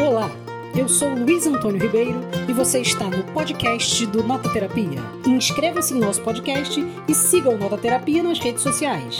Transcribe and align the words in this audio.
Olá, 0.00 0.30
eu 0.78 0.88
sou 0.88 1.08
Luiz 1.08 1.44
Antônio 1.44 1.82
Ribeiro 1.82 2.20
e 2.48 2.52
você 2.52 2.80
está 2.80 3.06
no 3.06 3.24
podcast 3.32 4.06
do 4.06 4.22
Nota 4.22 4.48
Terapia. 4.52 5.00
Inscreva-se 5.26 5.92
no 5.92 6.06
nosso 6.06 6.22
podcast 6.22 6.80
e 7.08 7.12
siga 7.12 7.50
o 7.50 7.58
Nota 7.58 7.76
Terapia 7.76 8.22
nas 8.22 8.38
redes 8.38 8.62
sociais. 8.62 9.18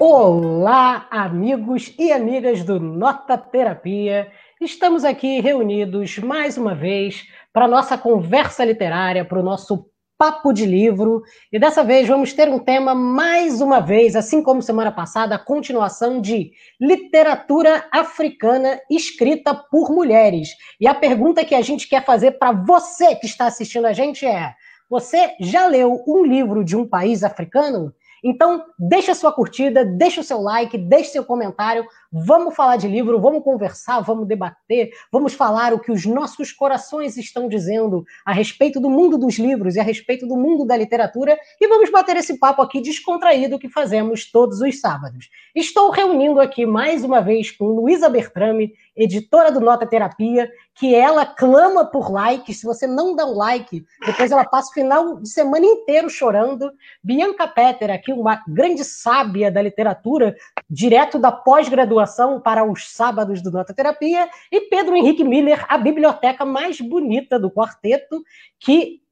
Olá, 0.00 1.06
amigos 1.08 1.94
e 1.96 2.10
amigas 2.10 2.64
do 2.64 2.80
Nota 2.80 3.38
Terapia. 3.38 4.32
Estamos 4.60 5.04
aqui 5.04 5.38
reunidos 5.38 6.18
mais 6.18 6.58
uma 6.58 6.74
vez 6.74 7.24
para 7.52 7.68
nossa 7.68 7.96
conversa 7.96 8.64
literária, 8.64 9.24
para 9.24 9.38
o 9.38 9.44
nosso 9.44 9.91
papo 10.22 10.52
de 10.52 10.64
livro. 10.64 11.24
E 11.52 11.58
dessa 11.58 11.82
vez 11.82 12.06
vamos 12.06 12.32
ter 12.32 12.48
um 12.48 12.60
tema, 12.60 12.94
mais 12.94 13.60
uma 13.60 13.80
vez, 13.80 14.14
assim 14.14 14.40
como 14.40 14.62
semana 14.62 14.92
passada, 14.92 15.34
a 15.34 15.38
continuação 15.38 16.20
de 16.20 16.52
literatura 16.80 17.84
africana 17.90 18.80
escrita 18.88 19.52
por 19.52 19.90
mulheres. 19.90 20.50
E 20.80 20.86
a 20.86 20.94
pergunta 20.94 21.44
que 21.44 21.56
a 21.56 21.60
gente 21.60 21.88
quer 21.88 22.04
fazer 22.04 22.38
para 22.38 22.52
você 22.52 23.16
que 23.16 23.26
está 23.26 23.46
assistindo 23.46 23.84
a 23.84 23.92
gente 23.92 24.24
é: 24.24 24.54
você 24.88 25.32
já 25.40 25.66
leu 25.66 26.04
um 26.06 26.24
livro 26.24 26.62
de 26.62 26.76
um 26.76 26.86
país 26.86 27.24
africano? 27.24 27.92
Então, 28.24 28.64
deixa 28.78 29.16
sua 29.16 29.32
curtida, 29.32 29.84
deixa 29.84 30.20
o 30.20 30.24
seu 30.24 30.40
like, 30.40 30.78
deixa 30.78 31.10
seu 31.10 31.24
comentário. 31.24 31.84
Vamos 32.14 32.54
falar 32.54 32.76
de 32.76 32.86
livro, 32.86 33.18
vamos 33.18 33.42
conversar, 33.42 34.00
vamos 34.00 34.28
debater, 34.28 34.90
vamos 35.10 35.32
falar 35.32 35.72
o 35.72 35.80
que 35.80 35.90
os 35.90 36.04
nossos 36.04 36.52
corações 36.52 37.16
estão 37.16 37.48
dizendo 37.48 38.04
a 38.22 38.34
respeito 38.34 38.78
do 38.78 38.90
mundo 38.90 39.16
dos 39.16 39.38
livros 39.38 39.76
e 39.76 39.80
a 39.80 39.82
respeito 39.82 40.26
do 40.26 40.36
mundo 40.36 40.66
da 40.66 40.76
literatura 40.76 41.38
e 41.58 41.66
vamos 41.66 41.88
bater 41.90 42.18
esse 42.18 42.38
papo 42.38 42.60
aqui 42.60 42.82
descontraído 42.82 43.58
que 43.58 43.66
fazemos 43.66 44.30
todos 44.30 44.60
os 44.60 44.78
sábados. 44.78 45.30
Estou 45.54 45.90
reunindo 45.90 46.38
aqui 46.38 46.66
mais 46.66 47.02
uma 47.02 47.22
vez 47.22 47.50
com 47.50 47.64
Luísa 47.64 48.10
Bertrame, 48.10 48.74
editora 48.94 49.50
do 49.50 49.60
Nota 49.60 49.86
Terapia, 49.86 50.50
que 50.74 50.94
ela 50.94 51.26
clama 51.26 51.84
por 51.84 52.10
likes. 52.10 52.60
Se 52.60 52.66
você 52.66 52.86
não 52.86 53.14
dá 53.14 53.26
um 53.26 53.34
like, 53.34 53.84
depois 54.04 54.30
ela 54.30 54.44
passa 54.44 54.70
o 54.70 54.74
final 54.74 55.20
de 55.20 55.28
semana 55.28 55.64
inteiro 55.64 56.08
chorando. 56.08 56.70
Bianca 57.02 57.46
Petter, 57.46 57.90
aqui 57.90 58.12
uma 58.12 58.42
grande 58.46 58.84
sábia 58.84 59.50
da 59.50 59.62
literatura, 59.62 60.34
direto 60.72 61.18
da 61.18 61.30
pós-graduação 61.30 62.40
para 62.40 62.64
os 62.64 62.90
sábados 62.90 63.42
do 63.42 63.50
Nota 63.50 63.74
Terapia. 63.74 64.26
E 64.50 64.62
Pedro 64.62 64.96
Henrique 64.96 65.22
Miller, 65.22 65.66
a 65.68 65.76
biblioteca 65.76 66.46
mais 66.46 66.80
bonita 66.80 67.38
do 67.38 67.50
quarteto, 67.50 68.24
que 68.58 69.02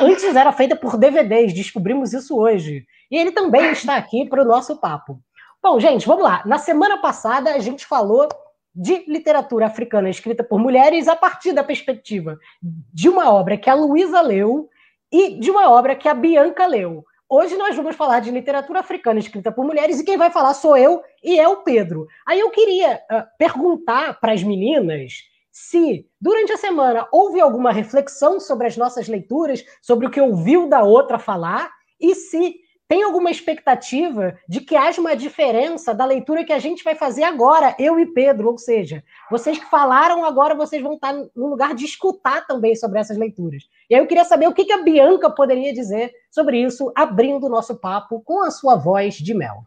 antes 0.00 0.34
era 0.34 0.50
feita 0.50 0.74
por 0.74 0.96
DVDs, 0.96 1.52
descobrimos 1.52 2.14
isso 2.14 2.38
hoje. 2.38 2.86
E 3.10 3.18
ele 3.18 3.32
também 3.32 3.70
está 3.70 3.96
aqui 3.96 4.26
para 4.26 4.40
o 4.40 4.46
nosso 4.46 4.80
papo. 4.80 5.20
Bom, 5.62 5.78
gente, 5.78 6.06
vamos 6.06 6.24
lá. 6.24 6.42
Na 6.46 6.56
semana 6.56 6.96
passada 6.96 7.54
a 7.54 7.58
gente 7.58 7.84
falou 7.84 8.26
de 8.74 9.04
literatura 9.06 9.66
africana 9.66 10.08
escrita 10.08 10.42
por 10.42 10.58
mulheres 10.58 11.06
a 11.06 11.14
partir 11.14 11.52
da 11.52 11.62
perspectiva 11.62 12.38
de 12.62 13.10
uma 13.10 13.30
obra 13.30 13.58
que 13.58 13.68
a 13.68 13.74
Luísa 13.74 14.22
leu 14.22 14.70
e 15.12 15.38
de 15.38 15.50
uma 15.50 15.68
obra 15.70 15.94
que 15.94 16.08
a 16.08 16.14
Bianca 16.14 16.66
leu. 16.66 17.04
Hoje 17.32 17.56
nós 17.56 17.76
vamos 17.76 17.94
falar 17.94 18.18
de 18.18 18.32
literatura 18.32 18.80
africana 18.80 19.20
escrita 19.20 19.52
por 19.52 19.64
mulheres 19.64 20.00
e 20.00 20.04
quem 20.04 20.16
vai 20.16 20.32
falar 20.32 20.52
sou 20.52 20.76
eu 20.76 21.00
e 21.22 21.38
é 21.38 21.46
o 21.46 21.58
Pedro. 21.58 22.08
Aí 22.26 22.40
eu 22.40 22.50
queria 22.50 22.96
uh, 22.96 23.22
perguntar 23.38 24.18
para 24.18 24.32
as 24.32 24.42
meninas 24.42 25.12
se 25.48 26.08
durante 26.20 26.50
a 26.50 26.56
semana 26.56 27.06
houve 27.12 27.40
alguma 27.40 27.70
reflexão 27.70 28.40
sobre 28.40 28.66
as 28.66 28.76
nossas 28.76 29.06
leituras, 29.06 29.64
sobre 29.80 30.08
o 30.08 30.10
que 30.10 30.20
ouviu 30.20 30.68
da 30.68 30.82
outra 30.82 31.20
falar 31.20 31.70
e 32.00 32.16
se 32.16 32.56
tem 32.90 33.04
alguma 33.04 33.30
expectativa 33.30 34.36
de 34.48 34.60
que 34.60 34.74
haja 34.74 35.00
uma 35.00 35.14
diferença 35.14 35.94
da 35.94 36.04
leitura 36.04 36.44
que 36.44 36.52
a 36.52 36.58
gente 36.58 36.82
vai 36.82 36.96
fazer 36.96 37.22
agora, 37.22 37.76
eu 37.78 38.00
e 38.00 38.06
Pedro? 38.12 38.48
Ou 38.48 38.58
seja, 38.58 39.04
vocês 39.30 39.60
que 39.60 39.70
falaram 39.70 40.24
agora, 40.24 40.56
vocês 40.56 40.82
vão 40.82 40.94
estar 40.94 41.12
no 41.12 41.46
lugar 41.46 41.72
de 41.72 41.84
escutar 41.84 42.44
também 42.48 42.74
sobre 42.74 42.98
essas 42.98 43.16
leituras. 43.16 43.62
E 43.88 43.94
aí 43.94 44.00
eu 44.00 44.08
queria 44.08 44.24
saber 44.24 44.48
o 44.48 44.52
que 44.52 44.72
a 44.72 44.82
Bianca 44.82 45.30
poderia 45.30 45.72
dizer 45.72 46.12
sobre 46.32 46.60
isso, 46.60 46.92
abrindo 46.96 47.46
o 47.46 47.48
nosso 47.48 47.76
papo 47.76 48.22
com 48.22 48.42
a 48.42 48.50
sua 48.50 48.74
voz 48.74 49.14
de 49.14 49.34
mel. 49.34 49.64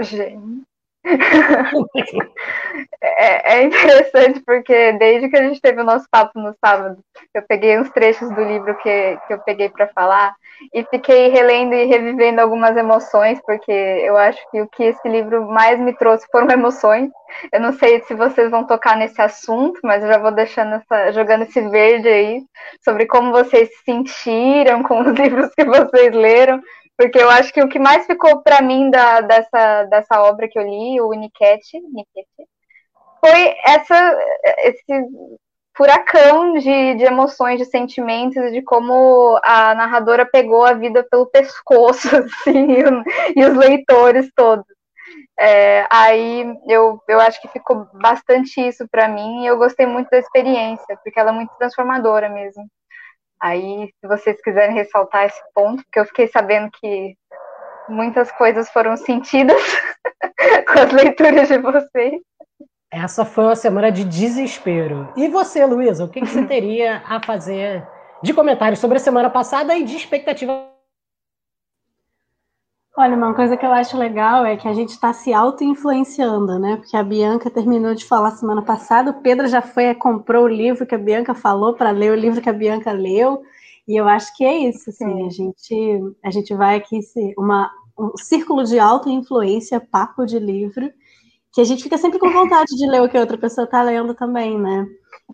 Gente. 0.00 0.64
É, 3.02 3.56
é, 3.56 3.62
interessante 3.62 4.40
porque 4.40 4.92
desde 4.92 5.28
que 5.28 5.36
a 5.36 5.42
gente 5.42 5.60
teve 5.60 5.80
o 5.80 5.84
nosso 5.84 6.06
papo 6.10 6.38
no 6.40 6.54
sábado, 6.64 6.98
eu 7.34 7.42
peguei 7.42 7.78
uns 7.78 7.90
trechos 7.90 8.30
do 8.30 8.42
livro 8.42 8.74
que, 8.78 9.18
que 9.26 9.34
eu 9.34 9.38
peguei 9.40 9.68
para 9.68 9.88
falar 9.88 10.34
e 10.72 10.82
fiquei 10.84 11.28
relendo 11.28 11.74
e 11.74 11.84
revivendo 11.84 12.40
algumas 12.40 12.76
emoções, 12.76 13.38
porque 13.44 13.70
eu 13.70 14.16
acho 14.16 14.40
que 14.50 14.62
o 14.62 14.68
que 14.68 14.84
esse 14.84 15.06
livro 15.08 15.46
mais 15.46 15.78
me 15.78 15.92
trouxe 15.92 16.26
foram 16.30 16.50
emoções. 16.50 17.10
Eu 17.52 17.60
não 17.60 17.72
sei 17.72 18.00
se 18.02 18.14
vocês 18.14 18.50
vão 18.50 18.64
tocar 18.64 18.96
nesse 18.96 19.20
assunto, 19.20 19.78
mas 19.82 20.02
eu 20.02 20.08
já 20.08 20.18
vou 20.18 20.30
deixando 20.30 20.74
essa, 20.76 21.12
jogando 21.12 21.42
esse 21.42 21.60
verde 21.68 22.08
aí 22.08 22.42
sobre 22.82 23.06
como 23.06 23.32
vocês 23.32 23.68
se 23.68 23.84
sentiram 23.84 24.82
com 24.82 25.00
os 25.00 25.12
livros 25.18 25.50
que 25.54 25.64
vocês 25.64 26.14
leram, 26.14 26.60
porque 26.96 27.18
eu 27.18 27.28
acho 27.28 27.52
que 27.52 27.62
o 27.62 27.68
que 27.68 27.78
mais 27.78 28.06
ficou 28.06 28.42
para 28.42 28.62
mim 28.62 28.90
da, 28.90 29.20
dessa, 29.20 29.84
dessa 29.84 30.22
obra 30.22 30.48
que 30.48 30.58
eu 30.58 30.62
li, 30.62 31.00
o 31.00 31.10
Niket, 31.12 31.60
foi 33.20 33.54
essa, 33.64 34.18
esse 34.58 34.84
furacão 35.76 36.52
de, 36.54 36.94
de 36.94 37.04
emoções, 37.04 37.58
de 37.58 37.64
sentimentos, 37.64 38.52
de 38.52 38.62
como 38.62 39.40
a 39.42 39.74
narradora 39.74 40.24
pegou 40.24 40.64
a 40.64 40.72
vida 40.72 41.04
pelo 41.10 41.26
pescoço, 41.26 42.08
assim, 42.16 42.66
e, 43.36 43.44
os 43.44 43.56
leitores 43.56 44.30
todos. 44.36 44.64
É, 45.38 45.84
aí 45.90 46.44
eu, 46.68 47.02
eu 47.08 47.20
acho 47.20 47.42
que 47.42 47.48
ficou 47.48 47.88
bastante 47.94 48.60
isso 48.60 48.86
para 48.88 49.08
mim 49.08 49.42
e 49.42 49.46
eu 49.46 49.58
gostei 49.58 49.84
muito 49.84 50.08
da 50.10 50.18
experiência, 50.18 50.96
porque 51.02 51.18
ela 51.18 51.30
é 51.30 51.34
muito 51.34 51.52
transformadora 51.58 52.28
mesmo. 52.28 52.64
Aí, 53.44 53.90
se 54.00 54.08
vocês 54.08 54.40
quiserem 54.40 54.74
ressaltar 54.74 55.26
esse 55.26 55.42
ponto, 55.54 55.82
porque 55.84 56.00
eu 56.00 56.06
fiquei 56.06 56.28
sabendo 56.28 56.70
que 56.80 57.14
muitas 57.90 58.32
coisas 58.32 58.70
foram 58.70 58.96
sentidas 58.96 59.60
com 60.66 60.78
as 60.78 60.90
leituras 60.90 61.48
de 61.48 61.58
vocês. 61.58 62.22
Essa 62.90 63.26
foi 63.26 63.44
uma 63.44 63.54
semana 63.54 63.92
de 63.92 64.02
desespero. 64.02 65.12
E 65.14 65.28
você, 65.28 65.66
Luísa, 65.66 66.06
o 66.06 66.08
que, 66.08 66.22
que 66.22 66.26
você 66.26 66.46
teria 66.46 67.02
a 67.06 67.22
fazer 67.22 67.86
de 68.22 68.32
comentários 68.32 68.78
sobre 68.78 68.96
a 68.96 69.00
semana 69.00 69.28
passada 69.28 69.76
e 69.76 69.84
de 69.84 69.94
expectativa 69.94 70.66
Olha, 72.96 73.16
uma 73.16 73.34
coisa 73.34 73.56
que 73.56 73.66
eu 73.66 73.72
acho 73.72 73.98
legal 73.98 74.46
é 74.46 74.56
que 74.56 74.68
a 74.68 74.72
gente 74.72 74.90
está 74.90 75.12
se 75.12 75.32
auto-influenciando, 75.32 76.60
né? 76.60 76.76
Porque 76.76 76.96
a 76.96 77.02
Bianca 77.02 77.50
terminou 77.50 77.92
de 77.92 78.04
falar 78.04 78.30
semana 78.30 78.62
passada, 78.62 79.10
o 79.10 79.20
Pedro 79.20 79.48
já 79.48 79.60
foi 79.60 79.86
e 79.86 79.94
comprou 79.96 80.44
o 80.44 80.48
livro 80.48 80.86
que 80.86 80.94
a 80.94 80.98
Bianca 80.98 81.34
falou 81.34 81.74
para 81.74 81.90
ler 81.90 82.12
o 82.12 82.14
livro 82.14 82.40
que 82.40 82.48
a 82.48 82.52
Bianca 82.52 82.92
leu. 82.92 83.42
E 83.88 84.00
eu 84.00 84.06
acho 84.06 84.34
que 84.36 84.44
é 84.44 84.56
isso, 84.68 84.90
assim, 84.90 85.26
a 85.26 85.30
gente, 85.30 86.14
a 86.24 86.30
gente 86.30 86.54
vai 86.54 86.76
aqui 86.76 87.00
uma, 87.36 87.68
um 87.98 88.16
círculo 88.16 88.62
de 88.62 88.78
auto-influência, 88.78 89.80
papo 89.80 90.24
de 90.24 90.38
livro, 90.38 90.88
que 91.52 91.60
a 91.60 91.64
gente 91.64 91.82
fica 91.82 91.98
sempre 91.98 92.20
com 92.20 92.30
vontade 92.30 92.76
de 92.76 92.86
ler 92.86 93.02
o 93.02 93.08
que 93.08 93.18
outra 93.18 93.36
pessoa 93.36 93.64
está 93.64 93.82
lendo 93.82 94.14
também, 94.14 94.56
né? 94.56 94.86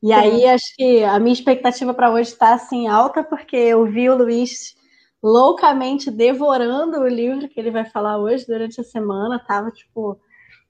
E 0.02 0.14
aí 0.14 0.46
acho 0.46 0.74
que 0.76 1.04
a 1.04 1.18
minha 1.18 1.34
expectativa 1.34 1.92
para 1.92 2.10
hoje 2.10 2.30
está 2.30 2.54
assim 2.54 2.88
alta, 2.88 3.22
porque 3.22 3.56
eu 3.56 3.84
vi 3.84 4.08
o 4.08 4.16
Luiz 4.16 4.79
loucamente 5.22 6.10
devorando 6.10 7.00
o 7.00 7.08
livro 7.08 7.48
que 7.48 7.58
ele 7.60 7.70
vai 7.70 7.84
falar 7.84 8.18
hoje 8.18 8.46
durante 8.46 8.80
a 8.80 8.84
semana. 8.84 9.38
Tava 9.38 9.70
tipo, 9.70 10.18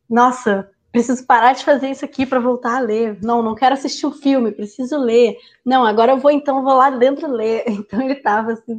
nossa, 0.09 0.71
preciso 0.93 1.25
parar 1.27 1.53
de 1.53 1.65
fazer 1.65 1.91
isso 1.91 2.05
aqui 2.05 2.27
para 2.27 2.41
voltar 2.41 2.77
a 2.78 2.81
ler. 2.81 3.19
Não, 3.22 3.43
não 3.43 3.55
quero 3.55 3.75
assistir 3.75 4.06
um 4.06 4.12
filme, 4.12 4.53
preciso 4.53 4.99
ler. 4.99 5.37
Não, 5.65 5.84
agora 5.84 6.12
eu 6.12 6.19
vou 6.19 6.31
então 6.31 6.62
vou 6.62 6.75
lá 6.75 6.91
dentro 6.91 7.31
ler. 7.31 7.65
Então 7.69 8.03
ele 8.03 8.15
estava 8.15 8.53
assim, 8.53 8.78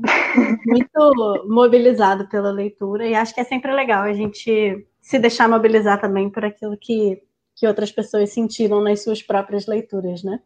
muito 0.65 1.45
mobilizado 1.47 2.27
pela 2.27 2.51
leitura 2.51 3.07
e 3.07 3.15
acho 3.15 3.33
que 3.33 3.41
é 3.41 3.43
sempre 3.43 3.73
legal 3.73 4.03
a 4.03 4.13
gente 4.13 4.85
se 5.01 5.19
deixar 5.19 5.49
mobilizar 5.49 5.99
também 5.99 6.29
por 6.29 6.45
aquilo 6.45 6.77
que, 6.77 7.21
que 7.55 7.67
outras 7.67 7.91
pessoas 7.91 8.31
sentiram 8.31 8.81
nas 8.81 9.03
suas 9.03 9.21
próprias 9.21 9.65
leituras, 9.65 10.23
né? 10.23 10.39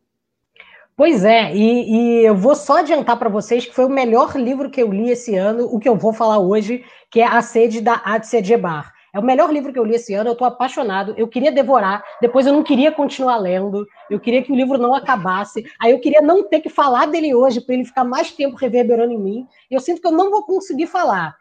Pois 0.97 1.25
é, 1.25 1.53
e, 1.53 2.21
e 2.21 2.25
eu 2.25 2.33
vou 2.33 2.56
só 2.56 2.77
adiantar 2.77 3.19
para 3.19 3.27
vocês 3.27 3.65
que 3.65 3.75
foi 3.75 3.83
o 3.83 3.89
melhor 3.89 4.33
livro 4.38 4.69
que 4.69 4.81
eu 4.81 4.89
li 4.94 5.09
esse 5.09 5.36
ano, 5.36 5.65
o 5.65 5.77
que 5.77 5.89
eu 5.89 5.95
vou 5.97 6.13
falar 6.13 6.39
hoje, 6.39 6.86
que 7.12 7.19
é 7.19 7.27
A 7.27 7.42
Sede 7.42 7.81
da 7.81 8.01
Adsia 8.06 8.42
Djebar. 8.42 8.94
É 9.13 9.19
o 9.19 9.24
melhor 9.24 9.51
livro 9.51 9.74
que 9.74 9.80
eu 9.80 9.83
li 9.83 9.95
esse 9.95 10.13
ano, 10.13 10.30
eu 10.30 10.33
estou 10.33 10.47
apaixonado, 10.47 11.13
eu 11.18 11.27
queria 11.27 11.51
devorar, 11.51 12.01
depois 12.21 12.47
eu 12.47 12.53
não 12.53 12.63
queria 12.63 12.94
continuar 12.94 13.36
lendo, 13.38 13.86
eu 14.09 14.21
queria 14.21 14.42
que 14.42 14.53
o 14.53 14.56
livro 14.56 14.77
não 14.77 14.94
acabasse, 14.94 15.65
aí 15.81 15.92
eu 15.92 16.00
queria 16.00 16.21
não 16.21 16.47
ter 16.47 16.62
que 16.62 16.69
falar 16.69 17.07
dele 17.07 17.36
hoje, 17.36 17.59
para 17.59 17.75
ele 17.75 17.83
ficar 17.83 18.06
mais 18.06 18.31
tempo 18.31 18.56
reverberando 18.56 19.12
em 19.12 19.19
mim, 19.19 19.48
e 19.69 19.75
eu 19.75 19.81
sinto 19.81 20.00
que 20.00 20.07
eu 20.07 20.12
não 20.12 20.31
vou 20.31 20.45
conseguir 20.45 20.88
falar. 20.88 21.36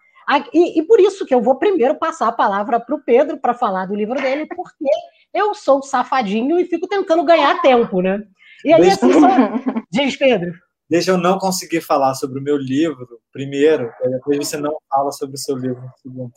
E, 0.53 0.81
e 0.81 0.83
por 0.83 0.99
isso 0.99 1.25
que 1.25 1.35
eu 1.35 1.41
vou 1.41 1.57
primeiro 1.57 1.95
passar 1.95 2.27
a 2.27 2.33
palavra 2.33 2.81
para 2.81 2.95
o 2.95 3.00
Pedro 3.00 3.39
para 3.39 3.55
falar 3.55 3.87
do 3.87 3.95
livro 3.95 4.21
dele, 4.21 4.47
porque 4.47 4.87
eu 5.33 5.55
sou 5.55 5.81
safadinho 5.81 6.59
e 6.59 6.65
fico 6.65 6.89
tentando 6.89 7.23
ganhar 7.23 7.61
tempo, 7.61 8.00
né? 8.00 8.21
E 8.64 8.72
aí, 8.72 8.81
Deixa... 8.81 9.06
assim, 9.06 9.20
só... 9.20 9.28
diz, 9.93 10.16
Pedro. 10.16 10.52
Deixa 10.88 11.11
eu 11.11 11.19
não 11.19 11.38
conseguir 11.38 11.81
falar 11.81 12.14
sobre 12.14 12.38
o 12.38 12.43
meu 12.43 12.56
livro 12.56 13.20
primeiro, 13.32 13.90
depois 14.11 14.46
você 14.46 14.56
não 14.56 14.76
fala 14.88 15.11
sobre 15.12 15.34
o 15.34 15.38
seu 15.38 15.56
livro 15.56 15.82
segundo. 16.02 16.32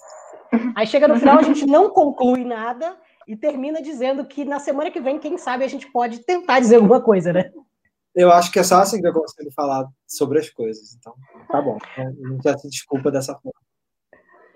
Aí 0.75 0.88
chega 0.88 1.07
no 1.07 1.19
final, 1.19 1.38
a 1.38 1.44
gente 1.44 1.65
não 1.65 1.89
conclui 1.89 2.45
nada, 2.45 2.97
e 3.27 3.35
termina 3.35 3.81
dizendo 3.81 4.25
que 4.25 4.45
na 4.45 4.57
semana 4.57 4.89
que 4.89 5.01
vem, 5.01 5.19
quem 5.19 5.38
sabe, 5.38 5.65
a 5.65 5.68
gente 5.68 5.91
pode 5.91 6.19
tentar 6.19 6.62
dizer 6.62 6.77
alguma 6.77 7.01
coisa, 7.01 7.33
né? 7.33 7.51
Eu 8.15 8.31
acho 8.31 8.51
que 8.51 8.57
é 8.57 8.63
só 8.63 8.79
assim 8.79 9.01
que 9.01 9.07
eu 9.07 9.13
consigo 9.13 9.51
falar 9.51 9.85
sobre 10.07 10.39
as 10.39 10.50
coisas. 10.50 10.95
Então, 10.95 11.13
tá 11.50 11.62
bom. 11.62 11.77
A 11.97 12.03
gente 12.03 12.44
já 12.44 12.57
se 12.57 12.69
desculpa 12.69 13.12
dessa 13.12 13.35
forma. 13.35 13.59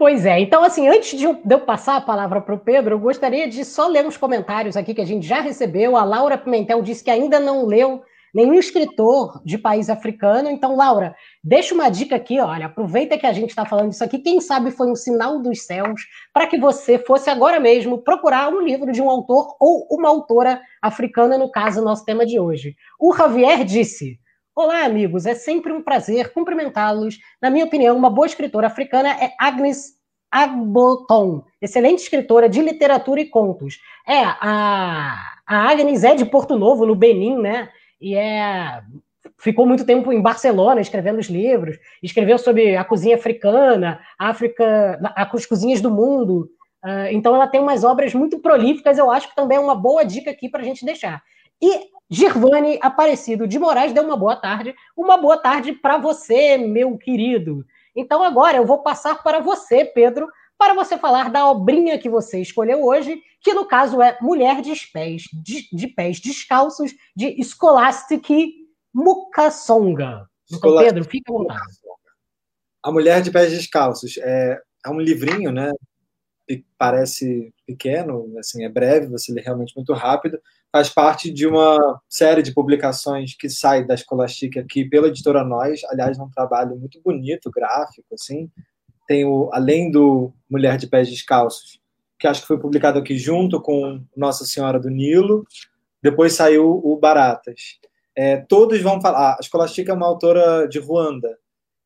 Pois 0.02 0.26
é, 0.26 0.40
então 0.40 0.64
assim, 0.64 0.88
antes 0.88 1.16
de 1.16 1.26
eu, 1.26 1.60
passar 1.60 1.96
a 1.96 2.02
palavra 2.02 2.42
para 2.42 2.56
o 2.56 2.60
Pedro, 2.60 2.96
eu 2.96 3.00
gostaria 3.00 3.48
de 3.48 3.64
só 3.64 3.88
ler 3.88 4.04
uns 4.04 4.18
comentários 4.18 4.76
aqui 4.76 4.96
que 4.96 5.02
a 5.02 5.06
gente 5.06 5.28
já 5.28 5.42
recebeu. 5.42 5.96
A 5.96 6.04
Laura 6.04 6.40
Pimentel 6.40 6.82
disse 6.82 7.04
que 7.04 7.12
ainda 7.12 7.40
não 7.40 7.68
leu 7.68 8.02
nenhum 8.34 8.56
escritor 8.56 9.40
de 9.46 9.60
país 9.60 9.92
africano. 9.92 10.50
Então, 10.50 10.76
Laura, 10.76 11.16
deixa 11.44 11.76
uma 11.76 11.88
dica 11.88 12.16
aqui, 12.16 12.40
olha, 12.40 12.66
aproveita 12.66 13.16
que 13.16 13.28
a 13.28 13.32
gente 13.32 13.52
está 13.52 13.64
falando 13.64 13.92
isso 13.92 14.04
aqui, 14.04 14.18
quem 14.18 14.42
sabe 14.42 14.72
foi 14.72 14.90
um 14.90 14.96
sinal 14.96 15.40
dos 15.40 15.68
céus 15.68 16.02
para 16.34 16.48
que 16.48 16.58
você 16.58 16.98
fosse 16.98 17.30
agora 17.30 17.60
mesmo 17.60 18.00
procurar 18.00 18.52
um 18.52 18.60
livro 18.60 18.92
de 18.92 19.04
um 19.04 19.08
autor 19.08 19.56
ou 19.60 19.86
uma 19.92 20.10
autora 20.10 20.60
africana, 20.82 21.38
no 21.38 21.52
caso, 21.52 21.80
nosso 21.80 22.04
tema 22.04 22.26
de 22.26 22.40
hoje. 22.40 22.76
O 23.00 23.16
Javier 23.16 23.64
disse. 23.64 24.20
Olá, 24.54 24.84
amigos, 24.84 25.26
é 25.26 25.34
sempre 25.34 25.72
um 25.72 25.82
prazer 25.82 26.34
cumprimentá-los. 26.34 27.18
Na 27.42 27.50
minha 27.50 27.64
opinião, 27.64 27.96
uma 27.96 28.10
boa 28.10 28.28
escritora 28.28 28.68
africana 28.68 29.10
é 29.12 29.32
Agnes 29.40 29.94
Agboton, 30.30 31.46
excelente 31.62 32.00
escritora 32.00 32.50
de 32.50 32.62
literatura 32.62 33.22
e 33.22 33.30
contos. 33.30 33.80
É, 34.06 34.24
a, 34.24 35.38
a 35.48 35.70
Agnes 35.72 36.04
é 36.04 36.16
de 36.16 36.26
Porto 36.26 36.58
Novo, 36.58 36.86
no 36.86 36.96
Benin, 36.96 37.38
né? 37.38 37.70
e 38.02 38.16
é 38.16 38.82
ficou 39.38 39.66
muito 39.66 39.86
tempo 39.86 40.12
em 40.12 40.22
Barcelona 40.22 40.82
escrevendo 40.82 41.20
os 41.20 41.28
livros, 41.28 41.78
escreveu 42.04 42.38
sobre 42.38 42.76
a 42.76 42.84
cozinha 42.84 43.16
africana, 43.16 44.02
África, 44.20 45.00
as 45.16 45.46
cozinhas 45.46 45.80
do 45.80 45.90
mundo. 45.90 46.50
Uh, 46.84 47.08
então 47.12 47.34
ela 47.34 47.48
tem 47.48 47.62
umas 47.62 47.84
obras 47.84 48.14
muito 48.14 48.40
prolíficas, 48.40 48.98
eu 48.98 49.10
acho 49.10 49.30
que 49.30 49.36
também 49.36 49.58
é 49.58 49.62
uma 49.62 49.76
boa 49.76 50.04
dica 50.04 50.30
aqui 50.30 50.50
para 50.50 50.62
a 50.62 50.64
gente 50.64 50.84
deixar. 50.84 51.24
E 51.62 51.92
Girvani 52.10 52.78
Aparecido 52.82 53.48
de 53.48 53.58
Moraes 53.58 53.94
deu 53.94 54.04
uma 54.04 54.18
boa 54.18 54.36
tarde, 54.36 54.76
uma 54.98 55.18
boa 55.18 55.38
tarde 55.38 55.72
para 55.72 55.98
você, 55.98 56.58
meu 56.58 56.98
querido. 56.98 57.66
Então 57.96 58.24
agora 58.24 58.58
eu 58.58 58.66
vou 58.66 58.84
passar 58.84 59.22
para 59.24 59.40
você, 59.40 59.86
Pedro, 59.86 60.28
para 60.58 60.74
você 60.74 60.98
falar 60.98 61.32
da 61.32 61.50
obrinha 61.50 61.98
que 61.98 62.10
você 62.10 62.42
escolheu 62.42 62.84
hoje, 62.84 63.22
que 63.40 63.54
no 63.54 63.66
caso 63.66 64.02
é 64.02 64.18
Mulher 64.22 64.62
de 64.62 64.74
Pés, 64.92 65.24
de, 65.34 65.68
de 65.72 65.88
Pés 65.88 66.20
Descalços, 66.20 66.92
de 67.16 67.42
Scholastic 67.44 68.30
Mukasonga. 68.94 70.30
Então, 70.52 70.78
Pedro, 70.78 71.04
fica 71.06 71.32
à 71.32 71.38
vontade. 71.38 71.62
A 72.84 72.92
Mulher 72.92 73.22
de 73.22 73.32
Pés 73.32 73.52
Descalços 73.52 74.18
é, 74.18 74.62
é 74.86 74.90
um 74.90 75.00
livrinho, 75.00 75.52
né? 75.52 75.72
Parece 76.78 77.54
pequeno, 77.66 78.38
assim, 78.38 78.66
é 78.66 78.70
breve, 78.70 79.08
você 79.08 79.32
lê 79.32 79.42
realmente 79.42 79.74
muito 79.76 79.94
rápido. 79.94 80.40
Faz 80.72 80.90
parte 80.90 81.32
de 81.32 81.46
uma 81.46 82.02
série 82.10 82.42
de 82.42 82.54
publicações 82.54 83.36
que 83.36 83.50
sai 83.50 83.86
da 83.86 83.98
Scholastic 83.98 84.58
aqui 84.58 84.86
pela 84.86 85.08
editora 85.08 85.44
Nós. 85.44 85.84
Aliás, 85.86 86.18
é 86.18 86.22
um 86.24 86.30
trabalho 86.30 86.78
muito 86.78 87.02
bonito, 87.02 87.52
gráfico, 87.52 88.14
assim 88.14 88.50
tem 89.12 89.26
o 89.26 89.50
além 89.52 89.92
do 89.92 90.32
Mulher 90.50 90.78
de 90.78 90.88
Pés 90.88 91.10
Descalços, 91.10 91.82
que 92.18 92.26
acho 92.26 92.44
que 92.44 92.48
foi 92.48 92.58
publicado 92.58 92.98
aqui 92.98 93.18
junto 93.18 93.60
com 93.60 94.02
Nossa 94.16 94.46
Senhora 94.46 94.80
do 94.80 94.90
Nilo. 94.90 95.46
Depois 96.02 96.32
saiu 96.32 96.80
o 96.82 96.96
Baratas. 96.96 97.78
É, 98.16 98.38
todos 98.38 98.82
vão 98.82 99.02
falar. 99.02 99.36
A 99.38 99.44
Scholastica 99.44 99.92
é 99.92 99.96
uma 99.96 100.08
autora 100.08 100.66
de 100.66 100.80
Ruanda 100.80 101.38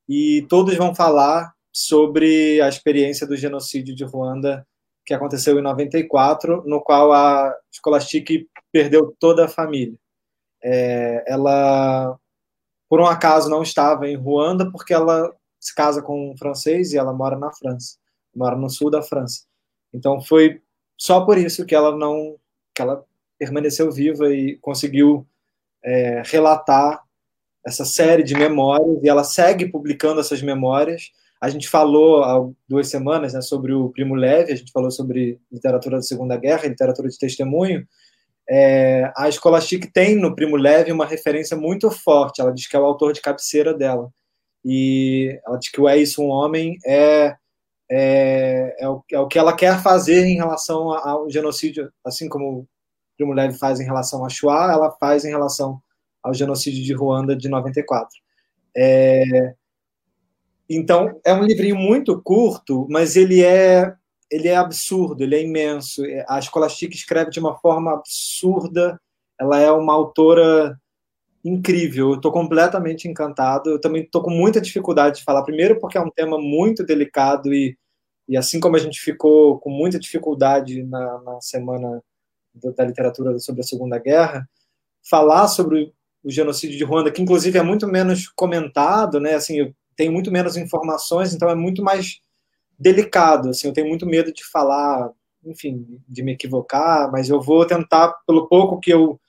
e 0.08 0.46
todos 0.48 0.76
vão 0.76 0.94
falar 0.94 1.52
sobre 1.74 2.62
a 2.62 2.70
experiência 2.70 3.26
do 3.26 3.36
genocídio 3.36 3.96
de 3.96 4.04
Ruanda 4.04 4.64
que 5.06 5.14
aconteceu 5.14 5.58
em 5.60 5.62
94, 5.62 6.64
no 6.66 6.82
qual 6.82 7.14
a 7.14 7.56
Scholastic 7.72 8.48
perdeu 8.72 9.16
toda 9.20 9.46
a 9.46 9.50
família. 9.50 9.98
É, 10.64 11.24
ela, 11.28 12.18
por 12.90 13.00
um 13.00 13.06
acaso, 13.06 13.50
não 13.50 13.62
estava 13.62 14.08
em 14.08 14.16
Ruanda 14.16 14.70
porque 14.72 14.94
ela 14.94 15.32
se 15.60 15.74
casa 15.74 16.02
com 16.02 16.32
um 16.32 16.38
francês 16.38 16.92
e 16.92 16.98
ela 16.98 17.14
mora 17.14 17.38
na 17.38 17.52
França, 17.52 17.98
mora 18.36 18.56
no 18.56 18.70
sul 18.70 18.90
da 18.90 19.02
França. 19.02 19.44
Então 19.94 20.22
foi 20.22 20.62
só 20.98 21.26
por 21.26 21.38
isso 21.38 21.66
que 21.66 21.76
ela 21.76 21.96
não, 21.96 22.38
que 22.74 22.82
ela 22.82 23.04
permaneceu 23.38 23.92
viva 23.92 24.34
e 24.34 24.58
conseguiu 24.58 25.26
é, 25.84 26.22
relatar 26.26 27.04
essa 27.66 27.84
série 27.84 28.24
de 28.24 28.36
memórias 28.36 29.04
e 29.04 29.10
ela 29.10 29.24
segue 29.24 29.68
publicando 29.68 30.22
essas 30.22 30.42
memórias. 30.42 31.12
A 31.46 31.50
gente 31.50 31.70
falou 31.70 32.24
há 32.24 32.44
duas 32.68 32.90
semanas 32.90 33.34
né, 33.34 33.40
sobre 33.40 33.72
o 33.72 33.90
Primo 33.90 34.16
Leve, 34.16 34.52
a 34.52 34.56
gente 34.56 34.72
falou 34.72 34.90
sobre 34.90 35.40
literatura 35.52 35.98
da 35.98 36.02
Segunda 36.02 36.36
Guerra, 36.38 36.68
literatura 36.68 37.08
de 37.08 37.20
testemunho. 37.20 37.88
É, 38.50 39.12
a 39.16 39.30
Scholastic 39.30 39.92
tem 39.94 40.16
no 40.16 40.36
Primo 40.36 40.56
Leve 40.56 40.92
uma 40.92 41.06
referência 41.06 41.56
muito 41.56 41.92
forte. 41.92 42.42
Ela 42.42 42.52
diz 42.52 42.68
que 42.68 42.76
é 42.76 42.80
o 42.80 42.86
autor 42.86 43.14
de 43.14 43.22
cabeceira 43.22 43.76
dela 43.76 44.10
e 44.66 45.40
ela 45.46 45.60
diz 45.60 45.70
que 45.70 45.80
o 45.80 45.88
É 45.88 45.96
Isso 45.96 46.20
um 46.24 46.30
Homem 46.30 46.80
é, 46.84 47.36
é, 47.92 48.78
é, 48.80 48.90
o, 48.90 49.04
é 49.12 49.20
o 49.20 49.28
que 49.28 49.38
ela 49.38 49.56
quer 49.56 49.80
fazer 49.84 50.26
em 50.26 50.38
relação 50.38 50.94
ao 50.94 51.30
genocídio, 51.30 51.94
assim 52.04 52.28
como 52.28 52.62
o 52.62 52.68
Primo 53.16 53.34
Leve 53.34 53.56
faz 53.56 53.80
em 53.80 53.86
relação 53.86 54.26
a 54.26 54.30
Shoah, 54.30 54.74
ela 54.74 54.92
faz 54.94 55.24
em 55.24 55.30
relação 55.30 55.80
ao 56.24 56.34
genocídio 56.34 56.84
de 56.84 56.92
Ruanda 56.92 57.36
de 57.36 57.48
94. 57.48 58.10
É, 58.76 59.54
então, 60.70 61.20
é 61.24 61.34
um 61.34 61.44
livrinho 61.44 61.76
muito 61.76 62.22
curto, 62.22 62.88
mas 62.90 63.16
ele 63.16 63.44
é 63.44 63.94
ele 64.32 64.48
é 64.48 64.56
absurdo, 64.56 65.24
ele 65.24 65.36
é 65.36 65.44
imenso. 65.44 66.02
A 66.28 66.42
Scholastic 66.42 66.94
escreve 66.94 67.30
de 67.30 67.40
uma 67.40 67.56
forma 67.60 67.94
absurda. 67.94 69.00
Ela 69.40 69.60
é 69.60 69.72
uma 69.72 69.94
autora 69.94 70.80
incrível. 71.44 72.10
Eu 72.10 72.16
estou 72.16 72.32
completamente 72.32 73.08
encantado. 73.08 73.70
Eu 73.70 73.80
também 73.80 74.02
estou 74.02 74.24
com 74.24 74.32
muita 74.32 74.60
dificuldade 74.60 75.18
de 75.20 75.24
falar. 75.24 75.44
Primeiro, 75.44 75.80
porque 75.80 75.98
é 75.98 76.02
um 76.02 76.10
tema 76.10 76.40
muito 76.40 76.84
delicado 76.84 77.54
e, 77.54 77.78
e 78.28 78.36
assim 78.36 78.60
como 78.60 78.76
a 78.76 78.80
gente 78.80 79.00
ficou 79.00 79.60
com 79.60 79.70
muita 79.70 80.00
dificuldade 80.00 80.84
na, 80.84 81.22
na 81.22 81.42
semana 81.42 82.02
da 82.56 82.86
literatura 82.86 83.38
sobre 83.40 83.62
a 83.62 83.66
Segunda 83.66 84.00
Guerra, 84.00 84.50
falar 85.08 85.48
sobre 85.48 85.94
o 86.24 86.32
genocídio 86.32 86.78
de 86.78 86.84
Ruanda, 86.84 87.12
que 87.12 87.22
inclusive 87.22 87.60
é 87.60 87.62
muito 87.62 87.88
menos 87.88 88.28
comentado, 88.30 89.20
né? 89.20 89.36
Assim, 89.36 89.60
eu 89.60 89.74
tenho 89.96 90.12
muito 90.12 90.32
menos 90.32 90.58
informações, 90.58 91.34
então 91.34 91.50
é 91.50 91.56
muito 91.56 91.84
mais 91.84 92.20
delicado. 92.78 93.50
Assim, 93.50 93.68
eu 93.68 93.74
tenho 93.74 93.88
muito 93.88 94.06
medo 94.06 94.34
de 94.34 94.44
falar, 94.46 95.12
enfim, 95.44 96.02
de 96.08 96.24
me 96.24 96.34
equivocar, 96.34 97.12
mas 97.12 97.30
eu 97.30 97.42
vou 97.42 97.66
tentar, 97.66 98.14
pelo 98.28 98.48
pouco 98.48 98.80
que 98.80 98.92
eu 98.92 99.20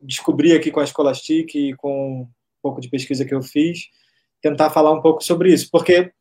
descobri 0.00 0.52
aqui 0.52 0.70
com 0.70 0.80
a 0.80 0.86
Scholastic 0.86 1.54
e 1.54 1.74
com 1.74 2.22
um 2.22 2.28
pouco 2.62 2.80
de 2.80 2.88
pesquisa 2.88 3.24
que 3.24 3.34
eu 3.34 3.42
fiz, 3.42 3.88
tentar 4.40 4.70
falar 4.70 4.92
um 4.92 5.02
pouco 5.02 5.22
sobre 5.22 5.52
isso, 5.52 5.68
porque 5.70 6.12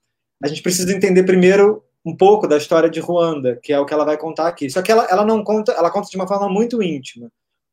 a 0.43 0.47
gente 0.47 0.61
precisa 0.61 0.93
entender 0.93 1.23
primeiro 1.23 1.83
um 2.05 2.15
pouco 2.15 2.47
da 2.47 2.57
história 2.57 2.89
de 2.89 2.99
Ruanda, 2.99 3.59
que 3.61 3.73
é 3.73 3.79
o 3.79 3.85
que 3.85 3.93
ela 3.93 4.05
vai 4.05 4.17
contar 4.17 4.47
aqui. 4.47 4.69
Só 4.69 4.81
que 4.81 4.91
ela, 4.91 5.05
ela 5.09 5.25
não 5.25 5.43
conta, 5.43 5.73
ela 5.73 5.91
conta 5.91 6.09
de 6.09 6.15
uma 6.15 6.27
forma 6.27 6.47
muito 6.47 6.81
íntima. 6.81 7.29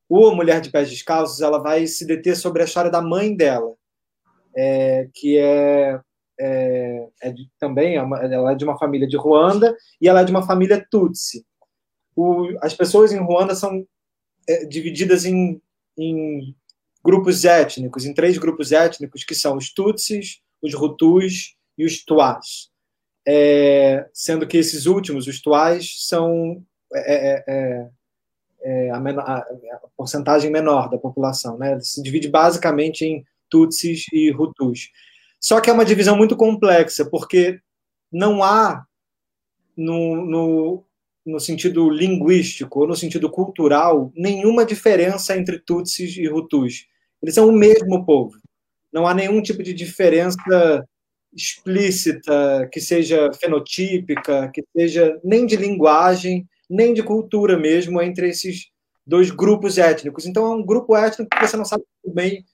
O 0.08 0.30
Mulher 0.32 0.60
de 0.60 0.70
Pés 0.70 0.90
Descalços, 0.90 1.40
ela 1.40 1.58
vai 1.58 1.86
se 1.86 2.04
deter 2.04 2.36
sobre 2.36 2.62
a 2.62 2.64
história 2.64 2.90
da 2.90 3.00
mãe 3.00 3.34
dela, 3.34 3.74
é, 4.56 5.08
que 5.14 5.38
é, 5.38 6.00
é, 6.38 7.08
é 7.22 7.32
de, 7.32 7.48
também 7.58 7.96
é 7.96 8.02
uma, 8.02 8.18
ela 8.18 8.52
é 8.52 8.54
de 8.54 8.64
uma 8.64 8.78
família 8.78 9.06
de 9.06 9.16
Ruanda 9.16 9.76
e 10.00 10.08
ela 10.08 10.20
é 10.20 10.24
de 10.24 10.30
uma 10.30 10.46
família 10.46 10.84
Tutsi. 10.90 11.44
O, 12.16 12.48
as 12.60 12.74
pessoas 12.74 13.12
em 13.12 13.18
Ruanda 13.18 13.54
são 13.54 13.86
é, 14.48 14.64
divididas 14.64 15.24
em 15.24 15.60
em 15.96 16.54
grupos 17.04 17.44
étnicos, 17.44 18.04
em 18.04 18.14
três 18.14 18.38
grupos 18.38 18.72
étnicos, 18.72 19.24
que 19.24 19.34
são 19.34 19.56
os 19.56 19.72
Tutsis, 19.72 20.40
os 20.62 20.74
Hutus 20.74 21.56
e 21.76 21.84
os 21.84 22.04
Tuás. 22.04 22.70
É, 23.26 24.08
sendo 24.12 24.46
que 24.46 24.58
esses 24.58 24.86
últimos, 24.86 25.26
os 25.26 25.40
Tuás, 25.40 26.06
são 26.06 26.62
é, 26.92 27.14
é, 27.14 27.44
é, 27.46 27.90
é 28.62 28.90
a, 28.90 29.00
menor, 29.00 29.22
a, 29.22 29.38
a, 29.38 29.80
porcentagem 29.96 30.50
menor 30.50 30.90
da 30.90 30.98
população. 30.98 31.58
Né? 31.58 31.78
Se 31.80 32.02
divide 32.02 32.28
basicamente 32.28 33.04
em 33.04 33.24
Tutsis 33.54 34.06
e 34.12 34.32
Hutus. 34.32 34.90
Só 35.40 35.60
que 35.60 35.70
é 35.70 35.72
uma 35.72 35.84
divisão 35.84 36.16
muito 36.16 36.36
complexa, 36.36 37.08
porque 37.08 37.60
não 38.10 38.42
há 38.42 38.84
no, 39.76 40.26
no, 40.26 40.84
no 41.24 41.38
sentido 41.38 41.88
linguístico 41.88 42.80
ou 42.80 42.88
no 42.88 42.96
sentido 42.96 43.30
cultural, 43.30 44.10
nenhuma 44.16 44.66
diferença 44.66 45.36
entre 45.36 45.60
Tutsis 45.60 46.16
e 46.16 46.28
Hutus. 46.28 46.86
Eles 47.22 47.36
são 47.36 47.48
o 47.48 47.52
mesmo 47.52 48.04
povo. 48.04 48.36
Não 48.92 49.06
há 49.06 49.14
nenhum 49.14 49.40
tipo 49.40 49.62
de 49.62 49.72
diferença 49.72 50.84
explícita, 51.32 52.68
que 52.72 52.80
seja 52.80 53.32
fenotípica, 53.34 54.50
que 54.52 54.64
seja 54.76 55.20
nem 55.22 55.46
de 55.46 55.54
linguagem, 55.54 56.44
nem 56.68 56.92
de 56.92 57.04
cultura 57.04 57.56
mesmo, 57.56 58.02
entre 58.02 58.30
esses 58.30 58.70
dois 59.06 59.30
grupos 59.30 59.78
étnicos. 59.78 60.26
Então, 60.26 60.44
é 60.44 60.56
um 60.56 60.64
grupo 60.64 60.96
étnico 60.96 61.30
que 61.30 61.46
você 61.46 61.56
não 61.56 61.64
sabe 61.64 61.84
bem 62.04 62.44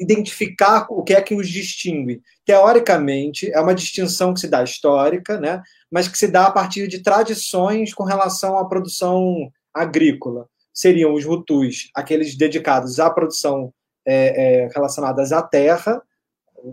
identificar 0.00 0.86
o 0.90 1.02
que 1.02 1.14
é 1.14 1.20
que 1.20 1.34
os 1.34 1.48
distingue. 1.48 2.22
Teoricamente, 2.44 3.50
é 3.52 3.60
uma 3.60 3.74
distinção 3.74 4.34
que 4.34 4.40
se 4.40 4.48
dá 4.48 4.62
histórica, 4.62 5.38
né, 5.38 5.62
mas 5.90 6.08
que 6.08 6.18
se 6.18 6.28
dá 6.28 6.46
a 6.46 6.50
partir 6.50 6.88
de 6.88 7.02
tradições 7.02 7.92
com 7.94 8.04
relação 8.04 8.58
à 8.58 8.64
produção 8.64 9.50
agrícola. 9.72 10.48
Seriam 10.72 11.14
os 11.14 11.24
Hutus, 11.24 11.90
aqueles 11.94 12.36
dedicados 12.36 13.00
à 13.00 13.10
produção 13.10 13.72
é, 14.06 14.64
é, 14.64 14.68
relacionadas 14.74 15.32
à 15.32 15.42
terra, 15.42 16.02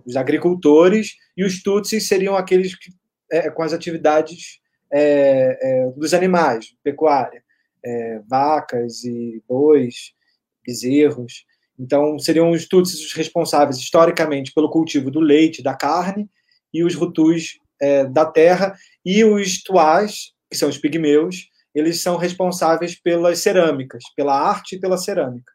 os 0.06 0.16
agricultores, 0.16 1.16
e 1.36 1.44
os 1.44 1.62
Tutsis 1.62 2.08
seriam 2.08 2.36
aqueles 2.36 2.76
que, 2.76 2.92
é, 3.32 3.50
com 3.50 3.62
as 3.62 3.74
atividades 3.74 4.60
é, 4.92 5.58
é, 5.62 5.90
dos 5.92 6.14
animais, 6.14 6.76
pecuária, 6.84 7.44
é, 7.84 8.20
vacas 8.28 9.04
e 9.04 9.44
bois, 9.48 10.14
bezerros. 10.66 11.46
Então, 11.78 12.18
seriam 12.18 12.52
os 12.52 12.68
Tutsis 12.68 13.00
os 13.00 13.14
responsáveis 13.14 13.78
historicamente 13.78 14.54
pelo 14.54 14.70
cultivo 14.70 15.12
do 15.12 15.20
leite, 15.20 15.62
da 15.62 15.74
carne, 15.74 16.30
e 16.74 16.84
os 16.84 16.96
Hutus 16.96 17.60
é, 17.82 18.06
da 18.06 18.26
terra, 18.26 18.76
e 19.04 19.24
os 19.24 19.62
Tuás, 19.62 20.34
que 20.50 20.58
são 20.58 20.70
os 20.70 20.78
pigmeus, 20.78 21.50
eles 21.74 22.02
são 22.02 22.16
responsáveis 22.16 22.96
pelas 22.96 23.40
cerâmicas, 23.40 24.04
pela 24.16 24.34
arte 24.34 24.76
e 24.76 24.80
pela 24.80 24.98
cerâmica. 24.98 25.52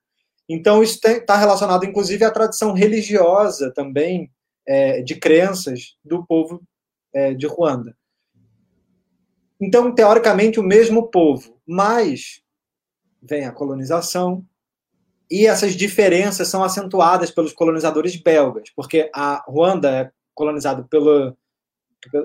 Então, 0.48 0.82
isso 0.82 0.98
está 1.02 1.36
relacionado, 1.36 1.84
inclusive, 1.84 2.24
à 2.24 2.30
tradição 2.30 2.72
religiosa 2.72 3.72
também, 3.72 4.30
é, 4.66 5.00
de 5.00 5.14
crenças 5.14 5.96
do 6.04 6.26
povo 6.26 6.62
é, 7.14 7.32
de 7.34 7.46
Ruanda. 7.46 7.96
Então, 9.60 9.94
teoricamente, 9.94 10.58
o 10.58 10.62
mesmo 10.62 11.10
povo, 11.10 11.60
mas 11.66 12.42
vem 13.22 13.46
a 13.46 13.52
colonização, 13.52 14.44
e 15.30 15.46
essas 15.46 15.76
diferenças 15.76 16.48
são 16.48 16.64
acentuadas 16.64 17.30
pelos 17.30 17.52
colonizadores 17.52 18.16
belgas, 18.16 18.70
porque 18.74 19.08
a 19.14 19.44
Ruanda 19.46 19.90
é 19.90 20.10
colonizado 20.34 20.84
pelo 20.88 21.36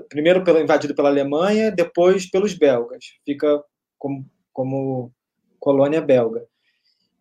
primeiro 0.08 0.42
pelo 0.42 0.58
invadido 0.58 0.94
pela 0.94 1.08
Alemanha, 1.08 1.70
depois 1.70 2.28
pelos 2.28 2.54
belgas. 2.54 3.04
Fica 3.24 3.62
como, 3.98 4.28
como 4.52 5.12
colônia 5.60 6.00
belga. 6.00 6.44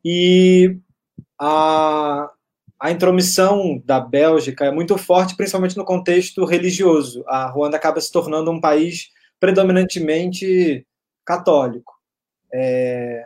E 0.04 0.78
a, 1.40 2.32
a 2.80 2.92
intromissão 2.92 3.82
da 3.84 4.00
Bélgica 4.00 4.66
é 4.66 4.72
muito 4.72 4.98
forte, 4.98 5.36
principalmente 5.36 5.78
no 5.78 5.86
contexto 5.86 6.46
religioso. 6.46 7.24
A 7.28 7.48
Ruanda 7.48 7.78
acaba 7.78 8.00
se 8.00 8.12
tornando 8.12 8.50
um 8.50 8.62
país 8.62 9.10
predominantemente 9.40 10.88
católico. 11.26 11.94
É... 12.54 13.26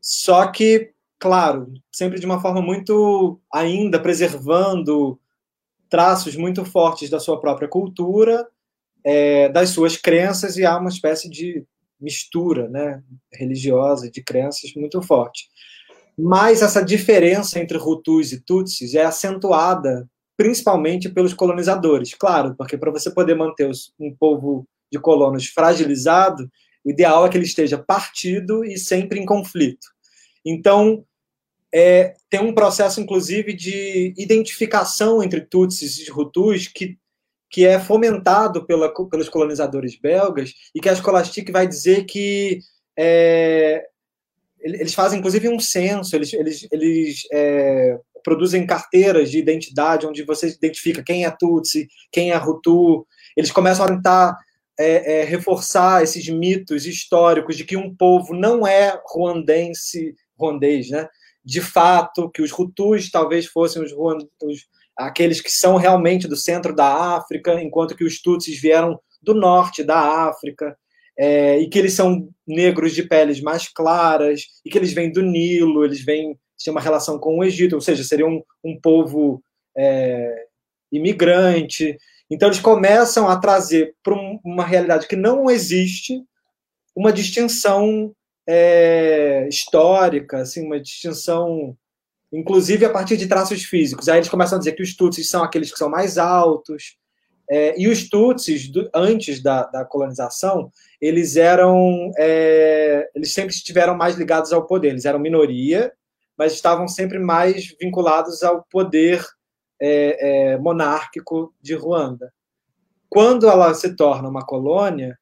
Só 0.00 0.46
que 0.46 0.92
claro, 1.20 1.72
sempre 1.92 2.18
de 2.18 2.26
uma 2.26 2.40
forma 2.40 2.62
muito 2.62 3.38
ainda 3.52 4.00
preservando 4.00 5.20
traços 5.88 6.34
muito 6.34 6.64
fortes 6.64 7.10
da 7.10 7.20
sua 7.20 7.38
própria 7.38 7.68
cultura, 7.68 8.46
é, 9.04 9.48
das 9.50 9.70
suas 9.70 9.96
crenças 9.96 10.56
e 10.56 10.64
há 10.64 10.78
uma 10.78 10.88
espécie 10.88 11.28
de 11.28 11.64
mistura, 12.00 12.68
né, 12.68 13.02
religiosa 13.32 14.10
de 14.10 14.22
crenças 14.22 14.72
muito 14.74 15.02
forte. 15.02 15.48
Mas 16.18 16.62
essa 16.62 16.82
diferença 16.82 17.60
entre 17.60 17.76
Hutus 17.76 18.32
e 18.32 18.40
Tutsis 18.40 18.94
é 18.94 19.04
acentuada 19.04 20.08
principalmente 20.36 21.10
pelos 21.10 21.34
colonizadores, 21.34 22.14
claro, 22.14 22.54
porque 22.56 22.78
para 22.78 22.90
você 22.90 23.10
poder 23.10 23.34
manter 23.34 23.70
um 23.98 24.14
povo 24.14 24.66
de 24.90 24.98
colonos 24.98 25.48
fragilizado, 25.48 26.50
o 26.82 26.90
ideal 26.90 27.26
é 27.26 27.28
que 27.28 27.36
ele 27.36 27.44
esteja 27.44 27.76
partido 27.76 28.64
e 28.64 28.78
sempre 28.78 29.20
em 29.20 29.26
conflito. 29.26 29.86
Então, 30.44 31.04
é, 31.72 32.14
tem 32.28 32.40
um 32.40 32.54
processo, 32.54 33.00
inclusive, 33.00 33.52
de 33.52 34.12
identificação 34.16 35.22
entre 35.22 35.40
Tutsis 35.40 35.98
e 35.98 36.10
Hutus 36.10 36.66
que, 36.66 36.98
que 37.48 37.64
é 37.64 37.78
fomentado 37.78 38.66
pela, 38.66 38.92
pelos 39.08 39.28
colonizadores 39.28 39.96
belgas 39.96 40.52
e 40.74 40.80
que 40.80 40.88
a 40.88 40.94
Scholastic 40.94 41.50
vai 41.50 41.66
dizer 41.66 42.04
que 42.04 42.60
é, 42.98 43.84
eles 44.60 44.94
fazem, 44.94 45.18
inclusive, 45.18 45.48
um 45.48 45.60
censo, 45.60 46.14
eles, 46.14 46.32
eles, 46.32 46.68
eles 46.70 47.22
é, 47.32 47.98
produzem 48.22 48.66
carteiras 48.66 49.30
de 49.30 49.38
identidade 49.38 50.06
onde 50.06 50.22
você 50.24 50.48
identifica 50.48 51.02
quem 51.02 51.24
é 51.24 51.30
Tutsi, 51.30 51.88
quem 52.12 52.32
é 52.32 52.36
Hutu. 52.36 53.06
Eles 53.36 53.52
começam 53.52 53.84
a 53.84 53.88
tentar 53.88 54.36
é, 54.78 55.20
é, 55.20 55.24
reforçar 55.24 56.02
esses 56.02 56.28
mitos 56.28 56.84
históricos 56.84 57.56
de 57.56 57.64
que 57.64 57.76
um 57.76 57.94
povo 57.94 58.34
não 58.34 58.66
é 58.66 59.00
ruandense, 59.06 60.14
ruandês, 60.36 60.90
né? 60.90 61.08
De 61.50 61.60
fato 61.60 62.30
que 62.30 62.40
os 62.40 62.56
Hutus 62.56 63.10
talvez 63.10 63.44
fossem 63.44 63.82
os, 63.82 63.90
os, 63.92 64.66
aqueles 64.96 65.40
que 65.40 65.50
são 65.50 65.74
realmente 65.74 66.28
do 66.28 66.36
centro 66.36 66.72
da 66.72 67.16
África, 67.16 67.60
enquanto 67.60 67.96
que 67.96 68.04
os 68.04 68.22
Tutsis 68.22 68.60
vieram 68.60 69.00
do 69.20 69.34
norte 69.34 69.82
da 69.82 70.28
África, 70.28 70.78
é, 71.18 71.58
e 71.58 71.68
que 71.68 71.76
eles 71.76 71.94
são 71.94 72.28
negros 72.46 72.94
de 72.94 73.02
peles 73.02 73.40
mais 73.40 73.66
claras, 73.66 74.42
e 74.64 74.70
que 74.70 74.78
eles 74.78 74.92
vêm 74.92 75.10
do 75.10 75.22
Nilo, 75.22 75.84
eles 75.84 76.04
vêm 76.04 76.38
têm 76.64 76.70
uma 76.70 76.80
relação 76.80 77.18
com 77.18 77.38
o 77.38 77.42
Egito, 77.42 77.74
ou 77.74 77.80
seja, 77.80 78.04
seriam 78.04 78.28
um, 78.30 78.42
um 78.62 78.80
povo 78.80 79.42
é, 79.76 80.46
imigrante. 80.92 81.96
Então 82.30 82.46
eles 82.46 82.60
começam 82.60 83.28
a 83.28 83.36
trazer 83.36 83.96
para 84.04 84.14
uma 84.44 84.64
realidade 84.64 85.08
que 85.08 85.16
não 85.16 85.50
existe 85.50 86.22
uma 86.94 87.12
distinção 87.12 88.14
é, 88.52 89.46
histórica, 89.48 90.38
assim, 90.38 90.66
uma 90.66 90.80
distinção, 90.80 91.76
inclusive 92.32 92.84
a 92.84 92.90
partir 92.90 93.16
de 93.16 93.28
traços 93.28 93.62
físicos. 93.62 94.08
Aí 94.08 94.18
eles 94.18 94.28
começam 94.28 94.56
a 94.56 94.58
dizer 94.58 94.72
que 94.72 94.82
os 94.82 94.96
Tutsis 94.96 95.30
são 95.30 95.44
aqueles 95.44 95.70
que 95.70 95.78
são 95.78 95.88
mais 95.88 96.18
altos, 96.18 96.98
é, 97.48 97.74
e 97.80 97.88
os 97.88 98.08
Tutsis, 98.08 98.68
do, 98.68 98.88
antes 98.94 99.40
da, 99.40 99.64
da, 99.64 99.84
colonização, 99.84 100.70
eles 101.00 101.36
eram, 101.36 102.12
é, 102.16 103.10
eles 103.14 103.32
sempre 103.32 103.52
estiveram 103.52 103.96
mais 103.96 104.16
ligados 104.16 104.52
ao 104.52 104.66
poder. 104.66 104.90
Eles 104.90 105.04
eram 105.04 105.18
minoria, 105.18 105.92
mas 106.38 106.52
estavam 106.52 106.86
sempre 106.86 107.18
mais 107.18 107.74
vinculados 107.80 108.44
ao 108.44 108.64
poder 108.70 109.24
é, 109.80 110.52
é 110.52 110.58
monárquico 110.58 111.52
de 111.60 111.74
Ruanda. 111.74 112.32
Quando 113.08 113.48
ela 113.48 113.74
se 113.74 113.96
torna 113.96 114.28
uma 114.28 114.46
colônia, 114.46 115.18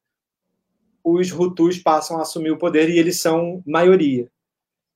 os 1.13 1.31
Hutus 1.31 1.79
passam 1.79 2.19
a 2.19 2.23
assumir 2.23 2.51
o 2.51 2.59
poder 2.59 2.89
e 2.89 2.99
eles 2.99 3.21
são 3.21 3.63
maioria. 3.67 4.29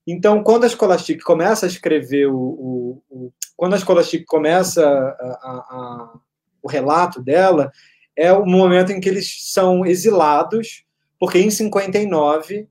Então, 0.07 0.42
quando 0.42 0.64
a 0.64 0.69
Scholastic 0.69 1.23
começa 1.23 1.66
a 1.66 1.69
escrever 1.69 2.26
o, 2.26 2.37
o, 2.37 3.02
o 3.09 3.33
quando 3.57 3.75
a 3.75 3.78
Scholastic 3.78 4.25
começa 4.26 4.85
a, 4.85 4.90
a, 4.90 5.66
a, 5.71 6.19
o 6.62 6.69
relato 6.69 7.23
dela, 7.23 7.71
é 8.16 8.33
o 8.33 8.45
momento 8.45 8.90
em 8.90 9.00
que 9.00 9.09
eles 9.09 9.52
são 9.52 9.87
exilados, 9.87 10.85
porque 11.19 11.38
em 11.38 11.50
59 11.50 12.69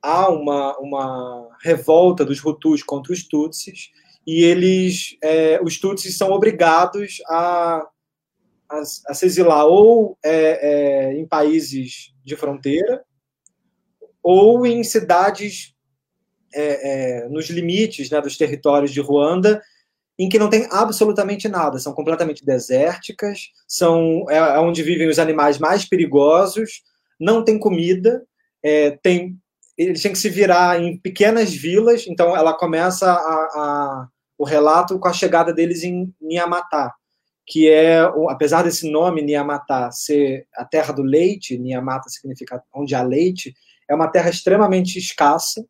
há 0.00 0.30
uma, 0.30 0.76
uma 0.78 1.48
revolta 1.62 2.24
dos 2.24 2.44
Hutus 2.44 2.82
contra 2.82 3.12
os 3.12 3.22
Tutsis 3.22 3.90
e 4.26 4.42
eles, 4.42 5.16
é, 5.22 5.60
os 5.62 5.78
Tutsis 5.78 6.16
são 6.16 6.30
obrigados 6.30 7.18
a 7.28 7.86
a, 8.72 8.82
a 9.08 9.14
se 9.14 9.26
exilar 9.26 9.66
ou 9.66 10.18
é, 10.24 10.32
é, 10.32 11.14
em 11.14 11.26
países 11.26 12.12
de 12.24 12.36
fronteira 12.36 13.04
ou 14.22 14.64
em 14.66 14.82
cidades 14.84 15.74
é, 16.54 17.22
é, 17.24 17.28
nos 17.28 17.48
limites 17.50 18.10
né, 18.10 18.20
dos 18.20 18.36
territórios 18.36 18.92
de 18.92 19.00
Ruanda, 19.00 19.60
em 20.18 20.28
que 20.28 20.38
não 20.38 20.50
tem 20.50 20.68
absolutamente 20.70 21.48
nada, 21.48 21.78
são 21.78 21.92
completamente 21.92 22.44
desérticas, 22.44 23.48
são 23.66 24.24
é, 24.28 24.36
é 24.36 24.58
onde 24.58 24.82
vivem 24.82 25.08
os 25.08 25.18
animais 25.18 25.58
mais 25.58 25.84
perigosos, 25.84 26.82
não 27.18 27.42
tem 27.44 27.58
comida, 27.58 28.22
é, 28.62 28.92
tem 29.02 29.36
eles 29.76 30.02
têm 30.02 30.12
que 30.12 30.18
se 30.18 30.28
virar 30.28 30.80
em 30.80 30.98
pequenas 30.98 31.52
vilas, 31.52 32.06
então 32.06 32.36
ela 32.36 32.52
começa 32.52 33.10
a, 33.10 33.16
a, 33.16 34.08
o 34.36 34.44
relato 34.44 34.98
com 34.98 35.08
a 35.08 35.12
chegada 35.12 35.52
deles 35.52 35.82
em 35.82 36.14
Niamatá, 36.20 36.94
que 37.46 37.68
é, 37.68 38.00
apesar 38.28 38.62
desse 38.62 38.90
nome, 38.90 39.22
Niamata, 39.22 39.90
ser 39.90 40.46
a 40.54 40.64
terra 40.64 40.92
do 40.92 41.02
leite, 41.02 41.58
Niamata 41.58 42.08
significa 42.08 42.62
onde 42.72 42.94
há 42.94 43.02
leite, 43.02 43.54
é 43.88 43.94
uma 43.94 44.08
terra 44.08 44.30
extremamente 44.30 44.98
escassa, 44.98 45.64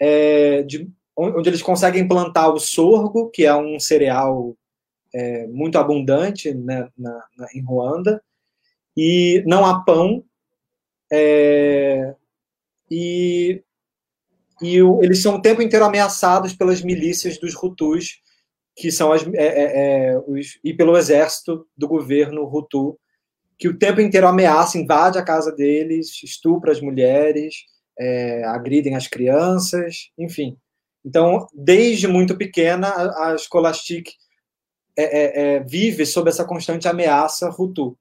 é, 0.00 0.62
de, 0.62 0.90
onde 1.16 1.48
eles 1.48 1.62
conseguem 1.62 2.06
plantar 2.06 2.48
o 2.48 2.58
sorgo, 2.58 3.30
que 3.30 3.44
é 3.44 3.54
um 3.54 3.78
cereal 3.78 4.56
é, 5.14 5.46
muito 5.46 5.78
abundante 5.78 6.52
né, 6.52 6.88
na, 6.96 7.24
na, 7.36 7.46
em 7.54 7.62
Ruanda, 7.62 8.22
e 8.96 9.42
não 9.46 9.64
há 9.64 9.84
pão, 9.84 10.24
é, 11.12 12.14
e, 12.90 13.62
e 14.60 14.82
o, 14.82 15.02
eles 15.02 15.22
são 15.22 15.36
o 15.36 15.42
tempo 15.42 15.62
inteiro 15.62 15.84
ameaçados 15.84 16.54
pelas 16.54 16.82
milícias 16.82 17.38
dos 17.38 17.54
Hutus, 17.54 18.22
que 18.76 18.92
são 18.92 19.10
as, 19.10 19.26
é, 19.28 19.46
é, 19.46 20.10
é, 20.10 20.18
os, 20.26 20.58
e 20.62 20.74
pelo 20.74 20.98
exército 20.98 21.66
do 21.76 21.88
governo 21.88 22.44
Hutu, 22.44 22.98
que 23.58 23.68
o 23.68 23.78
tempo 23.78 24.02
inteiro 24.02 24.28
ameaça, 24.28 24.78
invade 24.78 25.18
a 25.18 25.24
casa 25.24 25.50
deles, 25.50 26.22
estupra 26.22 26.70
as 26.70 26.80
mulheres, 26.80 27.54
é, 27.98 28.44
agridem 28.44 28.94
as 28.94 29.08
crianças, 29.08 30.10
enfim. 30.18 30.58
Então, 31.02 31.46
desde 31.54 32.06
muito 32.06 32.36
pequena, 32.36 32.88
a 32.88 33.38
Scholastic 33.38 34.10
é, 34.94 35.04
é, 35.04 35.40
é, 35.56 35.60
vive 35.60 36.04
sob 36.04 36.28
essa 36.28 36.44
constante 36.44 36.86
ameaça 36.86 37.48
Hutu. 37.48 37.96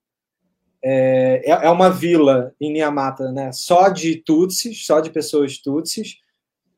É, 0.83 1.41
é 1.45 1.69
uma 1.69 1.89
vila 1.89 2.53
em 2.59 2.73
Niamata, 2.73 3.31
né, 3.31 3.51
só 3.51 3.89
de 3.89 4.17
Tutsis, 4.17 4.85
só 4.85 4.99
de 4.99 5.09
pessoas 5.09 5.57
Tutsis, 5.57 6.17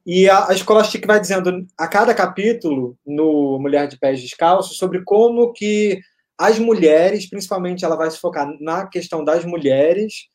e 0.07 0.29
a, 0.29 0.45
a 0.45 0.55
Scholastic 0.55 1.05
vai 1.05 1.19
dizendo 1.19 1.67
a 1.77 1.85
cada 1.85 2.13
capítulo 2.13 2.97
no 3.05 3.59
Mulher 3.59 3.89
de 3.89 3.99
Pés 3.99 4.21
Descalços 4.21 4.77
sobre 4.77 5.03
como 5.03 5.51
que 5.51 5.99
as 6.37 6.57
mulheres, 6.57 7.29
principalmente 7.29 7.83
ela 7.83 7.97
vai 7.97 8.09
se 8.09 8.17
focar 8.17 8.47
na 8.61 8.87
questão 8.87 9.21
das 9.21 9.43
mulheres 9.43 10.29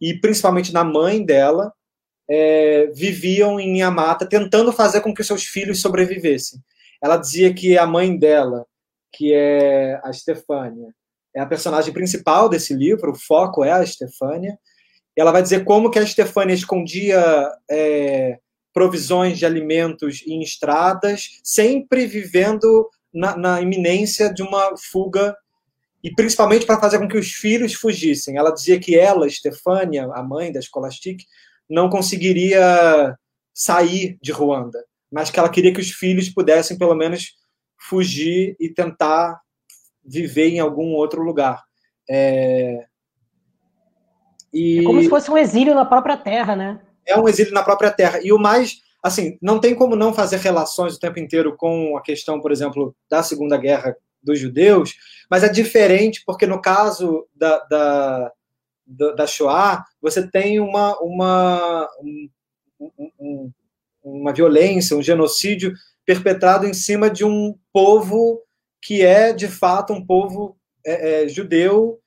e 0.00 0.14
principalmente 0.20 0.72
na 0.72 0.84
mãe 0.84 1.24
dela, 1.24 1.72
é, 2.30 2.86
viviam 2.94 3.58
em 3.58 3.80
Yamata 3.80 4.24
tentando 4.26 4.72
fazer 4.72 5.00
com 5.00 5.12
que 5.12 5.24
seus 5.24 5.42
filhos 5.42 5.80
sobrevivessem. 5.80 6.60
Ela 7.02 7.16
dizia 7.16 7.52
que 7.52 7.76
a 7.76 7.84
mãe 7.84 8.16
dela, 8.16 8.64
que 9.12 9.32
é 9.34 10.00
a 10.04 10.12
Stefânia, 10.12 10.94
é 11.34 11.40
a 11.40 11.46
personagem 11.46 11.92
principal 11.92 12.48
desse 12.48 12.72
livro, 12.72 13.10
o 13.10 13.18
foco 13.18 13.64
é 13.64 13.72
a 13.72 13.84
Stefânia. 13.84 14.56
Ela 15.16 15.32
vai 15.32 15.42
dizer 15.42 15.64
como 15.64 15.90
que 15.90 15.98
a 15.98 16.06
Stefânia 16.06 16.54
escondia 16.54 17.50
é, 17.68 18.38
provisões 18.76 19.38
de 19.38 19.46
alimentos 19.46 20.22
em 20.26 20.42
estradas, 20.42 21.40
sempre 21.42 22.04
vivendo 22.04 22.90
na, 23.10 23.34
na 23.34 23.58
iminência 23.58 24.30
de 24.30 24.42
uma 24.42 24.76
fuga 24.76 25.34
e 26.04 26.14
principalmente 26.14 26.66
para 26.66 26.78
fazer 26.78 26.98
com 26.98 27.08
que 27.08 27.16
os 27.16 27.30
filhos 27.30 27.72
fugissem. 27.72 28.36
Ela 28.36 28.52
dizia 28.52 28.78
que 28.78 28.94
ela, 28.94 29.26
Stefânia, 29.30 30.10
a 30.12 30.22
mãe 30.22 30.52
da 30.52 30.60
Scholastic, 30.60 31.22
não 31.66 31.88
conseguiria 31.88 33.16
sair 33.54 34.18
de 34.20 34.30
Ruanda, 34.30 34.84
mas 35.10 35.30
que 35.30 35.38
ela 35.38 35.48
queria 35.48 35.72
que 35.72 35.80
os 35.80 35.92
filhos 35.92 36.28
pudessem 36.28 36.76
pelo 36.76 36.94
menos 36.94 37.32
fugir 37.78 38.58
e 38.60 38.68
tentar 38.68 39.40
viver 40.04 40.50
em 40.50 40.60
algum 40.60 40.92
outro 40.92 41.22
lugar. 41.22 41.62
É... 42.10 42.84
E... 44.52 44.80
É 44.80 44.84
como 44.84 45.00
se 45.00 45.08
fosse 45.08 45.30
um 45.30 45.38
exílio 45.38 45.74
na 45.74 45.86
própria 45.86 46.18
terra, 46.18 46.54
né? 46.54 46.85
É 47.06 47.18
um 47.18 47.28
exílio 47.28 47.52
na 47.52 47.62
própria 47.62 47.90
terra. 47.90 48.20
E 48.22 48.32
o 48.32 48.38
mais, 48.38 48.80
assim, 49.02 49.38
não 49.40 49.58
tem 49.60 49.74
como 49.74 49.94
não 49.94 50.12
fazer 50.12 50.38
relações 50.38 50.96
o 50.96 51.00
tempo 51.00 51.18
inteiro 51.18 51.56
com 51.56 51.96
a 51.96 52.02
questão, 52.02 52.40
por 52.40 52.52
exemplo, 52.52 52.94
da 53.08 53.22
Segunda 53.22 53.56
Guerra 53.56 53.96
dos 54.22 54.38
judeus, 54.38 54.94
mas 55.30 55.44
é 55.44 55.48
diferente 55.48 56.22
porque 56.26 56.46
no 56.46 56.60
caso 56.60 57.26
da, 57.34 57.58
da, 57.60 58.32
da 59.14 59.26
Shoah, 59.26 59.84
você 60.02 60.28
tem 60.28 60.58
uma, 60.58 60.98
uma, 61.00 61.88
um, 62.00 62.28
um, 63.20 63.52
uma 64.02 64.32
violência, 64.32 64.96
um 64.96 65.02
genocídio 65.02 65.72
perpetrado 66.04 66.66
em 66.66 66.74
cima 66.74 67.08
de 67.08 67.24
um 67.24 67.56
povo 67.72 68.42
que 68.80 69.04
é, 69.04 69.32
de 69.32 69.48
fato, 69.48 69.92
um 69.92 70.04
povo 70.04 70.56
é, 70.84 71.24
é, 71.24 71.28
judeu 71.28 72.00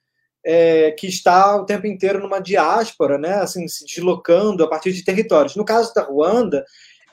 é, 0.46 0.92
que 0.92 1.08
está 1.08 1.56
o 1.56 1.66
tempo 1.66 1.88
inteiro 1.88 2.20
numa 2.20 2.40
diáspora, 2.40 3.18
né, 3.18 3.36
assim, 3.36 3.68
se 3.68 3.86
deslocando 3.86 4.64
a 4.64 4.68
partir 4.68 4.92
de 4.92 5.04
territórios. 5.04 5.56
No 5.56 5.66
caso 5.66 5.94
da 5.94 6.04
Ruanda, 6.04 6.64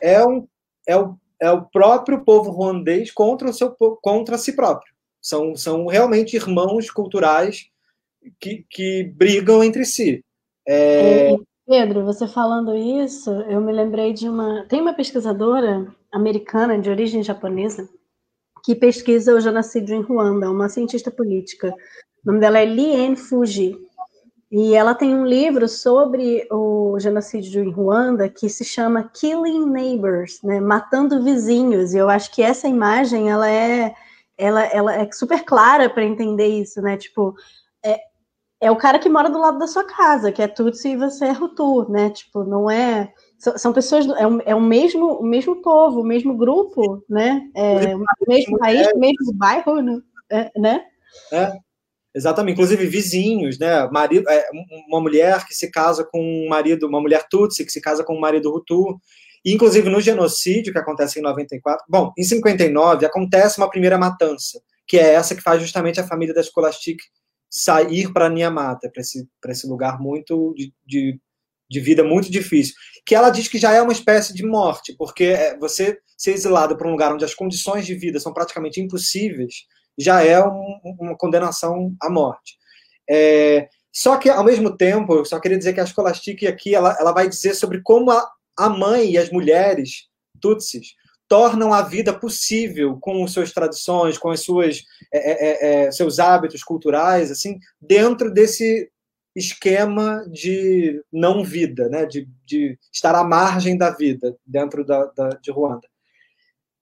é, 0.00 0.24
um, 0.24 0.46
é, 0.86 0.96
o, 0.96 1.16
é 1.40 1.50
o 1.50 1.62
próprio 1.62 2.24
povo 2.24 2.50
ruandês 2.50 3.10
contra, 3.10 3.50
o 3.50 3.52
seu, 3.52 3.70
contra 4.02 4.38
si 4.38 4.54
próprio. 4.54 4.94
São, 5.20 5.56
são 5.56 5.86
realmente 5.86 6.36
irmãos 6.36 6.90
culturais 6.90 7.66
que, 8.38 8.64
que 8.70 9.04
brigam 9.14 9.62
entre 9.62 9.84
si. 9.84 10.24
É... 10.68 11.34
Pedro, 11.66 12.04
você 12.04 12.28
falando 12.28 12.76
isso, 12.76 13.30
eu 13.30 13.60
me 13.60 13.72
lembrei 13.72 14.12
de 14.12 14.28
uma. 14.28 14.64
Tem 14.68 14.80
uma 14.80 14.94
pesquisadora 14.94 15.92
americana 16.12 16.78
de 16.78 16.88
origem 16.88 17.24
japonesa 17.24 17.88
que 18.66 18.74
pesquisa 18.74 19.34
o 19.34 19.40
genocídio 19.40 19.94
em 19.94 20.02
Ruanda, 20.02 20.50
uma 20.50 20.68
cientista 20.68 21.08
política. 21.08 21.72
O 22.26 22.28
nome 22.28 22.40
dela 22.40 22.58
é 22.58 22.64
Lien 22.64 23.14
Fuji. 23.14 23.78
E 24.50 24.74
ela 24.74 24.96
tem 24.96 25.14
um 25.14 25.24
livro 25.24 25.68
sobre 25.68 26.44
o 26.50 26.98
genocídio 26.98 27.62
em 27.62 27.70
Ruanda 27.70 28.28
que 28.28 28.48
se 28.48 28.64
chama 28.64 29.08
Killing 29.14 29.70
Neighbors, 29.70 30.42
né? 30.42 30.58
matando 30.58 31.22
vizinhos. 31.22 31.94
E 31.94 31.98
eu 31.98 32.08
acho 32.10 32.34
que 32.34 32.42
essa 32.42 32.66
imagem 32.66 33.30
ela 33.30 33.48
é 33.48 33.94
ela, 34.36 34.64
ela 34.64 34.94
é 34.94 35.10
super 35.12 35.44
clara 35.44 35.88
para 35.88 36.04
entender 36.04 36.48
isso, 36.48 36.82
né? 36.82 36.96
Tipo, 36.96 37.34
é, 37.84 38.00
é 38.60 38.70
o 38.70 38.76
cara 38.76 38.98
que 38.98 39.08
mora 39.08 39.30
do 39.30 39.38
lado 39.38 39.58
da 39.58 39.68
sua 39.68 39.84
casa, 39.84 40.32
que 40.32 40.42
é 40.42 40.48
Tutsi 40.48 40.90
e 40.90 40.96
você 40.96 41.26
é 41.26 41.32
Hutu, 41.32 41.90
né? 41.90 42.10
Tipo, 42.10 42.44
não 42.44 42.68
é. 42.68 43.12
São, 43.38 43.72
pessoas, 43.72 44.06
é, 44.18 44.26
um, 44.26 44.40
é 44.44 44.54
o, 44.54 44.60
mesmo, 44.60 45.20
o 45.20 45.24
mesmo 45.24 45.62
povo, 45.62 46.00
o 46.00 46.06
mesmo 46.06 46.36
grupo, 46.36 47.02
né? 47.08 47.48
É, 47.54 47.94
o 47.94 48.04
mesmo 48.28 48.58
país, 48.58 48.86
o 48.88 48.98
mesmo 48.98 49.32
bairro, 49.34 49.80
né? 49.80 50.02
É, 50.28 50.60
né? 50.60 50.84
É, 51.32 51.58
exatamente. 52.16 52.54
Inclusive 52.54 52.86
vizinhos, 52.86 53.58
né? 53.58 53.86
Marido, 53.92 54.28
é, 54.28 54.48
uma 54.88 55.00
mulher 55.00 55.46
que 55.46 55.54
se 55.54 55.70
casa 55.70 56.04
com 56.04 56.20
um 56.20 56.48
marido, 56.48 56.86
uma 56.86 57.00
mulher 57.00 57.26
Tutsi 57.28 57.64
que 57.64 57.70
se 57.70 57.80
casa 57.80 58.02
com 58.02 58.16
um 58.16 58.20
marido 58.20 58.52
Hutu. 58.52 58.98
Inclusive, 59.44 59.88
no 59.88 60.00
genocídio 60.00 60.72
que 60.72 60.78
acontece 60.78 61.20
em 61.20 61.22
94, 61.22 61.84
bom, 61.88 62.12
em 62.18 62.24
59 62.24 63.06
acontece 63.06 63.58
uma 63.58 63.70
primeira 63.70 63.96
matança, 63.96 64.60
que 64.88 64.98
é 64.98 65.12
essa 65.12 65.36
que 65.36 65.42
faz 65.42 65.60
justamente 65.62 66.00
a 66.00 66.06
família 66.06 66.34
da 66.34 66.42
Scholastic 66.42 66.98
sair 67.48 68.12
para 68.12 68.28
Niamata, 68.28 68.90
para 68.90 69.00
esse, 69.00 69.28
esse 69.48 69.66
lugar 69.68 70.00
muito 70.00 70.52
de, 70.56 70.74
de, 70.84 71.20
de, 71.70 71.80
vida 71.80 72.02
muito 72.02 72.28
difícil. 72.28 72.74
Que 73.06 73.14
ela 73.14 73.30
diz 73.30 73.46
que 73.46 73.58
já 73.58 73.72
é 73.72 73.80
uma 73.80 73.92
espécie 73.92 74.34
de 74.34 74.44
morte, 74.44 74.96
porque 74.98 75.24
é, 75.24 75.56
você 75.58 75.96
ser 76.16 76.32
exilado 76.32 76.76
para 76.76 76.88
um 76.88 76.92
lugar 76.92 77.12
onde 77.12 77.24
as 77.24 77.34
condições 77.34 77.86
de 77.86 77.94
vida 77.94 78.18
são 78.18 78.32
praticamente 78.32 78.80
impossíveis 78.80 79.54
já 79.98 80.22
é 80.22 80.42
um, 80.42 80.80
uma 81.00 81.16
condenação 81.16 81.94
à 82.00 82.10
morte. 82.10 82.56
É, 83.08 83.68
só 83.92 84.16
que, 84.16 84.28
ao 84.28 84.44
mesmo 84.44 84.76
tempo, 84.76 85.14
eu 85.14 85.24
só 85.24 85.40
queria 85.40 85.56
dizer 85.56 85.72
que 85.72 85.80
a 85.80 85.86
Scholastic 85.86 86.44
aqui 86.44 86.74
ela, 86.74 86.96
ela 87.00 87.12
vai 87.12 87.28
dizer 87.28 87.54
sobre 87.54 87.80
como 87.82 88.10
a, 88.10 88.30
a 88.58 88.68
mãe 88.68 89.12
e 89.12 89.18
as 89.18 89.30
mulheres 89.30 90.08
tutsis 90.40 90.94
tornam 91.28 91.72
a 91.72 91.82
vida 91.82 92.12
possível 92.12 92.98
com 93.00 93.24
as 93.24 93.32
suas 93.32 93.52
tradições, 93.52 94.18
com 94.18 94.30
as 94.30 94.40
suas 94.40 94.82
é, 95.12 95.30
é, 95.30 95.32
é, 95.32 95.86
é, 95.86 95.90
seus 95.90 96.18
hábitos 96.18 96.62
culturais, 96.62 97.30
assim, 97.30 97.58
dentro 97.80 98.30
desse 98.30 98.90
esquema 99.34 100.24
de 100.30 101.02
não 101.12 101.44
vida, 101.44 101.88
né, 101.88 102.06
de, 102.06 102.28
de 102.44 102.78
estar 102.92 103.14
à 103.14 103.22
margem 103.22 103.76
da 103.76 103.90
vida 103.90 104.36
dentro 104.46 104.84
da, 104.84 105.04
da 105.06 105.28
de 105.30 105.50
Ruanda. 105.50 105.86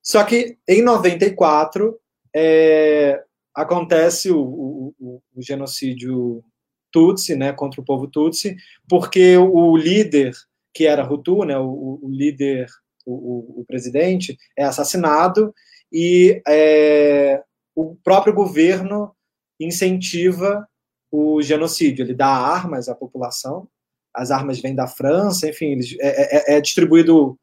Só 0.03 0.23
que 0.23 0.59
em 0.69 0.83
94 0.83 1.99
é, 2.35 3.23
acontece 3.55 4.31
o, 4.31 4.41
o, 4.41 5.23
o, 5.35 5.43
genocídio 5.43 6.43
Tutsi, 6.91 7.37
né, 7.37 7.53
contra 7.53 7.81
o 7.81 7.85
povo 7.85 8.09
Tutsi, 8.09 8.57
porque 8.89 9.37
o 9.37 9.77
líder 9.77 10.33
que 10.75 10.87
era 10.87 11.09
Hutu, 11.09 11.45
né, 11.45 11.57
o, 11.57 12.01
líder, 12.11 12.67
o, 13.07 13.65
presidente, 13.67 14.37
é 14.59 14.65
assassinado 14.65 15.55
e 15.93 16.43
é, 16.49 17.43
o 17.77 17.95
próprio 18.03 18.35
governo 18.35 19.15
incentiva 19.61 20.67
o 21.13 21.41
genocídio. 21.41 22.05
Ele 22.05 22.15
dá 22.15 22.27
armas 22.27 22.89
à 22.89 22.95
população, 22.95 23.69
as 24.13 24.33
armas 24.33 24.61
vêm 24.61 24.75
da 24.75 24.89
França, 24.89 25.49
enfim, 25.49 25.67
eles, 25.67 25.97
é, 26.01 26.55
é, 26.55 26.57
é 26.57 26.61
distribuído 26.61 27.39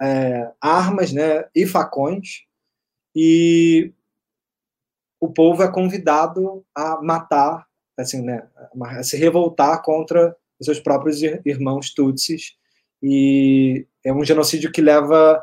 é, 0.00 0.50
armas 0.60 1.12
né, 1.12 1.44
e 1.54 1.64
facões, 1.64 2.42
e 3.14 3.92
o 5.22 5.32
povo 5.32 5.62
é 5.62 5.70
convidado 5.70 6.66
a 6.74 7.00
matar, 7.00 7.64
assim, 7.96 8.20
né, 8.22 8.44
a 8.80 9.04
se 9.04 9.16
revoltar 9.16 9.80
contra 9.80 10.36
os 10.58 10.66
seus 10.66 10.80
próprios 10.80 11.22
irmãos 11.22 11.94
Tutsis 11.94 12.56
e 13.00 13.86
é 14.04 14.12
um 14.12 14.24
genocídio 14.24 14.72
que 14.72 14.82
leva 14.82 15.40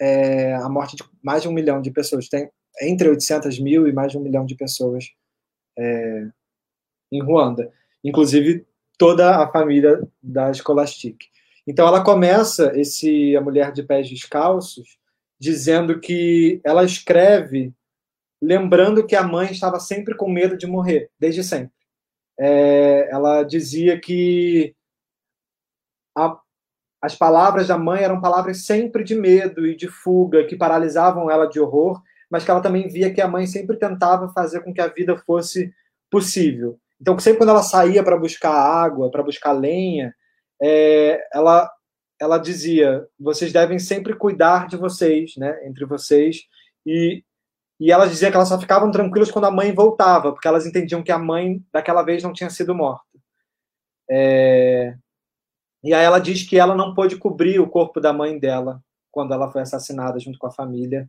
é, 0.00 0.54
à 0.54 0.66
morte 0.70 0.96
de 0.96 1.04
mais 1.22 1.42
de 1.42 1.48
um 1.48 1.52
milhão 1.52 1.82
de 1.82 1.90
pessoas. 1.90 2.26
Tem 2.26 2.50
entre 2.80 3.10
800 3.10 3.58
mil 3.58 3.86
e 3.86 3.92
mais 3.92 4.12
de 4.12 4.16
um 4.16 4.22
milhão 4.22 4.46
de 4.46 4.54
pessoas 4.54 5.04
é, 5.78 6.28
em 7.12 7.22
Ruanda, 7.22 7.70
inclusive 8.02 8.66
toda 8.96 9.42
a 9.42 9.52
família 9.52 10.00
da 10.22 10.54
Scholastic. 10.54 11.18
Então 11.66 11.86
ela 11.86 12.02
começa 12.02 12.72
esse 12.80 13.36
a 13.36 13.42
mulher 13.42 13.72
de 13.72 13.82
pés 13.82 14.08
descalços 14.08 14.96
dizendo 15.38 16.00
que 16.00 16.62
ela 16.64 16.82
escreve 16.82 17.74
lembrando 18.40 19.06
que 19.06 19.16
a 19.16 19.22
mãe 19.22 19.50
estava 19.50 19.80
sempre 19.80 20.14
com 20.16 20.30
medo 20.30 20.56
de 20.56 20.66
morrer 20.66 21.10
desde 21.18 21.42
sempre. 21.42 21.72
É, 22.38 23.08
ela 23.10 23.42
dizia 23.42 24.00
que 24.00 24.74
a, 26.16 26.38
as 27.02 27.14
palavras 27.14 27.68
da 27.68 27.76
mãe 27.76 28.02
eram 28.02 28.20
palavras 28.20 28.64
sempre 28.64 29.02
de 29.02 29.14
medo 29.14 29.66
e 29.66 29.76
de 29.76 29.88
fuga, 29.88 30.44
que 30.44 30.56
paralisavam 30.56 31.30
ela 31.30 31.46
de 31.46 31.60
horror, 31.60 32.00
mas 32.30 32.44
que 32.44 32.50
ela 32.50 32.60
também 32.60 32.88
via 32.88 33.12
que 33.12 33.20
a 33.20 33.28
mãe 33.28 33.46
sempre 33.46 33.76
tentava 33.76 34.28
fazer 34.32 34.62
com 34.62 34.72
que 34.72 34.80
a 34.80 34.88
vida 34.88 35.16
fosse 35.16 35.72
possível. 36.10 36.78
Então, 37.00 37.18
sempre 37.18 37.38
quando 37.38 37.50
ela 37.50 37.62
saía 37.62 38.02
para 38.02 38.16
buscar 38.16 38.52
água, 38.52 39.10
para 39.10 39.22
buscar 39.22 39.52
lenha, 39.52 40.14
é, 40.60 41.20
ela 41.32 41.70
ela 42.20 42.38
dizia: 42.38 43.06
vocês 43.18 43.52
devem 43.52 43.78
sempre 43.78 44.14
cuidar 44.14 44.66
de 44.66 44.76
vocês, 44.76 45.36
né, 45.36 45.56
entre 45.66 45.84
vocês. 45.84 46.42
E, 46.84 47.22
e 47.80 47.92
ela 47.92 48.06
dizia 48.06 48.30
que 48.30 48.36
elas 48.36 48.48
só 48.48 48.58
ficavam 48.58 48.90
tranquilas 48.90 49.30
quando 49.30 49.46
a 49.46 49.50
mãe 49.50 49.72
voltava, 49.72 50.32
porque 50.32 50.48
elas 50.48 50.66
entendiam 50.66 51.02
que 51.02 51.12
a 51.12 51.18
mãe 51.18 51.62
daquela 51.72 52.02
vez 52.02 52.22
não 52.22 52.32
tinha 52.32 52.50
sido 52.50 52.74
morta. 52.74 53.04
É... 54.10 54.94
E 55.84 55.94
aí 55.94 56.04
ela 56.04 56.18
diz 56.18 56.42
que 56.42 56.58
ela 56.58 56.74
não 56.74 56.94
pôde 56.94 57.16
cobrir 57.16 57.60
o 57.60 57.68
corpo 57.68 58.00
da 58.00 58.12
mãe 58.12 58.38
dela 58.38 58.82
quando 59.12 59.32
ela 59.32 59.50
foi 59.50 59.62
assassinada 59.62 60.18
junto 60.18 60.38
com 60.38 60.46
a 60.46 60.52
família 60.52 61.08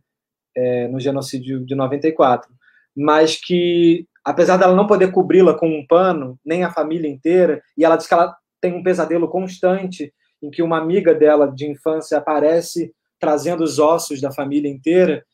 é, 0.56 0.88
no 0.88 1.00
genocídio 1.00 1.64
de 1.64 1.74
94, 1.74 2.52
mas 2.96 3.36
que 3.36 4.06
apesar 4.24 4.56
dela 4.56 4.74
não 4.74 4.86
poder 4.86 5.10
cobri-la 5.12 5.54
com 5.54 5.68
um 5.68 5.86
pano, 5.86 6.38
nem 6.44 6.64
a 6.64 6.72
família 6.72 7.08
inteira, 7.08 7.62
e 7.76 7.84
ela 7.84 7.96
diz 7.96 8.06
que 8.06 8.14
ela 8.14 8.36
tem 8.60 8.74
um 8.74 8.82
pesadelo 8.82 9.28
constante 9.28 10.12
em 10.42 10.50
que 10.50 10.62
uma 10.62 10.78
amiga 10.78 11.14
dela 11.14 11.50
de 11.50 11.68
infância 11.68 12.18
aparece 12.18 12.94
trazendo 13.18 13.62
os 13.62 13.78
ossos 13.78 14.20
da 14.20 14.32
família 14.32 14.70
inteira, 14.70 15.24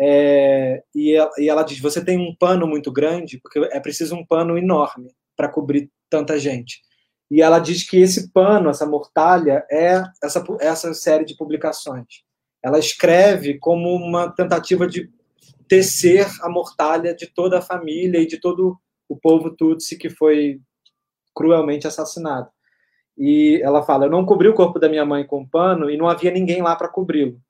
é, 0.00 0.82
e, 0.94 1.12
ela, 1.14 1.30
e 1.38 1.48
ela 1.48 1.62
diz: 1.62 1.78
você 1.80 2.04
tem 2.04 2.18
um 2.18 2.34
pano 2.34 2.66
muito 2.66 2.92
grande, 2.92 3.38
porque 3.40 3.58
é 3.72 3.80
preciso 3.80 4.14
um 4.14 4.26
pano 4.26 4.58
enorme 4.58 5.10
para 5.36 5.48
cobrir 5.48 5.90
tanta 6.10 6.38
gente. 6.38 6.80
E 7.30 7.40
ela 7.40 7.58
diz 7.58 7.88
que 7.88 7.98
esse 7.98 8.30
pano, 8.32 8.70
essa 8.70 8.86
mortalha, 8.86 9.64
é 9.70 10.02
essa, 10.22 10.44
essa 10.60 10.94
série 10.94 11.24
de 11.24 11.36
publicações. 11.36 12.22
Ela 12.62 12.78
escreve 12.78 13.58
como 13.58 13.94
uma 13.94 14.30
tentativa 14.30 14.86
de 14.86 15.10
tecer 15.68 16.26
a 16.42 16.48
mortalha 16.48 17.14
de 17.14 17.26
toda 17.26 17.58
a 17.58 17.62
família 17.62 18.18
e 18.18 18.26
de 18.26 18.38
todo 18.38 18.78
o 19.08 19.16
povo 19.16 19.50
Tutsi 19.50 19.96
que 19.96 20.10
foi 20.10 20.60
cruelmente 21.34 21.86
assassinado. 21.86 22.48
E 23.16 23.60
ela 23.62 23.82
fala: 23.82 24.06
Eu 24.06 24.10
não 24.10 24.26
cobri 24.26 24.48
o 24.48 24.54
corpo 24.54 24.78
da 24.78 24.88
minha 24.88 25.04
mãe 25.04 25.26
com 25.26 25.46
pano 25.46 25.90
e 25.90 25.96
não 25.96 26.08
havia 26.08 26.30
ninguém 26.30 26.62
lá 26.62 26.74
para 26.74 26.88
cobri-lo. 26.88 27.40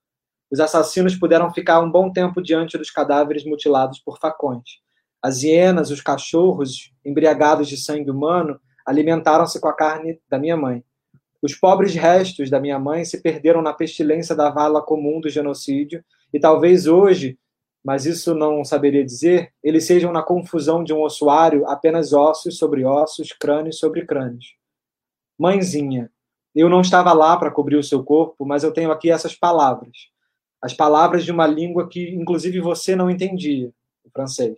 Os 0.55 0.61
assassinos 0.61 1.17
puderam 1.17 1.53
ficar 1.53 1.81
um 1.81 1.91
bom 1.91 2.09
tempo 2.09 2.41
diante 2.41 2.77
dos 2.77 2.89
cadáveres 2.89 3.43
mutilados 3.43 3.99
por 3.99 4.17
facões. 4.17 4.79
As 5.21 5.43
hienas, 5.43 5.91
os 5.91 5.99
cachorros, 5.99 6.93
embriagados 7.03 7.67
de 7.67 7.75
sangue 7.75 8.09
humano, 8.09 8.57
alimentaram-se 8.85 9.59
com 9.59 9.67
a 9.67 9.73
carne 9.73 10.17
da 10.29 10.39
minha 10.39 10.55
mãe. 10.55 10.81
Os 11.41 11.53
pobres 11.53 11.93
restos 11.93 12.49
da 12.49 12.57
minha 12.57 12.79
mãe 12.79 13.03
se 13.03 13.21
perderam 13.21 13.61
na 13.61 13.73
pestilência 13.73 14.33
da 14.33 14.49
vala 14.49 14.81
comum 14.81 15.19
do 15.19 15.27
genocídio, 15.27 16.01
e 16.33 16.39
talvez 16.39 16.87
hoje, 16.87 17.37
mas 17.83 18.05
isso 18.05 18.33
não 18.33 18.63
saberia 18.63 19.03
dizer, 19.03 19.51
eles 19.61 19.83
sejam 19.83 20.13
na 20.13 20.23
confusão 20.23 20.85
de 20.85 20.93
um 20.93 21.01
ossuário 21.01 21.67
apenas 21.67 22.13
ossos 22.13 22.57
sobre 22.57 22.85
ossos, 22.85 23.33
crânios 23.33 23.77
sobre 23.77 24.05
crânios. 24.05 24.55
Mãezinha, 25.37 26.09
eu 26.55 26.69
não 26.69 26.79
estava 26.79 27.11
lá 27.11 27.35
para 27.35 27.51
cobrir 27.51 27.75
o 27.75 27.83
seu 27.83 28.01
corpo, 28.05 28.45
mas 28.45 28.63
eu 28.63 28.71
tenho 28.71 28.89
aqui 28.89 29.11
essas 29.11 29.35
palavras. 29.35 30.14
As 30.65 30.73
palavras 30.73 31.23
de 31.23 31.31
uma 31.31 31.45
língua 31.45 31.87
que, 31.87 32.09
inclusive, 32.09 32.59
você 32.59 32.95
não 32.95 33.07
entendia, 33.07 33.71
o 34.03 34.09
francês. 34.09 34.55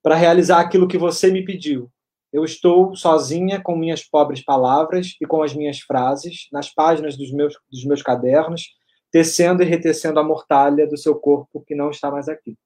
Para 0.00 0.14
realizar 0.14 0.60
aquilo 0.60 0.86
que 0.86 0.96
você 0.96 1.28
me 1.28 1.44
pediu. 1.44 1.90
Eu 2.32 2.44
estou 2.44 2.94
sozinha 2.94 3.60
com 3.60 3.74
minhas 3.74 4.04
pobres 4.04 4.44
palavras 4.44 5.16
e 5.20 5.26
com 5.26 5.42
as 5.42 5.52
minhas 5.52 5.80
frases, 5.80 6.46
nas 6.52 6.72
páginas 6.72 7.16
dos 7.16 7.32
meus, 7.32 7.58
dos 7.68 7.84
meus 7.84 8.00
cadernos, 8.00 8.76
tecendo 9.10 9.60
e 9.60 9.66
retecendo 9.66 10.20
a 10.20 10.22
mortalha 10.22 10.86
do 10.86 10.96
seu 10.96 11.16
corpo 11.16 11.64
que 11.66 11.74
não 11.74 11.90
está 11.90 12.12
mais 12.12 12.28
aqui. 12.28 12.56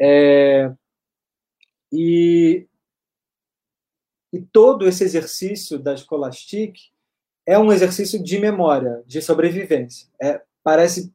É... 0.00 0.72
E 1.92 2.66
e 4.32 4.40
todo 4.40 4.88
esse 4.88 5.04
exercício 5.04 5.78
da 5.78 5.92
escolastique 5.92 6.90
é 7.46 7.58
um 7.58 7.70
exercício 7.70 8.20
de 8.20 8.38
memória, 8.38 9.04
de 9.06 9.20
sobrevivência. 9.20 10.08
É, 10.20 10.42
parece 10.62 11.12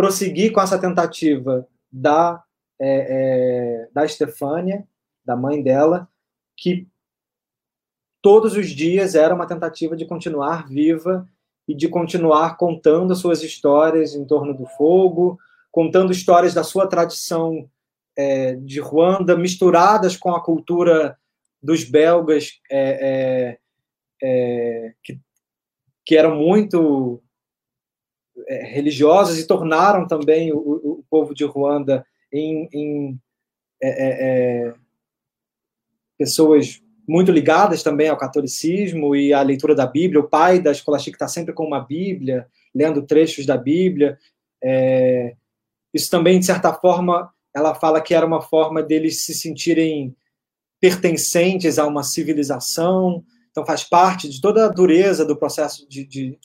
prosseguir 0.00 0.50
com 0.50 0.62
essa 0.62 0.78
tentativa 0.78 1.68
da, 1.92 2.42
é, 2.80 2.88
é, 2.88 3.88
da 3.92 4.02
Estefânia, 4.02 4.88
da 5.22 5.36
mãe 5.36 5.62
dela, 5.62 6.08
que 6.56 6.88
todos 8.22 8.56
os 8.56 8.70
dias 8.70 9.14
era 9.14 9.34
uma 9.34 9.46
tentativa 9.46 9.94
de 9.94 10.06
continuar 10.06 10.66
viva 10.66 11.28
e 11.68 11.74
de 11.74 11.86
continuar 11.86 12.56
contando 12.56 13.14
suas 13.14 13.42
histórias 13.42 14.14
em 14.14 14.24
torno 14.24 14.54
do 14.54 14.64
fogo, 14.64 15.38
contando 15.70 16.12
histórias 16.12 16.54
da 16.54 16.64
sua 16.64 16.86
tradição 16.86 17.68
é, 18.16 18.54
de 18.54 18.80
Ruanda, 18.80 19.36
misturadas 19.36 20.16
com 20.16 20.34
a 20.34 20.42
cultura 20.42 21.18
dos 21.62 21.84
belgas 21.84 22.58
é, 22.70 23.58
é, 23.58 23.58
é, 24.22 24.94
que, 25.04 25.20
que 26.06 26.16
eram 26.16 26.36
muito 26.36 27.22
é, 28.46 28.64
religiosos 28.64 29.38
e 29.38 29.46
tornaram 29.46 30.06
também 30.06 30.52
o, 30.52 30.58
o 30.58 31.04
povo 31.08 31.34
de 31.34 31.44
Ruanda 31.44 32.04
em, 32.32 32.68
em 32.72 33.20
é, 33.82 34.74
pessoas 36.18 36.80
muito 37.08 37.32
ligadas 37.32 37.82
também 37.82 38.08
ao 38.08 38.16
catolicismo 38.16 39.16
e 39.16 39.32
à 39.32 39.42
leitura 39.42 39.74
da 39.74 39.86
Bíblia. 39.86 40.20
O 40.20 40.28
pai 40.28 40.60
da 40.60 40.70
escolastica 40.70 41.16
está 41.16 41.26
sempre 41.26 41.52
com 41.52 41.64
uma 41.64 41.80
Bíblia, 41.80 42.46
lendo 42.74 43.02
trechos 43.02 43.44
da 43.44 43.56
Bíblia. 43.56 44.18
É, 44.62 45.34
isso 45.92 46.10
também, 46.10 46.38
de 46.38 46.46
certa 46.46 46.72
forma, 46.72 47.32
ela 47.54 47.74
fala 47.74 48.00
que 48.00 48.14
era 48.14 48.24
uma 48.24 48.40
forma 48.40 48.82
deles 48.82 49.24
se 49.24 49.34
sentirem 49.34 50.14
pertencentes 50.80 51.78
a 51.78 51.86
uma 51.86 52.02
civilização, 52.02 53.24
então 53.50 53.66
faz 53.66 53.84
parte 53.84 54.28
de 54.28 54.40
toda 54.40 54.64
a 54.64 54.68
dureza 54.68 55.24
do 55.24 55.36
processo 55.36 55.86
de, 55.88 56.06
de, 56.06 56.38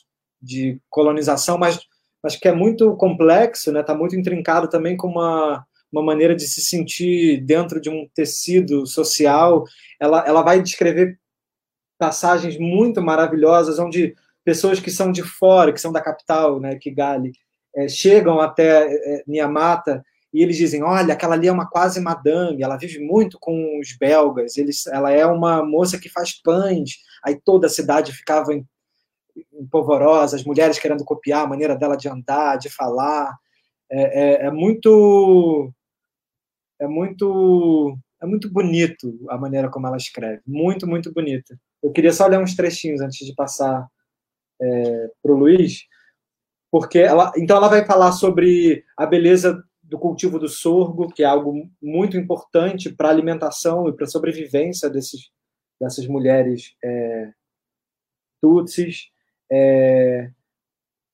de 0.45 0.79
colonização, 0.89 1.58
mas, 1.58 1.79
mas 2.23 2.36
que 2.36 2.47
é 2.47 2.53
muito 2.53 2.95
complexo, 2.95 3.69
está 3.69 3.79
né? 3.79 3.84
Tá 3.84 3.95
muito 3.95 4.15
intrincado 4.15 4.69
também 4.69 4.95
com 4.95 5.08
uma, 5.08 5.65
uma 5.91 6.03
maneira 6.03 6.36
de 6.36 6.47
se 6.47 6.62
sentir 6.62 7.41
dentro 7.41 7.81
de 7.81 7.89
um 7.89 8.08
tecido 8.13 8.86
social. 8.86 9.63
Ela, 9.99 10.23
ela 10.27 10.41
vai 10.41 10.62
descrever 10.62 11.17
passagens 11.97 12.58
muito 12.58 13.01
maravilhosas, 13.01 13.79
onde 13.79 14.15
pessoas 14.43 14.79
que 14.79 14.91
são 14.91 15.12
de 15.12 15.23
fora, 15.23 15.73
que 15.73 15.81
são 15.81 15.91
da 15.91 16.01
capital, 16.01 16.60
né, 16.60 16.75
Kigali, 16.75 17.31
é, 17.75 17.88
chegam 17.88 18.39
até 18.39 18.86
é, 18.86 19.23
Niamata 19.27 20.03
e 20.34 20.43
eles 20.43 20.58
dizem: 20.58 20.84
olha, 20.84 21.13
aquela 21.13 21.36
ali 21.36 21.47
é 21.47 21.51
uma 21.51 21.69
quase 21.69 22.01
madame, 22.01 22.62
ela 22.62 22.77
vive 22.77 22.99
muito 22.99 23.38
com 23.39 23.79
os 23.79 23.97
belgas, 23.97 24.58
eles, 24.58 24.86
ela 24.88 25.12
é 25.12 25.25
uma 25.25 25.63
moça 25.63 25.97
que 25.97 26.10
faz 26.10 26.41
pães. 26.41 26.97
Aí 27.23 27.39
toda 27.43 27.67
a 27.67 27.69
cidade 27.69 28.12
ficava 28.12 28.53
em 28.53 28.65
polvorosa, 29.69 30.36
as 30.36 30.43
mulheres 30.43 30.80
querendo 30.80 31.04
copiar 31.04 31.43
a 31.43 31.48
maneira 31.48 31.76
dela 31.76 31.95
de 31.95 32.08
andar, 32.08 32.58
de 32.58 32.69
falar. 32.69 33.36
É, 33.91 34.43
é, 34.43 34.45
é 34.48 34.52
muito. 34.52 35.71
É 36.80 36.88
muito. 36.88 37.98
É 38.21 38.26
muito 38.26 38.50
bonito 38.50 39.19
a 39.30 39.38
maneira 39.38 39.69
como 39.69 39.88
ela 39.88 39.98
escreve. 39.98 40.41
Muito, 40.48 40.88
muito 40.88 41.13
bonita. 41.13 41.58
Eu 41.84 41.91
queria 41.91 42.12
só 42.12 42.26
ler 42.26 42.39
uns 42.39 42.56
trechinhos 42.56 43.02
antes 43.02 43.26
de 43.26 43.36
passar 43.36 43.88
é, 44.62 45.12
para 45.21 45.32
o 45.32 45.38
Luiz, 45.38 45.86
porque 46.71 47.00
ela, 47.00 47.32
então 47.38 47.58
ela 47.58 47.67
vai 47.67 47.86
falar 47.86 48.12
sobre 48.12 48.84
a 48.98 49.06
beleza 49.06 49.63
do 49.84 50.00
cultivo 50.00 50.39
do 50.39 50.50
sorgo, 50.50 51.13
que 51.13 51.24
é 51.24 51.26
algo 51.26 51.69
muito 51.82 52.17
importante 52.17 52.91
para 52.91 53.08
a 53.08 53.12
alimentação 53.12 53.88
e 53.88 53.93
para 53.93 54.06
a 54.06 54.10
sobrevivência 54.10 54.89
desses, 54.89 55.30
dessas 55.80 56.08
mulheres 56.08 56.76
é, 56.84 57.32
tutsis. 58.41 59.10
É, 59.51 60.29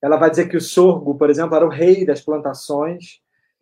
ela 0.02 0.17
vai 0.17 0.30
dizer 0.30 0.48
que 0.48 0.58
o 0.58 0.62
sorgo, 0.62 1.15
por 1.15 1.30
exemplo, 1.30 1.56
era 1.56 1.65
o 1.65 1.70
rei 1.70 2.06
das 2.06 2.22
plantações, 2.22 3.20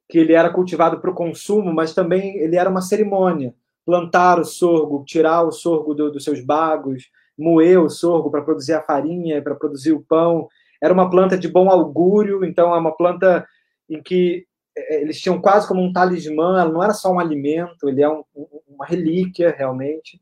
que 0.08 0.18
ele 0.18 0.34
era 0.34 0.50
cultivado 0.50 1.00
para 1.00 1.12
o 1.12 1.16
consumo, 1.16 1.74
mas 1.74 1.94
também 1.94 2.38
ele 2.38 2.56
era 2.56 2.70
uma 2.70 2.82
cerimônia. 2.82 3.54
Plantar 3.86 4.40
o 4.40 4.46
sorgo, 4.46 5.04
tirar 5.06 5.44
o 5.44 5.52
sorgo 5.52 5.94
do, 5.94 6.12
dos 6.12 6.24
seus 6.24 6.40
bagos, 6.42 7.10
moer 7.38 7.82
o 7.82 7.90
sorgo 7.90 8.32
para 8.32 8.42
produzir 8.42 8.74
a 8.74 8.82
farinha, 8.82 9.42
para 9.42 9.56
produzir 9.56 9.92
o 9.92 10.02
pão. 10.02 10.48
Era 10.82 10.94
uma 10.94 11.10
planta 11.10 11.38
de 11.38 11.48
bom 11.48 11.70
augúrio, 11.70 12.44
então 12.44 12.74
é 12.74 12.78
uma 12.78 12.96
planta 12.96 13.48
em 13.90 14.02
que 14.02 14.46
é, 14.78 15.02
eles 15.02 15.20
tinham 15.20 15.42
quase 15.42 15.68
como 15.68 15.82
um 15.82 15.92
talismã, 15.92 16.62
ela 16.62 16.72
não 16.72 16.84
era 16.84 16.94
só 16.94 17.12
um 17.12 17.20
alimento, 17.20 17.90
ele 17.90 18.02
é 18.02 18.10
um, 18.10 18.24
uma 18.68 18.86
relíquia 18.86 19.54
realmente. 19.56 20.22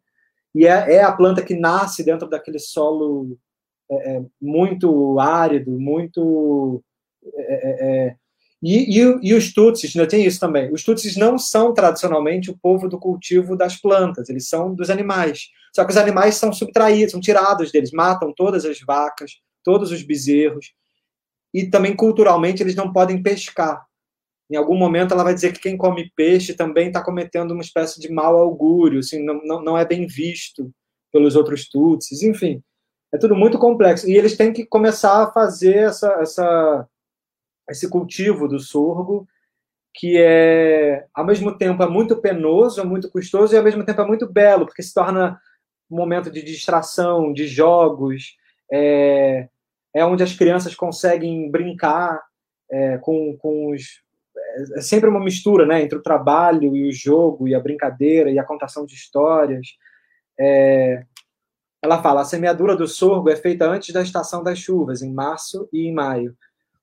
E 0.56 0.66
é, 0.66 0.96
é, 0.96 1.04
a 1.04 1.12
planta 1.12 1.44
que 1.44 1.56
nasce 1.56 2.04
dentro 2.04 2.28
daquele 2.28 2.60
solo 2.60 3.38
é, 3.90 4.18
é 4.18 4.22
muito 4.42 5.20
árido, 5.20 5.72
muito. 5.72 6.84
É, 7.36 8.08
é, 8.08 8.16
e, 8.62 9.00
e, 9.00 9.20
e, 9.22 9.34
os 9.34 9.54
Tutsis, 9.54 9.94
né, 9.96 10.06
tem 10.06 10.26
isso 10.26 10.40
também. 10.40 10.72
Os 10.72 10.84
Tutsis 10.84 11.16
não 11.16 11.38
são 11.38 11.74
tradicionalmente 11.74 12.50
o 12.50 12.58
povo 12.58 12.90
do 12.90 13.00
cultivo 13.00 13.56
das 13.56 13.80
plantas, 13.80 14.30
eles 14.30 14.50
são 14.50 14.74
dos 14.74 14.90
animais. 14.90 15.50
Só 15.76 15.86
que 15.86 15.92
os 15.92 15.98
animais 15.98 16.36
são 16.36 16.52
subtraídos, 16.52 17.12
são 17.12 17.20
tirados 17.22 17.72
deles, 17.72 17.92
matam 17.92 18.34
todas 18.36 18.66
as 18.66 18.80
vacas, 18.80 19.34
todos 19.64 19.92
os 19.92 20.02
bezerros. 20.02 20.74
E 21.54 21.68
também 21.70 21.96
culturalmente 21.96 22.64
eles 22.64 22.76
não 22.76 22.92
podem 22.92 23.22
pescar 23.22 23.88
em 24.50 24.56
algum 24.56 24.78
momento 24.78 25.14
ela 25.14 25.24
vai 25.24 25.34
dizer 25.34 25.52
que 25.54 25.60
quem 25.60 25.78
come 25.78 26.12
peixe 26.16 26.54
também 26.54 26.88
está 26.88 27.04
cometendo 27.04 27.52
uma 27.52 27.62
espécie 27.62 28.00
de 28.00 28.12
mau 28.12 28.38
augúrio, 28.38 29.00
assim, 29.00 29.24
não, 29.24 29.42
não, 29.44 29.62
não 29.62 29.78
é 29.78 29.86
bem 29.86 30.08
visto 30.08 30.72
pelos 31.12 31.36
outros 31.36 31.68
tutsis, 31.68 32.24
enfim. 32.24 32.62
É 33.14 33.18
tudo 33.18 33.36
muito 33.36 33.58
complexo. 33.58 34.10
E 34.10 34.16
eles 34.16 34.36
têm 34.36 34.52
que 34.52 34.66
começar 34.66 35.24
a 35.24 35.32
fazer 35.32 35.78
essa, 35.78 36.12
essa, 36.22 36.88
esse 37.70 37.90
cultivo 37.90 38.48
do 38.48 38.60
sorgo, 38.60 39.28
que 39.94 40.18
é, 40.18 41.08
ao 41.14 41.26
mesmo 41.26 41.58
tempo, 41.58 41.82
é 41.82 41.88
muito 41.88 42.18
penoso, 42.18 42.80
é 42.80 42.84
muito 42.84 43.10
custoso, 43.10 43.54
e 43.54 43.58
ao 43.58 43.64
mesmo 43.64 43.84
tempo 43.84 44.02
é 44.02 44.06
muito 44.06 44.32
belo, 44.32 44.66
porque 44.66 44.84
se 44.84 44.94
torna 44.94 45.40
um 45.90 45.96
momento 45.96 46.30
de 46.30 46.44
distração, 46.44 47.34
de 47.34 47.48
jogos, 47.48 48.38
é, 48.72 49.48
é 49.96 50.06
onde 50.06 50.22
as 50.22 50.36
crianças 50.36 50.76
conseguem 50.76 51.50
brincar 51.50 52.22
é, 52.70 52.98
com, 53.00 53.36
com 53.38 53.72
os. 53.72 54.04
É, 54.38 54.80
é 54.80 54.82
sempre 54.82 55.10
uma 55.10 55.24
mistura 55.24 55.66
né, 55.66 55.82
entre 55.82 55.98
o 55.98 56.04
trabalho 56.04 56.76
e 56.76 56.90
o 56.90 56.92
jogo, 56.92 57.48
e 57.48 57.56
a 57.56 57.60
brincadeira, 57.60 58.30
e 58.30 58.38
a 58.38 58.44
contação 58.44 58.86
de 58.86 58.94
histórias. 58.94 59.68
É, 60.40 61.04
ela 61.82 62.02
fala: 62.02 62.22
a 62.22 62.26
semeadura 62.26 62.76
do 62.76 62.88
sorgo 62.88 63.30
é 63.30 63.36
feita 63.36 63.70
antes 63.70 63.94
da 63.94 64.02
estação 64.02 64.44
das 64.44 64.60
chuvas, 64.60 65.02
em 65.02 65.12
março 65.12 65.68
e 65.72 65.88
em 65.88 65.94
maio. 65.94 66.36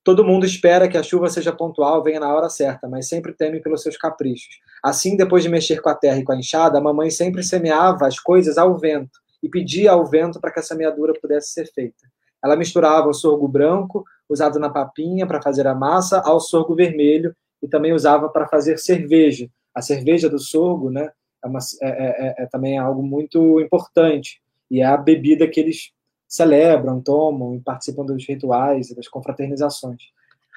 Todo 0.03 0.25
mundo 0.25 0.45
espera 0.45 0.87
que 0.87 0.99
a 0.99 1.03
chuva 1.03 1.31
seja 1.31 1.51
pontual, 1.51 2.03
venha 2.03 2.21
na 2.21 2.33
hora 2.33 2.51
certa, 2.51 2.87
mas 2.87 3.09
sempre 3.09 3.33
teme 3.33 3.61
pelos 3.61 3.83
seus 3.83 3.97
caprichos. 3.97 4.61
Assim, 4.83 5.17
depois 5.17 5.43
de 5.43 5.49
mexer 5.49 5.81
com 5.81 5.89
a 5.89 5.95
terra 5.95 6.19
e 6.19 6.25
com 6.25 6.33
a 6.33 6.37
enxada, 6.37 6.79
a 6.79 6.81
mamãe 6.81 7.11
sempre 7.11 7.43
semeava 7.43 8.07
as 8.07 8.21
coisas 8.21 8.59
ao 8.59 8.77
vento 8.77 9.19
e 9.43 9.49
pedia 9.49 9.93
ao 9.93 10.05
vento 10.05 10.39
para 10.39 10.51
que 10.51 10.61
a 10.61 10.63
semeadura 10.63 11.15
pudesse 11.19 11.53
ser 11.53 11.67
feita. 11.73 12.07
Ela 12.45 12.55
misturava 12.55 13.09
o 13.09 13.15
sorgo 13.15 13.49
branco, 13.49 14.05
usado 14.29 14.59
na 14.59 14.69
papinha 14.69 15.27
para 15.27 15.41
fazer 15.41 15.67
a 15.67 15.75
massa, 15.75 16.21
ao 16.21 16.39
sorgo 16.39 16.75
vermelho 16.75 17.35
e 17.63 17.67
também 17.67 17.95
usava 17.95 18.29
para 18.29 18.47
fazer 18.47 18.79
cerveja. 18.79 19.49
A 19.75 19.81
cerveja 19.81 20.29
do 20.29 20.39
sorgo, 20.39 20.91
né, 20.91 21.11
é, 21.43 21.49
uma, 21.49 21.61
é, 21.83 21.89
é, 21.89 22.27
é, 22.27 22.35
é 22.43 22.47
também 22.47 22.77
algo 22.77 23.03
muito 23.03 23.59
importante 23.59 24.44
e 24.71 24.81
é 24.81 24.85
a 24.85 24.97
bebida 24.97 25.49
que 25.49 25.61
eles 25.61 25.93
celebram, 26.29 27.01
tomam 27.01 27.55
e 27.55 27.61
participam 27.61 28.05
dos 28.05 28.27
rituais 28.27 28.91
e 28.91 28.97
das 28.97 29.09
confraternizações. 29.09 30.03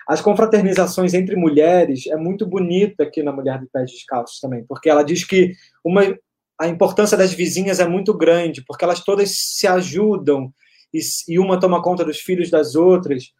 As 0.07 0.21
confraternizações 0.21 1.13
entre 1.13 1.35
mulheres 1.35 2.07
é 2.07 2.15
muito 2.15 2.45
bonita 2.45 3.03
aqui 3.03 3.21
na 3.21 3.31
Mulher 3.31 3.59
de 3.59 3.67
Pés 3.67 3.91
Descalços 3.91 4.39
também, 4.39 4.63
porque 4.65 4.89
ela 4.89 5.03
diz 5.03 5.25
que 5.25 5.53
uma, 5.83 6.01
a 6.59 6.67
importância 6.67 7.17
das 7.17 7.33
vizinhas 7.33 7.79
é 7.79 7.87
muito 7.87 8.13
grande, 8.17 8.63
porque 8.65 8.85
elas 8.85 9.03
todas 9.03 9.31
se 9.35 9.67
ajudam 9.67 10.51
e, 10.93 10.99
e 11.27 11.37
uma 11.37 11.59
toma 11.59 11.81
conta 11.81 12.05
dos 12.05 12.19
filhos 12.19 12.49
das 12.49 12.73
outras. 12.73 13.33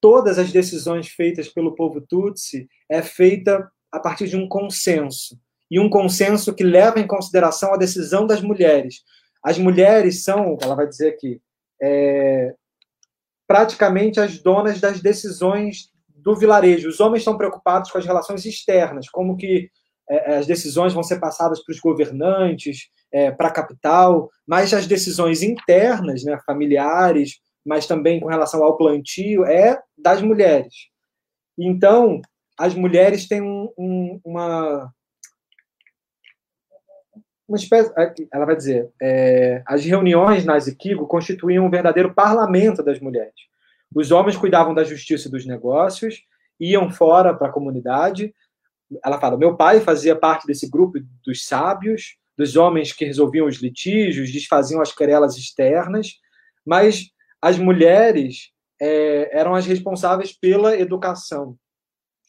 Todas 0.00 0.38
as 0.38 0.50
decisões 0.50 1.08
feitas 1.08 1.48
pelo 1.48 1.74
povo 1.74 2.00
Tutsi 2.00 2.66
é 2.90 3.02
feita 3.02 3.70
a 3.92 4.00
partir 4.00 4.26
de 4.26 4.36
um 4.36 4.48
consenso, 4.48 5.38
e 5.70 5.78
um 5.78 5.88
consenso 5.88 6.54
que 6.54 6.64
leva 6.64 7.00
em 7.00 7.06
consideração 7.06 7.74
a 7.74 7.76
decisão 7.76 8.26
das 8.26 8.40
mulheres. 8.40 9.02
As 9.42 9.58
mulheres 9.58 10.24
são, 10.24 10.56
ela 10.60 10.74
vai 10.74 10.86
dizer 10.86 11.08
aqui, 11.08 11.40
é, 11.80 12.54
praticamente 13.46 14.18
as 14.18 14.38
donas 14.38 14.80
das 14.80 15.00
decisões 15.00 15.90
do 16.08 16.34
vilarejo. 16.34 16.88
Os 16.88 17.00
homens 17.00 17.20
estão 17.20 17.36
preocupados 17.36 17.90
com 17.90 17.98
as 17.98 18.04
relações 18.04 18.44
externas, 18.44 19.08
como 19.08 19.36
que 19.36 19.70
é, 20.08 20.32
é 20.32 20.36
as 20.38 20.46
decisões 20.46 20.92
vão 20.92 21.02
ser 21.02 21.20
passadas 21.20 21.62
para 21.62 21.72
os 21.72 21.80
governantes, 21.80 22.88
é, 23.12 23.30
para 23.30 23.48
a 23.48 23.52
capital, 23.52 24.28
mas 24.46 24.74
as 24.74 24.86
decisões 24.86 25.42
internas, 25.42 26.24
né, 26.24 26.38
familiares, 26.44 27.38
mas 27.64 27.86
também 27.86 28.20
com 28.20 28.28
relação 28.28 28.62
ao 28.62 28.76
plantio, 28.76 29.44
é 29.44 29.80
das 29.96 30.22
mulheres. 30.22 30.74
Então, 31.58 32.20
as 32.58 32.74
mulheres 32.74 33.26
têm 33.26 33.42
um, 33.42 33.72
um, 33.76 34.20
uma, 34.24 34.92
uma 37.48 37.56
espécie, 37.56 37.92
ela 38.32 38.44
vai 38.44 38.56
dizer, 38.56 38.90
é, 39.00 39.62
as 39.66 39.84
reuniões 39.84 40.44
na 40.44 40.58
Zikigo 40.58 41.06
constituíam 41.06 41.64
um 41.64 41.70
verdadeiro 41.70 42.12
parlamento 42.12 42.82
das 42.82 42.98
mulheres. 43.00 43.34
Os 43.94 44.10
homens 44.10 44.36
cuidavam 44.36 44.74
da 44.74 44.82
justiça 44.82 45.28
e 45.28 45.30
dos 45.30 45.46
negócios, 45.46 46.24
iam 46.58 46.90
fora 46.90 47.34
para 47.34 47.48
a 47.48 47.52
comunidade. 47.52 48.34
Ela 49.04 49.20
fala: 49.20 49.36
meu 49.36 49.56
pai 49.56 49.80
fazia 49.80 50.16
parte 50.16 50.46
desse 50.46 50.68
grupo 50.68 50.98
dos 51.24 51.44
sábios, 51.44 52.16
dos 52.36 52.56
homens 52.56 52.92
que 52.92 53.04
resolviam 53.04 53.46
os 53.46 53.56
litígios, 53.56 54.32
desfaziam 54.32 54.80
as 54.80 54.92
querelas 54.92 55.36
externas, 55.36 56.18
mas 56.64 57.10
as 57.40 57.58
mulheres 57.58 58.50
é, 58.80 59.38
eram 59.38 59.54
as 59.54 59.66
responsáveis 59.66 60.32
pela 60.32 60.78
educação, 60.78 61.56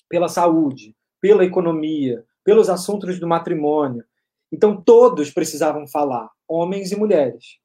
pela 0.08 0.30
saúde, 0.30 0.96
pela 1.20 1.44
economia, 1.44 2.24
pelos 2.44 2.70
assuntos 2.70 3.20
do 3.20 3.28
matrimônio. 3.28 4.06
Então, 4.52 4.82
todos 4.82 5.30
precisavam 5.30 5.88
falar, 5.88 6.30
homens 6.48 6.92
e 6.92 6.96
mulheres. 6.96 7.58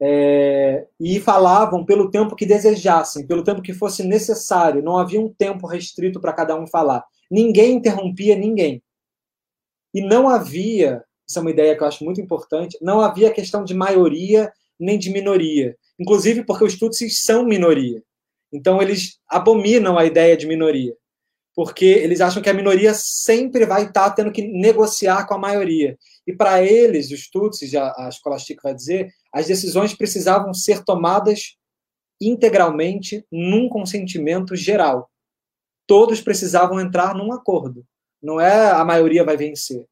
É, 0.00 0.88
e 0.98 1.20
falavam 1.20 1.84
pelo 1.84 2.10
tempo 2.10 2.34
que 2.34 2.44
desejassem, 2.44 3.24
pelo 3.26 3.44
tempo 3.44 3.62
que 3.62 3.72
fosse 3.72 4.02
necessário. 4.02 4.82
Não 4.82 4.98
havia 4.98 5.20
um 5.20 5.32
tempo 5.32 5.66
restrito 5.66 6.20
para 6.20 6.32
cada 6.32 6.56
um 6.56 6.66
falar. 6.66 7.04
Ninguém 7.30 7.76
interrompia 7.76 8.36
ninguém. 8.36 8.82
E 9.94 10.00
não 10.00 10.28
havia, 10.28 11.04
isso 11.28 11.38
é 11.38 11.42
uma 11.42 11.50
ideia 11.50 11.76
que 11.76 11.82
eu 11.82 11.86
acho 11.86 12.04
muito 12.04 12.20
importante, 12.20 12.76
não 12.82 13.00
havia 13.00 13.32
questão 13.32 13.62
de 13.62 13.74
maioria 13.74 14.52
nem 14.80 14.98
de 14.98 15.10
minoria. 15.10 15.76
Inclusive 16.00 16.44
porque 16.44 16.64
os 16.64 16.76
Tutsis 16.76 17.22
são 17.22 17.44
minoria. 17.44 18.02
Então, 18.52 18.82
eles 18.82 19.20
abominam 19.28 19.96
a 19.96 20.04
ideia 20.04 20.36
de 20.36 20.46
minoria 20.46 20.96
porque 21.54 21.84
eles 21.84 22.20
acham 22.20 22.42
que 22.42 22.48
a 22.48 22.54
minoria 22.54 22.94
sempre 22.94 23.66
vai 23.66 23.84
estar 23.84 24.10
tendo 24.12 24.32
que 24.32 24.42
negociar 24.42 25.26
com 25.26 25.34
a 25.34 25.38
maioria. 25.38 25.98
E 26.26 26.32
para 26.34 26.62
eles, 26.62 27.10
os 27.10 27.28
Tutsis, 27.28 27.74
a, 27.74 27.92
a 27.92 28.10
Scholastic 28.10 28.60
vai 28.62 28.74
dizer, 28.74 29.10
as 29.32 29.46
decisões 29.46 29.94
precisavam 29.94 30.54
ser 30.54 30.84
tomadas 30.84 31.56
integralmente 32.20 33.26
num 33.30 33.68
consentimento 33.68 34.54
geral. 34.54 35.10
Todos 35.86 36.20
precisavam 36.20 36.80
entrar 36.80 37.14
num 37.14 37.32
acordo. 37.32 37.84
Não 38.22 38.40
é 38.40 38.70
a 38.70 38.84
maioria 38.84 39.24
vai 39.24 39.36
vencer. 39.36 39.84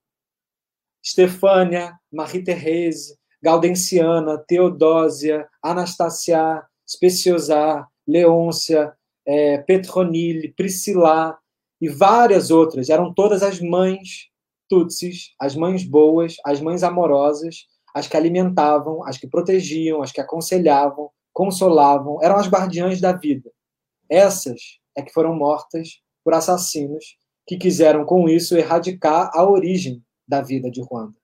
Stefânia, 1.04 1.98
Marie-Thérèse, 2.12 3.16
Gaudenciana, 3.42 4.38
Teodósia, 4.38 5.48
Anastasia, 5.62 6.62
Speciosar, 6.86 7.88
Leôncia, 8.06 8.94
é, 9.26 9.58
Petronile, 9.58 10.52
Priscila, 10.52 11.38
e 11.80 11.88
várias 11.88 12.50
outras. 12.50 12.88
Eram 12.88 13.12
todas 13.12 13.42
as 13.42 13.60
mães 13.60 14.28
tutsis, 14.68 15.34
as 15.38 15.56
mães 15.56 15.84
boas, 15.84 16.36
as 16.44 16.60
mães 16.60 16.82
amorosas, 16.82 17.66
as 17.94 18.06
que 18.06 18.16
alimentavam, 18.16 19.04
as 19.04 19.18
que 19.18 19.26
protegiam, 19.26 20.00
as 20.00 20.12
que 20.12 20.20
aconselhavam, 20.20 21.10
consolavam, 21.32 22.22
eram 22.22 22.36
as 22.36 22.48
guardiãs 22.48 23.00
da 23.00 23.12
vida. 23.12 23.50
Essas 24.08 24.60
é 24.96 25.02
que 25.02 25.12
foram 25.12 25.34
mortas 25.34 26.00
por 26.24 26.34
assassinos 26.34 27.16
que 27.46 27.56
quiseram 27.56 28.04
com 28.04 28.28
isso 28.28 28.56
erradicar 28.56 29.30
a 29.34 29.44
origem 29.44 30.04
da 30.26 30.40
vida 30.40 30.70
de 30.70 30.80
Ruanda. 30.80 31.16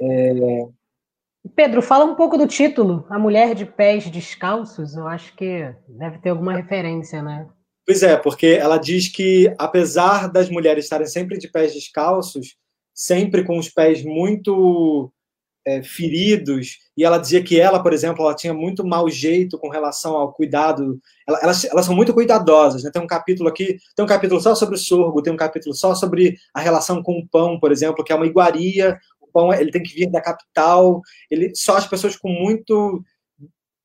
É... 0.00 0.32
Pedro, 1.54 1.82
fala 1.82 2.04
um 2.04 2.14
pouco 2.14 2.36
do 2.36 2.46
título, 2.46 3.06
A 3.08 3.18
Mulher 3.18 3.54
de 3.54 3.66
Pés 3.66 4.10
Descalços. 4.10 4.94
Eu 4.94 5.06
acho 5.06 5.34
que 5.36 5.74
deve 5.88 6.18
ter 6.18 6.30
alguma 6.30 6.54
referência, 6.54 7.22
né? 7.22 7.46
Pois 7.86 8.02
é, 8.02 8.16
porque 8.16 8.46
ela 8.46 8.78
diz 8.78 9.08
que, 9.08 9.54
apesar 9.58 10.28
das 10.28 10.50
mulheres 10.50 10.84
estarem 10.84 11.06
sempre 11.06 11.38
de 11.38 11.48
pés 11.48 11.72
descalços, 11.72 12.56
sempre 12.92 13.44
com 13.44 13.58
os 13.58 13.68
pés 13.68 14.02
muito 14.02 15.12
é, 15.64 15.84
feridos, 15.84 16.78
e 16.96 17.04
ela 17.04 17.18
dizia 17.18 17.44
que 17.44 17.60
ela, 17.60 17.80
por 17.80 17.92
exemplo, 17.92 18.24
ela 18.24 18.34
tinha 18.34 18.52
muito 18.52 18.84
mau 18.84 19.08
jeito 19.08 19.56
com 19.56 19.68
relação 19.68 20.16
ao 20.16 20.32
cuidado. 20.32 20.98
Ela, 21.28 21.38
elas, 21.42 21.64
elas 21.64 21.86
são 21.86 21.94
muito 21.94 22.12
cuidadosas, 22.12 22.82
né? 22.82 22.90
Tem 22.92 23.00
um 23.00 23.06
capítulo 23.06 23.48
aqui, 23.48 23.76
tem 23.94 24.04
um 24.04 24.08
capítulo 24.08 24.40
só 24.40 24.56
sobre 24.56 24.74
o 24.74 24.78
sorgo, 24.78 25.22
tem 25.22 25.32
um 25.32 25.36
capítulo 25.36 25.72
só 25.72 25.94
sobre 25.94 26.36
a 26.52 26.60
relação 26.60 27.00
com 27.04 27.12
o 27.12 27.28
pão, 27.28 27.60
por 27.60 27.70
exemplo, 27.70 28.02
que 28.02 28.12
é 28.12 28.16
uma 28.16 28.26
iguaria. 28.26 28.98
O 29.20 29.28
pão 29.28 29.54
ele 29.54 29.70
tem 29.70 29.82
que 29.82 29.94
vir 29.94 30.10
da 30.10 30.20
capital. 30.20 31.02
Ele 31.30 31.52
só 31.54 31.76
as 31.76 31.86
pessoas 31.86 32.16
com 32.16 32.30
muito 32.30 33.00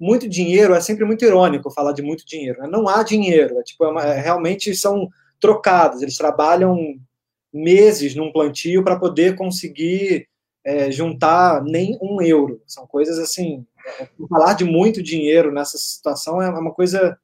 muito 0.01 0.27
dinheiro 0.27 0.73
é 0.73 0.81
sempre 0.81 1.05
muito 1.05 1.23
irônico 1.23 1.69
falar 1.69 1.91
de 1.91 2.01
muito 2.01 2.25
dinheiro. 2.25 2.59
Né? 2.59 2.67
Não 2.67 2.87
há 2.87 3.03
dinheiro, 3.03 3.59
é, 3.59 3.63
tipo, 3.63 3.85
é 3.85 3.87
uma, 3.87 4.03
é, 4.03 4.19
realmente 4.19 4.73
são 4.73 5.07
trocados. 5.39 6.01
Eles 6.01 6.17
trabalham 6.17 6.95
meses 7.53 8.15
num 8.15 8.31
plantio 8.31 8.83
para 8.83 8.97
poder 8.97 9.35
conseguir 9.35 10.27
é, 10.65 10.89
juntar 10.89 11.63
nem 11.63 11.99
um 12.01 12.19
euro. 12.19 12.63
São 12.65 12.87
coisas 12.87 13.19
assim. 13.19 13.63
É, 13.99 14.07
falar 14.27 14.53
de 14.53 14.63
muito 14.63 15.03
dinheiro 15.03 15.51
nessa 15.51 15.77
situação 15.77 16.41
é 16.41 16.49
uma 16.49 16.73
coisa 16.73 17.15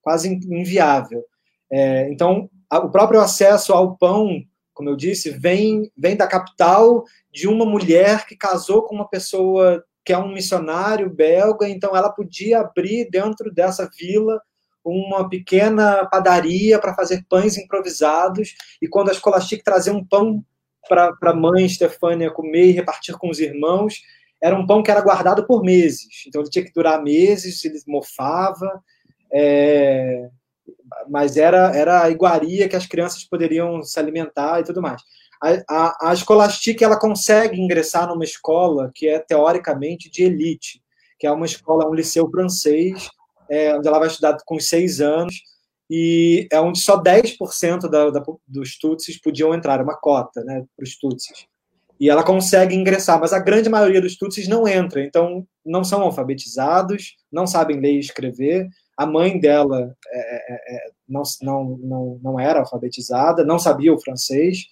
quase 0.00 0.32
inviável. 0.32 1.26
É, 1.70 2.08
então, 2.10 2.48
a, 2.70 2.78
o 2.78 2.90
próprio 2.90 3.20
acesso 3.20 3.74
ao 3.74 3.94
pão, 3.94 4.42
como 4.72 4.88
eu 4.88 4.96
disse, 4.96 5.28
vem, 5.28 5.92
vem 5.94 6.16
da 6.16 6.26
capital 6.26 7.04
de 7.30 7.46
uma 7.46 7.66
mulher 7.66 8.24
que 8.26 8.34
casou 8.34 8.84
com 8.84 8.94
uma 8.94 9.08
pessoa 9.08 9.84
que 10.04 10.12
é 10.12 10.18
um 10.18 10.32
missionário 10.32 11.08
belga, 11.08 11.68
então 11.68 11.96
ela 11.96 12.10
podia 12.10 12.60
abrir 12.60 13.08
dentro 13.10 13.52
dessa 13.52 13.88
vila 13.98 14.40
uma 14.84 15.28
pequena 15.28 16.06
padaria 16.06 16.78
para 16.78 16.94
fazer 16.94 17.24
pães 17.28 17.56
improvisados, 17.56 18.54
e 18.80 18.88
quando 18.88 19.10
a 19.10 19.14
Scholastic 19.14 19.62
trazia 19.62 19.92
um 19.92 20.04
pão 20.04 20.44
para 20.88 21.14
a 21.22 21.34
mãe 21.34 21.68
Stefânia 21.68 22.30
comer 22.30 22.66
e 22.66 22.72
repartir 22.72 23.16
com 23.16 23.30
os 23.30 23.38
irmãos, 23.38 24.02
era 24.42 24.56
um 24.56 24.66
pão 24.66 24.82
que 24.82 24.90
era 24.90 25.00
guardado 25.00 25.46
por 25.46 25.62
meses. 25.62 26.24
Então 26.26 26.40
ele 26.40 26.50
tinha 26.50 26.64
que 26.64 26.72
durar 26.72 27.00
meses, 27.00 27.64
ele 27.64 27.78
mofava, 27.86 28.82
é, 29.32 30.28
mas 31.08 31.36
era, 31.36 31.74
era 31.76 32.02
a 32.02 32.10
iguaria 32.10 32.68
que 32.68 32.74
as 32.74 32.86
crianças 32.86 33.24
poderiam 33.24 33.82
se 33.84 33.98
alimentar 34.00 34.60
e 34.60 34.64
tudo 34.64 34.82
mais. 34.82 35.00
A, 35.42 35.62
a, 35.68 36.10
a 36.10 36.16
Scholastic 36.16 36.80
ela 36.82 36.98
consegue 36.98 37.60
ingressar 37.60 38.06
numa 38.08 38.24
escola 38.24 38.92
que 38.94 39.08
é 39.08 39.18
teoricamente 39.18 40.08
de 40.08 40.22
elite, 40.22 40.80
que 41.18 41.26
é 41.26 41.32
uma 41.32 41.46
escola, 41.46 41.88
um 41.88 41.94
liceu 41.94 42.30
francês, 42.30 43.10
é, 43.50 43.76
onde 43.76 43.88
ela 43.88 43.98
vai 43.98 44.08
estudar 44.08 44.36
com 44.46 44.58
seis 44.60 45.00
anos, 45.00 45.34
e 45.90 46.48
é 46.50 46.60
onde 46.60 46.80
só 46.80 47.02
10% 47.02 47.88
da, 47.88 48.10
da, 48.10 48.22
dos 48.46 48.78
Tutsis 48.78 49.20
podiam 49.20 49.52
entrar, 49.52 49.82
uma 49.82 49.96
cota 49.96 50.42
né, 50.44 50.64
para 50.76 50.84
os 50.84 50.96
Tutsis. 50.96 51.46
E 52.00 52.08
ela 52.08 52.24
consegue 52.24 52.74
ingressar, 52.74 53.20
mas 53.20 53.32
a 53.32 53.38
grande 53.38 53.68
maioria 53.68 54.00
dos 54.00 54.16
Tutsis 54.16 54.48
não 54.48 54.66
entra, 54.66 55.04
então 55.04 55.46
não 55.64 55.84
são 55.84 56.02
alfabetizados, 56.02 57.16
não 57.30 57.46
sabem 57.46 57.78
ler 57.78 57.92
e 57.92 58.00
escrever. 58.00 58.68
A 58.96 59.06
mãe 59.06 59.38
dela 59.38 59.94
é, 60.08 60.54
é, 60.54 60.76
é 60.76 60.90
não, 61.08 61.22
não, 61.42 61.64
não, 61.82 62.20
não 62.22 62.40
era 62.40 62.60
alfabetizada, 62.60 63.44
não 63.44 63.58
sabia 63.58 63.92
o 63.92 64.00
francês. 64.00 64.64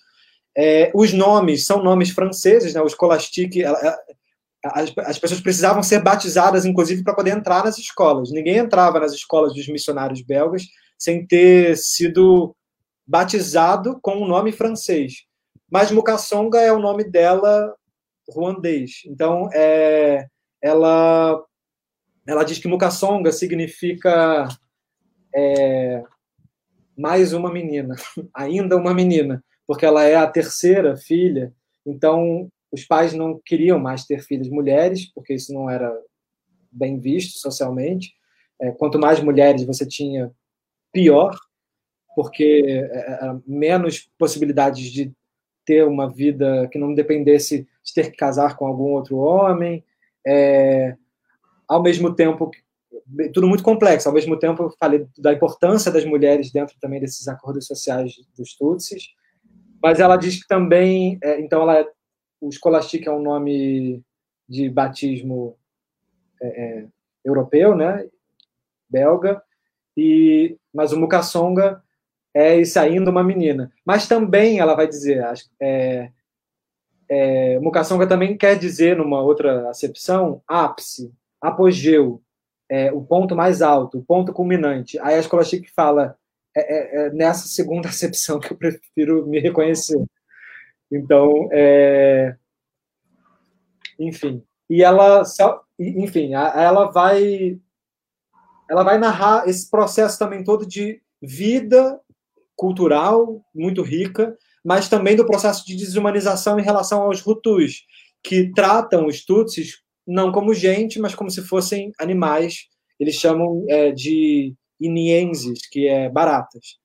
É, 0.57 0.91
os 0.95 1.13
nomes 1.13 1.65
são 1.67 1.83
nomes 1.83 2.11
franceses, 2.11 2.75
né? 2.75 2.81
o 2.81 2.89
Scholastic, 2.89 3.57
ela, 3.59 3.79
as, 4.65 4.93
as 4.99 5.19
pessoas 5.19 5.41
precisavam 5.41 5.83
ser 5.83 6.03
batizadas, 6.03 6.65
inclusive, 6.65 7.03
para 7.03 7.15
poder 7.15 7.31
entrar 7.31 7.65
nas 7.65 7.79
escolas. 7.79 8.31
Ninguém 8.31 8.59
entrava 8.59 9.01
nas 9.01 9.13
escolas 9.13 9.55
dos 9.55 9.69
missionários 9.69 10.23
belgas 10.23 10.65
sem 10.99 11.27
ter 11.27 11.77
sido 11.79 12.55
batizado 13.07 13.99
com 14.03 14.17
o 14.19 14.25
um 14.25 14.29
nome 14.29 14.53
francês. 14.53 15.25
Mas 15.71 15.91
Mukassonga 15.91 16.61
é 16.61 16.73
o 16.73 16.79
nome 16.79 17.05
dela 17.05 17.75
ruandês. 18.29 19.03
Então, 19.07 19.49
é, 19.53 20.27
ela, 20.63 21.43
ela 22.27 22.45
diz 22.45 22.59
que 22.59 22.69
Mukassonga 22.69 23.33
significa 23.33 24.47
é, 25.35 26.03
mais 26.97 27.33
uma 27.33 27.51
menina, 27.53 27.95
ainda 28.35 28.77
uma 28.77 28.93
menina, 28.93 29.43
porque 29.71 29.87
ela 29.87 30.03
é 30.03 30.17
a 30.17 30.27
terceira 30.27 30.97
filha. 30.97 31.55
Então, 31.87 32.51
os 32.73 32.85
pais 32.85 33.15
não 33.15 33.41
queriam 33.47 33.79
mais 33.79 34.05
ter 34.05 34.21
filhas 34.21 34.49
mulheres, 34.49 35.07
porque 35.15 35.33
isso 35.33 35.55
não 35.55 35.71
era 35.71 35.97
bem 36.73 36.99
visto 36.99 37.39
socialmente. 37.39 38.13
É, 38.61 38.73
quanto 38.73 38.99
mais 38.99 39.21
mulheres 39.21 39.63
você 39.63 39.87
tinha, 39.87 40.33
pior, 40.93 41.39
porque 42.17 42.85
é, 42.91 42.99
é 42.99 43.39
menos 43.47 44.11
possibilidades 44.19 44.91
de 44.91 45.13
ter 45.65 45.87
uma 45.87 46.13
vida 46.13 46.67
que 46.73 46.77
não 46.77 46.93
dependesse 46.93 47.65
de 47.85 47.95
ter 47.95 48.11
que 48.11 48.17
casar 48.17 48.57
com 48.57 48.67
algum 48.67 48.95
outro 48.95 49.19
homem. 49.19 49.85
É, 50.27 50.97
ao 51.69 51.81
mesmo 51.81 52.13
tempo, 52.13 52.51
tudo 53.33 53.47
muito 53.47 53.63
complexo. 53.63 54.09
Ao 54.09 54.15
mesmo 54.15 54.37
tempo, 54.37 54.65
eu 54.65 54.71
falei 54.81 55.07
da 55.17 55.33
importância 55.33 55.93
das 55.93 56.05
mulheres 56.05 56.51
dentro 56.51 56.75
também 56.81 56.99
desses 56.99 57.29
acordos 57.29 57.69
sociais 57.69 58.15
dos 58.37 58.57
Tutsis. 58.57 59.20
Mas 59.83 60.01
ela 60.01 60.17
diz 60.17 60.43
que 60.43 60.49
também, 60.49 61.19
é, 61.23 61.41
então, 61.41 61.63
ela, 61.63 61.87
o 62.41 62.51
Scholastic 62.51 63.07
é 63.07 63.11
um 63.11 63.23
nome 63.23 64.03
de 64.49 64.69
batismo 64.69 65.57
é, 66.41 66.47
é, 66.47 66.87
europeu, 67.25 67.75
né, 67.75 68.07
belga, 68.89 69.43
e 69.97 70.57
mas 70.73 70.93
o 70.93 70.99
Mukasonga 70.99 71.83
é 72.35 72.59
isso 72.61 72.79
ainda 72.79 73.11
uma 73.11 73.25
menina. 73.25 73.73
Mas 73.85 74.07
também 74.07 74.59
ela 74.59 74.75
vai 74.75 74.87
dizer, 74.87 75.25
é, 75.61 76.11
é, 77.09 77.59
Mukasonga 77.59 78.07
também 78.07 78.37
quer 78.37 78.57
dizer, 78.57 78.97
numa 78.97 79.21
outra 79.21 79.69
acepção, 79.69 80.43
ápice, 80.47 81.13
apogeu, 81.41 82.23
é, 82.69 82.93
o 82.93 83.03
ponto 83.03 83.35
mais 83.35 83.63
alto, 83.63 83.99
o 83.99 84.05
ponto 84.05 84.33
culminante. 84.33 84.99
Aí 85.01 85.17
a 85.17 85.19
escola 85.19 85.45
chique 85.45 85.71
fala, 85.71 86.17
é, 86.57 86.61
é, 86.61 87.07
é, 87.07 87.11
nessa 87.11 87.47
segunda 87.47 87.89
acepção 87.91 88.41
que 88.41 88.53
eu 88.53 88.57
prefiro 88.57 89.27
me 89.27 89.39
reconhecer. 89.41 90.03
Então, 90.91 91.49
é, 91.53 92.35
enfim. 93.99 94.43
E 94.69 94.83
ela, 94.83 95.23
enfim, 95.79 96.35
ela 96.35 96.91
vai, 96.91 97.59
ela 98.69 98.85
vai 98.85 98.99
narrar 98.99 99.49
esse 99.49 99.69
processo 99.69 100.19
também 100.19 100.45
todo 100.45 100.67
de 100.67 101.03
vida 101.21 102.01
cultural 102.57 103.43
muito 103.55 103.83
rica, 103.83 104.37
mas 104.65 104.89
também 104.89 105.17
do 105.17 105.27
processo 105.27 105.67
de 105.67 105.77
desumanização 105.77 106.59
em 106.59 106.63
relação 106.63 107.03
aos 107.03 107.27
Hutus, 107.27 107.85
que 108.23 108.53
tratam 108.53 109.07
os 109.07 109.25
Tutsis 109.25 109.83
não 110.07 110.33
como 110.33 110.55
gente, 110.55 110.99
mas 110.99 111.15
como 111.15 111.31
se 111.31 111.43
fossem 111.43 111.93
animais. 111.99 112.67
Eles 112.99 113.15
chamam 113.15 113.65
é, 113.69 113.93
de 113.93 114.55
inienses, 114.81 115.67
que 115.67 115.87
é 115.87 116.09
baratas. 116.09 116.79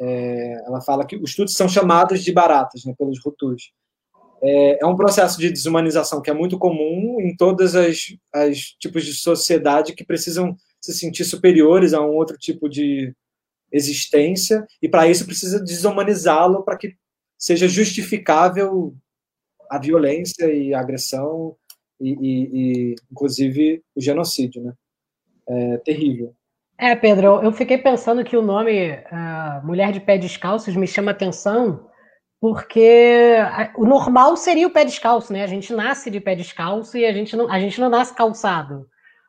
É, 0.00 0.64
ela 0.66 0.80
fala 0.80 1.06
que 1.06 1.16
os 1.16 1.34
Tutsis 1.34 1.56
são 1.56 1.68
chamados 1.68 2.24
de 2.24 2.32
baratas 2.32 2.84
né, 2.84 2.94
pelos 2.98 3.24
Hutus. 3.24 3.72
É, 4.42 4.82
é, 4.82 4.86
um 4.86 4.96
processo 4.96 5.38
de 5.38 5.50
desumanização 5.50 6.20
que 6.20 6.30
é 6.30 6.34
muito 6.34 6.58
comum 6.58 7.20
em 7.20 7.34
todas 7.36 7.74
as, 7.74 8.14
as 8.32 8.58
tipos 8.78 9.04
de 9.04 9.14
sociedade 9.14 9.94
que 9.94 10.04
precisam 10.04 10.56
se 10.80 10.92
sentir 10.92 11.24
superiores 11.24 11.94
a 11.94 12.00
um 12.00 12.10
outro 12.10 12.36
tipo 12.36 12.68
de 12.68 13.14
existência, 13.72 14.66
e 14.80 14.88
para 14.88 15.08
isso 15.08 15.24
precisa 15.24 15.58
desumanizá-lo 15.58 16.62
para 16.62 16.76
que 16.76 16.94
seja 17.38 17.66
justificável 17.66 18.94
a 19.70 19.78
violência 19.78 20.52
e 20.52 20.72
a 20.72 20.80
agressão 20.80 21.56
e, 22.00 22.10
e, 22.10 22.50
e 22.52 22.94
inclusive 23.10 23.82
o 23.94 24.00
genocídio, 24.00 24.62
né? 24.62 24.74
É 25.46 25.78
terrível. 25.78 26.34
É, 26.76 26.94
Pedro, 26.96 27.40
eu 27.42 27.52
fiquei 27.52 27.78
pensando 27.78 28.24
que 28.24 28.36
o 28.36 28.42
nome 28.42 28.90
uh, 28.90 29.64
Mulher 29.64 29.92
de 29.92 30.00
Pé 30.00 30.18
Descalços 30.18 30.74
me 30.74 30.86
chama 30.86 31.12
atenção 31.12 31.88
porque 32.44 33.38
o 33.74 33.86
normal 33.86 34.36
seria 34.36 34.66
o 34.66 34.70
pé 34.70 34.84
descalço, 34.84 35.32
né? 35.32 35.42
A 35.42 35.46
gente 35.46 35.72
nasce 35.72 36.10
de 36.10 36.20
pé 36.20 36.34
descalço 36.34 36.94
e 36.98 37.06
a 37.06 37.10
gente 37.10 37.34
não, 37.34 37.50
a 37.50 37.58
gente 37.58 37.80
não 37.80 37.88
nasce 37.88 38.14
calçado. 38.14 38.86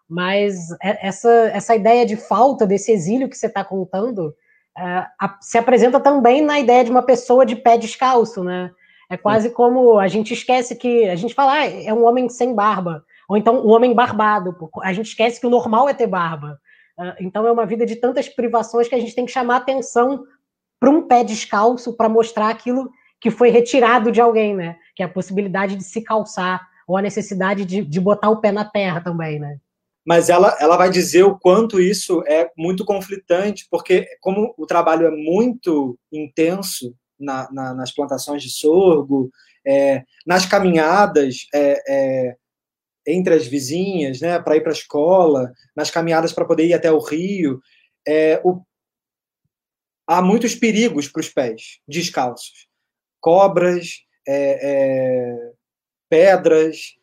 Mas 0.10 0.68
essa, 0.82 1.30
essa 1.54 1.74
ideia 1.74 2.06
de 2.06 2.18
falta 2.18 2.68
desse 2.68 2.92
exílio 2.92 3.30
que 3.30 3.38
você 3.38 3.46
está 3.46 3.64
contando 3.64 4.36
uh, 4.78 5.06
a, 5.18 5.38
se 5.40 5.58
apresenta 5.58 5.98
também 5.98 6.42
na 6.42 6.60
ideia 6.60 6.84
de 6.84 6.92
uma 6.92 7.04
pessoa 7.04 7.46
de 7.46 7.56
pé 7.56 7.78
descalço, 7.78 8.44
né? 8.44 8.70
É 9.10 9.16
quase 9.16 9.50
como 9.50 9.98
a 9.98 10.10
gente 10.10 10.34
esquece 10.34 10.76
que 10.76 11.08
a 11.08 11.16
gente 11.16 11.34
fala, 11.34 11.54
ah, 11.54 11.66
é 11.66 11.94
um 11.94 12.04
homem 12.04 12.28
sem 12.28 12.54
barba, 12.54 13.02
ou 13.30 13.38
então 13.38 13.66
um 13.66 13.70
homem 13.70 13.94
barbado. 13.94 14.54
A 14.84 14.92
gente 14.92 15.08
esquece 15.08 15.40
que 15.40 15.48
o 15.48 15.50
normal 15.50 15.88
é 15.88 15.94
ter 15.94 16.08
barba. 16.08 16.60
Uh, 16.98 17.14
então 17.20 17.46
é 17.46 17.52
uma 17.52 17.66
vida 17.66 17.86
de 17.86 17.96
tantas 17.96 18.30
privações 18.30 18.88
que 18.88 18.96
a 18.96 19.00
gente 19.00 19.16
tem 19.16 19.26
que 19.26 19.32
chamar 19.32 19.58
atenção 19.58 20.24
para 20.80 20.90
um 20.90 21.08
pé 21.08 21.24
descalço 21.24 21.96
para 21.96 22.10
mostrar 22.10 22.50
aquilo 22.50 22.90
que 23.20 23.32
foi 23.32 23.50
retirado 23.50 24.12
de 24.12 24.22
alguém, 24.22 24.56
né? 24.56 24.78
Que 24.96 25.04
é 25.04 25.06
a 25.06 25.10
possibilidade 25.10 25.76
de 25.76 25.84
se 25.84 26.02
calçar 26.02 26.62
ou 26.88 26.96
a 26.96 27.02
necessidade 27.02 27.66
de, 27.66 27.82
de 27.82 28.00
botar 28.00 28.30
o 28.30 28.40
pé 28.40 28.52
na 28.52 28.64
terra 28.64 29.02
também, 29.02 29.40
né? 29.40 29.58
mas 30.06 30.30
ela, 30.30 30.56
ela 30.60 30.78
vai 30.78 30.90
dizer 30.90 31.24
o 31.24 31.38
quanto 31.38 31.82
isso 31.82 32.24
é 32.28 32.52
muito 32.56 32.86
conflitante, 32.86 33.68
porque 33.72 34.08
como 34.22 34.54
o 34.56 34.68
trabalho 34.68 35.08
é 35.08 35.12
muito 35.12 35.98
intenso 36.12 36.96
na, 37.20 37.52
na, 37.52 37.74
nas 37.74 37.92
plantações 37.92 38.44
de 38.44 38.50
sorgo, 38.52 39.32
é, 39.66 40.04
nas 40.26 40.46
caminhadas 40.46 41.48
é, 41.52 41.82
é, 41.88 42.36
entre 43.08 43.34
as 43.34 43.46
vizinhas, 43.48 44.20
né, 44.20 44.40
para 44.40 44.58
ir 44.58 44.62
para 44.62 44.72
a 44.72 44.74
escola, 44.74 45.52
nas 45.76 45.92
caminhadas 45.92 46.34
para 46.34 46.46
poder 46.46 46.66
ir 46.66 46.74
até 46.74 46.92
o 46.92 47.00
rio, 47.00 47.60
é, 48.08 48.42
o, 48.44 48.62
há 50.08 50.22
muitos 50.22 50.56
perigos 50.56 51.08
para 51.08 51.20
os 51.20 51.30
pés 51.30 51.80
descalços, 51.88 52.68
cobras, 53.20 54.04
é, 54.28 54.60
é, 54.62 55.52
pedras, 56.10 56.96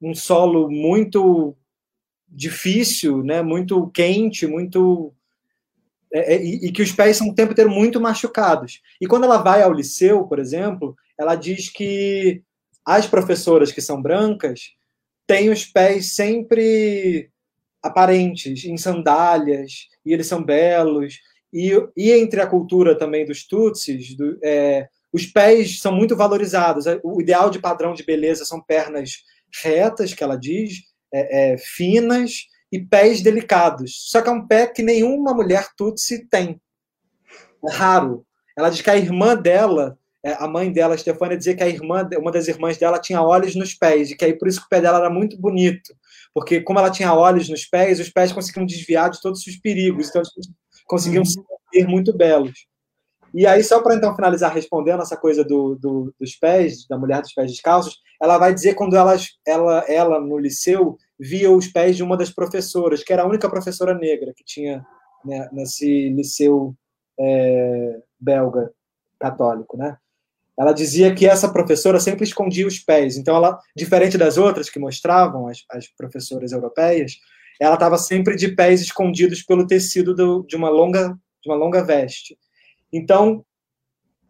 um 0.00 0.14
solo 0.14 0.70
muito 0.70 1.56
difícil, 2.28 3.22
né? 3.22 3.42
Muito 3.42 3.88
quente, 3.90 4.46
muito 4.46 5.14
é, 6.12 6.34
é, 6.34 6.42
e, 6.42 6.66
e, 6.66 6.72
que 6.72 6.82
os 6.82 6.92
pés 6.92 7.16
são 7.16 7.28
o 7.28 7.34
tempo 7.34 7.52
inteiro 7.52 7.70
muito 7.70 8.00
machucados. 8.00 8.80
E 9.00 9.06
quando 9.06 9.24
ela 9.24 9.38
vai 9.38 9.62
ao 9.62 9.72
liceu, 9.72 10.24
por 10.24 10.38
exemplo, 10.38 10.96
ela 11.18 11.34
diz 11.34 11.68
que 11.68 12.42
as 12.88 13.06
professoras 13.06 13.70
que 13.70 13.82
são 13.82 14.00
brancas 14.00 14.72
têm 15.26 15.50
os 15.50 15.66
pés 15.66 16.14
sempre 16.14 17.30
aparentes, 17.82 18.64
em 18.64 18.78
sandálias, 18.78 19.88
e 20.06 20.14
eles 20.14 20.26
são 20.26 20.42
belos. 20.42 21.20
E, 21.52 21.70
e 21.94 22.10
entre 22.12 22.40
a 22.40 22.46
cultura 22.46 22.96
também 22.96 23.26
dos 23.26 23.46
Tutsis, 23.46 24.16
do, 24.16 24.38
é, 24.42 24.88
os 25.12 25.26
pés 25.26 25.80
são 25.80 25.92
muito 25.92 26.16
valorizados. 26.16 26.86
O 27.04 27.20
ideal 27.20 27.50
de 27.50 27.58
padrão 27.58 27.92
de 27.92 28.02
beleza 28.02 28.46
são 28.46 28.58
pernas 28.58 29.22
retas, 29.62 30.14
que 30.14 30.24
ela 30.24 30.36
diz, 30.36 30.78
é, 31.12 31.52
é, 31.52 31.58
finas 31.58 32.46
e 32.72 32.80
pés 32.80 33.20
delicados. 33.20 34.08
Só 34.10 34.22
que 34.22 34.30
é 34.30 34.32
um 34.32 34.46
pé 34.46 34.66
que 34.66 34.82
nenhuma 34.82 35.34
mulher 35.34 35.68
Tutsi 35.76 36.26
tem. 36.26 36.58
É 37.66 37.70
raro. 37.70 38.24
Ela 38.56 38.70
diz 38.70 38.80
que 38.80 38.88
a 38.88 38.96
irmã 38.96 39.36
dela 39.36 39.98
a 40.24 40.48
mãe 40.48 40.72
dela, 40.72 40.96
Stefania, 40.96 41.36
dizia 41.36 41.54
que 41.54 41.62
a 41.62 41.68
irmã, 41.68 42.08
uma 42.18 42.32
das 42.32 42.48
irmãs 42.48 42.76
dela 42.76 42.98
tinha 42.98 43.22
olhos 43.22 43.54
nos 43.54 43.74
pés, 43.74 44.10
e 44.10 44.16
que 44.16 44.24
aí 44.24 44.36
por 44.36 44.48
isso 44.48 44.60
que 44.60 44.66
o 44.66 44.68
pé 44.68 44.80
dela 44.80 44.98
era 44.98 45.10
muito 45.10 45.38
bonito, 45.38 45.94
porque 46.34 46.60
como 46.60 46.78
ela 46.78 46.90
tinha 46.90 47.14
olhos 47.14 47.48
nos 47.48 47.64
pés, 47.64 48.00
os 48.00 48.10
pés 48.10 48.32
conseguiam 48.32 48.66
desviar 48.66 49.10
de 49.10 49.20
todos 49.20 49.46
os 49.46 49.56
perigos, 49.56 50.08
então 50.08 50.20
eles 50.20 50.48
conseguiam 50.86 51.22
uhum. 51.22 51.44
ser 51.72 51.86
muito 51.86 52.16
belos. 52.16 52.66
E 53.34 53.46
aí, 53.46 53.62
só 53.62 53.82
para 53.82 53.94
então 53.94 54.14
finalizar 54.16 54.52
respondendo 54.52 55.02
essa 55.02 55.16
coisa 55.16 55.44
do, 55.44 55.76
do, 55.76 56.14
dos 56.18 56.34
pés, 56.36 56.86
da 56.88 56.98
mulher 56.98 57.20
dos 57.20 57.32
pés 57.32 57.50
descalços, 57.50 57.98
ela 58.20 58.38
vai 58.38 58.52
dizer 58.54 58.74
quando 58.74 58.96
ela, 58.96 59.14
ela, 59.46 59.84
ela, 59.86 60.20
no 60.20 60.38
liceu, 60.38 60.96
via 61.18 61.50
os 61.50 61.68
pés 61.68 61.96
de 61.96 62.02
uma 62.02 62.16
das 62.16 62.30
professoras, 62.30 63.04
que 63.04 63.12
era 63.12 63.22
a 63.22 63.26
única 63.26 63.48
professora 63.48 63.94
negra 63.94 64.32
que 64.34 64.44
tinha 64.44 64.84
né, 65.24 65.48
nesse 65.52 66.08
liceu 66.10 66.74
é, 67.20 68.00
belga 68.18 68.72
católico, 69.18 69.76
né? 69.76 69.96
Ela 70.58 70.72
dizia 70.72 71.14
que 71.14 71.26
essa 71.26 71.52
professora 71.52 72.00
sempre 72.00 72.24
escondia 72.24 72.66
os 72.66 72.78
pés. 72.78 73.16
Então, 73.16 73.36
ela, 73.36 73.58
diferente 73.76 74.18
das 74.18 74.36
outras 74.36 74.68
que 74.68 74.78
mostravam, 74.78 75.46
as, 75.46 75.64
as 75.70 75.86
professoras 75.86 76.50
europeias, 76.50 77.12
ela 77.60 77.74
estava 77.74 77.96
sempre 77.96 78.36
de 78.36 78.48
pés 78.48 78.80
escondidos 78.80 79.42
pelo 79.42 79.66
tecido 79.66 80.14
do, 80.14 80.44
de 80.44 80.56
uma 80.56 80.68
longa 80.68 81.16
de 81.40 81.48
uma 81.48 81.56
longa 81.56 81.84
veste. 81.84 82.36
Então, 82.92 83.44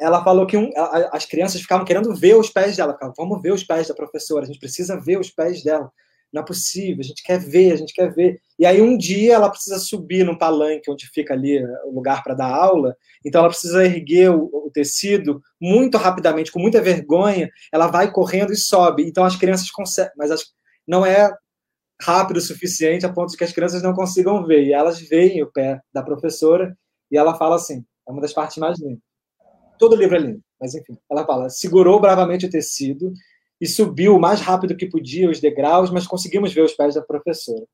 ela 0.00 0.22
falou 0.22 0.46
que 0.46 0.56
um, 0.56 0.70
as 1.12 1.24
crianças 1.24 1.60
ficavam 1.60 1.84
querendo 1.84 2.14
ver 2.14 2.36
os 2.36 2.50
pés 2.50 2.76
dela. 2.76 2.92
Ficavam, 2.92 3.14
Vamos 3.16 3.42
ver 3.42 3.52
os 3.52 3.64
pés 3.64 3.88
da 3.88 3.94
professora, 3.94 4.44
a 4.44 4.46
gente 4.46 4.60
precisa 4.60 5.00
ver 5.00 5.18
os 5.18 5.30
pés 5.30 5.62
dela. 5.62 5.90
Não 6.32 6.42
é 6.42 6.44
possível, 6.44 7.00
a 7.00 7.04
gente 7.04 7.22
quer 7.22 7.38
ver, 7.38 7.72
a 7.72 7.76
gente 7.76 7.94
quer 7.94 8.12
ver. 8.12 8.40
E 8.58 8.66
aí 8.66 8.82
um 8.82 8.98
dia 8.98 9.34
ela 9.34 9.48
precisa 9.48 9.78
subir 9.78 10.24
num 10.24 10.36
palanque 10.36 10.90
onde 10.90 11.08
fica 11.08 11.32
ali 11.32 11.56
eh, 11.56 11.82
o 11.86 11.94
lugar 11.94 12.22
para 12.22 12.34
dar 12.34 12.52
aula, 12.52 12.94
então 13.24 13.40
ela 13.40 13.48
precisa 13.48 13.84
erguer 13.84 14.30
o, 14.30 14.50
o, 14.52 14.70
tecido 14.70 15.40
muito 15.60 15.96
rapidamente, 15.96 16.52
com 16.52 16.60
muita 16.60 16.82
vergonha, 16.82 17.48
ela 17.72 17.86
vai 17.86 18.12
correndo 18.12 18.52
e 18.52 18.56
sobe. 18.56 19.04
Então 19.04 19.24
as 19.24 19.36
crianças 19.36 19.70
conseguem, 19.70 20.12
mas 20.16 20.30
as, 20.30 20.42
não 20.86 21.04
é 21.04 21.32
rápido 22.00 22.36
o 22.36 22.40
suficiente 22.40 23.06
a 23.06 23.12
ponto 23.12 23.30
de 23.30 23.36
que 23.36 23.44
as 23.44 23.52
crianças 23.52 23.82
não 23.82 23.94
consigam 23.94 24.44
ver. 24.46 24.64
E 24.64 24.72
elas 24.72 25.00
veem 25.00 25.42
o 25.42 25.50
pé 25.50 25.80
da 25.92 26.02
professora 26.02 26.76
e 27.10 27.16
ela 27.16 27.34
fala 27.36 27.56
assim: 27.56 27.84
é 28.06 28.12
uma 28.12 28.20
das 28.20 28.32
partes 28.32 28.58
mais 28.58 28.78
lindas. 28.78 29.00
Todo 29.78 29.96
livro 29.96 30.16
é 30.16 30.20
lindo, 30.20 30.42
mas 30.60 30.74
enfim. 30.74 30.98
Ela 31.10 31.24
fala: 31.24 31.48
segurou 31.48 32.00
bravamente 32.00 32.46
o 32.46 32.50
tecido 32.50 33.12
e 33.60 33.66
subiu 33.66 34.16
o 34.16 34.20
mais 34.20 34.40
rápido 34.40 34.76
que 34.76 34.86
podia 34.86 35.28
os 35.30 35.40
degraus, 35.40 35.90
mas 35.90 36.06
conseguimos 36.06 36.52
ver 36.52 36.62
os 36.62 36.74
pés 36.74 36.94
da 36.94 37.02
professora. 37.02 37.64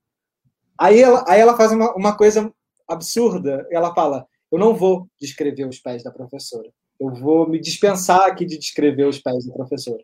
Aí 0.78 1.00
ela, 1.00 1.24
aí 1.28 1.40
ela 1.40 1.56
faz 1.56 1.72
uma, 1.72 1.94
uma 1.94 2.16
coisa 2.16 2.52
absurda. 2.88 3.66
Ela 3.70 3.94
fala: 3.94 4.26
eu 4.50 4.58
não 4.58 4.74
vou 4.74 5.08
descrever 5.20 5.66
os 5.66 5.78
pés 5.78 6.02
da 6.02 6.10
professora. 6.10 6.68
Eu 6.98 7.12
vou 7.14 7.48
me 7.48 7.60
dispensar 7.60 8.26
aqui 8.26 8.44
de 8.44 8.58
descrever 8.58 9.06
os 9.06 9.18
pés 9.18 9.46
da 9.46 9.52
professora. 9.52 10.02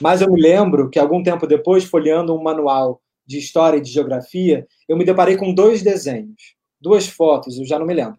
Mas 0.00 0.20
eu 0.20 0.30
me 0.30 0.40
lembro 0.40 0.90
que 0.90 0.98
algum 0.98 1.22
tempo 1.22 1.46
depois, 1.46 1.84
folheando 1.84 2.34
um 2.34 2.42
manual 2.42 3.00
de 3.24 3.38
história 3.38 3.78
e 3.78 3.80
de 3.80 3.90
geografia, 3.90 4.66
eu 4.88 4.96
me 4.96 5.04
deparei 5.04 5.36
com 5.36 5.54
dois 5.54 5.82
desenhos, 5.82 6.54
duas 6.80 7.08
fotos, 7.08 7.58
eu 7.58 7.64
já 7.64 7.78
não 7.78 7.86
me 7.86 7.94
lembro 7.94 8.18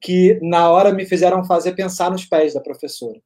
que 0.00 0.38
na 0.42 0.70
hora 0.70 0.92
me 0.92 1.06
fizeram 1.06 1.44
fazer 1.44 1.72
pensar 1.72 2.10
nos 2.10 2.24
pés 2.24 2.54
da 2.54 2.60
professora. 2.60 3.20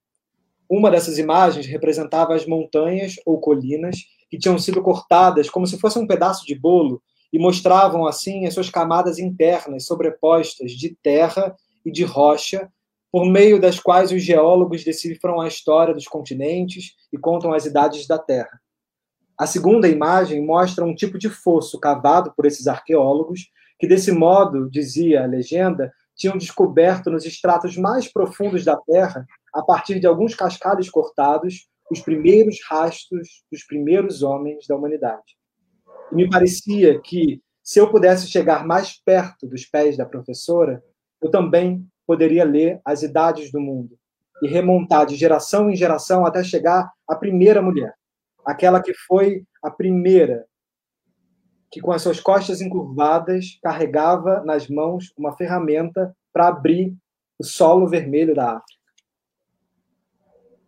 Uma 0.70 0.88
dessas 0.88 1.18
imagens 1.18 1.66
representava 1.66 2.32
as 2.32 2.46
montanhas 2.46 3.16
ou 3.26 3.40
colinas 3.40 3.96
que 4.30 4.38
tinham 4.38 4.56
sido 4.56 4.80
cortadas 4.80 5.50
como 5.50 5.66
se 5.66 5.76
fosse 5.76 5.98
um 5.98 6.06
pedaço 6.06 6.46
de 6.46 6.54
bolo 6.54 7.02
e 7.32 7.40
mostravam 7.40 8.06
assim 8.06 8.46
as 8.46 8.54
suas 8.54 8.70
camadas 8.70 9.18
internas 9.18 9.84
sobrepostas 9.84 10.70
de 10.70 10.96
terra 11.02 11.56
e 11.84 11.90
de 11.90 12.04
rocha, 12.04 12.70
por 13.10 13.26
meio 13.26 13.60
das 13.60 13.80
quais 13.80 14.12
os 14.12 14.22
geólogos 14.22 14.84
decifram 14.84 15.40
a 15.40 15.48
história 15.48 15.92
dos 15.92 16.06
continentes 16.06 16.94
e 17.12 17.18
contam 17.18 17.52
as 17.52 17.66
idades 17.66 18.06
da 18.06 18.18
Terra. 18.18 18.60
A 19.36 19.48
segunda 19.48 19.88
imagem 19.88 20.46
mostra 20.46 20.84
um 20.84 20.94
tipo 20.94 21.18
de 21.18 21.28
fosso 21.28 21.80
cavado 21.80 22.32
por 22.36 22.46
esses 22.46 22.68
arqueólogos, 22.68 23.48
que 23.80 23.88
desse 23.88 24.12
modo, 24.12 24.70
dizia 24.70 25.24
a 25.24 25.26
legenda, 25.26 25.92
tinham 26.14 26.36
descoberto 26.36 27.10
nos 27.10 27.24
estratos 27.24 27.76
mais 27.76 28.06
profundos 28.06 28.64
da 28.64 28.76
Terra, 28.76 29.26
a 29.54 29.62
partir 29.62 30.00
de 30.00 30.06
alguns 30.06 30.34
cascalhos 30.34 30.88
cortados, 30.90 31.68
os 31.90 32.00
primeiros 32.00 32.58
rastros 32.68 33.44
dos 33.50 33.64
primeiros 33.64 34.22
homens 34.22 34.66
da 34.66 34.76
humanidade. 34.76 35.36
E 36.12 36.14
me 36.14 36.28
parecia 36.28 37.00
que, 37.00 37.42
se 37.62 37.80
eu 37.80 37.90
pudesse 37.90 38.28
chegar 38.28 38.66
mais 38.66 39.00
perto 39.02 39.46
dos 39.46 39.64
pés 39.64 39.96
da 39.96 40.06
professora, 40.06 40.82
eu 41.20 41.30
também 41.30 41.86
poderia 42.06 42.44
ler 42.44 42.80
as 42.84 43.02
idades 43.02 43.50
do 43.52 43.60
mundo 43.60 43.96
e 44.42 44.48
remontar 44.48 45.06
de 45.06 45.16
geração 45.16 45.70
em 45.70 45.76
geração 45.76 46.24
até 46.24 46.42
chegar 46.42 46.90
à 47.06 47.14
primeira 47.14 47.60
mulher, 47.60 47.94
aquela 48.44 48.82
que 48.82 48.94
foi 48.94 49.44
a 49.62 49.70
primeira 49.70 50.46
que 51.70 51.80
com 51.80 51.92
as 51.92 52.02
suas 52.02 52.18
costas 52.18 52.60
encurvadas 52.60 53.58
carregava 53.62 54.42
nas 54.44 54.68
mãos 54.68 55.12
uma 55.16 55.36
ferramenta 55.36 56.14
para 56.32 56.48
abrir 56.48 56.96
o 57.38 57.44
solo 57.44 57.86
vermelho 57.86 58.34
da 58.34 58.56
África. 58.56 58.79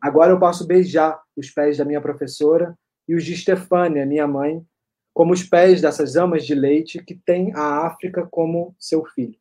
Agora 0.02 0.32
eu 0.32 0.38
posso 0.38 0.66
beijar 0.66 1.22
os 1.36 1.48
pés 1.48 1.78
da 1.78 1.84
minha 1.84 2.00
professora 2.00 2.76
e 3.08 3.14
os 3.14 3.24
de 3.24 3.36
Stefânia, 3.36 4.04
minha 4.04 4.26
mãe, 4.26 4.66
como 5.14 5.32
os 5.32 5.44
pés 5.44 5.80
dessas 5.80 6.16
amas 6.16 6.44
de 6.44 6.54
leite 6.54 7.02
que 7.02 7.14
têm 7.14 7.54
a 7.54 7.86
África 7.86 8.26
como 8.28 8.74
seu 8.78 9.04
filho. 9.04 9.38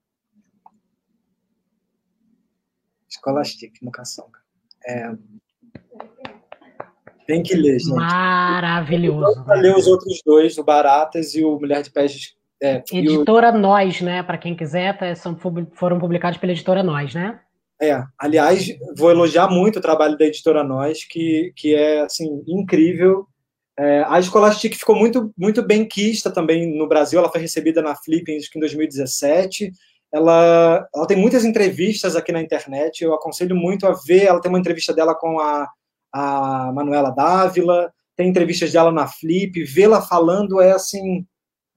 Escolastic, 3.10 3.82
educação. 3.82 4.30
É, 4.86 5.16
tem 7.32 7.42
que 7.42 7.56
ler, 7.56 7.80
gente. 7.80 7.94
Maravilhoso. 7.94 9.44
Para 9.46 9.60
ler 9.60 9.76
os 9.76 9.88
outros 9.88 10.22
dois, 10.26 10.58
o 10.58 10.64
Baratas 10.64 11.34
e 11.34 11.44
o 11.44 11.58
Mulher 11.60 11.82
de 11.82 11.90
Pés. 11.90 12.36
É, 12.62 12.84
editora 12.92 13.50
o... 13.52 13.58
Nós, 13.58 14.02
né? 14.02 14.22
Para 14.22 14.38
quem 14.38 14.56
quiser, 14.56 14.98
tá, 14.98 15.16
são, 15.16 15.38
foram 15.72 15.98
publicados 15.98 16.38
pela 16.38 16.52
editora 16.52 16.84
Nós, 16.84 17.16
né? 17.16 17.40
É, 17.82 18.04
aliás, 18.18 18.68
vou 18.96 19.10
elogiar 19.10 19.50
muito 19.50 19.80
o 19.80 19.82
trabalho 19.82 20.18
da 20.18 20.26
editora 20.26 20.64
Nós, 20.64 21.04
que, 21.04 21.52
que 21.56 21.74
é 21.74 22.02
assim 22.02 22.44
incrível. 22.48 23.26
É, 23.78 24.02
a 24.02 24.22
Scholastic 24.22 24.76
ficou 24.76 24.96
muito, 24.96 25.34
muito 25.36 25.64
bem 25.64 25.88
quista 25.88 26.30
também 26.30 26.78
no 26.78 26.88
Brasil. 26.88 27.20
Ela 27.20 27.32
foi 27.32 27.42
recebida 27.42 27.82
na 27.82 27.96
Flip 27.96 28.32
em 28.32 28.60
2017. 28.60 29.72
Ela, 30.14 30.88
ela 30.94 31.08
tem 31.08 31.18
muitas 31.18 31.44
entrevistas 31.44 32.16
aqui 32.16 32.32
na 32.32 32.42
internet. 32.42 33.04
Eu 33.04 33.14
aconselho 33.14 33.56
muito 33.56 33.88
a 33.88 33.94
ver. 34.06 34.26
Ela 34.26 34.40
tem 34.40 34.50
uma 34.50 34.60
entrevista 34.60 34.94
dela 34.94 35.16
com 35.16 35.40
a 35.40 35.68
a 36.12 36.72
Manuela 36.74 37.12
Dávila, 37.12 37.92
tem 38.16 38.28
entrevistas 38.28 38.74
dela 38.74 38.92
na 38.92 39.08
Flip, 39.08 39.64
vê-la 39.64 40.02
falando 40.02 40.60
é 40.60 40.72
assim 40.72 41.26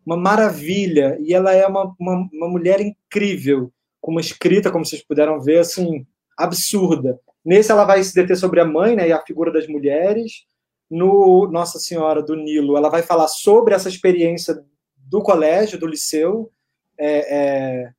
uma 0.04 0.16
maravilha 0.16 1.16
e 1.20 1.32
ela 1.32 1.54
é 1.54 1.66
uma, 1.66 1.94
uma, 1.98 2.28
uma, 2.32 2.48
mulher 2.48 2.80
incrível, 2.80 3.72
com 4.04 4.10
uma 4.10 4.20
escrita, 4.20 4.70
como 4.70 4.84
vocês 4.84 5.02
puderam 5.02 5.40
ver, 5.40 5.60
assim 5.60 6.06
absurda. 6.36 7.18
Nesse 7.42 7.72
ela 7.72 7.86
vai 7.86 8.04
se 8.04 8.14
deter 8.14 8.36
sobre 8.36 8.60
a 8.60 8.64
mãe, 8.66 8.94
né, 8.94 9.08
e 9.08 9.12
a 9.12 9.24
figura 9.24 9.50
das 9.50 9.66
mulheres. 9.66 10.44
No 10.90 11.48
Nossa 11.50 11.78
Senhora 11.78 12.22
do 12.22 12.36
Nilo, 12.36 12.76
ela 12.76 12.90
vai 12.90 13.00
falar 13.00 13.28
sobre 13.28 13.72
essa 13.72 13.88
experiência 13.88 14.62
do 14.94 15.22
colégio, 15.22 15.78
do 15.78 15.86
liceu. 15.86 16.52
É, 16.98 17.34
é, 17.34 17.92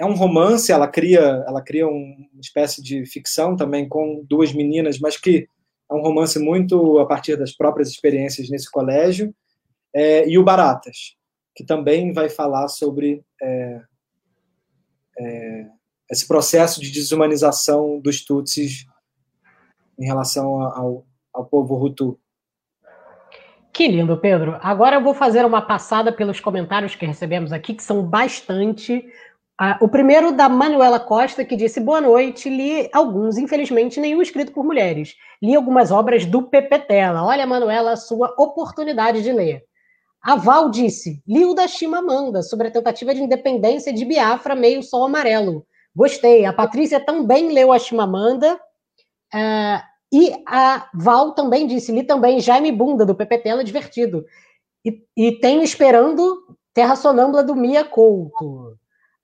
é 0.00 0.04
um 0.04 0.14
romance, 0.14 0.72
ela 0.72 0.88
cria, 0.88 1.44
ela 1.46 1.62
cria 1.62 1.86
uma 1.86 2.40
espécie 2.40 2.82
de 2.82 3.06
ficção 3.06 3.54
também 3.54 3.88
com 3.88 4.24
duas 4.28 4.52
meninas, 4.52 4.98
mas 4.98 5.16
que 5.16 5.48
é 5.88 5.94
um 5.94 6.02
romance 6.02 6.40
muito 6.40 6.98
a 6.98 7.06
partir 7.06 7.36
das 7.36 7.52
próprias 7.52 7.88
experiências 7.88 8.50
nesse 8.50 8.68
colégio, 8.68 9.32
é, 9.94 10.28
e 10.28 10.36
o 10.38 10.42
Baratas, 10.42 11.14
que 11.54 11.64
também 11.64 12.12
vai 12.12 12.28
falar 12.28 12.66
sobre 12.66 13.22
é, 13.40 13.80
é, 15.18 15.66
esse 16.10 16.26
processo 16.26 16.80
de 16.80 16.90
desumanização 16.90 17.98
dos 18.00 18.24
Tutsis 18.24 18.86
em 19.98 20.06
relação 20.06 20.60
ao, 20.60 21.06
ao 21.32 21.44
povo 21.44 21.82
Hutu. 21.82 22.18
Que 23.72 23.88
lindo, 23.88 24.16
Pedro. 24.16 24.58
Agora 24.62 24.96
eu 24.96 25.02
vou 25.02 25.12
fazer 25.12 25.44
uma 25.44 25.60
passada 25.60 26.10
pelos 26.10 26.40
comentários 26.40 26.94
que 26.94 27.04
recebemos 27.04 27.52
aqui, 27.52 27.74
que 27.74 27.82
são 27.82 28.02
bastante. 28.02 29.04
Ah, 29.58 29.78
o 29.82 29.88
primeiro 29.88 30.32
da 30.32 30.48
Manuela 30.48 30.98
Costa, 30.98 31.44
que 31.44 31.56
disse: 31.56 31.78
Boa 31.78 32.00
noite, 32.00 32.48
li 32.48 32.88
alguns, 32.90 33.36
infelizmente, 33.36 34.00
nenhum 34.00 34.22
escrito 34.22 34.52
por 34.52 34.64
mulheres. 34.64 35.14
Li 35.42 35.54
algumas 35.54 35.90
obras 35.90 36.24
do 36.24 36.42
Pepe 36.44 36.78
Tela. 36.78 37.22
Olha, 37.22 37.46
Manuela, 37.46 37.92
a 37.92 37.96
sua 37.96 38.34
oportunidade 38.38 39.22
de 39.22 39.30
ler. 39.30 39.62
A 40.26 40.34
Val 40.34 40.70
disse: 40.70 41.22
Li 41.24 41.46
o 41.46 41.54
da 41.54 41.68
Chimamanda, 41.68 42.42
sobre 42.42 42.66
a 42.66 42.70
tentativa 42.72 43.14
de 43.14 43.22
independência 43.22 43.92
de 43.92 44.04
Biafra, 44.04 44.56
meio 44.56 44.82
sol 44.82 45.04
amarelo. 45.04 45.64
Gostei. 45.94 46.44
A 46.44 46.52
Patrícia 46.52 46.98
também 46.98 47.52
leu 47.52 47.72
a 47.72 47.78
Chimamanda. 47.78 48.56
Uh, 49.32 49.80
e 50.12 50.32
a 50.44 50.90
Val 50.92 51.30
também 51.30 51.64
disse: 51.68 51.92
Li 51.92 52.02
também 52.02 52.40
Jaime 52.40 52.72
Bunda, 52.72 53.06
do 53.06 53.14
Pepe 53.14 53.38
Tela, 53.38 53.62
divertido. 53.62 54.24
E, 54.84 55.00
e 55.16 55.38
tenho 55.38 55.62
esperando 55.62 56.42
Terra 56.74 56.96
Sonâmbula 56.96 57.44
do 57.44 57.54
Mia 57.54 57.84
Couto. 57.84 58.76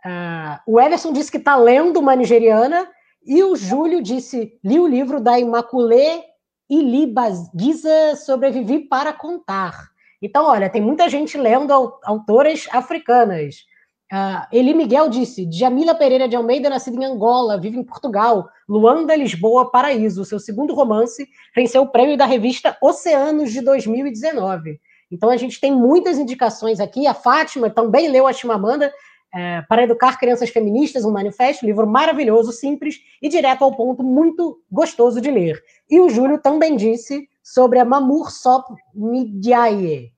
Uh, 0.07 0.57
o 0.69 0.81
Everson 0.81 1.13
disse 1.13 1.33
que 1.33 1.39
está 1.39 1.57
lendo 1.57 1.99
uma 1.99 2.15
nigeriana 2.15 2.89
E 3.27 3.43
o 3.43 3.57
Júlio 3.57 4.01
disse: 4.01 4.57
li 4.63 4.79
o 4.79 4.87
livro 4.87 5.21
da 5.21 5.37
Imaculée 5.37 6.23
Ilibagiza 6.71 8.15
Sobrevivi 8.15 8.79
para 8.89 9.13
Contar. 9.13 9.92
Então, 10.23 10.47
olha, 10.47 10.71
tem 10.71 10.81
muita 10.81 11.09
gente 11.09 11.37
lendo 11.37 11.73
autoras 12.05 12.69
africanas. 12.71 13.67
Uh, 14.13 14.47
Eli 14.53 14.73
Miguel 14.73 15.09
disse: 15.09 15.49
Jamila 15.51 15.97
Pereira 15.97 16.29
de 16.29 16.37
Almeida, 16.37 16.71
nascida 16.71 16.97
em 16.97 17.05
Angola, 17.05 17.61
vive 17.61 17.79
em 17.79 17.83
Portugal. 17.83 18.49
Luanda, 18.69 19.17
Lisboa, 19.17 19.71
Paraíso. 19.71 20.25
Seu 20.25 20.39
segundo 20.39 20.75
romance 20.75 21.27
venceu 21.57 21.83
o 21.83 21.89
prêmio 21.89 22.17
da 22.17 22.25
revista 22.25 22.77
Oceanos 22.81 23.51
de 23.51 23.61
2019. 23.63 24.79
Então 25.11 25.29
a 25.29 25.37
gente 25.37 25.61
tem 25.61 25.73
muitas 25.73 26.19
indicações 26.19 26.79
aqui. 26.79 27.07
A 27.07 27.15
Fátima 27.15 27.69
também 27.69 28.09
leu 28.09 28.27
a 28.27 28.33
Chimamanda 28.33 28.93
é, 29.35 29.63
para 29.63 29.83
educar 29.83 30.19
crianças 30.19 30.51
feministas, 30.51 31.05
um 31.05 31.11
manifesto, 31.11 31.67
livro 31.67 31.87
maravilhoso, 31.87 32.53
simples 32.53 32.97
e 33.21 33.29
direto 33.29 33.65
ao 33.65 33.75
ponto, 33.75 34.03
muito 34.03 34.61
gostoso 34.71 35.21
de 35.21 35.31
ler. 35.31 35.63
E 35.91 35.99
o 35.99 36.09
Júlio 36.09 36.39
também 36.39 36.77
disse 36.77 37.29
sobre 37.43 37.79
a 37.79 37.85
Mamour 37.85 38.31
Sop 38.31 38.69
Midiaye. 38.95 40.13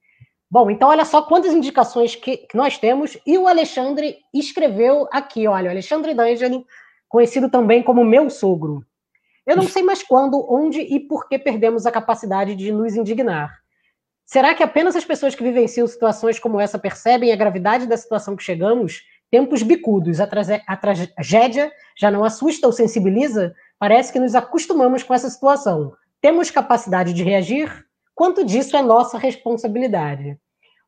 Bom, 0.51 0.71
então 0.71 0.89
olha 0.89 1.05
só 1.05 1.23
quantas 1.23 1.53
indicações 1.53 2.15
que, 2.15 2.37
que, 2.37 2.57
nós 2.57 2.79
temos. 2.79 3.19
E 3.27 3.37
o 3.37 3.49
Alexandre 3.49 4.19
escreveu 4.33 5.09
aqui, 5.11 5.49
olha, 5.49 5.69
o 5.69 5.71
Alexandre 5.71 6.15
D'Angelo, 6.15 6.65
conhecido 7.09 7.51
também 7.51 7.83
como 7.83 8.05
meu 8.05 8.31
sogro. 8.31 8.85
Eu 9.47 9.57
não 9.57 9.65
sei 9.65 9.83
mais 9.83 10.03
quando, 10.03 10.47
onde 10.49 10.81
e 10.81 11.01
por 11.01 11.29
que 11.29 11.39
perdemos 11.39 11.87
a 11.87 11.93
capacidade 11.93 12.55
de 12.55 12.73
nos 12.73 12.95
indignar. 12.95 13.51
Será 14.25 14.55
que 14.55 14.63
apenas 14.63 14.97
as 14.97 15.05
pessoas 15.05 15.35
que 15.35 15.43
vivenciam 15.43 15.87
situações 15.87 16.39
como 16.39 16.59
essa 16.59 16.79
percebem 16.79 17.33
a 17.33 17.37
gravidade 17.37 17.87
da 17.87 17.97
situação 17.97 18.37
que 18.37 18.43
chegamos? 18.43 19.03
Tempos 19.31 19.63
bicudos, 19.63 20.21
a, 20.21 20.29
a 20.67 20.77
tragédia 20.77 21.71
já 21.99 22.11
não 22.11 22.25
assusta 22.25 22.67
ou 22.67 22.73
sensibiliza? 22.73 23.55
Parece 23.79 24.13
que 24.13 24.21
nos 24.21 24.35
acostumamos 24.35 25.03
com 25.03 25.13
essa 25.13 25.29
situação. 25.29 25.93
Temos 26.25 26.51
capacidade 26.51 27.13
de 27.13 27.23
reagir? 27.23 27.85
Quanto 28.15 28.47
disso 28.47 28.75
é 28.79 28.81
nossa 28.81 29.19
responsabilidade? 29.19 30.39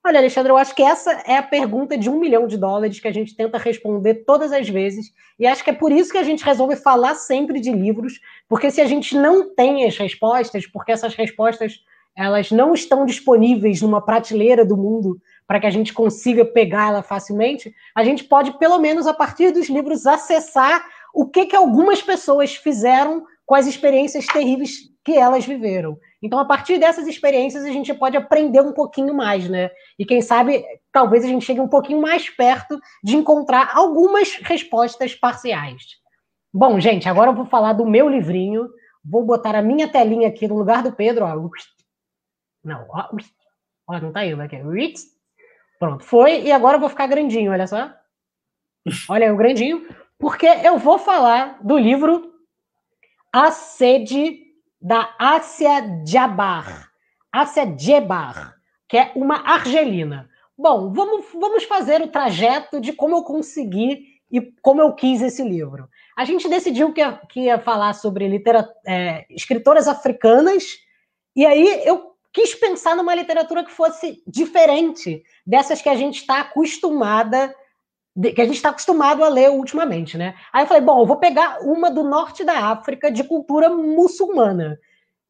Olha, 0.03 0.18
Alexandre, 0.18 0.51
eu 0.51 0.57
acho 0.57 0.74
que 0.74 0.82
essa 0.82 1.12
é 1.26 1.37
a 1.37 1.43
pergunta 1.43 1.99
de 1.99 2.09
um 2.09 2.18
milhão 2.18 2.47
de 2.47 2.57
dólares 2.57 2.99
que 2.99 3.07
a 3.07 3.12
gente 3.12 3.37
tenta 3.37 3.59
responder 3.59 4.24
todas 4.24 4.51
as 4.51 4.66
vezes, 4.66 5.12
e 5.39 5.47
acho 5.47 5.62
que 5.62 5.68
é 5.68 5.74
por 5.74 5.93
isso 5.93 6.11
que 6.11 6.16
a 6.16 6.22
gente 6.22 6.43
resolve 6.43 6.74
falar 6.76 7.16
sempre 7.16 7.61
de 7.61 7.70
livros, 7.70 8.18
porque 8.49 8.70
se 8.70 8.80
a 8.80 8.87
gente 8.87 9.14
não 9.14 9.55
tem 9.55 9.84
as 9.84 9.99
respostas, 9.99 10.66
porque 10.66 10.91
essas 10.91 11.14
respostas 11.14 11.80
elas 12.16 12.51
não 12.51 12.72
estão 12.72 13.05
disponíveis 13.05 13.82
numa 13.82 14.01
prateleira 14.01 14.64
do 14.64 14.74
mundo 14.74 15.20
para 15.47 15.61
que 15.61 15.66
a 15.66 15.70
gente 15.70 15.93
consiga 15.93 16.47
pegar 16.47 16.89
ela 16.89 17.03
facilmente, 17.03 17.74
a 17.95 18.03
gente 18.03 18.24
pode, 18.24 18.59
pelo 18.59 18.78
menos 18.78 19.07
a 19.07 19.12
partir 19.12 19.51
dos 19.51 19.68
livros, 19.68 20.07
acessar 20.07 20.82
o 21.12 21.28
que, 21.28 21.45
que 21.45 21.57
algumas 21.57 22.01
pessoas 22.01 22.55
fizeram 22.57 23.22
com 23.45 23.55
as 23.55 23.66
experiências 23.66 24.24
terríveis 24.24 24.95
que 25.07 25.16
elas 25.16 25.46
viveram. 25.46 25.96
Então, 26.20 26.36
a 26.36 26.44
partir 26.44 26.78
dessas 26.78 27.07
experiências, 27.07 27.64
a 27.64 27.70
gente 27.70 27.94
pode 27.94 28.16
aprender 28.16 28.61
um 28.61 28.72
pouquinho 28.72 29.14
mais, 29.14 29.48
né? 29.48 29.70
E 29.96 30.04
quem 30.04 30.20
sabe, 30.20 30.64
talvez 30.90 31.24
a 31.24 31.28
gente 31.28 31.44
chegue 31.44 31.61
um 31.61 31.68
pouquinho 31.68 32.00
mais 32.00 32.28
perto 32.28 32.76
de 33.04 33.14
encontrar 33.14 33.70
algumas 33.72 34.34
respostas 34.42 35.14
parciais. 35.14 35.80
Bom, 36.52 36.80
gente, 36.80 37.09
agora 37.09 37.30
eu 37.30 37.36
vou 37.36 37.46
falar 37.46 37.72
do 37.74 37.86
meu 37.86 38.09
livrinho. 38.09 38.68
Vou 39.04 39.24
botar 39.24 39.54
a 39.54 39.62
minha 39.62 39.86
telinha 39.86 40.26
aqui 40.26 40.48
no 40.48 40.59
lugar 40.59 40.82
do 40.82 40.90
Pedro, 40.90 41.24
ó. 41.24 41.50
Não, 42.64 42.84
ó, 42.88 43.09
ó 43.86 44.00
não 44.00 44.11
tá 44.11 44.26
indo 44.26 44.42
aqui. 44.42 44.57
Pronto, 45.78 46.02
foi. 46.02 46.42
E 46.42 46.50
agora 46.50 46.78
eu 46.78 46.80
vou 46.80 46.88
ficar 46.88 47.07
grandinho, 47.07 47.52
olha 47.52 47.68
só. 47.68 47.94
Olha 49.09 49.26
aí 49.26 49.32
o 49.32 49.36
grandinho. 49.36 49.86
Porque 50.18 50.46
eu 50.46 50.78
vou 50.78 50.98
falar 50.98 51.62
do 51.62 51.78
livro 51.78 52.34
A 53.32 53.52
Sede 53.52 54.45
da 54.81 55.14
Ásia 55.18 56.03
Jabar. 56.07 56.91
Ásia 57.33 57.77
Jebar, 57.79 58.57
que 58.89 58.97
é 58.97 59.12
uma 59.14 59.37
argelina. 59.37 60.29
Bom, 60.57 60.93
vamos, 60.93 61.27
vamos 61.35 61.64
fazer 61.64 62.01
o 62.01 62.09
trajeto 62.09 62.81
de 62.81 62.93
como 62.93 63.16
eu 63.16 63.22
consegui 63.22 64.16
e 64.31 64.41
como 64.62 64.81
eu 64.81 64.95
quis 64.95 65.20
esse 65.20 65.43
livro. 65.43 65.89
A 66.16 66.24
gente 66.24 66.49
decidiu 66.49 66.93
que 66.93 67.01
ia, 67.01 67.12
que 67.29 67.41
ia 67.41 67.59
falar 67.59 67.93
sobre 67.95 68.27
litera, 68.27 68.68
é, 68.87 69.27
escritoras 69.31 69.87
africanas, 69.87 70.79
e 71.35 71.45
aí 71.45 71.83
eu 71.85 72.12
quis 72.33 72.55
pensar 72.55 72.97
numa 72.97 73.14
literatura 73.14 73.64
que 73.64 73.70
fosse 73.70 74.22
diferente 74.27 75.22
dessas 75.47 75.83
que 75.83 75.89
a 75.89 75.95
gente 75.95 76.20
está 76.20 76.41
acostumada 76.41 77.55
que 78.35 78.41
a 78.41 78.45
gente 78.45 78.57
está 78.57 78.71
acostumado 78.71 79.23
a 79.23 79.29
ler 79.29 79.51
ultimamente, 79.51 80.17
né? 80.17 80.35
Aí 80.53 80.62
eu 80.62 80.67
falei, 80.67 80.83
bom, 80.83 81.01
eu 81.01 81.07
vou 81.07 81.17
pegar 81.17 81.59
uma 81.61 81.91
do 81.91 82.03
norte 82.03 82.45
da 82.45 82.71
África 82.71 83.11
de 83.11 83.23
cultura 83.23 83.69
muçulmana. 83.69 84.79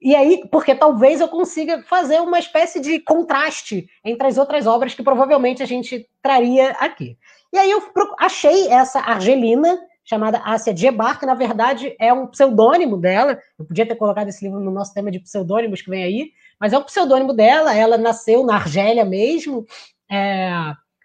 E 0.00 0.14
aí, 0.14 0.42
porque 0.50 0.74
talvez 0.74 1.20
eu 1.20 1.28
consiga 1.28 1.82
fazer 1.82 2.20
uma 2.20 2.38
espécie 2.38 2.80
de 2.80 3.00
contraste 3.00 3.88
entre 4.04 4.28
as 4.28 4.38
outras 4.38 4.66
obras 4.66 4.94
que 4.94 5.02
provavelmente 5.02 5.62
a 5.62 5.66
gente 5.66 6.08
traria 6.22 6.70
aqui. 6.72 7.16
E 7.52 7.58
aí 7.58 7.70
eu 7.70 7.82
achei 8.18 8.68
essa 8.68 9.00
argelina, 9.00 9.78
chamada 10.04 10.40
Ásia 10.44 10.72
Djebar, 10.72 11.18
que 11.18 11.26
na 11.26 11.34
verdade 11.34 11.96
é 11.98 12.12
um 12.12 12.26
pseudônimo 12.26 12.96
dela. 12.96 13.38
Eu 13.58 13.64
podia 13.64 13.86
ter 13.86 13.96
colocado 13.96 14.28
esse 14.28 14.44
livro 14.44 14.60
no 14.60 14.70
nosso 14.70 14.94
tema 14.94 15.10
de 15.10 15.18
pseudônimos 15.18 15.82
que 15.82 15.90
vem 15.90 16.04
aí, 16.04 16.30
mas 16.60 16.72
é 16.72 16.78
um 16.78 16.84
pseudônimo 16.84 17.32
dela. 17.32 17.74
Ela 17.74 17.98
nasceu 17.98 18.44
na 18.44 18.54
Argélia 18.54 19.04
mesmo, 19.04 19.64
é, 20.10 20.50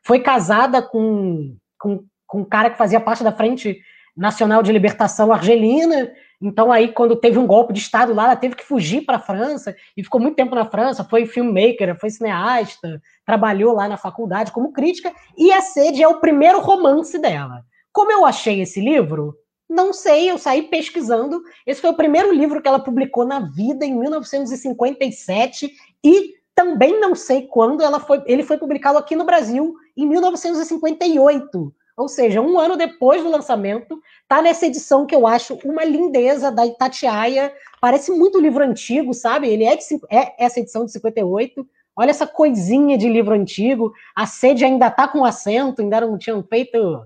foi 0.03 0.19
casada 0.19 0.81
com, 0.81 1.55
com, 1.81 2.05
com 2.27 2.41
um 2.41 2.45
cara 2.45 2.69
que 2.69 2.77
fazia 2.77 2.99
parte 2.99 3.23
da 3.23 3.31
Frente 3.31 3.79
Nacional 4.15 4.61
de 4.61 4.71
Libertação 4.71 5.33
Argelina. 5.33 6.11
Então, 6.41 6.71
aí, 6.71 6.91
quando 6.91 7.15
teve 7.15 7.37
um 7.37 7.47
golpe 7.47 7.73
de 7.73 7.79
Estado 7.79 8.13
lá, 8.13 8.25
ela 8.25 8.35
teve 8.35 8.55
que 8.55 8.63
fugir 8.63 9.01
para 9.01 9.17
a 9.17 9.21
França 9.21 9.75
e 9.97 10.03
ficou 10.03 10.19
muito 10.19 10.35
tempo 10.35 10.55
na 10.55 10.65
França. 10.65 11.03
Foi 11.03 11.25
filmmaker, 11.25 11.99
foi 11.99 12.09
cineasta, 12.09 13.01
trabalhou 13.25 13.73
lá 13.73 13.87
na 13.87 13.97
faculdade 13.97 14.51
como 14.51 14.71
crítica. 14.71 15.11
E 15.37 15.51
A 15.51 15.61
Sede 15.61 16.03
é 16.03 16.07
o 16.07 16.19
primeiro 16.19 16.59
romance 16.59 17.17
dela. 17.19 17.63
Como 17.91 18.11
eu 18.11 18.25
achei 18.25 18.61
esse 18.61 18.79
livro? 18.79 19.35
Não 19.69 19.93
sei, 19.93 20.29
eu 20.29 20.37
saí 20.37 20.63
pesquisando. 20.63 21.41
Esse 21.65 21.79
foi 21.79 21.89
o 21.89 21.95
primeiro 21.95 22.33
livro 22.33 22.61
que 22.61 22.67
ela 22.67 22.79
publicou 22.79 23.25
na 23.25 23.39
vida, 23.39 23.85
em 23.85 23.97
1957, 23.97 25.71
e 26.03 26.33
também 26.55 26.99
não 26.99 27.15
sei 27.15 27.47
quando 27.47 27.81
ela 27.81 27.99
foi, 27.99 28.21
ele 28.25 28.43
foi 28.43 28.57
publicado 28.57 28.97
aqui 28.97 29.15
no 29.15 29.25
Brasil, 29.25 29.75
em 29.95 30.05
1958. 30.07 31.73
Ou 31.97 32.07
seja, 32.07 32.41
um 32.41 32.57
ano 32.57 32.77
depois 32.77 33.21
do 33.21 33.29
lançamento, 33.29 34.01
tá 34.27 34.41
nessa 34.41 34.65
edição 34.65 35.05
que 35.05 35.13
eu 35.13 35.27
acho 35.27 35.59
uma 35.63 35.83
lindeza 35.83 36.51
da 36.51 36.65
Itatiaia. 36.65 37.53
Parece 37.79 38.11
muito 38.11 38.39
livro 38.39 38.63
antigo, 38.63 39.13
sabe? 39.13 39.47
Ele 39.49 39.65
é, 39.65 39.75
de, 39.75 39.83
é 40.09 40.43
essa 40.43 40.59
edição 40.59 40.85
de 40.85 40.91
58. 40.93 41.67
Olha 41.95 42.09
essa 42.09 42.25
coisinha 42.25 42.97
de 42.97 43.07
livro 43.09 43.35
antigo. 43.35 43.93
A 44.15 44.25
sede 44.25 44.65
ainda 44.65 44.89
tá 44.89 45.07
com 45.07 45.25
acento, 45.25 45.81
ainda 45.81 46.01
não 46.01 46.17
tinham 46.17 46.41
feito 46.41 47.05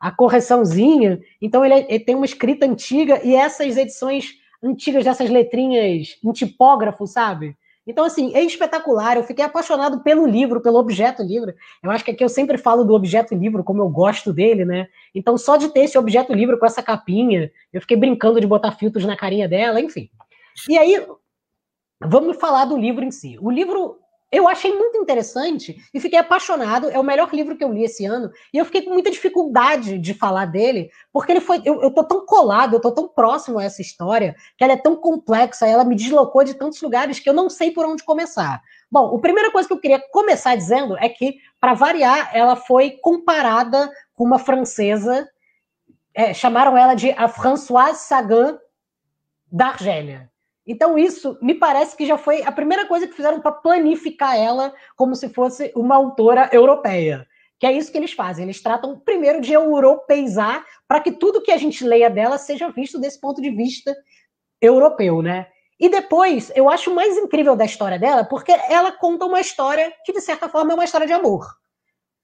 a 0.00 0.10
correçãozinha. 0.10 1.20
Então 1.40 1.64
ele, 1.64 1.74
é, 1.74 1.86
ele, 1.88 2.00
tem 2.00 2.14
uma 2.14 2.24
escrita 2.24 2.66
antiga 2.66 3.20
e 3.22 3.34
essas 3.34 3.76
edições 3.76 4.34
antigas 4.62 5.04
dessas 5.04 5.28
letrinhas 5.30 6.18
em 6.24 6.32
tipógrafo, 6.32 7.06
sabe? 7.06 7.56
Então, 7.86 8.04
assim, 8.04 8.34
é 8.34 8.42
espetacular. 8.42 9.16
Eu 9.16 9.24
fiquei 9.24 9.44
apaixonado 9.44 10.00
pelo 10.00 10.26
livro, 10.26 10.60
pelo 10.60 10.78
objeto 10.78 11.22
livro. 11.22 11.54
Eu 11.82 11.90
acho 11.90 12.04
que 12.04 12.10
aqui 12.10 12.24
eu 12.24 12.28
sempre 12.28 12.56
falo 12.56 12.84
do 12.84 12.94
objeto 12.94 13.34
livro, 13.34 13.62
como 13.62 13.82
eu 13.82 13.88
gosto 13.88 14.32
dele, 14.32 14.64
né? 14.64 14.88
Então, 15.14 15.36
só 15.36 15.56
de 15.56 15.68
ter 15.68 15.80
esse 15.80 15.98
objeto 15.98 16.32
livro 16.32 16.58
com 16.58 16.64
essa 16.64 16.82
capinha, 16.82 17.50
eu 17.72 17.80
fiquei 17.80 17.96
brincando 17.96 18.40
de 18.40 18.46
botar 18.46 18.72
filtros 18.72 19.04
na 19.04 19.16
carinha 19.16 19.48
dela, 19.48 19.80
enfim. 19.80 20.08
E 20.68 20.78
aí, 20.78 21.06
vamos 22.00 22.38
falar 22.38 22.64
do 22.64 22.76
livro 22.76 23.04
em 23.04 23.10
si. 23.10 23.36
O 23.40 23.50
livro 23.50 23.98
eu 24.34 24.48
achei 24.48 24.76
muito 24.76 24.98
interessante 24.98 25.76
e 25.92 26.00
fiquei 26.00 26.18
apaixonado. 26.18 26.90
É 26.90 26.98
o 26.98 27.04
melhor 27.04 27.32
livro 27.32 27.56
que 27.56 27.62
eu 27.62 27.72
li 27.72 27.84
esse 27.84 28.04
ano. 28.04 28.30
E 28.52 28.58
eu 28.58 28.64
fiquei 28.64 28.82
com 28.82 28.90
muita 28.90 29.10
dificuldade 29.10 29.98
de 29.98 30.12
falar 30.12 30.46
dele, 30.46 30.90
porque 31.12 31.30
ele 31.30 31.40
foi. 31.40 31.62
Eu, 31.64 31.80
eu 31.82 31.90
tô 31.90 32.02
tão 32.02 32.26
colado, 32.26 32.74
eu 32.74 32.80
tô 32.80 32.90
tão 32.90 33.06
próximo 33.06 33.58
a 33.58 33.64
essa 33.64 33.80
história, 33.80 34.34
que 34.58 34.64
ela 34.64 34.72
é 34.72 34.76
tão 34.76 34.96
complexa, 34.96 35.66
ela 35.66 35.84
me 35.84 35.94
deslocou 35.94 36.42
de 36.42 36.54
tantos 36.54 36.82
lugares 36.82 37.18
que 37.20 37.28
eu 37.28 37.32
não 37.32 37.48
sei 37.48 37.70
por 37.70 37.86
onde 37.86 38.02
começar. 38.02 38.60
Bom, 38.90 39.16
a 39.16 39.20
primeira 39.20 39.50
coisa 39.52 39.68
que 39.68 39.74
eu 39.74 39.80
queria 39.80 40.02
começar 40.10 40.56
dizendo 40.56 40.96
é 40.98 41.08
que, 41.08 41.36
para 41.60 41.74
variar, 41.74 42.30
ela 42.34 42.56
foi 42.56 42.92
comparada 43.02 43.90
com 44.14 44.24
uma 44.24 44.38
francesa. 44.38 45.28
É, 46.12 46.34
chamaram 46.34 46.76
ela 46.76 46.94
de 46.94 47.10
a 47.12 47.28
Françoise 47.28 48.00
Sagan 48.00 48.58
da 49.50 49.68
Argélia. 49.68 50.30
Então, 50.66 50.96
isso 50.96 51.38
me 51.42 51.54
parece 51.54 51.96
que 51.96 52.06
já 52.06 52.16
foi 52.16 52.42
a 52.42 52.50
primeira 52.50 52.86
coisa 52.86 53.06
que 53.06 53.14
fizeram 53.14 53.40
para 53.40 53.52
planificar 53.52 54.36
ela 54.36 54.72
como 54.96 55.14
se 55.14 55.28
fosse 55.28 55.70
uma 55.76 55.94
autora 55.94 56.48
europeia. 56.52 57.26
Que 57.58 57.66
é 57.66 57.72
isso 57.72 57.92
que 57.92 57.98
eles 57.98 58.12
fazem. 58.12 58.44
Eles 58.44 58.62
tratam 58.62 58.98
primeiro 58.98 59.40
de 59.40 59.52
europeizar 59.52 60.64
para 60.88 61.00
que 61.00 61.12
tudo 61.12 61.42
que 61.42 61.52
a 61.52 61.58
gente 61.58 61.84
leia 61.84 62.08
dela 62.08 62.38
seja 62.38 62.70
visto 62.70 62.98
desse 62.98 63.20
ponto 63.20 63.42
de 63.42 63.50
vista 63.50 63.94
europeu, 64.60 65.20
né? 65.20 65.46
E 65.78 65.88
depois, 65.88 66.50
eu 66.54 66.70
acho 66.70 66.90
o 66.90 66.94
mais 66.94 67.16
incrível 67.16 67.54
da 67.56 67.64
história 67.64 67.98
dela, 67.98 68.24
porque 68.24 68.52
ela 68.68 68.92
conta 68.92 69.26
uma 69.26 69.40
história 69.40 69.92
que, 70.04 70.12
de 70.12 70.20
certa 70.20 70.48
forma, 70.48 70.72
é 70.72 70.74
uma 70.74 70.84
história 70.84 71.06
de 71.06 71.12
amor. 71.12 71.46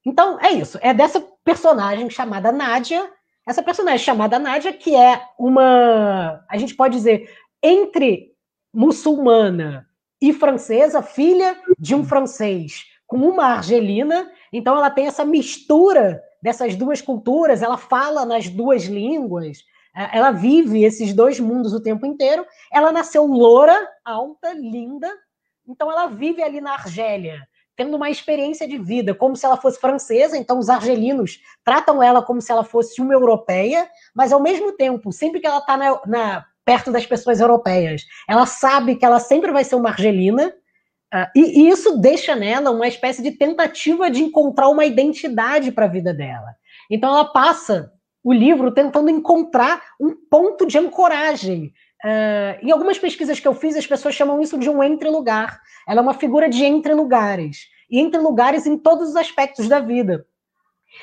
Então, 0.07 0.39
é 0.41 0.53
isso. 0.53 0.79
É 0.81 0.95
dessa 0.95 1.21
personagem 1.45 2.09
chamada 2.09 2.53
Nádia, 2.53 3.11
essa 3.47 3.63
personagem 3.63 4.05
chamada 4.05 4.39
Nádia, 4.39 4.73
que 4.73 4.95
é 4.95 5.21
uma, 5.39 6.45
a 6.49 6.57
gente 6.57 6.75
pode 6.75 6.97
dizer, 6.97 7.29
entre 7.63 8.30
muçulmana 8.73 9.89
e 10.21 10.33
francesa, 10.33 11.03
filha 11.03 11.57
de 11.79 11.95
um 11.95 12.05
francês 12.05 12.85
com 13.07 13.17
uma 13.17 13.47
argelina, 13.47 14.31
então 14.53 14.77
ela 14.77 14.91
tem 14.91 15.07
essa 15.07 15.25
mistura 15.25 16.23
dessas 16.41 16.77
duas 16.77 17.01
culturas, 17.01 17.61
ela 17.61 17.77
fala 17.77 18.25
nas 18.25 18.49
duas 18.49 18.85
línguas, 18.85 19.65
é, 19.97 20.17
ela 20.17 20.31
vive 20.31 20.85
esses 20.85 21.13
dois 21.13 21.41
mundos 21.41 21.73
o 21.73 21.83
tempo 21.83 22.07
inteiro. 22.07 22.47
Ela 22.73 22.93
nasceu 22.93 23.27
loura, 23.27 23.77
alta, 24.05 24.53
linda, 24.53 25.11
então 25.67 25.91
ela 25.91 26.07
vive 26.07 26.43
ali 26.43 26.61
na 26.61 26.75
Argélia, 26.75 27.47
tendo 27.77 27.97
uma 27.97 28.11
experiência 28.11 28.69
de 28.69 28.79
vida, 28.79 29.15
como 29.15 29.37
se 29.37 29.45
ela 29.45 29.57
fosse 29.57 29.81
francesa, 29.81 30.37
então 30.37 30.59
os 30.59 30.69
argelinos 30.69 31.41
tratam 31.65 32.03
ela 32.03 32.23
como 32.23 32.41
se 32.41 32.53
ela 32.53 32.63
fosse 32.63 33.01
uma 33.01 33.15
europeia, 33.15 33.89
mas 34.15 34.33
ao 34.33 34.41
mesmo 34.41 34.73
tempo, 34.73 35.13
sempre 35.13 35.41
que 35.41 35.47
ela 35.47 35.59
está 35.59 35.77
na, 35.77 36.01
na, 36.07 36.47
perto 36.65 36.93
das 36.93 37.07
pessoas 37.07 37.41
europeias, 37.41 38.05
ela 38.29 38.47
sabe 38.47 38.97
que 38.97 39.05
ela 39.05 39.19
sempre 39.19 39.51
vai 39.53 39.65
ser 39.65 39.77
uma 39.77 39.91
argelina, 39.91 40.53
Uh, 41.13 41.27
e, 41.35 41.63
e, 41.63 41.69
isso 41.69 41.99
deixa 41.99 42.37
nela 42.37 42.71
uma 42.71 42.87
espécie 42.87 43.21
de 43.21 43.33
tentativa 43.33 44.09
de 44.09 44.23
encontrar 44.23 44.69
uma 44.69 44.85
identidade 44.85 45.73
para 45.73 45.87
a 45.87 45.89
vida 45.89 46.15
dela. 46.15 46.55
Então 46.89 47.11
ela 47.11 47.25
passa 47.25 47.93
o 48.23 48.33
livro 48.33 48.73
tentando 48.73 49.11
encontrar 49.11 49.83
um 50.01 50.15
ponto 50.31 50.65
de 50.65 50.79
ancoragem. 50.79 51.73
Uh, 52.05 52.65
em 52.65 52.71
algumas 52.71 52.97
pesquisas 52.97 53.41
que 53.41 53.49
eu 53.49 53.55
fiz, 53.55 53.77
as 53.77 53.87
pessoas 53.87 54.15
chamam 54.15 54.41
isso 54.41 54.57
de 54.57 54.71
um 54.71 54.83
entre-lugar. 54.83 55.61
Ela 55.89 56.01
é 56.01 56.03
uma 56.03 56.15
figura 56.15 56.49
de 56.49 56.65
entre-lugares. 56.65 57.59
E 57.91 57.99
entre-lugares 57.99 58.65
em 58.65 58.79
todos 58.79 59.11
os 59.11 59.17
aspectos 59.17 59.69
da 59.69 59.81
vida. 59.81 60.25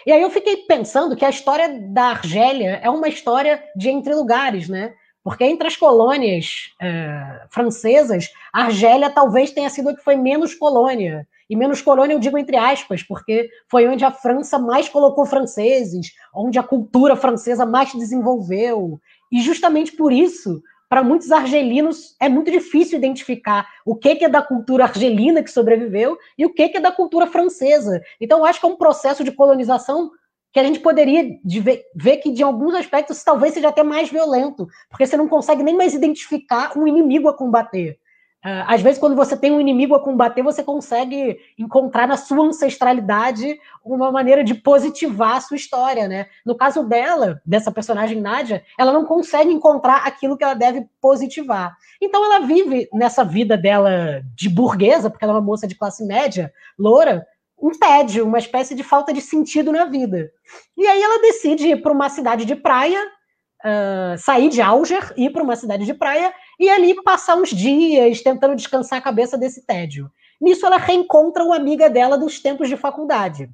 E 0.05 0.11
aí 0.11 0.21
eu 0.21 0.29
fiquei 0.29 0.57
pensando 0.67 1.15
que 1.15 1.25
a 1.25 1.29
história 1.29 1.79
da 1.93 2.05
Argélia 2.05 2.79
é 2.81 2.89
uma 2.89 3.09
história 3.09 3.61
de 3.75 3.89
entre-lugares, 3.89 4.69
né? 4.69 4.93
Porque 5.27 5.43
entre 5.43 5.67
as 5.67 5.75
colônias 5.75 6.73
é, 6.81 7.41
francesas, 7.49 8.31
a 8.53 8.61
Argélia 8.63 9.09
talvez 9.09 9.51
tenha 9.51 9.69
sido 9.69 9.89
a 9.89 9.93
que 9.93 10.01
foi 10.01 10.15
menos 10.15 10.55
colônia. 10.55 11.27
E 11.49 11.55
menos 11.57 11.81
colônia 11.81 12.13
eu 12.13 12.19
digo 12.19 12.37
entre 12.37 12.55
aspas, 12.55 13.03
porque 13.03 13.49
foi 13.69 13.85
onde 13.89 14.05
a 14.05 14.11
França 14.11 14.57
mais 14.57 14.87
colocou 14.87 15.25
franceses, 15.25 16.13
onde 16.33 16.57
a 16.57 16.63
cultura 16.63 17.13
francesa 17.17 17.65
mais 17.65 17.91
se 17.91 17.97
desenvolveu. 17.97 19.01
E 19.29 19.41
justamente 19.41 19.91
por 19.91 20.13
isso, 20.13 20.63
para 20.87 21.03
muitos 21.03 21.29
argelinos, 21.29 22.15
é 22.21 22.29
muito 22.29 22.49
difícil 22.49 22.97
identificar 22.97 23.67
o 23.85 23.97
que, 23.97 24.23
é 24.23 24.29
da 24.29 24.41
cultura 24.41 24.85
argelina 24.85 25.43
que 25.43 25.51
sobreviveu 25.51 26.17
e 26.37 26.45
o 26.45 26.53
que, 26.53 26.69
que 26.69 26.77
é 26.77 26.79
da 26.79 26.93
cultura 26.93 27.27
francesa. 27.27 28.01
Então, 28.21 28.39
eu 28.39 28.45
acho 28.45 28.61
que 28.61 28.65
é 28.65 28.69
um 28.69 28.77
processo 28.77 29.25
de 29.25 29.33
colonização 29.33 30.09
que 30.57 30.61
a 30.61 30.63
gente 30.63 30.79
poderia 30.79 31.37
ver, 31.61 31.83
ver, 31.95 32.17
que, 32.17 32.31
de 32.31 32.41
alguns 32.41 32.73
aspectos, 32.73 33.23
talvez 33.23 33.53
seja 33.53 33.69
até 33.69 33.83
mais 33.83 34.09
violento, 34.09 34.67
porque 34.89 35.05
você 35.05 35.15
não 35.15 35.27
consegue 35.27 35.61
nem 35.61 35.77
mais 35.77 35.93
identificar 35.93 36.75
um 36.75 36.87
inimigo 36.87 37.29
a 37.29 37.37
combater. 37.37 37.99
Uh, 38.43 38.65
às 38.65 38.81
vezes, 38.81 38.99
quando 38.99 39.15
você 39.15 39.37
tem 39.37 39.51
um 39.51 39.61
inimigo 39.61 39.93
a 39.93 39.99
combater, 39.99 40.41
você 40.41 40.63
consegue 40.63 41.37
encontrar 41.59 42.07
na 42.07 42.17
sua 42.17 42.43
ancestralidade 42.43 43.59
uma 43.85 44.11
maneira 44.11 44.43
de 44.43 44.55
positivar 44.55 45.35
a 45.35 45.41
sua 45.41 45.57
história, 45.57 46.07
né? 46.07 46.25
No 46.43 46.55
caso 46.55 46.83
dela, 46.83 47.39
dessa 47.45 47.71
personagem 47.71 48.19
Nádia, 48.19 48.63
ela 48.79 48.91
não 48.91 49.05
consegue 49.05 49.51
encontrar 49.51 50.07
aquilo 50.07 50.35
que 50.35 50.43
ela 50.43 50.55
deve 50.55 50.87
positivar. 50.99 51.77
Então, 52.01 52.25
ela 52.25 52.47
vive 52.47 52.89
nessa 52.91 53.23
vida 53.23 53.55
dela 53.55 54.23
de 54.35 54.49
burguesa, 54.49 55.07
porque 55.07 55.23
ela 55.23 55.33
é 55.33 55.35
uma 55.35 55.45
moça 55.45 55.67
de 55.67 55.75
classe 55.75 56.03
média, 56.03 56.51
loura, 56.79 57.27
um 57.59 57.71
tédio, 57.71 58.25
uma 58.25 58.37
espécie 58.37 58.75
de 58.75 58.83
falta 58.83 59.11
de 59.11 59.21
sentido 59.21 59.71
na 59.71 59.85
vida. 59.85 60.31
E 60.77 60.85
aí 60.85 61.01
ela 61.01 61.21
decide 61.21 61.67
ir 61.67 61.81
para 61.81 61.91
uma 61.91 62.09
cidade 62.09 62.45
de 62.45 62.55
praia, 62.55 63.03
uh, 63.65 64.17
sair 64.17 64.49
de 64.49 64.61
Alger, 64.61 65.13
ir 65.17 65.31
para 65.31 65.43
uma 65.43 65.55
cidade 65.55 65.85
de 65.85 65.93
praia 65.93 66.33
e 66.59 66.69
ali 66.69 66.93
passar 67.03 67.35
uns 67.35 67.49
dias 67.49 68.21
tentando 68.21 68.55
descansar 68.55 68.99
a 68.99 69.01
cabeça 69.01 69.37
desse 69.37 69.65
tédio. 69.65 70.11
Nisso 70.39 70.65
ela 70.65 70.77
reencontra 70.77 71.43
uma 71.43 71.55
amiga 71.55 71.89
dela 71.89 72.17
dos 72.17 72.39
tempos 72.39 72.69
de 72.69 72.77
faculdade. 72.77 73.49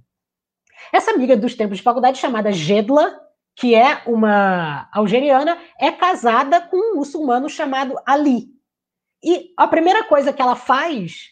Essa 0.91 1.12
amiga 1.12 1.38
dos 1.38 1.56
tempos 1.56 1.78
de 1.78 1.84
faculdade, 1.84 2.18
chamada 2.18 2.51
Gedla, 2.51 3.20
que 3.56 3.74
é 3.74 4.01
uma 4.06 4.89
algeriana, 4.91 5.58
é 5.80 5.91
casada 5.91 6.60
com 6.60 6.76
um 6.78 6.95
muçulmano 6.95 7.47
chamado 7.47 7.95
Ali. 8.06 8.47
E 9.24 9.54
a 9.56 9.68
primeira 9.68 10.04
coisa 10.04 10.34
que 10.34 10.41
ela 10.41 10.56
faz 10.56 11.30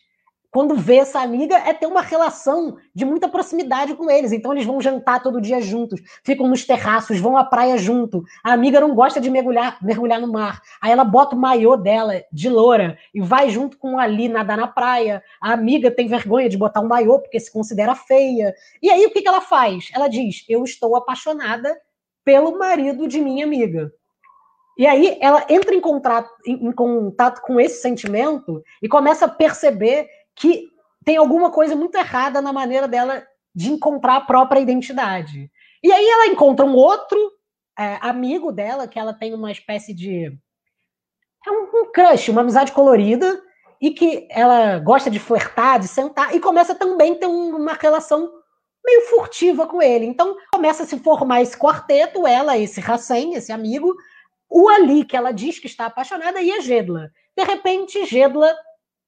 quando 0.52 0.76
vê 0.76 0.98
essa 0.98 1.22
amiga, 1.22 1.56
é 1.56 1.74
ter 1.74 1.88
uma 1.88 2.02
relação 2.02 2.78
de 2.94 3.06
muita 3.06 3.30
proximidade 3.30 3.96
com 3.96 4.12
eles. 4.12 4.34
Então 4.34 4.52
eles 4.52 4.66
vão 4.66 4.82
jantar 4.82 5.24
todo 5.24 5.40
dia 5.40 5.62
juntos, 5.62 6.02
ficam 6.26 6.46
nos 6.48 6.66
terraços, 6.66 7.20
vão 7.20 7.38
à 7.38 7.46
praia 7.46 7.78
junto. 7.78 8.22
A 8.44 8.52
amiga 8.52 8.82
não 8.82 8.94
gosta 8.94 9.22
de 9.22 9.30
mergulhar, 9.30 9.78
mergulhar 9.82 10.20
no 10.20 10.28
mar. 10.28 10.62
Aí 10.82 10.92
ela 10.92 11.06
bota 11.06 11.38
o 11.38 11.40
maiô 11.40 11.78
dela 11.78 12.22
de 12.34 12.50
loura 12.50 12.98
e 13.14 13.22
vai 13.22 13.50
junto 13.50 13.78
com 13.78 13.98
Ali 13.98 14.28
nadar 14.28 14.58
na 14.58 14.68
praia. 14.68 15.24
A 15.42 15.54
amiga 15.54 15.90
tem 15.90 16.08
vergonha 16.08 16.50
de 16.50 16.58
botar 16.58 16.82
um 16.82 16.88
maiô 16.88 17.20
porque 17.20 17.40
se 17.40 17.52
considera 17.52 17.96
feia. 17.96 18.54
E 18.82 18.92
aí 18.92 19.06
o 19.06 19.12
que, 19.12 19.22
que 19.22 19.28
ela 19.28 19.42
faz? 19.42 19.90
Ela 19.96 20.10
diz: 20.10 20.44
Eu 20.50 20.66
estou 20.66 20.98
apaixonada 20.98 21.80
pelo 22.26 22.58
marido 22.60 23.08
de 23.08 23.22
minha 23.22 23.46
amiga. 23.46 23.92
E 24.78 24.88
aí 24.88 25.18
ela 25.22 25.46
entra 25.50 25.76
em 25.76 25.80
contato, 25.80 26.30
em 26.46 26.72
contato 26.72 27.42
com 27.42 27.60
esse 27.60 27.82
sentimento 27.82 28.64
e 28.82 28.88
começa 28.88 29.26
a 29.26 29.30
perceber 29.30 30.08
que 30.42 30.72
tem 31.06 31.18
alguma 31.18 31.52
coisa 31.52 31.76
muito 31.76 31.96
errada 31.96 32.42
na 32.42 32.52
maneira 32.52 32.88
dela 32.88 33.24
de 33.54 33.72
encontrar 33.72 34.16
a 34.16 34.22
própria 34.22 34.60
identidade. 34.60 35.52
E 35.84 35.92
aí 35.92 36.10
ela 36.10 36.28
encontra 36.28 36.66
um 36.66 36.74
outro 36.74 37.18
é, 37.78 38.00
amigo 38.02 38.52
dela, 38.52 38.88
que 38.88 38.98
ela 38.98 39.14
tem 39.14 39.36
uma 39.36 39.52
espécie 39.52 39.94
de. 39.94 40.36
É 41.46 41.52
um, 41.52 41.70
um 41.74 41.92
crush, 41.92 42.30
uma 42.30 42.42
amizade 42.42 42.72
colorida, 42.72 43.40
e 43.80 43.92
que 43.92 44.28
ela 44.32 44.80
gosta 44.80 45.12
de 45.12 45.20
flertar, 45.20 45.80
de 45.80 45.88
sentar, 45.88 46.36
e 46.36 46.40
começa 46.40 46.74
também 46.74 47.14
a 47.14 47.20
ter 47.20 47.28
um, 47.28 47.56
uma 47.56 47.74
relação 47.74 48.32
meio 48.84 49.02
furtiva 49.10 49.68
com 49.68 49.80
ele. 49.80 50.06
Então 50.06 50.36
começa 50.52 50.84
a 50.84 50.86
se 50.88 50.98
formar 50.98 51.44
esse 51.44 51.56
quarteto, 51.56 52.26
ela, 52.26 52.58
esse 52.58 52.82
Hassen, 52.82 53.36
esse 53.36 53.52
amigo, 53.52 53.96
o 54.50 54.68
Ali, 54.70 55.06
que 55.06 55.16
ela 55.16 55.32
diz 55.32 55.60
que 55.60 55.68
está 55.68 55.86
apaixonada, 55.86 56.42
e 56.42 56.52
a 56.52 56.60
Gedla. 56.62 57.12
De 57.38 57.44
repente, 57.44 58.06
Gedla 58.06 58.52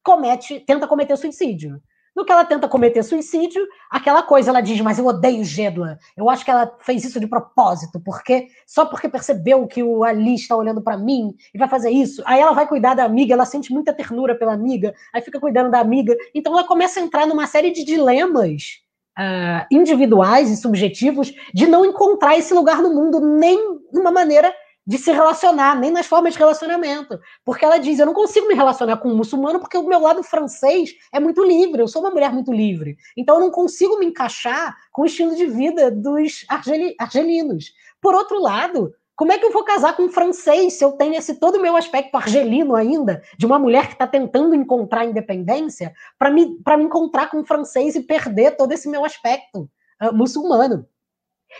comete, 0.04 0.60
tenta 0.60 0.88
cometer 0.88 1.18
suicídio. 1.18 1.82
No 2.16 2.24
que 2.24 2.32
ela 2.32 2.46
tenta 2.46 2.68
cometer 2.68 3.02
suicídio, 3.02 3.66
aquela 3.90 4.22
coisa, 4.22 4.52
ela 4.52 4.62
diz, 4.62 4.80
mas 4.82 5.00
eu 5.00 5.08
odeio 5.08 5.44
Gedla. 5.44 5.98
Eu 6.16 6.30
acho 6.30 6.46
que 6.46 6.52
ela 6.52 6.72
fez 6.82 7.04
isso 7.04 7.20
de 7.20 7.26
propósito, 7.26 8.00
porque 8.00 8.50
só 8.68 8.86
porque 8.86 9.10
percebeu 9.10 9.66
que 9.66 9.82
o 9.82 10.04
Ali 10.04 10.36
está 10.36 10.56
olhando 10.56 10.82
para 10.82 10.96
mim 10.96 11.34
e 11.54 11.58
vai 11.58 11.68
fazer 11.68 11.90
isso. 11.90 12.22
Aí 12.26 12.40
ela 12.40 12.54
vai 12.54 12.68
cuidar 12.68 12.94
da 12.94 13.04
amiga, 13.04 13.34
ela 13.34 13.46
sente 13.46 13.74
muita 13.74 13.92
ternura 13.92 14.36
pela 14.36 14.54
amiga, 14.54 14.94
aí 15.12 15.22
fica 15.24 15.40
cuidando 15.40 15.72
da 15.72 15.80
amiga. 15.80 16.16
Então 16.36 16.54
ela 16.54 16.68
começa 16.68 17.00
a 17.00 17.04
entrar 17.04 17.26
numa 17.26 17.48
série 17.48 17.72
de 17.72 17.84
dilemas 17.84 18.84
uh, 19.18 19.66
individuais 19.72 20.52
e 20.52 20.58
subjetivos 20.58 21.34
de 21.52 21.66
não 21.66 21.84
encontrar 21.84 22.38
esse 22.38 22.54
lugar 22.54 22.80
no 22.80 22.94
mundo 22.94 23.20
nem 23.20 23.58
numa 23.92 24.12
maneira 24.12 24.54
de 24.86 24.98
se 24.98 25.12
relacionar, 25.12 25.80
nem 25.80 25.92
nas 25.92 26.06
formas 26.06 26.34
de 26.34 26.40
relacionamento. 26.40 27.20
Porque 27.46 27.64
ela 27.64 27.78
diz: 27.78 28.00
eu 28.00 28.06
não 28.06 28.14
consigo 28.14 28.48
me 28.48 28.54
relacionar 28.54 28.98
com 28.98 29.10
um 29.10 29.16
muçulmano 29.16 29.60
porque 29.60 29.78
o 29.78 29.88
meu 29.88 30.00
lado 30.00 30.24
francês 30.24 30.94
é 31.12 31.20
muito 31.20 31.44
livre, 31.44 31.82
eu 31.82 31.88
sou 31.88 32.02
uma 32.02 32.12
mulher 32.12 32.32
muito 32.32 32.52
livre. 32.52 32.98
Então 33.16 33.36
eu 33.36 33.42
não 33.42 33.52
consigo 33.52 33.98
me 33.98 34.06
encaixar 34.06 34.76
com 34.92 35.04
o 35.04 35.06
estilo 35.06 35.36
de 35.36 35.46
vida 35.46 35.90
dos 35.90 36.46
argeli 36.50 36.96
argelinos. 37.00 37.72
Por 38.02 38.14
outro 38.14 38.42
lado, 38.42 38.94
como 39.16 39.32
é 39.32 39.38
que 39.38 39.46
eu 39.46 39.52
vou 39.52 39.64
casar 39.64 39.96
com 39.96 40.04
um 40.04 40.12
francês 40.12 40.74
se 40.74 40.84
eu 40.84 40.94
tenho 40.94 41.16
esse 41.16 41.36
todo 41.36 41.56
o 41.56 41.62
meu 41.62 41.76
aspecto 41.78 42.16
argelino 42.16 42.76
ainda, 42.76 43.22
de 43.38 43.46
uma 43.46 43.60
mulher 43.60 43.88
que 43.88 43.94
está 43.94 44.08
tentando 44.08 44.56
encontrar 44.56 45.06
independência, 45.06 45.94
para 46.18 46.32
me, 46.32 46.46
me 46.46 46.84
encontrar 46.84 47.30
com 47.30 47.38
um 47.38 47.46
francês 47.46 47.96
e 47.96 48.02
perder 48.02 48.58
todo 48.58 48.72
esse 48.72 48.90
meu 48.90 49.06
aspecto 49.06 49.70
uh, 50.02 50.14
muçulmano? 50.14 50.88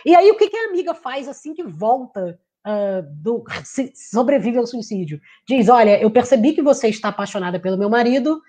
E 0.04 0.16
aí, 0.16 0.30
o 0.30 0.36
que, 0.36 0.50
que 0.50 0.56
a 0.56 0.68
amiga 0.68 0.94
faz 0.94 1.28
assim 1.28 1.54
que 1.54 1.62
volta 1.62 2.38
uh, 2.66 3.02
do, 3.22 3.44
sobrevive 3.94 4.58
ao 4.58 4.66
suicídio. 4.66 5.20
Diz: 5.48 5.68
Olha, 5.68 6.00
eu 6.00 6.10
percebi 6.10 6.52
que 6.52 6.62
você 6.62 6.88
está 6.88 7.08
apaixonada 7.08 7.60
pelo 7.60 7.78
meu 7.78 7.90
marido, 7.90 8.40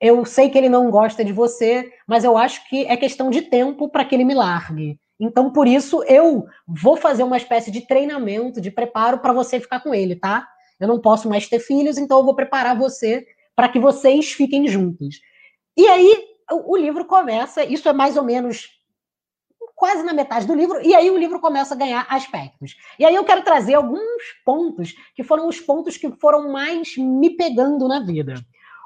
eu 0.00 0.24
sei 0.24 0.50
que 0.50 0.58
ele 0.58 0.68
não 0.68 0.90
gosta 0.90 1.24
de 1.24 1.32
você, 1.32 1.90
mas 2.06 2.24
eu 2.24 2.36
acho 2.36 2.68
que 2.68 2.84
é 2.86 2.96
questão 2.96 3.30
de 3.30 3.42
tempo 3.42 3.88
para 3.88 4.04
que 4.04 4.14
ele 4.14 4.24
me 4.24 4.34
largue. 4.34 4.98
Então, 5.18 5.50
por 5.50 5.66
isso, 5.66 6.02
eu 6.04 6.44
vou 6.66 6.96
fazer 6.96 7.22
uma 7.22 7.38
espécie 7.38 7.70
de 7.70 7.86
treinamento, 7.86 8.60
de 8.60 8.70
preparo 8.70 9.18
para 9.18 9.32
você 9.32 9.58
ficar 9.58 9.80
com 9.80 9.94
ele, 9.94 10.14
tá? 10.14 10.46
Eu 10.78 10.86
não 10.86 11.00
posso 11.00 11.28
mais 11.28 11.48
ter 11.48 11.58
filhos, 11.58 11.96
então 11.96 12.18
eu 12.18 12.24
vou 12.24 12.34
preparar 12.34 12.76
você 12.76 13.24
para 13.54 13.68
que 13.70 13.78
vocês 13.78 14.32
fiquem 14.32 14.68
juntos. 14.68 15.16
E 15.74 15.86
aí, 15.86 16.22
o 16.50 16.76
livro 16.76 17.06
começa, 17.06 17.64
isso 17.64 17.88
é 17.88 17.92
mais 17.94 18.18
ou 18.18 18.24
menos 18.24 18.75
quase 19.76 20.02
na 20.02 20.14
metade 20.14 20.46
do 20.46 20.54
livro, 20.54 20.80
e 20.82 20.94
aí 20.94 21.10
o 21.10 21.18
livro 21.18 21.38
começa 21.38 21.74
a 21.74 21.76
ganhar 21.76 22.06
aspectos. 22.08 22.76
E 22.98 23.04
aí 23.04 23.14
eu 23.14 23.24
quero 23.24 23.42
trazer 23.42 23.74
alguns 23.74 24.22
pontos 24.44 24.94
que 25.14 25.22
foram 25.22 25.46
os 25.46 25.60
pontos 25.60 25.98
que 25.98 26.10
foram 26.12 26.50
mais 26.50 26.96
me 26.96 27.36
pegando 27.36 27.86
na 27.86 28.00
vida. 28.00 28.34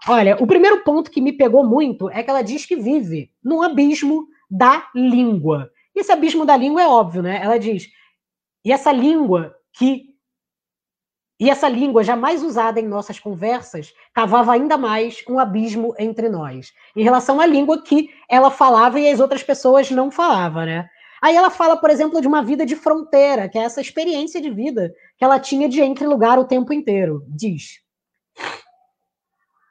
Olha, 0.08 0.36
o 0.42 0.46
primeiro 0.46 0.82
ponto 0.82 1.10
que 1.10 1.20
me 1.20 1.32
pegou 1.32 1.64
muito 1.64 2.10
é 2.10 2.22
que 2.22 2.30
ela 2.30 2.42
diz 2.42 2.66
que 2.66 2.74
vive 2.74 3.30
num 3.42 3.62
abismo 3.62 4.26
da 4.50 4.88
língua. 4.94 5.70
Esse 5.94 6.10
abismo 6.10 6.44
da 6.44 6.56
língua 6.56 6.82
é 6.82 6.88
óbvio, 6.88 7.22
né? 7.22 7.40
Ela 7.40 7.58
diz: 7.58 7.88
E 8.64 8.72
essa 8.72 8.90
língua 8.90 9.54
que 9.72 10.09
e 11.40 11.48
essa 11.48 11.66
língua, 11.66 12.04
jamais 12.04 12.42
usada 12.42 12.78
em 12.78 12.86
nossas 12.86 13.18
conversas, 13.18 13.94
cavava 14.12 14.52
ainda 14.52 14.76
mais 14.76 15.24
um 15.26 15.38
abismo 15.38 15.94
entre 15.98 16.28
nós, 16.28 16.70
em 16.94 17.02
relação 17.02 17.40
à 17.40 17.46
língua 17.46 17.82
que 17.82 18.10
ela 18.28 18.50
falava 18.50 19.00
e 19.00 19.10
as 19.10 19.18
outras 19.18 19.42
pessoas 19.42 19.90
não 19.90 20.10
falavam, 20.10 20.66
né? 20.66 20.86
Aí 21.22 21.34
ela 21.34 21.48
fala, 21.48 21.78
por 21.78 21.88
exemplo, 21.88 22.20
de 22.20 22.28
uma 22.28 22.42
vida 22.42 22.66
de 22.66 22.76
fronteira, 22.76 23.48
que 23.48 23.58
é 23.58 23.62
essa 23.62 23.80
experiência 23.80 24.40
de 24.40 24.50
vida 24.50 24.92
que 25.16 25.24
ela 25.24 25.40
tinha 25.40 25.66
de 25.66 25.80
entre 25.80 26.06
lugar 26.06 26.38
o 26.38 26.44
tempo 26.44 26.74
inteiro. 26.74 27.24
Diz: 27.26 27.80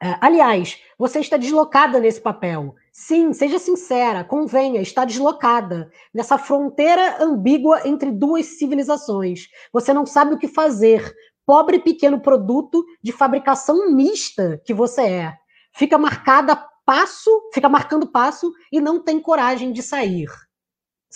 é, 0.01 0.15
aliás, 0.22 0.82
você 0.97 1.20
está 1.20 1.36
deslocada 1.36 1.99
nesse 1.99 2.22
papel. 2.22 2.74
Sim, 2.91 3.34
seja 3.34 3.59
sincera, 3.59 4.24
convenha, 4.24 4.82
está 4.82 5.03
deslocada 5.03 5.91
nessa 6.13 6.38
fronteira 6.38 7.22
ambígua 7.22 7.86
entre 7.86 8.09
duas 8.11 8.57
civilizações. 8.57 9.47
Você 9.74 9.93
não 9.93 10.05
sabe 10.05 10.34
o 10.34 10.38
que 10.38 10.47
fazer. 10.47 11.13
Pobre 11.50 11.80
pequeno 11.80 12.20
produto 12.20 12.86
de 13.02 13.12
fabricação 13.12 13.91
mista 13.91 14.62
que 14.64 14.72
você 14.72 15.02
é. 15.02 15.34
Fica 15.74 15.97
marcada 15.97 16.56
passo, 16.86 17.50
fica 17.52 17.68
marcando 17.68 18.06
passo 18.06 18.54
e 18.72 18.80
não 18.80 19.04
tem 19.04 19.20
coragem 19.20 19.72
de 19.72 19.82
sair. 19.82 20.30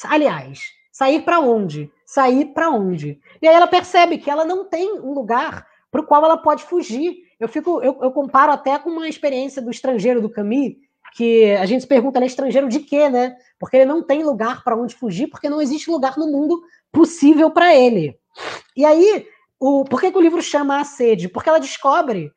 Aliás, 0.05 0.71
sair 0.91 1.21
para 1.21 1.39
onde? 1.39 1.91
Sair 2.03 2.45
para 2.45 2.71
onde? 2.71 3.19
E 3.39 3.47
aí 3.47 3.53
ela 3.53 3.67
percebe 3.67 4.17
que 4.17 4.31
ela 4.31 4.43
não 4.43 4.65
tem 4.65 4.99
um 4.99 5.13
lugar 5.13 5.67
para 5.91 6.01
o 6.01 6.03
qual 6.03 6.25
ela 6.25 6.38
pode 6.38 6.63
fugir 6.63 7.23
eu 7.43 7.49
fico, 7.49 7.81
eu, 7.81 7.99
eu 8.01 8.09
comparo 8.09 8.53
até 8.53 8.79
com 8.79 8.89
uma 8.89 9.09
experiência 9.09 9.61
do 9.61 9.69
estrangeiro 9.69 10.21
do 10.21 10.29
Camus, 10.29 10.75
que 11.13 11.51
a 11.51 11.65
gente 11.65 11.81
se 11.81 11.88
pergunta, 11.88 12.17
ele 12.17 12.23
é 12.23 12.27
estrangeiro 12.27 12.69
de 12.69 12.79
quê, 12.79 13.09
né? 13.09 13.36
Porque 13.59 13.75
ele 13.75 13.86
não 13.86 14.01
tem 14.01 14.23
lugar 14.23 14.63
para 14.63 14.77
onde 14.77 14.95
fugir, 14.95 15.27
porque 15.27 15.49
não 15.49 15.61
existe 15.61 15.91
lugar 15.91 16.17
no 16.17 16.31
mundo 16.31 16.61
possível 16.89 17.51
para 17.51 17.75
ele. 17.75 18.17
E 18.77 18.86
aí, 18.86 19.27
o, 19.66 19.86
por 19.86 20.01
que, 20.01 20.11
que 20.11 20.18
o 20.18 20.22
livro 20.22 20.41
chama 20.41 20.82
a 20.82 20.84
sede? 20.84 21.30
Porque 21.30 21.47
ela 21.47 21.57
descobre 21.57 22.34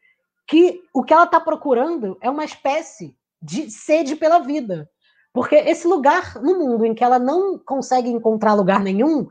que 0.46 0.80
o 0.94 1.02
que 1.02 1.12
ela 1.12 1.24
está 1.24 1.40
procurando 1.40 2.16
é 2.20 2.30
uma 2.30 2.44
espécie 2.44 3.16
de 3.42 3.68
sede 3.68 4.14
pela 4.14 4.38
vida. 4.38 4.88
Porque 5.32 5.56
esse 5.56 5.88
lugar 5.88 6.40
no 6.40 6.56
mundo 6.56 6.86
em 6.86 6.94
que 6.94 7.02
ela 7.02 7.18
não 7.18 7.58
consegue 7.58 8.08
encontrar 8.08 8.54
lugar 8.54 8.78
nenhum 8.78 9.26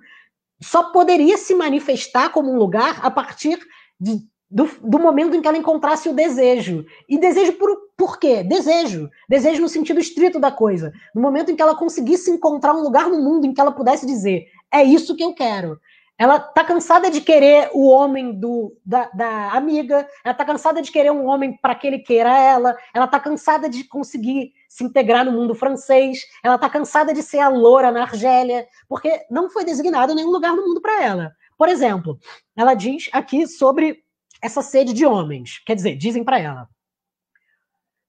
só 0.62 0.92
poderia 0.92 1.38
se 1.38 1.56
manifestar 1.56 2.32
como 2.34 2.52
um 2.52 2.58
lugar 2.58 3.00
a 3.02 3.10
partir 3.10 3.66
de 3.98 4.28
do, 4.52 4.70
do, 4.84 5.00
momento 5.00 5.34
em 5.34 5.42
que 5.42 5.48
ela 5.48 5.58
encontrasse 5.58 6.10
o 6.10 6.14
desejo. 6.14 6.86
E 7.08 7.18
desejo 7.18 7.54
por, 7.54 7.78
por 7.96 8.20
quê? 8.20 8.44
Desejo. 8.44 9.10
Desejo 9.30 9.62
no 9.62 9.70
sentido 9.70 10.02
estrito 10.02 10.38
da 10.38 10.52
coisa. 10.52 10.92
No 11.14 11.22
momento 11.22 11.50
em 11.50 11.56
que 11.56 11.62
ela 11.62 11.76
conseguisse 11.76 12.30
encontrar 12.30 12.74
um 12.74 12.84
lugar 12.84 13.10
no 13.10 13.22
mundo 13.22 13.46
em 13.46 13.54
que 13.54 13.62
ela 13.62 13.72
pudesse 13.72 14.06
dizer: 14.06 14.48
é 14.72 14.84
isso 14.84 15.16
que 15.16 15.24
eu 15.24 15.34
quero. 15.34 15.80
Ela 16.18 16.40
tá 16.40 16.64
cansada 16.64 17.12
de 17.12 17.20
querer 17.20 17.70
o 17.74 17.88
homem 17.88 18.32
do, 18.32 18.78
da, 18.86 19.10
da 19.10 19.52
amiga, 19.52 20.08
ela 20.24 20.34
tá 20.34 20.46
cansada 20.46 20.82
de 20.82 20.90
querer 20.90 21.12
um 21.12 21.26
homem 21.26 21.58
para 21.58 21.76
que 21.76 21.86
ele 21.86 22.00
queira 22.00 22.38
ela, 22.38 22.78
ela 22.94 23.06
tá 23.06 23.20
cansada 23.20 23.68
de 23.68 23.84
conseguir 23.84 24.54
se 24.70 24.86
integrar 24.86 25.26
no 25.26 25.34
mundo 25.34 25.54
francês, 25.54 26.20
ela 26.42 26.58
tá 26.58 26.70
cansada 26.70 27.14
de 27.14 27.22
ser 27.22 27.40
a 27.40 27.50
loura 27.50 27.92
na 27.92 28.04
Argélia, 28.04 28.66
porque 28.88 29.26
não 29.30 29.50
foi 29.50 29.66
designado 29.66 30.16
nenhum 30.16 30.32
lugar 30.32 30.56
no 30.56 30.66
mundo 30.66 30.82
para 30.82 31.04
ela. 31.04 31.34
Por 31.58 31.68
exemplo, 31.68 32.18
ela 32.56 32.74
diz 32.74 33.10
aqui 33.12 33.46
sobre 33.46 34.04
essa 34.42 34.62
sede 34.62 34.94
de 34.94 35.06
homens. 35.06 35.60
Quer 35.66 35.76
dizer, 35.76 35.98
dizem 35.98 36.24
para 36.24 36.40
ela: 36.40 36.70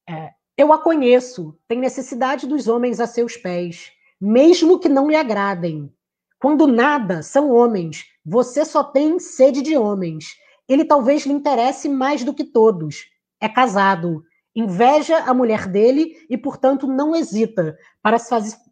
é, 0.09 0.31
Eu 0.57 0.73
a 0.73 0.79
conheço, 0.79 1.59
tem 1.67 1.79
necessidade 1.79 2.47
dos 2.47 2.69
homens 2.69 3.01
a 3.01 3.07
seus 3.07 3.37
pés, 3.37 3.93
mesmo 4.21 4.79
que 4.79 4.89
não 4.89 5.09
lhe 5.09 5.17
agradem. 5.17 5.93
Quando 6.39 6.67
nada 6.67 7.23
são 7.23 7.51
homens, 7.51 8.05
você 8.25 8.65
só 8.65 8.85
tem 8.85 9.19
sede 9.19 9.63
de 9.63 9.77
homens. 9.77 10.37
Ele 10.69 10.85
talvez 10.85 11.25
lhe 11.25 11.33
interesse 11.33 11.89
mais 11.89 12.25
do 12.25 12.35
que 12.35 12.45
todos. 12.45 13.05
É 13.41 13.49
casado, 13.49 14.23
inveja 14.55 15.19
a 15.19 15.33
mulher 15.33 15.67
dele 15.67 16.17
e, 16.29 16.37
portanto, 16.37 16.87
não 16.87 17.15
hesita. 17.15 17.77
Para, 18.03 18.17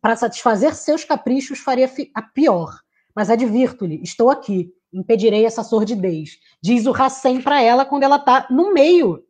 para 0.00 0.16
satisfazer 0.16 0.74
seus 0.74 1.04
caprichos, 1.04 1.58
faria 1.58 1.90
a 2.14 2.22
pior. 2.22 2.70
Mas 3.14 3.30
advirto-lhe: 3.30 4.02
estou 4.02 4.30
aqui 4.30 4.72
impedirei 4.94 5.44
essa 5.44 5.64
sordidez. 5.64 6.38
Diz 6.62 6.86
o 6.86 6.92
Racem 6.92 7.42
para 7.42 7.60
ela 7.60 7.84
quando 7.84 8.04
ela 8.04 8.16
está 8.16 8.46
no 8.48 8.72
meio 8.72 9.24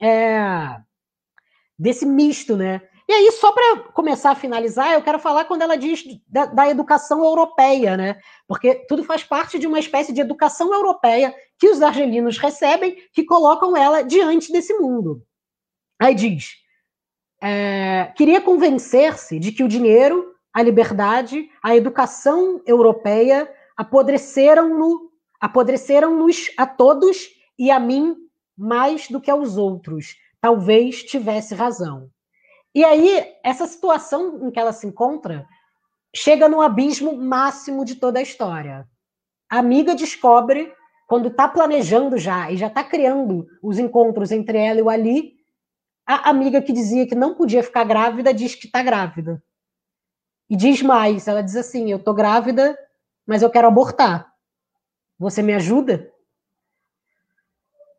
é, 0.00 0.76
desse 1.78 2.06
misto, 2.06 2.56
né? 2.56 2.80
E 3.12 3.14
aí, 3.14 3.32
só 3.32 3.52
para 3.52 3.90
começar 3.92 4.30
a 4.30 4.34
finalizar, 4.34 4.94
eu 4.94 5.02
quero 5.02 5.18
falar 5.18 5.44
quando 5.44 5.60
ela 5.60 5.76
diz 5.76 6.02
da, 6.26 6.46
da, 6.46 6.70
educação 6.70 7.22
europeia, 7.22 7.94
né? 7.94 8.18
Porque 8.48 8.74
tudo 8.88 9.04
faz 9.04 9.22
parte 9.22 9.58
de 9.58 9.66
uma 9.66 9.78
espécie 9.78 10.14
de 10.14 10.22
educação 10.22 10.72
europeia 10.72 11.34
que 11.58 11.68
os 11.68 11.82
argelinos 11.82 12.38
recebem, 12.38 12.96
que 13.12 13.22
colocam 13.22 13.76
ela 13.76 14.00
diante 14.00 14.50
desse 14.50 14.72
mundo. 14.78 15.22
Aí 16.00 16.14
diz: 16.14 16.54
é, 17.42 18.10
queria 18.16 18.40
convencer-se 18.40 19.38
de 19.38 19.52
que 19.52 19.62
o 19.62 19.68
dinheiro, 19.68 20.34
a 20.50 20.62
liberdade, 20.62 21.50
a 21.62 21.76
educação 21.76 22.62
europeia 22.66 23.46
apodreceram-no, 23.76 25.12
apodreceram-nos 25.38 26.50
a 26.56 26.66
todos 26.66 27.28
e 27.58 27.70
a 27.70 27.78
mim 27.78 28.16
mais 28.56 29.06
do 29.08 29.20
que 29.20 29.30
aos 29.30 29.58
outros. 29.58 30.16
Talvez 30.40 31.02
tivesse 31.02 31.54
razão. 31.54 32.10
E 32.74 32.84
aí, 32.84 33.36
essa 33.42 33.66
situação 33.66 34.46
em 34.46 34.50
que 34.50 34.58
ela 34.58 34.72
se 34.72 34.86
encontra 34.86 35.46
chega 36.14 36.48
no 36.48 36.60
abismo 36.60 37.16
máximo 37.16 37.84
de 37.84 37.96
toda 37.96 38.18
a 38.18 38.22
história. 38.22 38.88
A 39.50 39.58
amiga 39.58 39.94
descobre, 39.94 40.72
quando 41.06 41.28
está 41.28 41.48
planejando 41.48 42.16
já 42.18 42.50
e 42.50 42.56
já 42.56 42.68
está 42.68 42.82
criando 42.82 43.46
os 43.62 43.78
encontros 43.78 44.30
entre 44.30 44.58
ela 44.58 44.78
e 44.78 44.82
o 44.82 44.90
Ali, 44.90 45.34
a 46.06 46.30
amiga 46.30 46.60
que 46.60 46.72
dizia 46.72 47.06
que 47.06 47.14
não 47.14 47.34
podia 47.34 47.62
ficar 47.62 47.84
grávida 47.84 48.32
diz 48.32 48.54
que 48.54 48.66
está 48.66 48.82
grávida. 48.82 49.42
E 50.48 50.56
diz 50.56 50.82
mais, 50.82 51.28
ela 51.28 51.42
diz 51.42 51.56
assim: 51.56 51.90
Eu 51.90 51.98
estou 51.98 52.14
grávida 52.14 52.76
mas 53.26 53.42
eu 53.42 53.50
quero 53.50 53.68
abortar. 53.68 54.32
Você 55.18 55.42
me 55.42 55.54
ajuda? 55.54 56.10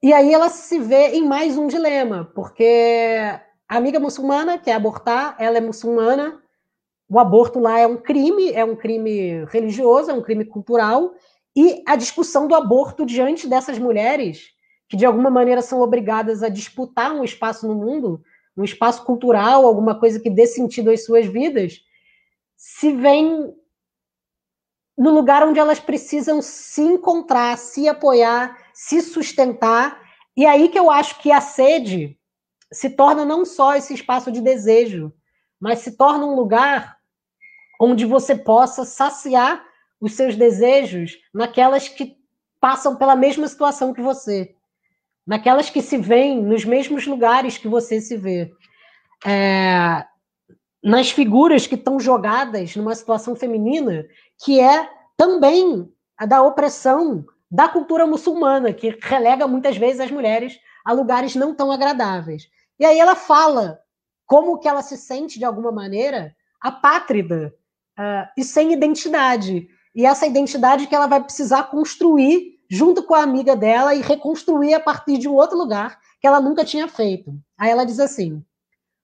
E 0.02 0.12
aí 0.14 0.34
ela 0.34 0.50
se 0.50 0.80
vê 0.80 1.10
em 1.14 1.26
mais 1.26 1.58
um 1.58 1.68
dilema, 1.68 2.30
porque 2.36 3.40
a 3.74 3.78
amiga 3.78 4.00
muçulmana 4.00 4.60
quer 4.60 4.74
abortar, 4.74 5.36
ela 5.40 5.58
é 5.58 5.62
muçulmana, 5.62 6.40
o 7.10 7.18
aborto 7.18 7.58
lá 7.58 7.80
é 7.80 7.88
um 7.88 7.98
crime, 7.98 8.52
é 8.52 8.64
um 8.64 8.76
crime 8.76 9.46
religioso, 9.46 10.12
é 10.12 10.14
um 10.14 10.22
crime 10.22 10.46
cultural, 10.46 11.16
e 11.56 11.82
a 11.88 11.96
discussão 11.96 12.48
do 12.48 12.54
aborto 12.54 13.04
diante 13.04 13.48
dessas 13.48 13.80
mulheres, 13.80 14.50
que 14.88 14.96
de 14.96 15.08
alguma 15.08 15.32
maneira 15.32 15.60
são 15.60 15.82
obrigadas 15.82 16.44
a 16.44 16.50
disputar 16.50 17.14
um 17.14 17.24
espaço 17.24 17.68
no 17.68 17.74
mundo, 17.74 18.22
um 18.56 18.64
espaço 18.64 19.04
cultural, 19.04 19.66
alguma 19.66 20.00
coisa 20.00 20.20
que 20.20 20.30
dê 20.30 20.46
sentido 20.46 20.92
às 20.92 21.04
suas 21.04 21.26
vidas, 21.26 21.82
se 22.56 22.92
vem 22.92 23.56
no 24.96 25.10
lugar 25.10 25.42
onde 25.42 25.60
elas 25.60 25.80
precisam 25.80 26.44
se 26.44 26.84
encontrar, 26.84 27.58
se 27.58 27.88
apoiar, 27.88 28.56
se 28.72 29.02
sustentar. 29.02 30.00
E 30.38 30.46
aí 30.46 30.70
que 30.70 30.78
eu 30.78 30.92
acho 30.92 31.20
que 31.20 31.32
a 31.32 31.42
sede 31.42 32.16
se 32.74 32.90
torna 32.90 33.24
não 33.24 33.46
só 33.46 33.76
esse 33.76 33.94
espaço 33.94 34.32
de 34.32 34.42
desejo, 34.42 35.14
mas 35.60 35.80
se 35.80 35.96
torna 35.96 36.26
um 36.26 36.36
lugar 36.36 36.98
onde 37.80 38.06
você 38.06 38.36
possa 38.36 38.84
saciar 38.84 39.64
os 40.02 40.14
seus 40.14 40.36
desejos 40.36 41.18
naquelas 41.34 41.88
que 41.88 42.18
passam 42.60 42.96
pela 42.96 43.16
mesma 43.16 43.48
situação 43.48 43.94
que 43.94 44.02
você, 44.02 44.56
naquelas 45.26 45.70
que 45.70 45.82
se 45.82 45.98
veem 45.98 46.42
nos 46.42 46.66
mesmos 46.66 47.06
lugares 47.08 47.58
que 47.58 47.68
você 47.68 48.02
se 48.02 48.18
vê. 48.18 48.52
É, 49.26 50.06
nas 50.84 51.12
figuras 51.12 51.66
que 51.66 51.76
estão 51.76 52.00
jogadas 52.00 52.76
numa 52.76 52.94
situação 52.94 53.36
feminina 53.36 54.06
que 54.44 54.60
é 54.60 54.90
também 55.16 55.90
a 56.18 56.26
da 56.26 56.42
opressão 56.42 57.26
da 57.50 57.70
cultura 57.70 58.06
muçulmana, 58.06 58.74
que 58.74 58.98
relega 59.02 59.48
muitas 59.48 59.78
vezes 59.78 60.02
as 60.02 60.12
mulheres 60.12 60.60
a 60.84 60.92
lugares 60.92 61.36
não 61.36 61.54
tão 61.56 61.72
agradáveis. 61.72 62.50
E 62.84 62.86
aí 62.86 63.00
ela 63.00 63.16
fala 63.16 63.80
como 64.26 64.60
que 64.60 64.68
ela 64.68 64.82
se 64.82 64.98
sente, 64.98 65.40
de 65.40 65.46
alguma 65.46 65.72
maneira, 65.72 66.36
apátrida 66.60 67.56
uh, 67.98 68.28
e 68.38 68.44
sem 68.44 68.74
identidade. 68.74 69.70
E 69.96 70.06
essa 70.06 70.28
identidade 70.28 70.88
que 70.88 70.94
ela 70.94 71.08
vai 71.08 71.24
precisar 71.24 71.64
construir 71.72 72.60
junto 72.70 73.02
com 73.02 73.16
a 73.16 73.24
amiga 73.24 73.56
dela 73.56 73.96
e 73.96 74.02
reconstruir 74.02 74.74
a 74.74 74.82
partir 74.82 75.18
de 75.18 75.30
um 75.30 75.34
outro 75.34 75.58
lugar 75.58 75.98
que 76.20 76.28
ela 76.28 76.42
nunca 76.42 76.66
tinha 76.66 76.90
feito. 76.90 77.34
Aí 77.58 77.72
ela 77.72 77.86
diz 77.86 78.02
assim: 78.02 78.44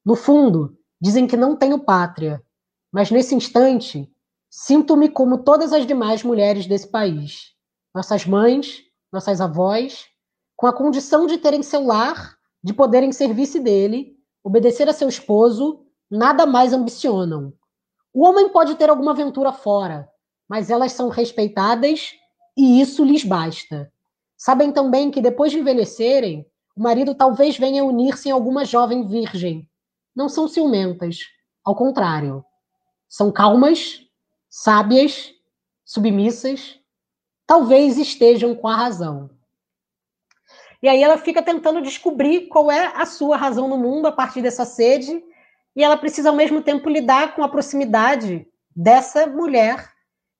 no 0.05 0.17
fundo, 0.17 0.77
dizem 0.99 1.25
que 1.25 1.37
não 1.37 1.55
tenho 1.55 1.79
pátria, 1.79 2.43
mas 2.91 3.09
nesse 3.09 3.33
instante 3.33 4.11
Sinto-me 4.51 5.07
como 5.07 5.43
todas 5.43 5.71
as 5.71 5.85
demais 5.85 6.23
mulheres 6.23 6.65
desse 6.65 6.87
país, 6.87 7.53
nossas 7.93 8.25
mães, 8.25 8.81
nossas 9.13 9.39
avós, 9.39 10.07
com 10.57 10.65
a 10.65 10.75
condição 10.75 11.27
de 11.27 11.37
terem 11.37 11.61
seu 11.61 11.85
lar, 11.85 12.38
de 12.63 12.73
poderem 12.73 13.11
servir-se 13.11 13.59
dele, 13.59 14.15
obedecer 14.43 14.87
a 14.89 14.93
seu 14.93 15.07
esposo, 15.07 15.85
nada 16.09 16.45
mais 16.45 16.73
ambicionam. 16.73 17.53
O 18.13 18.25
homem 18.25 18.49
pode 18.49 18.75
ter 18.75 18.89
alguma 18.89 19.11
aventura 19.11 19.51
fora, 19.51 20.09
mas 20.47 20.69
elas 20.69 20.91
são 20.91 21.09
respeitadas 21.09 22.13
e 22.57 22.81
isso 22.81 23.03
lhes 23.03 23.23
basta. 23.23 23.91
Sabem 24.37 24.71
também 24.71 25.11
que 25.11 25.21
depois 25.21 25.51
de 25.51 25.59
envelhecerem, 25.59 26.45
o 26.75 26.81
marido 26.81 27.13
talvez 27.13 27.57
venha 27.57 27.83
unir-se 27.83 28.29
em 28.29 28.31
alguma 28.31 28.65
jovem 28.65 29.05
virgem. 29.07 29.69
Não 30.15 30.27
são 30.27 30.47
ciumentas, 30.47 31.19
ao 31.63 31.75
contrário. 31.75 32.43
São 33.07 33.31
calmas, 33.31 34.01
sábias, 34.49 35.31
submissas, 35.85 36.79
talvez 37.45 37.97
estejam 37.97 38.55
com 38.55 38.67
a 38.67 38.75
razão. 38.75 39.29
E 40.81 40.87
aí 40.87 41.03
ela 41.03 41.17
fica 41.17 41.41
tentando 41.41 41.81
descobrir 41.81 42.47
qual 42.47 42.71
é 42.71 42.91
a 42.95 43.05
sua 43.05 43.35
razão 43.35 43.67
no 43.67 43.77
mundo 43.77 44.07
a 44.07 44.11
partir 44.11 44.41
dessa 44.41 44.65
sede, 44.65 45.21
e 45.75 45.83
ela 45.83 45.97
precisa 45.97 46.29
ao 46.29 46.35
mesmo 46.35 46.61
tempo 46.61 46.89
lidar 46.89 47.35
com 47.35 47.43
a 47.43 47.49
proximidade 47.49 48.47
dessa 48.75 49.27
mulher 49.27 49.89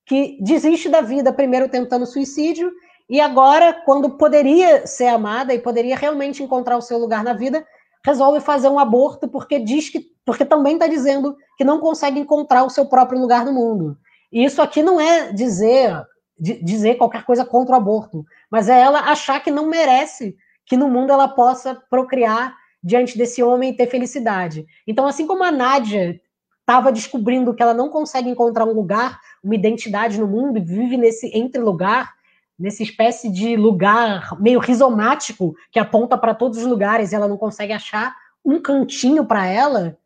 que 0.06 0.38
desiste 0.40 0.88
da 0.88 1.00
vida 1.00 1.32
primeiro 1.32 1.68
tentando 1.68 2.06
suicídio 2.06 2.72
e 3.10 3.20
agora, 3.20 3.72
quando 3.84 4.10
poderia 4.10 4.86
ser 4.86 5.08
amada 5.08 5.52
e 5.52 5.58
poderia 5.58 5.96
realmente 5.96 6.44
encontrar 6.44 6.76
o 6.76 6.80
seu 6.80 6.96
lugar 6.96 7.24
na 7.24 7.32
vida, 7.32 7.66
resolve 8.06 8.40
fazer 8.40 8.68
um 8.68 8.78
aborto 8.78 9.26
porque 9.26 9.58
diz 9.58 9.88
que 9.88 10.08
porque 10.24 10.44
também 10.44 10.74
está 10.74 10.86
dizendo 10.86 11.36
que 11.58 11.64
não 11.64 11.80
consegue 11.80 12.20
encontrar 12.20 12.62
o 12.62 12.70
seu 12.70 12.86
próprio 12.86 13.20
lugar 13.20 13.44
no 13.44 13.52
mundo. 13.52 13.98
E 14.32 14.44
isso 14.44 14.62
aqui 14.62 14.80
não 14.80 15.00
é 15.00 15.32
dizer 15.32 16.00
dizer 16.38 16.94
qualquer 16.94 17.24
coisa 17.24 17.44
contra 17.44 17.74
o 17.74 17.76
aborto, 17.76 18.24
mas 18.50 18.68
é 18.68 18.80
ela 18.80 19.00
achar 19.00 19.40
que 19.40 19.50
não 19.50 19.68
merece 19.68 20.36
que 20.66 20.76
no 20.76 20.88
mundo 20.88 21.12
ela 21.12 21.28
possa 21.28 21.74
procriar 21.88 22.56
diante 22.82 23.16
desse 23.16 23.42
homem 23.42 23.70
e 23.70 23.76
ter 23.76 23.86
felicidade. 23.86 24.66
Então, 24.86 25.06
assim 25.06 25.26
como 25.26 25.44
a 25.44 25.52
Nádia 25.52 26.20
estava 26.60 26.92
descobrindo 26.92 27.54
que 27.54 27.62
ela 27.62 27.74
não 27.74 27.88
consegue 27.88 28.28
encontrar 28.28 28.64
um 28.64 28.72
lugar, 28.72 29.18
uma 29.42 29.54
identidade 29.54 30.18
no 30.18 30.26
mundo 30.26 30.58
e 30.58 30.62
vive 30.62 30.96
nesse 30.96 31.30
entre 31.36 31.60
lugar, 31.60 32.12
nessa 32.58 32.82
espécie 32.82 33.30
de 33.30 33.56
lugar 33.56 34.40
meio 34.40 34.60
rizomático 34.60 35.54
que 35.72 35.78
aponta 35.78 36.16
para 36.16 36.34
todos 36.34 36.58
os 36.58 36.66
lugares 36.66 37.10
e 37.10 37.14
ela 37.14 37.26
não 37.26 37.36
consegue 37.36 37.72
achar 37.72 38.14
um 38.44 38.60
cantinho 38.60 39.24
para 39.24 39.46
ela, 39.46 39.98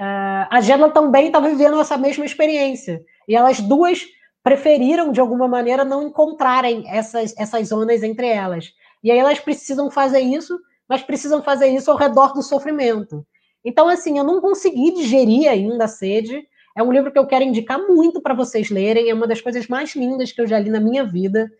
uh, 0.00 0.46
a 0.50 0.60
Gela 0.60 0.90
também 0.90 1.26
está 1.26 1.40
vivendo 1.40 1.80
essa 1.80 1.96
mesma 1.96 2.24
experiência. 2.24 3.02
E 3.26 3.34
elas 3.34 3.60
duas 3.60 4.04
preferiram, 4.42 5.12
de 5.12 5.20
alguma 5.20 5.46
maneira, 5.46 5.84
não 5.84 6.02
encontrarem 6.02 6.84
essas, 6.88 7.34
essas 7.36 7.68
zonas 7.68 8.02
entre 8.02 8.26
elas. 8.26 8.72
E 9.02 9.10
aí 9.10 9.18
elas 9.18 9.38
precisam 9.38 9.90
fazer 9.90 10.20
isso, 10.20 10.58
mas 10.88 11.02
precisam 11.02 11.42
fazer 11.42 11.68
isso 11.68 11.90
ao 11.90 11.96
redor 11.96 12.32
do 12.32 12.42
sofrimento. 12.42 13.24
Então, 13.64 13.88
assim, 13.88 14.18
eu 14.18 14.24
não 14.24 14.40
consegui 14.40 14.94
digerir 14.94 15.48
ainda 15.48 15.84
a 15.84 15.88
sede. 15.88 16.42
É 16.76 16.82
um 16.82 16.92
livro 16.92 17.12
que 17.12 17.18
eu 17.18 17.26
quero 17.26 17.44
indicar 17.44 17.78
muito 17.78 18.20
para 18.20 18.34
vocês 18.34 18.70
lerem. 18.70 19.10
É 19.10 19.14
uma 19.14 19.26
das 19.26 19.40
coisas 19.40 19.68
mais 19.68 19.94
lindas 19.94 20.32
que 20.32 20.40
eu 20.40 20.46
já 20.46 20.58
li 20.58 20.70
na 20.70 20.80
minha 20.80 21.04
vida. 21.04 21.50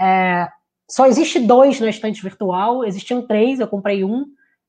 É... 0.00 0.48
Só 0.88 1.06
existe 1.06 1.38
dois 1.40 1.80
na 1.80 1.90
estante 1.90 2.22
virtual. 2.22 2.84
Existiam 2.84 3.26
três, 3.26 3.60
eu 3.60 3.68
comprei 3.68 4.04
um. 4.04 4.24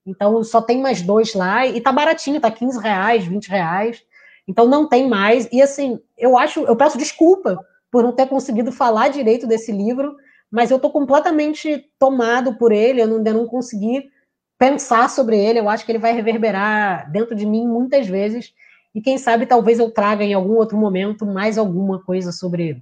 Então, 0.05 0.43
só 0.43 0.61
tem 0.61 0.81
mais 0.81 1.01
dois 1.01 1.33
lá. 1.35 1.65
E 1.67 1.79
tá 1.79 1.91
baratinho, 1.91 2.41
tá 2.41 2.49
15 2.49 2.79
reais, 2.79 3.25
20 3.25 3.47
reais. 3.47 4.03
Então 4.49 4.67
não 4.67 4.89
tem 4.89 5.07
mais. 5.07 5.47
E 5.51 5.61
assim, 5.61 5.99
eu 6.17 6.35
acho, 6.35 6.61
eu 6.61 6.75
peço 6.75 6.97
desculpa 6.97 7.63
por 7.91 8.03
não 8.03 8.11
ter 8.11 8.27
conseguido 8.27 8.71
falar 8.71 9.09
direito 9.09 9.45
desse 9.45 9.71
livro, 9.71 10.15
mas 10.49 10.71
eu 10.71 10.77
estou 10.77 10.91
completamente 10.91 11.85
tomado 11.99 12.57
por 12.57 12.71
ele, 12.71 12.99
eu 12.99 13.07
não, 13.07 13.17
ainda 13.17 13.31
não 13.31 13.45
consegui 13.45 14.09
pensar 14.57 15.07
sobre 15.07 15.37
ele. 15.37 15.59
Eu 15.59 15.69
acho 15.69 15.85
que 15.85 15.91
ele 15.91 15.99
vai 15.99 16.13
reverberar 16.13 17.11
dentro 17.11 17.35
de 17.35 17.45
mim 17.45 17.67
muitas 17.67 18.07
vezes. 18.07 18.51
E 18.93 18.99
quem 18.99 19.19
sabe 19.19 19.45
talvez 19.45 19.77
eu 19.77 19.91
traga 19.91 20.23
em 20.23 20.33
algum 20.33 20.55
outro 20.55 20.75
momento 20.75 21.27
mais 21.27 21.55
alguma 21.55 22.03
coisa 22.03 22.31
sobre, 22.31 22.81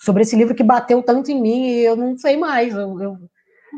sobre 0.00 0.22
esse 0.22 0.34
livro 0.34 0.52
que 0.52 0.64
bateu 0.64 1.00
tanto 1.00 1.30
em 1.30 1.40
mim 1.40 1.64
e 1.68 1.84
eu 1.84 1.94
não 1.94 2.18
sei 2.18 2.36
mais. 2.36 2.74
Eu, 2.74 3.00
eu, 3.00 3.18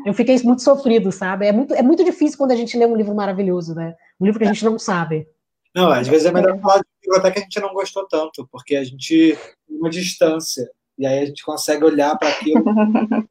eu 0.07 0.13
fiquei 0.15 0.41
muito 0.43 0.63
sofrido, 0.63 1.11
sabe? 1.11 1.45
É 1.45 1.51
muito, 1.51 1.75
é 1.75 1.83
muito 1.83 2.03
difícil 2.03 2.35
quando 2.35 2.51
a 2.51 2.55
gente 2.55 2.75
lê 2.75 2.85
um 2.87 2.95
livro 2.95 3.13
maravilhoso, 3.13 3.75
né? 3.75 3.93
Um 4.19 4.25
livro 4.25 4.39
que 4.39 4.45
a 4.45 4.51
gente 4.51 4.65
não 4.65 4.79
sabe. 4.79 5.27
Não, 5.75 5.91
às 5.91 6.07
vezes 6.07 6.25
é 6.25 6.31
melhor 6.31 6.57
falar 6.59 6.77
de 6.77 6.85
livro 7.05 7.19
até 7.19 7.31
que 7.31 7.39
a 7.39 7.41
gente 7.41 7.59
não 7.59 7.73
gostou 7.73 8.07
tanto, 8.07 8.47
porque 8.51 8.75
a 8.75 8.83
gente 8.83 9.37
tem 9.67 9.77
uma 9.77 9.89
distância. 9.89 10.69
E 10.97 11.05
aí 11.05 11.19
a 11.19 11.25
gente 11.25 11.43
consegue 11.43 11.83
olhar 11.83 12.17
para 12.17 12.29
aquilo 12.29 12.63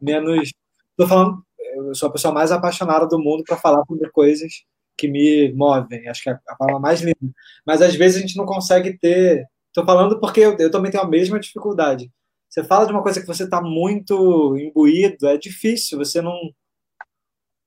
menos. 0.00 0.52
Estou 0.90 1.08
falando, 1.08 1.44
eu 1.74 1.94
sou 1.94 2.08
a 2.08 2.12
pessoa 2.12 2.32
mais 2.32 2.52
apaixonada 2.52 3.06
do 3.06 3.18
mundo 3.18 3.44
para 3.44 3.56
falar 3.56 3.84
sobre 3.86 4.10
coisas 4.10 4.64
que 4.96 5.08
me 5.08 5.52
movem. 5.52 6.08
Acho 6.08 6.22
que 6.22 6.30
é 6.30 6.38
a 6.48 6.56
palavra 6.56 6.80
mais 6.80 7.00
linda. 7.00 7.34
Mas 7.66 7.82
às 7.82 7.94
vezes 7.94 8.18
a 8.18 8.20
gente 8.20 8.36
não 8.36 8.46
consegue 8.46 8.96
ter. 8.98 9.46
Estou 9.68 9.84
falando 9.84 10.20
porque 10.20 10.40
eu, 10.40 10.56
eu, 10.58 10.70
também 10.70 10.90
tenho 10.90 11.02
a 11.02 11.08
mesma 11.08 11.38
dificuldade. 11.38 12.10
Você 12.48 12.62
fala 12.62 12.86
de 12.86 12.92
uma 12.92 13.02
coisa 13.02 13.20
que 13.20 13.26
você 13.26 13.44
está 13.44 13.60
muito 13.60 14.56
imbuído, 14.56 15.26
é 15.26 15.36
difícil, 15.36 15.98
você 15.98 16.22
não. 16.22 16.38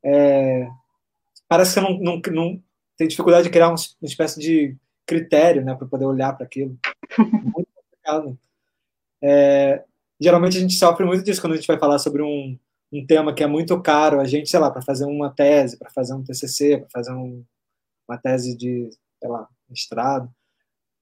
É, 0.04 0.68
parece 1.50 1.74
que 1.74 1.82
você 1.82 1.82
não, 1.82 2.00
não, 2.00 2.22
não, 2.32 2.64
tem 2.96 3.08
dificuldade 3.08 3.44
de 3.44 3.50
criar 3.50 3.68
uma 3.68 3.76
espécie 4.02 4.40
de 4.40 4.78
critério, 5.08 5.64
né, 5.64 5.74
para 5.74 5.88
poder 5.88 6.06
olhar 6.06 6.34
para 6.34 6.46
aquilo. 6.46 6.78
Muito 7.18 7.68
complicado. 7.74 8.38
É, 9.24 9.84
geralmente 10.20 10.58
a 10.58 10.62
gente 10.62 10.76
sofre 10.76 11.04
muito 11.04 11.24
disso 11.24 11.42
quando 11.42 11.54
a 11.54 11.56
gente 11.56 11.68
vai 11.68 11.80
falar 11.80 11.98
sobre 11.98 12.22
um, 12.22 12.56
um 12.92 13.06
tema 13.06 13.34
que 13.34 13.44
é 13.44 13.48
muito 13.48 13.82
caro 13.82 14.20
a 14.20 14.26
gente, 14.26 14.48
sei 14.48 14.60
lá, 14.60 14.70
para 14.70 14.82
fazer 14.82 15.06
uma 15.06 15.32
tese, 15.32 15.78
para 15.78 15.90
fazer 15.90 16.14
um 16.14 16.24
TCC, 16.24 16.78
para 16.78 16.90
fazer 16.90 17.14
um, 17.14 17.44
uma 18.08 18.18
tese 18.18 18.56
de, 18.56 18.90
sei 19.20 19.30
lá, 19.30 19.48
mestrado. 19.70 20.30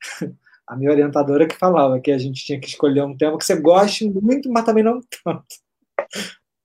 A 0.67 0.75
minha 0.75 0.89
orientadora 0.89 1.47
que 1.47 1.55
falava 1.55 1.99
que 1.99 2.11
a 2.11 2.17
gente 2.17 2.43
tinha 2.43 2.59
que 2.59 2.67
escolher 2.67 3.03
um 3.03 3.15
tema 3.15 3.37
que 3.37 3.45
você 3.45 3.55
goste 3.55 4.09
muito, 4.09 4.49
mas 4.51 4.65
também 4.65 4.83
não 4.83 4.99
tanto. 5.23 5.45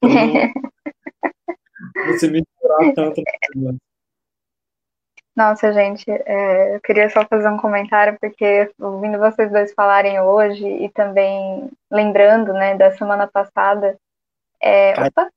Não, 1.93 2.07
você 2.07 2.31
misturar 2.31 2.95
tanto. 2.95 3.23
Nossa, 5.41 5.73
gente, 5.73 6.05
é, 6.11 6.77
eu 6.77 6.81
queria 6.83 7.09
só 7.09 7.25
fazer 7.25 7.49
um 7.49 7.57
comentário, 7.57 8.15
porque 8.21 8.71
ouvindo 8.79 9.19
vocês 9.19 9.51
dois 9.51 9.73
falarem 9.73 10.21
hoje 10.21 10.67
e 10.67 10.91
também 10.91 11.71
lembrando, 11.91 12.53
né, 12.53 12.77
da 12.77 12.91
semana 12.91 13.27
passada. 13.27 13.97
É... 14.63 14.93
Opa, 15.01 15.31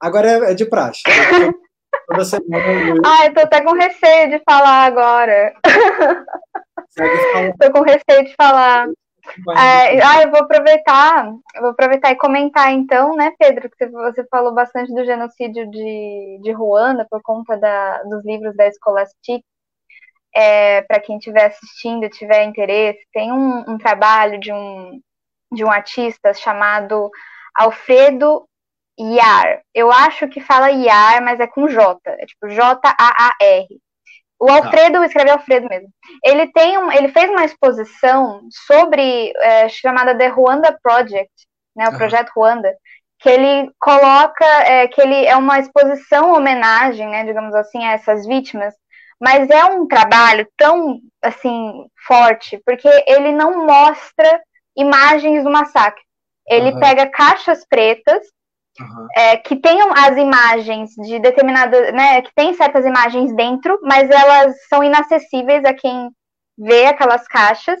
Agora 0.00 0.50
é, 0.52 0.54
de 0.54 0.64
praxe. 0.66 1.02
Toda 2.06 2.24
semana. 2.24 3.02
Ah, 3.04 3.26
eu 3.26 3.34
tô 3.34 3.40
até 3.40 3.60
com 3.60 3.72
receio 3.72 4.30
de 4.30 4.40
falar 4.48 4.84
agora. 4.84 5.54
Tô 7.60 7.72
com 7.72 7.82
receio 7.82 8.24
de 8.24 8.34
falar. 8.36 8.86
É, 9.56 10.02
ah, 10.02 10.22
eu 10.22 10.30
vou 10.30 10.40
aproveitar, 10.40 11.26
eu 11.54 11.62
vou 11.62 11.70
aproveitar 11.70 12.10
e 12.10 12.16
comentar 12.16 12.72
então, 12.72 13.14
né, 13.14 13.32
Pedro, 13.38 13.70
que 13.70 13.86
você 13.86 14.24
falou 14.28 14.54
bastante 14.54 14.92
do 14.94 15.04
genocídio 15.04 15.70
de, 15.70 16.40
de 16.42 16.52
Ruanda 16.52 17.06
por 17.10 17.20
conta 17.22 17.56
da, 17.56 18.02
dos 18.04 18.24
livros 18.24 18.56
da 18.56 18.70
Scholastic. 18.70 19.44
É, 20.34 20.82
Para 20.82 21.00
quem 21.00 21.16
estiver 21.18 21.46
assistindo, 21.46 22.08
tiver 22.08 22.44
interesse, 22.44 23.00
tem 23.12 23.32
um, 23.32 23.64
um, 23.70 23.78
trabalho 23.78 24.38
de 24.38 24.52
um, 24.52 25.00
de 25.52 25.64
um 25.64 25.70
artista 25.70 26.32
chamado 26.34 27.10
Alfredo 27.54 28.46
Iar. 28.98 29.62
Eu 29.74 29.90
acho 29.90 30.28
que 30.28 30.40
fala 30.40 30.70
Iar, 30.70 31.22
mas 31.22 31.40
é 31.40 31.46
com 31.46 31.68
J, 31.68 31.98
é 32.06 32.26
tipo 32.26 32.48
J-A-A-R. 32.48 33.66
O 34.38 34.46
tá. 34.46 34.54
Alfredo, 34.56 35.02
escreveu 35.04 35.34
Alfredo 35.34 35.68
mesmo. 35.68 35.88
Ele 36.24 36.50
tem 36.52 36.78
um, 36.78 36.92
ele 36.92 37.08
fez 37.08 37.28
uma 37.28 37.44
exposição 37.44 38.40
sobre 38.66 39.32
é, 39.36 39.68
chamada 39.68 40.16
The 40.16 40.28
Rwanda 40.28 40.78
Project, 40.82 41.32
né, 41.76 41.88
o 41.88 41.96
projeto 41.96 42.30
Rwanda, 42.34 42.74
que 43.20 43.28
ele 43.28 43.70
coloca 43.80 44.44
é, 44.44 44.86
que 44.86 45.00
ele 45.00 45.26
é 45.26 45.36
uma 45.36 45.58
exposição 45.58 46.32
homenagem, 46.34 47.08
né, 47.08 47.24
digamos 47.24 47.54
assim, 47.54 47.84
a 47.84 47.92
essas 47.92 48.26
vítimas, 48.26 48.74
mas 49.20 49.50
é 49.50 49.64
um 49.64 49.86
trabalho 49.86 50.46
tão 50.56 51.00
assim 51.20 51.86
forte 52.06 52.60
porque 52.64 52.88
ele 53.06 53.32
não 53.32 53.66
mostra 53.66 54.40
imagens 54.76 55.42
do 55.42 55.50
massacre. 55.50 56.02
Ele 56.48 56.70
uhum. 56.72 56.80
pega 56.80 57.10
caixas 57.10 57.66
pretas 57.68 58.24
Uhum. 58.80 59.06
É, 59.16 59.36
que 59.36 59.56
tenham 59.56 59.92
as 59.92 60.16
imagens 60.16 60.90
de 60.94 61.18
determinada, 61.18 61.90
né, 61.90 62.22
que 62.22 62.32
tem 62.34 62.54
certas 62.54 62.86
imagens 62.86 63.34
dentro, 63.34 63.78
mas 63.82 64.08
elas 64.08 64.54
são 64.68 64.84
inacessíveis 64.84 65.64
a 65.64 65.74
quem 65.74 66.10
vê 66.56 66.86
aquelas 66.86 67.26
caixas 67.26 67.78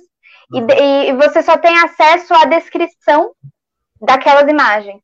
uhum. 0.52 0.66
e, 0.70 1.10
e, 1.10 1.12
você 1.14 1.42
só 1.42 1.56
tem 1.56 1.76
acesso 1.78 2.34
à 2.34 2.44
descrição 2.46 3.32
daquelas 4.00 4.48
imagens, 4.48 5.00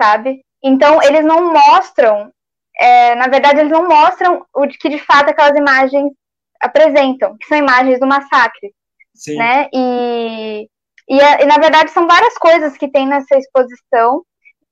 sabe? 0.00 0.44
Então 0.62 1.02
eles 1.02 1.24
não 1.24 1.52
mostram, 1.52 2.32
é, 2.78 3.14
na 3.16 3.28
verdade 3.28 3.60
eles 3.60 3.72
não 3.72 3.88
mostram 3.88 4.44
o 4.54 4.66
que 4.68 4.88
de 4.88 4.98
fato 4.98 5.30
aquelas 5.30 5.56
imagens 5.56 6.12
apresentam, 6.60 7.36
que 7.36 7.46
são 7.46 7.58
imagens 7.58 7.98
do 7.98 8.06
massacre, 8.06 8.72
Sim. 9.14 9.36
né? 9.36 9.68
E, 9.72 10.68
e, 11.08 11.16
e 11.16 11.46
na 11.46 11.58
verdade 11.58 11.90
são 11.90 12.06
várias 12.06 12.36
coisas 12.38 12.76
que 12.76 12.88
tem 12.88 13.06
nessa 13.06 13.36
exposição 13.36 14.24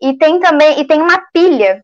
e 0.04 0.18
tem 0.18 0.38
também, 0.38 0.80
e 0.80 0.86
tem 0.86 1.00
uma 1.00 1.18
pilha. 1.32 1.82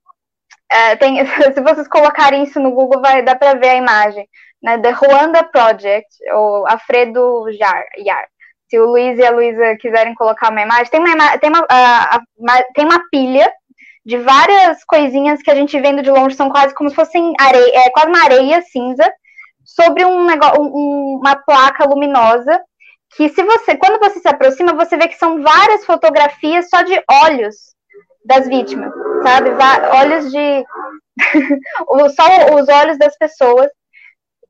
É, 0.70 0.96
tem, 0.96 1.24
se 1.54 1.60
vocês 1.60 1.88
colocarem 1.88 2.44
isso 2.44 2.60
no 2.60 2.70
Google, 2.70 3.00
vai 3.00 3.22
dar 3.22 3.36
para 3.36 3.54
ver 3.54 3.70
a 3.70 3.76
imagem. 3.76 4.28
Né, 4.62 4.78
The 4.78 4.90
Rwanda 4.90 5.42
Project, 5.44 6.06
ou 6.34 6.68
Alfredo 6.68 7.46
Jar, 7.58 7.82
Yar. 7.98 8.26
se 8.68 8.78
o 8.78 8.86
Luiz 8.86 9.18
e 9.18 9.24
a 9.24 9.30
Luísa 9.30 9.76
quiserem 9.80 10.14
colocar 10.14 10.50
uma 10.50 10.60
imagem, 10.60 10.90
tem 10.90 11.00
uma, 11.00 11.38
tem 11.38 11.48
uma, 11.50 11.60
uh, 11.60 12.22
uma, 12.36 12.62
tem 12.74 12.84
uma 12.84 13.08
pilha 13.10 13.50
de 14.04 14.18
várias 14.18 14.84
coisinhas 14.84 15.42
que 15.42 15.50
a 15.50 15.54
gente 15.54 15.80
vendo 15.80 16.02
de 16.02 16.10
longe, 16.10 16.36
são 16.36 16.50
quase 16.50 16.74
como 16.74 16.90
se 16.90 16.96
fossem 16.96 17.32
areia, 17.40 17.86
é, 17.86 17.90
quase 17.90 18.08
uma 18.08 18.22
areia 18.22 18.60
cinza, 18.62 19.10
sobre 19.64 20.04
um 20.04 20.26
negócio, 20.26 20.60
um, 20.60 21.18
uma 21.20 21.36
placa 21.36 21.88
luminosa, 21.88 22.60
que 23.16 23.30
se 23.30 23.42
você, 23.42 23.76
quando 23.76 23.98
você 23.98 24.20
se 24.20 24.28
aproxima, 24.28 24.74
você 24.74 24.96
vê 24.96 25.08
que 25.08 25.16
são 25.16 25.42
várias 25.42 25.86
fotografias 25.86 26.68
só 26.68 26.82
de 26.82 27.02
olhos 27.24 27.70
das 28.24 28.46
vítimas, 28.46 28.92
sabe? 29.22 29.50
Olhos 29.96 30.30
de. 30.30 30.64
só 32.14 32.54
os 32.54 32.68
olhos 32.68 32.98
das 32.98 33.16
pessoas. 33.16 33.70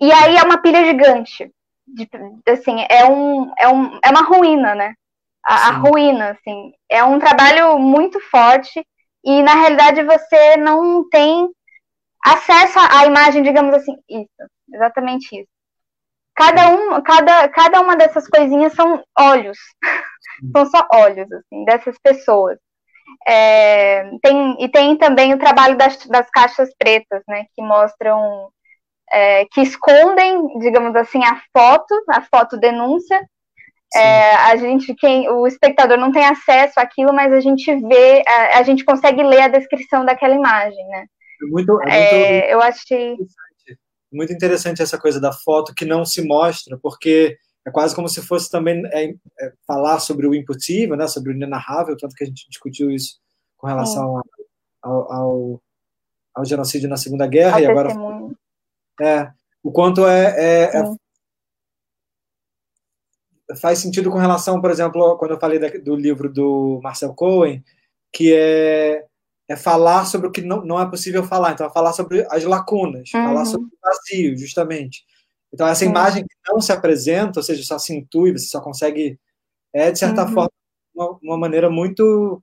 E 0.00 0.10
aí 0.12 0.36
é 0.36 0.42
uma 0.42 0.58
pilha 0.58 0.84
gigante. 0.84 1.52
De, 1.86 2.08
assim, 2.48 2.84
é, 2.88 3.04
um, 3.04 3.52
é, 3.58 3.68
um, 3.68 3.98
é 4.02 4.10
uma 4.10 4.22
ruína, 4.22 4.74
né? 4.74 4.94
A, 5.44 5.68
a, 5.68 5.70
ruína, 5.72 6.30
assim. 6.30 6.72
É 6.88 7.02
um 7.04 7.18
trabalho 7.18 7.78
muito 7.78 8.20
forte 8.30 8.84
e, 9.24 9.42
na 9.42 9.54
realidade, 9.54 10.02
você 10.02 10.56
não 10.56 11.08
tem 11.08 11.48
acesso 12.24 12.78
à 12.78 13.06
imagem, 13.06 13.42
digamos 13.42 13.74
assim, 13.74 13.96
isso, 14.08 14.50
exatamente 14.72 15.40
isso. 15.40 15.48
Cada, 16.34 16.68
um, 16.68 17.02
cada, 17.02 17.48
cada 17.48 17.80
uma 17.80 17.96
dessas 17.96 18.26
coisinhas 18.28 18.72
são 18.72 19.02
olhos, 19.18 19.58
são 20.56 20.66
só 20.66 20.86
olhos, 20.94 21.30
assim, 21.32 21.64
dessas 21.64 21.96
pessoas. 22.02 22.58
É, 23.26 24.10
tem, 24.22 24.56
e 24.64 24.68
tem 24.68 24.96
também 24.96 25.34
o 25.34 25.38
trabalho 25.38 25.76
das, 25.76 26.06
das 26.06 26.28
caixas 26.30 26.70
pretas, 26.78 27.22
né, 27.28 27.44
que 27.54 27.62
mostram, 27.62 28.48
é, 29.10 29.44
que 29.46 29.60
escondem, 29.60 30.58
digamos 30.58 30.94
assim, 30.96 31.22
a 31.24 31.40
foto, 31.56 31.94
a 32.08 32.22
foto 32.22 32.56
denúncia. 32.56 33.20
É, 33.92 34.34
a 34.36 34.56
gente, 34.56 34.94
quem, 34.94 35.28
o 35.28 35.46
espectador 35.48 35.98
não 35.98 36.12
tem 36.12 36.24
acesso 36.24 36.78
àquilo, 36.78 37.12
mas 37.12 37.32
a 37.32 37.40
gente 37.40 37.74
vê, 37.74 38.22
a, 38.26 38.58
a 38.58 38.62
gente 38.62 38.84
consegue 38.84 39.22
ler 39.22 39.42
a 39.42 39.48
descrição 39.48 40.04
daquela 40.04 40.34
imagem, 40.34 40.86
né? 40.88 41.06
É 41.42 41.46
muito, 41.46 41.80
é 41.82 42.32
muito 42.32 42.50
eu 42.50 42.62
achei 42.62 43.16
muito 44.12 44.32
interessante 44.32 44.82
essa 44.82 44.98
coisa 44.98 45.20
da 45.20 45.32
foto 45.32 45.74
que 45.74 45.84
não 45.84 46.04
se 46.04 46.26
mostra, 46.26 46.78
porque 46.82 47.36
é 47.66 47.70
quase 47.70 47.94
como 47.94 48.08
se 48.08 48.22
fosse 48.22 48.50
também 48.50 48.82
é, 48.86 49.10
é, 49.10 49.52
falar 49.66 50.00
sobre 50.00 50.26
o 50.26 50.34
impossível, 50.34 50.96
né, 50.96 51.06
sobre 51.06 51.30
o 51.30 51.34
inenarrável, 51.34 51.96
tanto 51.96 52.14
que 52.14 52.24
a 52.24 52.26
gente 52.26 52.48
discutiu 52.48 52.90
isso 52.90 53.20
com 53.56 53.66
relação 53.66 54.18
é. 54.18 54.22
ao, 54.82 55.12
ao, 55.12 55.62
ao, 56.34 56.44
genocídio 56.44 56.88
na 56.88 56.96
Segunda 56.96 57.26
Guerra, 57.26 57.56
ao 57.56 57.62
e 57.62 57.66
agora 57.66 57.90
é, 59.00 59.30
o 59.62 59.70
quanto 59.70 60.06
é, 60.06 60.34
é, 60.36 60.70
é, 63.50 63.56
faz 63.56 63.78
sentido 63.78 64.10
com 64.10 64.18
relação, 64.18 64.60
por 64.60 64.70
exemplo, 64.70 65.18
quando 65.18 65.32
eu 65.32 65.40
falei 65.40 65.58
da, 65.58 65.68
do 65.68 65.94
livro 65.94 66.32
do 66.32 66.80
Marcel 66.82 67.14
Cohen, 67.14 67.62
que 68.12 68.34
é 68.34 69.06
é 69.50 69.56
falar 69.56 70.04
sobre 70.04 70.28
o 70.28 70.30
que 70.30 70.42
não, 70.42 70.64
não 70.64 70.80
é 70.80 70.88
possível 70.88 71.24
falar. 71.24 71.50
Então, 71.50 71.66
é 71.66 71.70
falar 71.70 71.92
sobre 71.92 72.24
as 72.30 72.44
lacunas, 72.44 73.10
uhum. 73.12 73.24
falar 73.24 73.44
sobre 73.44 73.66
o 73.66 73.78
vazio, 73.82 74.38
justamente. 74.38 75.04
Então, 75.52 75.66
essa 75.66 75.84
uhum. 75.84 75.90
imagem 75.90 76.24
que 76.24 76.34
não 76.48 76.60
se 76.60 76.72
apresenta, 76.72 77.40
ou 77.40 77.42
seja, 77.42 77.62
só 77.64 77.78
se 77.78 77.94
intui, 77.94 78.32
você 78.32 78.46
só 78.46 78.60
consegue, 78.60 79.18
é, 79.72 79.90
de 79.90 79.98
certa 79.98 80.24
uhum. 80.24 80.32
forma, 80.32 80.50
uma, 80.94 81.18
uma, 81.22 81.38
maneira 81.38 81.68
muito 81.68 82.42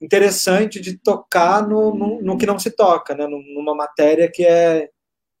interessante 0.00 0.80
de 0.80 0.98
tocar 0.98 1.66
no, 1.66 1.94
no, 1.94 2.22
no, 2.22 2.38
que 2.38 2.46
não 2.46 2.58
se 2.58 2.70
toca, 2.70 3.14
né? 3.14 3.26
numa 3.26 3.74
matéria 3.74 4.30
que 4.30 4.44
é, 4.44 4.88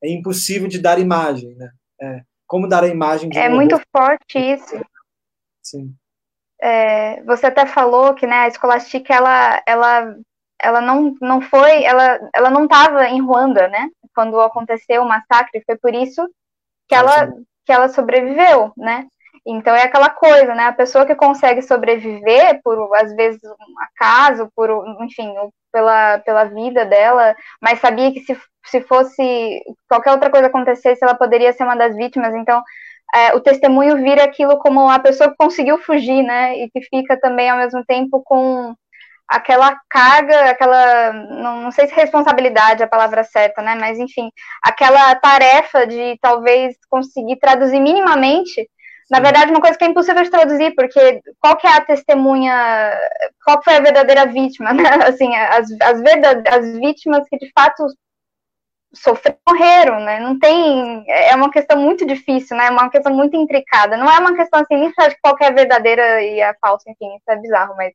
é 0.02 0.10
impossível 0.10 0.68
de 0.68 0.78
dar 0.78 0.98
imagem. 0.98 1.54
Né? 1.56 1.70
É, 2.00 2.22
como 2.46 2.68
dar 2.68 2.84
a 2.84 2.88
imagem 2.88 3.28
de 3.28 3.38
É 3.38 3.48
um 3.48 3.56
muito 3.56 3.80
forte 3.94 4.38
isso. 4.38 4.80
Sim. 5.62 5.94
É, 6.60 7.20
você 7.24 7.46
até 7.46 7.66
falou 7.66 8.14
que 8.14 8.26
né, 8.26 8.36
a 8.36 8.48
escolástica 8.48 9.12
ela, 9.12 9.60
ela 9.66 10.16
ela 10.62 10.80
não, 10.80 11.14
não 11.20 11.40
foi, 11.40 11.82
ela, 11.82 12.20
ela 12.32 12.48
não 12.48 12.64
estava 12.64 13.08
em 13.08 13.20
Ruanda, 13.20 13.66
né? 13.66 13.88
Quando 14.14 14.38
aconteceu 14.38 15.02
o 15.02 15.08
massacre, 15.08 15.60
foi 15.66 15.76
por 15.76 15.92
isso 15.92 16.22
que 16.92 16.96
ela, 16.96 17.32
que 17.64 17.72
ela 17.72 17.88
sobreviveu, 17.88 18.72
né? 18.76 19.06
Então 19.46 19.74
é 19.74 19.82
aquela 19.82 20.10
coisa, 20.10 20.54
né? 20.54 20.66
A 20.66 20.72
pessoa 20.72 21.06
que 21.06 21.14
consegue 21.14 21.62
sobreviver 21.62 22.60
por 22.62 22.94
às 22.94 23.14
vezes 23.14 23.40
um 23.42 23.80
acaso, 23.80 24.48
por 24.54 24.70
enfim, 25.00 25.34
pela, 25.72 26.18
pela 26.18 26.44
vida 26.44 26.84
dela, 26.84 27.34
mas 27.60 27.80
sabia 27.80 28.12
que 28.12 28.20
se, 28.20 28.38
se 28.66 28.80
fosse 28.82 29.62
qualquer 29.88 30.12
outra 30.12 30.30
coisa 30.30 30.46
acontecesse, 30.46 31.02
ela 31.02 31.14
poderia 31.14 31.52
ser 31.52 31.64
uma 31.64 31.74
das 31.74 31.96
vítimas. 31.96 32.34
Então 32.34 32.62
é, 33.14 33.34
o 33.34 33.40
testemunho 33.40 33.96
vira 33.96 34.24
aquilo 34.24 34.58
como 34.58 34.88
a 34.88 34.98
pessoa 34.98 35.30
que 35.30 35.36
conseguiu 35.36 35.78
fugir, 35.78 36.22
né? 36.22 36.58
E 36.58 36.70
que 36.70 36.82
fica 36.82 37.18
também 37.18 37.50
ao 37.50 37.58
mesmo 37.58 37.84
tempo 37.84 38.22
com 38.24 38.74
aquela 39.32 39.76
carga, 39.88 40.50
aquela, 40.50 41.12
não, 41.12 41.70
sei 41.72 41.86
se 41.86 41.94
responsabilidade 41.94 42.82
é 42.82 42.84
a 42.84 42.88
palavra 42.88 43.24
certa, 43.24 43.62
né, 43.62 43.74
mas 43.74 43.98
enfim, 43.98 44.30
aquela 44.62 45.14
tarefa 45.16 45.86
de 45.86 46.18
talvez 46.20 46.76
conseguir 46.90 47.36
traduzir 47.36 47.80
minimamente, 47.80 48.68
na 49.10 49.20
verdade, 49.20 49.50
uma 49.50 49.60
coisa 49.60 49.76
que 49.76 49.84
é 49.84 49.88
impossível 49.88 50.22
de 50.22 50.30
traduzir, 50.30 50.74
porque 50.74 51.20
qual 51.40 51.56
que 51.56 51.66
é 51.66 51.72
a 51.72 51.80
testemunha, 51.80 52.54
qual 53.44 53.62
foi 53.62 53.76
a 53.76 53.80
verdadeira 53.80 54.26
vítima, 54.26 54.72
né, 54.74 54.88
assim, 55.06 55.34
as, 55.34 55.68
as, 55.82 56.00
verdade, 56.00 56.48
as 56.48 56.72
vítimas 56.78 57.26
que 57.28 57.38
de 57.38 57.50
fato 57.54 57.86
sofreram, 58.94 59.38
morreram, 59.48 60.00
né? 60.00 60.20
Não 60.20 60.38
tem. 60.38 61.04
É 61.08 61.34
uma 61.34 61.50
questão 61.50 61.78
muito 61.80 62.06
difícil, 62.06 62.56
né? 62.56 62.66
É 62.66 62.70
uma 62.70 62.90
questão 62.90 63.12
muito 63.12 63.36
intricada. 63.36 63.96
Não 63.96 64.10
é 64.10 64.18
uma 64.18 64.34
questão 64.36 64.60
assim, 64.60 64.76
nem 64.76 64.88
de 64.88 65.16
qual 65.22 65.36
é 65.40 65.50
verdadeira 65.52 66.22
e 66.22 66.40
a 66.42 66.54
falsa, 66.60 66.90
enfim, 66.90 67.14
isso 67.16 67.30
é 67.30 67.36
bizarro, 67.36 67.74
mas 67.76 67.92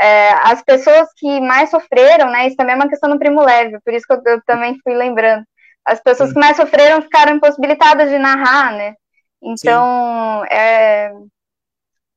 é, 0.00 0.32
as 0.44 0.62
pessoas 0.62 1.08
que 1.16 1.40
mais 1.40 1.70
sofreram, 1.70 2.30
né? 2.30 2.46
Isso 2.46 2.56
também 2.56 2.74
é 2.74 2.76
uma 2.76 2.88
questão 2.88 3.08
no 3.08 3.18
primo 3.18 3.42
leve, 3.42 3.78
por 3.84 3.94
isso 3.94 4.06
que 4.06 4.14
eu, 4.14 4.22
eu 4.26 4.42
também 4.46 4.78
fui 4.82 4.94
lembrando. 4.94 5.44
As 5.84 6.00
pessoas 6.00 6.32
que 6.32 6.38
mais 6.38 6.56
sofreram 6.56 7.02
ficaram 7.02 7.34
impossibilitadas 7.36 8.08
de 8.08 8.18
narrar, 8.18 8.72
né? 8.72 8.94
Então, 9.42 10.44
é, 10.50 11.12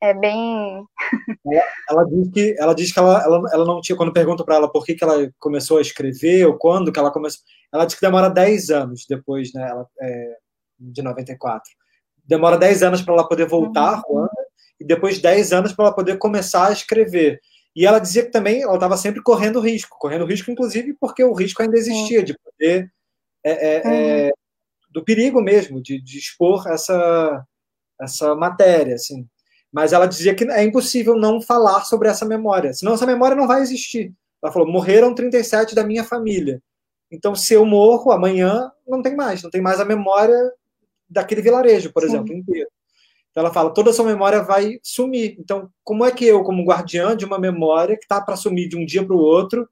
é 0.02 0.14
bem. 0.14 0.86
ela 1.90 2.04
diz 2.06 2.32
que 2.32 2.56
ela 2.60 2.74
diz 2.74 2.92
que 2.92 3.00
ela, 3.00 3.24
ela, 3.24 3.50
ela 3.54 3.66
não 3.66 3.82
tinha 3.82 3.96
quando 3.96 4.14
pergunta 4.14 4.44
para 4.44 4.56
ela 4.56 4.72
por 4.72 4.86
que, 4.86 4.96
que 4.96 5.04
ela 5.04 5.32
começou 5.40 5.78
a 5.78 5.82
escrever 5.82 6.46
ou 6.46 6.58
quando 6.58 6.92
que 6.92 7.00
ela 7.00 7.12
começou, 7.12 7.42
ela 7.74 7.86
diz 7.86 7.96
que 7.96 8.02
demora 8.02 8.30
10 8.30 8.70
anos 8.70 9.06
depois, 9.08 9.54
né? 9.54 9.68
Ela, 9.70 9.88
é, 10.02 10.38
de 10.80 11.02
94. 11.02 11.72
Demora 12.24 12.58
10 12.58 12.84
anos 12.84 13.02
para 13.02 13.14
ela 13.14 13.28
poder 13.28 13.48
voltar 13.48 13.96
uhum. 13.98 14.20
Ruanda 14.20 14.46
e 14.80 14.86
depois 14.86 15.20
10 15.20 15.54
anos 15.54 15.74
para 15.74 15.86
ela 15.86 15.96
poder 15.96 16.18
começar 16.18 16.68
a 16.68 16.74
escrever. 16.74 17.40
E 17.76 17.86
ela 17.86 18.00
dizia 18.00 18.24
que 18.24 18.32
também 18.32 18.62
ela 18.62 18.76
estava 18.76 18.98
sempre 18.98 19.22
correndo 19.22 19.60
risco, 19.60 19.98
correndo 20.00 20.26
risco, 20.26 20.50
inclusive, 20.50 20.96
porque 21.00 21.24
o 21.24 21.34
risco 21.34 21.62
ainda 21.62 21.78
existia 21.78 22.24
de 22.24 22.38
poder 22.38 22.92
é, 23.44 23.52
é, 23.52 23.82
é, 23.86 24.26
uhum. 24.26 24.32
do 24.92 25.04
perigo 25.04 25.42
mesmo 25.42 25.82
de, 25.82 26.02
de 26.02 26.18
expor 26.18 26.68
essa 26.68 27.46
essa 28.00 28.36
matéria, 28.36 28.96
assim. 28.96 29.26
Mas 29.76 29.92
ela 29.92 30.06
dizia 30.06 30.34
que 30.34 30.46
é 30.46 30.64
impossível 30.64 31.18
não 31.18 31.42
falar 31.42 31.84
sobre 31.84 32.08
essa 32.08 32.24
memória, 32.24 32.74
senão 32.74 32.94
essa 32.94 33.06
memória 33.06 33.36
não 33.36 33.46
vai 33.46 33.62
existir. 33.62 34.14
Ela 34.42 34.50
falou: 34.50 34.72
morreram 34.72 35.14
37 35.14 35.76
da 35.76 35.84
minha 35.84 36.06
família. 36.06 36.64
Então, 37.12 37.36
se 37.36 37.54
eu 37.54 37.66
morro 37.66 38.10
amanhã, 38.14 38.72
não 38.88 39.02
tem 39.02 39.18
mais, 39.18 39.44
não 39.44 39.50
tem 39.50 39.60
mais 39.60 39.82
a 39.82 39.84
memória 39.84 40.50
daquele 41.10 41.42
vilarejo, 41.42 41.92
por 41.92 42.04
Sim. 42.04 42.08
exemplo, 42.08 42.34
inteiro. 42.34 42.70
Então, 43.30 43.44
ela 43.44 43.54
fala: 43.54 43.70
toda 43.74 43.90
a 43.90 43.94
sua 43.94 44.06
memória 44.06 44.42
vai 44.42 44.80
sumir. 44.82 45.36
Então, 45.38 45.70
como 45.84 46.06
é 46.06 46.12
que 46.12 46.26
eu, 46.26 46.42
como 46.42 46.64
guardiã 46.64 47.14
de 47.14 47.26
uma 47.26 47.38
memória 47.38 47.98
que 47.98 48.06
está 48.06 48.22
para 48.22 48.38
sumir 48.38 48.70
de 48.70 48.78
um 48.78 48.86
dia 48.86 49.06
para 49.06 49.14
o 49.14 49.20
outro, 49.20 49.68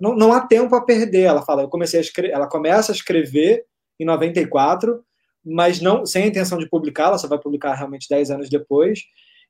não, 0.00 0.14
não 0.14 0.32
há 0.32 0.46
tempo 0.46 0.76
a 0.76 0.84
perder? 0.84 1.22
Ela 1.22 1.42
fala: 1.42 1.62
eu 1.62 1.68
comecei 1.68 1.98
a 1.98 2.02
escrever, 2.02 2.32
ela 2.32 2.46
começa 2.46 2.92
a 2.92 2.94
escrever 2.94 3.66
em 3.98 4.04
94 4.04 5.04
mas 5.46 5.80
não 5.80 6.04
sem 6.04 6.24
a 6.24 6.26
intenção 6.26 6.58
de 6.58 6.68
publicar, 6.68 7.04
ela 7.04 7.18
só 7.18 7.28
vai 7.28 7.38
publicar 7.38 7.74
realmente 7.74 8.08
10 8.08 8.32
anos 8.32 8.50
depois. 8.50 9.00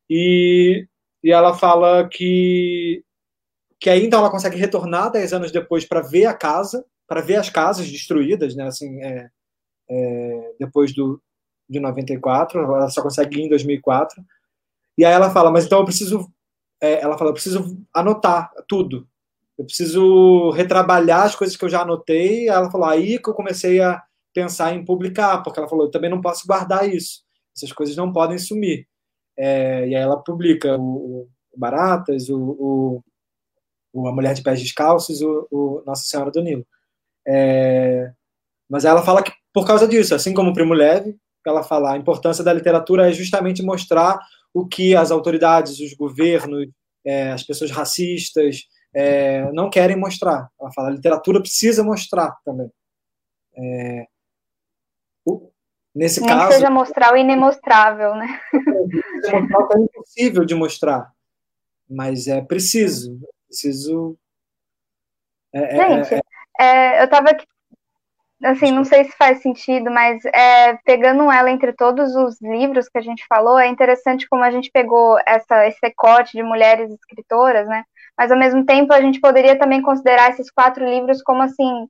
E, 0.08 0.86
e 1.24 1.32
ela 1.32 1.54
fala 1.54 2.06
que, 2.08 3.02
que 3.80 3.88
aí 3.88 4.04
então 4.04 4.20
ela 4.20 4.30
consegue 4.30 4.58
retornar 4.58 5.10
10 5.10 5.32
anos 5.32 5.50
depois 5.50 5.86
para 5.86 6.02
ver 6.02 6.26
a 6.26 6.34
casa, 6.34 6.84
para 7.06 7.22
ver 7.22 7.36
as 7.36 7.48
casas 7.48 7.90
destruídas, 7.90 8.54
né, 8.54 8.66
assim, 8.66 9.00
é, 9.02 9.30
é, 9.88 10.54
depois 10.60 10.94
do, 10.94 11.20
de 11.68 11.80
94, 11.80 12.60
ela 12.60 12.90
só 12.90 13.02
consegue 13.02 13.40
ir 13.40 13.44
em 13.44 13.48
2004. 13.48 14.22
E 14.98 15.04
aí 15.04 15.12
ela 15.12 15.30
fala, 15.30 15.50
mas 15.50 15.64
então 15.64 15.78
eu 15.78 15.84
preciso, 15.84 16.30
é, 16.80 17.00
ela 17.00 17.16
fala, 17.16 17.30
eu 17.30 17.34
preciso 17.34 17.78
anotar 17.94 18.50
tudo. 18.68 19.08
Eu 19.58 19.64
preciso 19.64 20.50
retrabalhar 20.50 21.22
as 21.22 21.34
coisas 21.34 21.56
que 21.56 21.64
eu 21.64 21.68
já 21.68 21.82
anotei. 21.82 22.48
Ela 22.48 22.70
falou, 22.70 22.86
aí 22.86 23.18
que 23.18 23.28
eu 23.28 23.34
comecei 23.34 23.80
a 23.80 24.02
pensar 24.36 24.74
em 24.74 24.84
publicar, 24.84 25.42
porque 25.42 25.58
ela 25.58 25.68
falou, 25.68 25.86
eu 25.86 25.90
também 25.90 26.10
não 26.10 26.20
posso 26.20 26.46
guardar 26.46 26.86
isso, 26.86 27.22
essas 27.56 27.72
coisas 27.72 27.96
não 27.96 28.12
podem 28.12 28.36
sumir. 28.36 28.86
É, 29.38 29.88
e 29.88 29.94
aí 29.96 30.02
ela 30.02 30.22
publica 30.22 30.76
o, 30.76 31.26
o 31.52 31.58
Baratas, 31.58 32.28
o, 32.28 33.02
o, 33.94 34.06
A 34.06 34.12
Mulher 34.12 34.34
de 34.34 34.42
Pés 34.42 34.60
Descalços, 34.60 35.22
o, 35.22 35.48
o 35.50 35.82
Nossa 35.86 36.06
Senhora 36.06 36.30
do 36.30 36.42
Nilo. 36.42 36.66
É, 37.26 38.12
mas 38.68 38.84
ela 38.84 39.02
fala 39.02 39.22
que 39.22 39.32
por 39.54 39.66
causa 39.66 39.88
disso, 39.88 40.14
assim 40.14 40.34
como 40.34 40.50
o 40.50 40.54
Primo 40.54 40.74
Leve, 40.74 41.16
ela 41.46 41.62
fala 41.62 41.92
a 41.92 41.96
importância 41.96 42.44
da 42.44 42.52
literatura 42.52 43.08
é 43.08 43.12
justamente 43.12 43.62
mostrar 43.62 44.18
o 44.52 44.66
que 44.66 44.94
as 44.94 45.10
autoridades, 45.10 45.80
os 45.80 45.94
governos, 45.94 46.66
é, 47.06 47.32
as 47.32 47.42
pessoas 47.42 47.70
racistas 47.70 48.64
é, 48.94 49.50
não 49.52 49.70
querem 49.70 49.96
mostrar. 49.96 50.50
Ela 50.60 50.72
fala, 50.72 50.88
a 50.88 50.92
literatura 50.92 51.40
precisa 51.40 51.82
mostrar 51.82 52.36
também. 52.44 52.70
É, 53.56 54.06
nesse 55.94 56.20
Nem 56.20 56.28
caso. 56.28 56.48
Que 56.48 56.54
seja 56.54 56.70
mostrar 56.70 57.12
o 57.12 57.16
inemostrável, 57.16 58.14
né? 58.14 58.40
Mostrar 59.32 59.58
o 59.58 59.68
que 59.68 59.78
é 59.78 59.80
impossível 59.80 60.44
de 60.44 60.54
mostrar. 60.54 61.10
Mas 61.88 62.26
é 62.26 62.40
preciso. 62.40 63.18
Preciso. 63.46 64.16
É, 65.52 65.78
é 65.78 66.04
Gente, 66.04 66.22
é, 66.58 67.00
eu 67.00 67.04
estava 67.04 67.30
aqui 67.30 67.46
assim, 68.44 68.70
não 68.70 68.84
sei 68.84 69.04
se 69.04 69.12
faz 69.16 69.40
sentido, 69.40 69.90
mas 69.90 70.24
é, 70.26 70.74
pegando 70.84 71.30
ela 71.30 71.50
entre 71.50 71.72
todos 71.72 72.14
os 72.14 72.40
livros 72.40 72.88
que 72.88 72.98
a 72.98 73.02
gente 73.02 73.24
falou, 73.26 73.58
é 73.58 73.66
interessante 73.66 74.28
como 74.28 74.44
a 74.44 74.50
gente 74.50 74.70
pegou 74.70 75.18
essa, 75.26 75.66
esse 75.66 75.78
recorte 75.82 76.36
de 76.36 76.42
mulheres 76.42 76.90
escritoras, 76.90 77.66
né? 77.66 77.84
Mas 78.16 78.30
ao 78.30 78.38
mesmo 78.38 78.64
tempo 78.64 78.92
a 78.92 79.00
gente 79.00 79.20
poderia 79.20 79.58
também 79.58 79.82
considerar 79.82 80.30
esses 80.30 80.50
quatro 80.50 80.84
livros 80.84 81.22
como 81.22 81.42
assim 81.42 81.88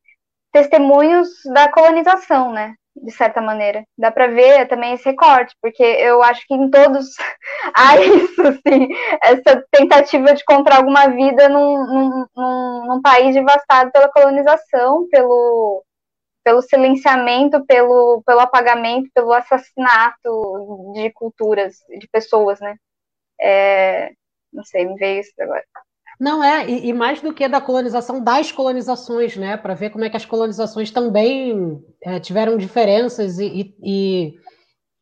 testemunhos 0.53 1.28
da 1.53 1.70
colonização, 1.70 2.53
né? 2.53 2.74
De 2.97 3.13
certa 3.13 3.41
maneira. 3.43 3.85
Dá 3.97 4.11
para 4.11 4.27
ver 4.27 4.67
também 4.69 4.95
esse 4.95 5.05
recorte, 5.05 5.55
porque 5.61 5.83
eu 5.83 6.23
acho 6.23 6.47
que 6.47 6.55
em 6.55 6.71
todos 6.71 7.07
há 7.77 8.01
isso, 8.01 8.41
assim, 8.41 8.89
essa 9.23 9.65
tentativa 9.71 10.35
de 10.35 10.45
comprar 10.45 10.79
alguma 10.79 11.09
vida 11.09 11.49
num, 11.49 11.77
num, 11.87 12.87
num, 12.87 13.03
país 13.03 13.35
devastado 13.35 13.93
pela 13.93 14.09
colonização, 14.11 15.07
pelo, 15.11 15.85
pelo 16.43 16.63
silenciamento, 16.63 17.65
pelo, 17.67 18.23
pelo 18.25 18.41
apagamento, 18.41 19.11
pelo 19.15 19.33
assassinato 19.33 20.93
de 20.95 21.13
culturas, 21.13 21.77
de 21.99 22.09
pessoas, 22.09 22.61
né? 22.61 22.77
É, 23.39 24.11
não 24.53 24.65
sei, 24.65 24.87
me 24.87 24.95
veio 24.97 25.21
isso 25.21 25.33
agora. 25.39 25.65
Não 26.19 26.43
é, 26.43 26.69
e, 26.69 26.89
e, 26.89 26.93
mais 26.95 27.21
do 27.21 27.33
que 27.33 27.47
da 27.47 27.61
colonização, 27.61 28.23
das 28.23 28.51
colonizações, 28.51 29.37
né? 29.37 29.57
Para 29.57 29.75
ver 29.75 29.91
como 29.91 30.05
é 30.05 30.11
que 30.11 30.17
as 30.17 30.25
colonizações 30.25 30.91
também 30.91 31.83
é, 32.03 32.19
tiveram 32.19 32.57
diferenças 32.57 33.39
e, 33.39 33.75
e, 33.83 34.35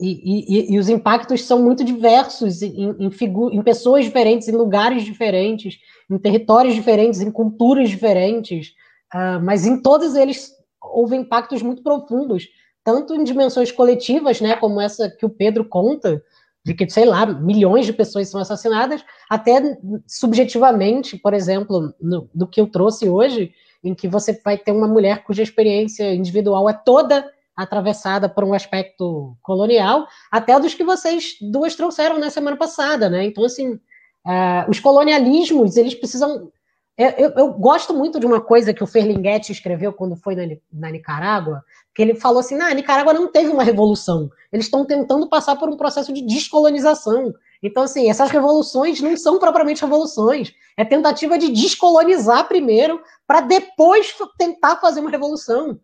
e, 0.00 0.78
os 0.78 0.88
impactos 0.88 1.44
são 1.44 1.62
muito 1.62 1.84
diversos 1.84 2.62
em, 2.62 2.96
em, 2.98 3.10
em 3.52 3.62
pessoas 3.62 4.04
diferentes, 4.04 4.48
em 4.48 4.56
lugares 4.56 5.04
diferentes, 5.04 5.78
em 6.10 6.18
territórios 6.18 6.74
diferentes, 6.74 7.20
em 7.20 7.30
culturas 7.30 7.88
diferentes, 7.88 8.74
uh, 9.14 9.40
mas 9.42 9.64
em 9.64 9.80
todos 9.80 10.16
eles 10.16 10.52
houve 10.82 11.16
impactos 11.16 11.62
muito 11.62 11.82
profundos, 11.82 12.48
tanto 12.82 13.14
em 13.14 13.24
dimensões 13.24 13.70
coletivas, 13.72 14.40
né, 14.40 14.56
como 14.56 14.80
essa 14.80 15.08
que 15.08 15.24
o 15.24 15.30
Pedro 15.30 15.64
conta, 15.64 16.22
de 16.64 16.72
que, 16.72 16.88
sei 16.88 17.04
lá, 17.04 17.26
milhões 17.26 17.84
de 17.84 17.92
pessoas 17.92 18.28
são 18.28 18.40
assassinadas, 18.40 19.04
até 19.28 19.78
subjetivamente, 20.06 21.18
por 21.18 21.34
exemplo, 21.34 21.94
no, 22.00 22.28
do 22.34 22.46
que 22.46 22.60
eu 22.60 22.66
trouxe 22.66 23.08
hoje, 23.08 23.52
em 23.82 23.94
que 23.94 24.08
você 24.08 24.40
vai 24.42 24.56
ter 24.56 24.72
uma 24.72 24.88
mulher 24.88 25.24
cuja 25.24 25.42
experiência 25.42 26.14
individual 26.14 26.68
é 26.68 26.72
toda 26.72 27.30
atravessada 27.54 28.28
por 28.28 28.42
um 28.42 28.54
aspecto 28.54 29.36
colonial, 29.42 30.08
até 30.32 30.58
dos 30.58 30.74
que 30.74 30.82
vocês 30.82 31.36
duas 31.40 31.76
trouxeram 31.76 32.18
na 32.18 32.30
semana 32.30 32.56
passada, 32.56 33.08
né? 33.08 33.24
Então, 33.24 33.44
assim, 33.44 33.74
uh, 33.74 34.68
os 34.68 34.80
colonialismos, 34.80 35.76
eles 35.76 35.94
precisam 35.94 36.50
eu, 36.96 37.30
eu, 37.36 37.52
gosto 37.52 37.92
muito 37.92 38.20
de 38.20 38.26
uma 38.26 38.40
coisa 38.40 38.72
que 38.72 38.82
o 38.82 38.86
Ferlinghetti 38.86 39.50
escreveu 39.50 39.92
quando 39.92 40.14
foi 40.14 40.36
na, 40.36 40.42
na 40.72 40.90
Nicarágua, 40.90 41.64
que 41.92 42.00
ele 42.00 42.14
falou 42.14 42.38
assim: 42.38 42.54
na 42.54 42.72
Nicarágua 42.72 43.12
não 43.12 43.30
teve 43.30 43.48
uma 43.48 43.64
revolução, 43.64 44.30
eles 44.52 44.66
estão 44.66 44.84
tentando 44.84 45.28
passar 45.28 45.56
por 45.56 45.68
um 45.68 45.76
processo 45.76 46.12
de 46.12 46.22
descolonização. 46.22 47.34
Então, 47.60 47.82
assim, 47.82 48.08
essas 48.08 48.30
revoluções 48.30 49.00
não 49.00 49.16
são 49.16 49.38
propriamente 49.38 49.82
revoluções, 49.82 50.54
é 50.76 50.84
tentativa 50.84 51.36
de 51.36 51.50
descolonizar 51.50 52.46
primeiro, 52.46 53.00
para 53.26 53.40
depois 53.40 54.14
tentar 54.38 54.76
fazer 54.76 55.00
uma 55.00 55.10
revolução. 55.10 55.78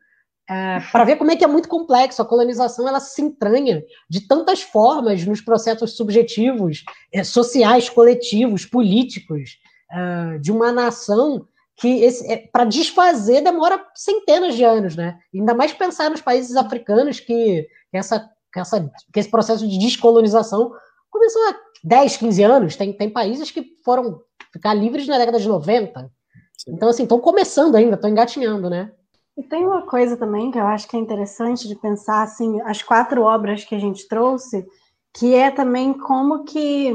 É, 0.49 0.81
para 0.91 1.05
ver 1.05 1.15
como 1.17 1.31
é 1.31 1.37
que 1.37 1.45
é 1.45 1.47
muito 1.47 1.69
complexo. 1.69 2.21
A 2.21 2.25
colonização 2.25 2.89
ela 2.89 2.99
se 2.99 3.23
entranha 3.23 3.85
de 4.09 4.27
tantas 4.27 4.61
formas 4.61 5.25
nos 5.25 5.41
processos 5.41 5.97
subjetivos, 5.97 6.85
é, 7.13 7.23
sociais, 7.23 7.89
coletivos, 7.89 8.67
políticos 8.67 9.59
uh, 9.93 10.39
de 10.39 10.53
uma 10.53 10.73
nação 10.73 11.47
que 11.77 12.05
é, 12.05 12.37
para 12.37 12.65
desfazer 12.65 13.43
demora 13.43 13.83
centenas 13.95 14.55
de 14.55 14.63
anos, 14.63 14.95
né? 14.95 15.19
Ainda 15.35 15.55
mais 15.55 15.73
pensar 15.73 16.11
nos 16.11 16.21
países 16.21 16.55
africanos 16.57 17.19
que 17.21 17.67
essa, 17.93 18.31
que 18.53 18.61
essa, 18.61 18.91
que 19.13 19.19
esse 19.19 19.31
processo 19.31 19.67
de 19.67 19.79
descolonização 19.79 20.73
começou 21.11 21.43
há 21.49 21.57
10, 21.83 22.19
15 22.19 22.43
anos. 22.43 22.77
Tem, 22.77 22.93
tem 22.93 23.09
países 23.09 23.51
que 23.51 23.65
foram 23.83 24.21
ficar 24.53 24.75
livres 24.75 25.07
na 25.07 25.19
década 25.19 25.41
de 25.41 25.49
90. 25.49 26.11
Sim. 26.59 26.73
Então, 26.73 26.91
assim, 26.91 27.05
estão 27.05 27.19
começando 27.19 27.75
ainda, 27.77 27.95
estão 27.95 28.11
engatinhando, 28.11 28.69
né? 28.69 28.93
E 29.37 29.43
tem 29.43 29.65
uma 29.65 29.87
coisa 29.87 30.17
também 30.17 30.51
que 30.51 30.59
eu 30.59 30.67
acho 30.67 30.87
que 30.87 30.97
é 30.97 31.01
interessante 31.01 31.67
de 31.67 31.75
pensar, 31.75 32.23
assim, 32.23 32.61
as 32.63 32.83
quatro 32.83 33.23
obras 33.23 33.65
que 33.65 33.75
a 33.75 33.79
gente 33.79 34.07
trouxe, 34.07 34.67
que 35.15 35.35
é 35.35 35.51
também 35.51 35.95
como 35.95 36.45
que 36.45 36.95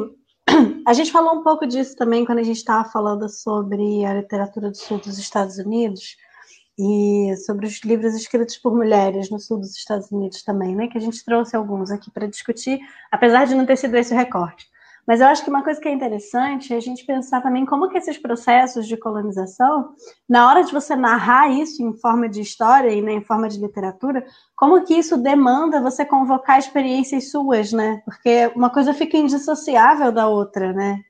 a 0.86 0.94
gente 0.94 1.12
falou 1.12 1.36
um 1.36 1.44
pouco 1.44 1.66
disso 1.66 1.96
também 1.96 2.26
quando 2.26 2.40
a 2.40 2.44
gente 2.44 2.58
estava 2.58 2.88
falando 2.90 3.28
sobre 3.30 4.06
a 4.06 4.14
literatura 4.14 4.70
do 4.70 4.78
sul 4.78 5.00
dos 5.00 5.18
Estados 5.18 5.58
Unidos 5.58 6.16
e 6.78 7.34
sobre 7.46 7.66
os 7.68 7.82
livros 7.84 8.14
escritos 8.16 8.58
por 8.58 8.76
mulheres 8.76 9.30
no 9.30 9.40
sul 9.40 9.60
dos 9.60 9.76
Estados 9.76 10.12
Unidos 10.12 10.44
também, 10.44 10.76
né? 10.76 10.88
Que 10.88 10.98
a 10.98 11.02
gente 11.02 11.24
trouxe 11.24 11.56
alguns 11.56 11.90
aqui 11.90 12.12
para 12.12 12.28
discutir, 12.28 12.80
apesar 13.12 13.46
de 13.46 13.56
não 13.56 13.66
ter 13.66 13.78
sido 13.78 13.96
esse 13.96 14.14
o 14.14 14.18
recorte. 14.18 14.68
Mas 15.08 15.22
eu 15.22 15.28
acho 15.28 15.44
que 15.44 15.50
uma 15.50 15.64
coisa 15.64 15.80
que 15.80 15.88
é 15.88 15.94
interessante 15.94 16.74
é 16.74 16.78
a 16.78 16.82
gente 16.82 17.06
pensar 17.06 17.42
também 17.42 17.66
como 17.66 17.90
que 17.90 17.98
esses 17.98 18.18
processos 18.18 18.88
de 18.88 18.98
colonização, 18.98 19.90
na 20.28 20.50
hora 20.50 20.64
de 20.64 20.74
você 20.74 20.96
narrar 20.96 21.52
isso 21.52 21.84
em 21.84 21.94
forma 21.94 22.28
de 22.28 22.42
história 22.42 22.90
e 22.90 23.02
né, 23.02 23.14
em 23.14 23.22
forma 23.22 23.48
de 23.48 23.60
literatura, 23.60 24.26
como 24.56 24.84
que 24.84 24.96
isso 24.96 25.18
demanda 25.18 25.82
você 25.82 26.04
convocar 26.04 26.58
experiências 26.58 27.30
suas, 27.30 27.72
né? 27.72 28.02
Porque 28.04 28.52
uma 28.56 28.72
coisa 28.72 28.94
fica 28.94 29.18
indissociável 29.18 30.12
da 30.12 30.28
outra, 30.28 30.74
né? 30.74 31.02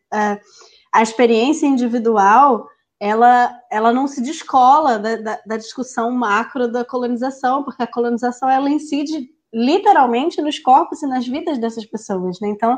A 0.94 1.02
experiência 1.02 1.66
individual, 1.66 2.68
ela, 3.00 3.52
ela 3.72 3.94
não 3.94 4.08
se 4.08 4.22
descola 4.22 5.00
da, 5.00 5.16
da, 5.16 5.40
da 5.46 5.58
discussão 5.58 6.12
macro 6.12 6.70
da 6.70 6.84
colonização, 6.84 7.64
porque 7.64 7.84
a 7.84 7.88
colonização, 7.88 8.50
ela 8.50 8.70
incide 8.70 9.30
literalmente 9.54 10.42
nos 10.42 10.60
corpos 10.60 11.02
e 11.02 11.08
nas 11.08 11.26
vidas 11.26 11.58
dessas 11.58 11.86
pessoas, 11.86 12.42
né? 12.42 12.50
Então, 12.50 12.78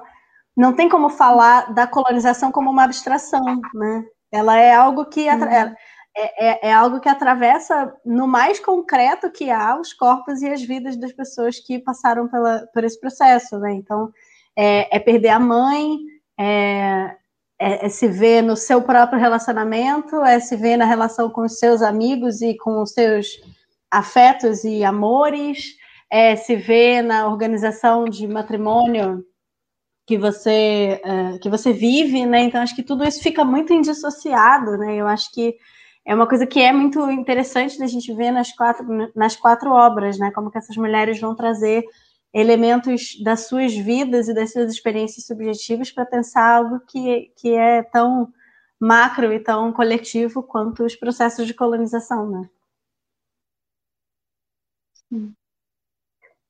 não 0.57 0.73
tem 0.73 0.89
como 0.89 1.07
falar 1.07 1.71
da 1.71 1.85
colonização 1.85 2.51
como 2.51 2.71
uma 2.71 2.83
abstração, 2.83 3.61
né? 3.75 4.03
Ela 4.31 4.57
é 4.57 4.73
algo 4.73 5.05
que 5.05 5.29
uhum. 5.29 5.43
é, 5.43 5.75
é, 6.17 6.69
é, 6.69 6.73
algo 6.73 6.99
que 6.99 7.07
atravessa 7.07 7.93
no 8.03 8.27
mais 8.27 8.59
concreto 8.59 9.31
que 9.31 9.51
há 9.51 9.79
os 9.79 9.93
corpos 9.93 10.41
e 10.41 10.49
as 10.49 10.63
vidas 10.63 10.97
das 10.97 11.13
pessoas 11.13 11.59
que 11.59 11.77
passaram 11.77 12.27
pela, 12.27 12.67
por 12.73 12.83
esse 12.83 12.99
processo, 12.99 13.59
né? 13.59 13.71
Então 13.73 14.11
é, 14.57 14.97
é 14.97 14.99
perder 14.99 15.29
a 15.29 15.39
mãe, 15.39 15.99
é, 16.39 17.15
é, 17.59 17.85
é, 17.85 17.89
se 17.89 18.07
ver 18.07 18.41
no 18.41 18.57
seu 18.57 18.81
próprio 18.81 19.19
relacionamento, 19.19 20.23
é 20.23 20.39
se 20.39 20.55
ver 20.55 20.75
na 20.75 20.85
relação 20.85 21.29
com 21.29 21.41
os 21.41 21.59
seus 21.59 21.83
amigos 21.83 22.41
e 22.41 22.57
com 22.57 22.81
os 22.81 22.93
seus 22.93 23.27
afetos 23.91 24.63
e 24.63 24.83
amores, 24.83 25.75
é 26.11 26.35
se 26.35 26.55
ver 26.55 27.03
na 27.03 27.27
organização 27.27 28.05
de 28.05 28.27
matrimônio 28.27 29.23
que 30.07 30.17
você 30.17 31.01
uh, 31.05 31.39
que 31.39 31.49
você 31.49 31.73
vive, 31.73 32.25
né? 32.25 32.41
Então 32.41 32.61
acho 32.61 32.75
que 32.75 32.83
tudo 32.83 33.03
isso 33.03 33.21
fica 33.21 33.43
muito 33.43 33.73
indissociado, 33.73 34.77
né? 34.77 34.95
Eu 34.95 35.07
acho 35.07 35.31
que 35.33 35.57
é 36.05 36.15
uma 36.15 36.27
coisa 36.27 36.47
que 36.47 36.61
é 36.61 36.71
muito 36.71 37.11
interessante 37.11 37.77
da 37.77 37.85
gente 37.87 38.13
ver 38.13 38.31
nas 38.31 38.51
quatro 38.53 38.85
nas 39.15 39.35
quatro 39.35 39.71
obras, 39.71 40.17
né? 40.17 40.31
Como 40.31 40.49
que 40.49 40.57
essas 40.57 40.77
mulheres 40.77 41.19
vão 41.19 41.35
trazer 41.35 41.83
elementos 42.33 43.21
das 43.23 43.47
suas 43.47 43.73
vidas 43.75 44.29
e 44.29 44.33
das 44.33 44.53
suas 44.53 44.71
experiências 44.71 45.25
subjetivas 45.25 45.91
para 45.91 46.05
pensar 46.05 46.57
algo 46.57 46.79
que, 46.87 47.31
que 47.37 47.53
é 47.53 47.83
tão 47.83 48.31
macro 48.79 49.33
e 49.33 49.39
tão 49.39 49.73
coletivo 49.73 50.43
quanto 50.43 50.83
os 50.85 50.95
processos 50.95 51.47
de 51.47 51.53
colonização, 51.53 52.29
né? 52.29 52.49
Sim. 55.09 55.35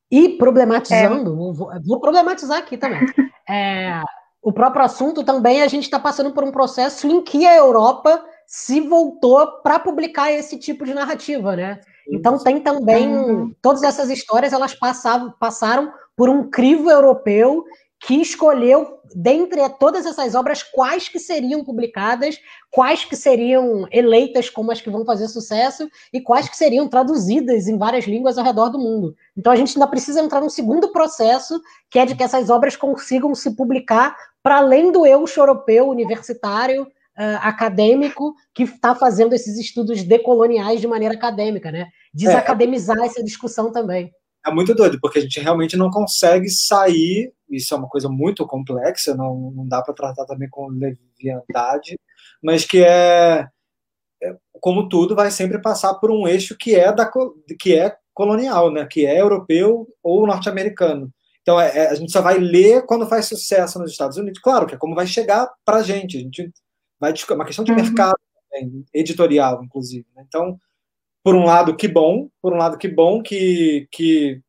E 0.10 0.30
problematizando, 0.38 1.32
é. 1.32 1.36
vou, 1.36 1.72
vou, 1.86 2.00
problematizar 2.00 2.60
aqui 2.60 2.78
também. 2.78 3.02
É, 3.50 4.02
o 4.42 4.52
próprio 4.52 4.84
assunto 4.84 5.24
também, 5.24 5.62
a 5.62 5.70
gente 5.70 5.84
está 5.84 5.98
passando 5.98 6.34
por 6.34 6.44
um 6.44 6.52
processo 6.52 7.08
em 7.08 7.22
que 7.22 7.46
a 7.46 7.56
Europa 7.56 8.22
se 8.46 8.82
voltou 8.82 9.62
para 9.62 9.80
publicar 9.80 10.34
esse 10.34 10.58
tipo 10.58 10.84
de 10.84 10.94
narrativa, 10.94 11.56
né? 11.56 11.80
Então 12.10 12.38
tem 12.38 12.60
também 12.60 13.08
uhum. 13.16 13.56
todas 13.62 13.84
essas 13.84 14.10
histórias, 14.10 14.52
elas 14.52 14.74
passavam, 14.74 15.34
passaram 15.40 15.94
por 16.14 16.28
um 16.28 16.50
crivo 16.50 16.90
europeu 16.90 17.64
que 18.00 18.22
escolheu, 18.22 19.00
dentre 19.16 19.68
todas 19.80 20.06
essas 20.06 20.36
obras, 20.36 20.62
quais 20.62 21.10
que 21.10 21.20
seriam 21.20 21.64
publicadas, 21.64 22.40
quais 22.70 23.04
que 23.04 23.16
seriam 23.16 23.88
eleitas 23.92 24.50
como 24.50 24.72
as 24.72 24.80
que 24.80 24.90
vão 24.90 25.04
fazer 25.04 25.28
sucesso 25.28 25.90
e 26.14 26.22
quais 26.22 26.48
que 26.48 26.56
seriam 26.56 26.88
traduzidas 26.88 27.68
em 27.68 27.78
várias 27.78 28.06
línguas 28.06 28.38
ao 28.38 28.46
redor 28.46 28.70
do 28.70 28.78
mundo. 28.78 29.16
Então 29.36 29.52
a 29.52 29.56
gente 29.56 29.76
ainda 29.76 29.88
precisa 29.88 30.22
entrar 30.22 30.42
num 30.42 30.50
segundo 30.50 30.92
processo, 30.92 31.60
que 31.90 31.98
é 31.98 32.06
de 32.06 32.16
que 32.16 32.24
essas 32.24 32.50
obras 32.50 32.76
consigam 32.76 33.34
se 33.34 33.56
publicar 33.56 34.16
para 34.44 34.58
além 34.58 34.92
do 34.92 35.06
eu 35.06 35.26
europeu 35.36 35.90
universitário, 35.90 36.84
uh, 36.84 37.40
acadêmico, 37.42 38.36
que 38.54 38.64
está 38.64 38.94
fazendo 38.94 39.34
esses 39.34 39.58
estudos 39.58 40.04
decoloniais 40.04 40.80
de 40.80 40.88
maneira 40.88 41.16
acadêmica, 41.16 41.72
né? 41.72 41.88
Desacademizar 42.14 43.00
é. 43.00 43.08
essa 43.08 43.24
discussão 43.24 43.72
também 43.72 44.12
é 44.48 44.54
muito 44.54 44.74
doido, 44.74 45.00
porque 45.00 45.20
a 45.20 45.22
gente 45.22 45.40
realmente 45.40 45.76
não 45.78 45.90
consegue 45.90 46.50
sair, 46.50 47.34
isso 47.50 47.74
é 47.74 47.78
uma 47.78 47.88
coisa 47.88 48.10
muito 48.10 48.46
complexa, 48.46 49.16
não, 49.16 49.52
não 49.52 49.68
dá 49.68 49.82
para 49.82 49.94
tratar 49.94 50.26
também 50.26 50.50
com 50.50 50.68
leviandade, 50.68 52.00
mas 52.42 52.66
que 52.66 52.84
é, 52.84 53.48
é, 54.22 54.36
como 54.60 54.90
tudo, 54.90 55.16
vai 55.16 55.32
sempre 55.32 55.62
passar 55.62 55.96
por 55.96 56.12
um 56.12 56.28
eixo 56.28 56.56
que 56.58 56.76
é, 56.76 56.92
da, 56.92 57.10
que 57.60 57.76
é 57.76 57.96
colonial, 58.14 58.72
né? 58.72 58.86
que 58.90 59.06
é 59.06 59.22
europeu 59.22 59.88
ou 60.02 60.26
norte-americano. 60.26 61.12
Então, 61.42 61.60
é, 61.60 61.78
é 61.78 61.90
a 61.90 61.96
gente 61.96 62.12
só 62.12 62.22
vai 62.22 62.38
ler 62.38 62.86
quando 62.86 63.08
faz 63.08 63.28
sucesso 63.28 63.80
nos 63.80 63.92
Estados 63.92 64.18
Unidos. 64.18 64.42
Claro 64.42 64.66
que 64.66 64.76
é 64.76 64.78
como 64.78 64.96
vai 64.96 65.08
chegar 65.08 65.50
para 65.64 65.78
a 65.78 65.84
gente. 65.84 66.18
A 66.18 66.22
gente 66.22 66.52
vai 67.00 67.14
é 67.14 67.34
uma 67.34 67.46
questão 67.46 67.64
de 67.64 67.72
uhum. 67.72 67.78
mercado, 67.78 68.18
editorial, 68.94 69.64
inclusive. 69.64 70.06
Né? 70.16 70.24
Então, 70.28 70.60
por 71.24 71.36
um 71.36 71.46
lado, 71.46 71.76
que 71.76 71.88
bom, 71.88 72.30
por 72.42 72.54
um 72.54 72.58
lado, 72.58 72.78
que 72.78 72.88
bom 72.88 73.22
que, 73.22 73.88
que 73.92 74.42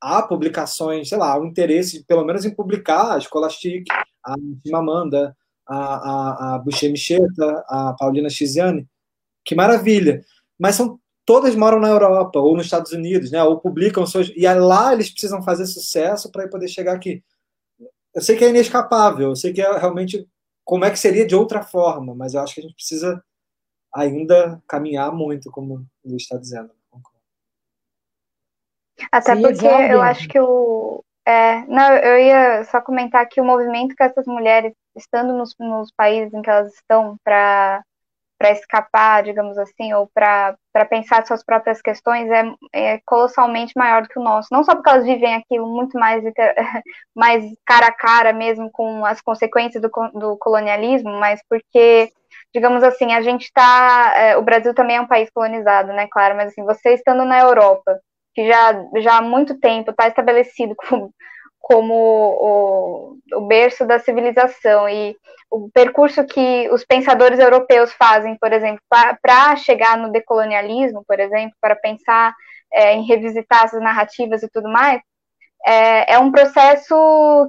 há 0.00 0.22
publicações, 0.22 1.08
sei 1.08 1.18
lá, 1.18 1.38
o 1.38 1.42
um 1.42 1.46
interesse, 1.46 2.04
pelo 2.04 2.24
menos, 2.24 2.44
em 2.44 2.54
publicar 2.54 3.12
a 3.12 3.20
Scholastic, 3.20 3.86
a 4.24 4.34
Chimamanda, 4.64 5.36
a, 5.66 5.76
a, 5.76 6.54
a 6.54 6.58
Boucher 6.58 6.90
Micheta, 6.90 7.64
a 7.68 7.94
Paulina 7.98 8.28
Chiziane, 8.28 8.86
que 9.44 9.54
maravilha. 9.54 10.24
Mas 10.58 10.76
são 10.76 10.98
todas 11.24 11.54
moram 11.54 11.80
na 11.80 11.88
Europa 11.88 12.38
ou 12.38 12.56
nos 12.56 12.66
Estados 12.66 12.92
Unidos, 12.92 13.30
né? 13.30 13.42
Ou 13.42 13.60
publicam 13.60 14.06
suas 14.06 14.30
e 14.34 14.46
lá 14.54 14.92
eles 14.92 15.10
precisam 15.10 15.42
fazer 15.42 15.66
sucesso 15.66 16.30
para 16.30 16.48
poder 16.48 16.68
chegar 16.68 16.94
aqui. 16.94 17.22
Eu 18.14 18.22
sei 18.22 18.36
que 18.36 18.44
é 18.44 18.50
inescapável, 18.50 19.30
eu 19.30 19.36
sei 19.36 19.52
que 19.52 19.60
é 19.60 19.78
realmente 19.78 20.26
como 20.64 20.84
é 20.84 20.90
que 20.90 20.98
seria 20.98 21.26
de 21.26 21.34
outra 21.34 21.62
forma, 21.62 22.14
mas 22.14 22.34
eu 22.34 22.40
acho 22.40 22.54
que 22.54 22.60
a 22.60 22.62
gente 22.62 22.74
precisa 22.74 23.22
ainda 23.94 24.60
caminhar 24.68 25.12
muito, 25.12 25.50
como 25.50 25.86
o 26.04 26.08
Luiz 26.08 26.22
está 26.22 26.36
dizendo. 26.36 26.70
Até 29.10 29.34
Sim, 29.34 29.42
porque 29.42 29.66
eu 29.66 30.02
acho 30.02 30.28
que 30.28 30.38
o. 30.38 31.04
É, 31.26 31.64
não, 31.66 31.90
eu 31.94 32.18
ia 32.18 32.64
só 32.64 32.80
comentar 32.82 33.26
que 33.26 33.40
o 33.40 33.44
movimento 33.44 33.94
que 33.96 34.02
essas 34.02 34.26
mulheres, 34.26 34.74
estando 34.94 35.32
nos, 35.32 35.54
nos 35.58 35.90
países 35.90 36.34
em 36.34 36.42
que 36.42 36.50
elas 36.50 36.74
estão, 36.74 37.16
para 37.24 37.82
para 38.36 38.50
escapar, 38.50 39.22
digamos 39.22 39.56
assim, 39.56 39.94
ou 39.94 40.06
para 40.12 40.56
pensar 40.90 41.26
suas 41.26 41.44
próprias 41.44 41.80
questões 41.80 42.28
é, 42.30 42.44
é, 42.72 43.00
colossalmente 43.06 43.72
maior 43.76 44.02
do 44.02 44.08
que 44.08 44.18
o 44.18 44.22
nosso. 44.22 44.48
Não 44.52 44.64
só 44.64 44.74
porque 44.74 44.90
elas 44.90 45.04
vivem 45.04 45.34
aquilo 45.34 45.66
muito 45.66 45.98
mais, 45.98 46.22
mais 47.14 47.44
cara 47.64 47.86
a 47.86 47.92
cara 47.92 48.32
mesmo 48.32 48.70
com 48.70 49.04
as 49.06 49.20
consequências 49.20 49.80
do, 49.80 49.88
do 50.12 50.36
colonialismo, 50.36 51.10
mas 51.18 51.40
porque 51.48 52.12
digamos 52.54 52.82
assim, 52.82 53.12
a 53.12 53.20
gente 53.22 53.44
está. 53.44 54.14
É, 54.16 54.36
o 54.36 54.42
Brasil 54.42 54.72
também 54.74 54.96
é 54.96 55.00
um 55.00 55.06
país 55.06 55.28
colonizado, 55.30 55.92
né, 55.92 56.06
claro, 56.10 56.36
mas 56.36 56.48
assim, 56.48 56.64
você 56.64 56.94
estando 56.94 57.24
na 57.24 57.40
Europa, 57.40 57.98
que 58.34 58.46
já, 58.46 58.84
já 58.98 59.18
há 59.18 59.22
muito 59.22 59.58
tempo 59.58 59.90
está 59.90 60.08
estabelecido 60.08 60.74
como, 60.76 61.12
como 61.60 61.94
o, 61.94 63.16
o 63.34 63.40
berço 63.46 63.86
da 63.86 63.98
civilização 63.98 64.88
e 64.88 65.16
o 65.50 65.70
percurso 65.72 66.24
que 66.24 66.68
os 66.70 66.84
pensadores 66.84 67.38
europeus 67.38 67.92
fazem, 67.94 68.36
por 68.38 68.52
exemplo, 68.52 68.80
para 69.22 69.56
chegar 69.56 69.96
no 69.96 70.12
decolonialismo, 70.12 71.04
por 71.06 71.18
exemplo, 71.20 71.56
para 71.60 71.76
pensar 71.76 72.34
é, 72.72 72.94
em 72.94 73.06
revisitar 73.06 73.64
essas 73.64 73.80
narrativas 73.80 74.42
e 74.42 74.48
tudo 74.50 74.68
mais, 74.68 75.00
é, 75.66 76.14
é, 76.14 76.18
um 76.18 76.30
processo 76.30 76.94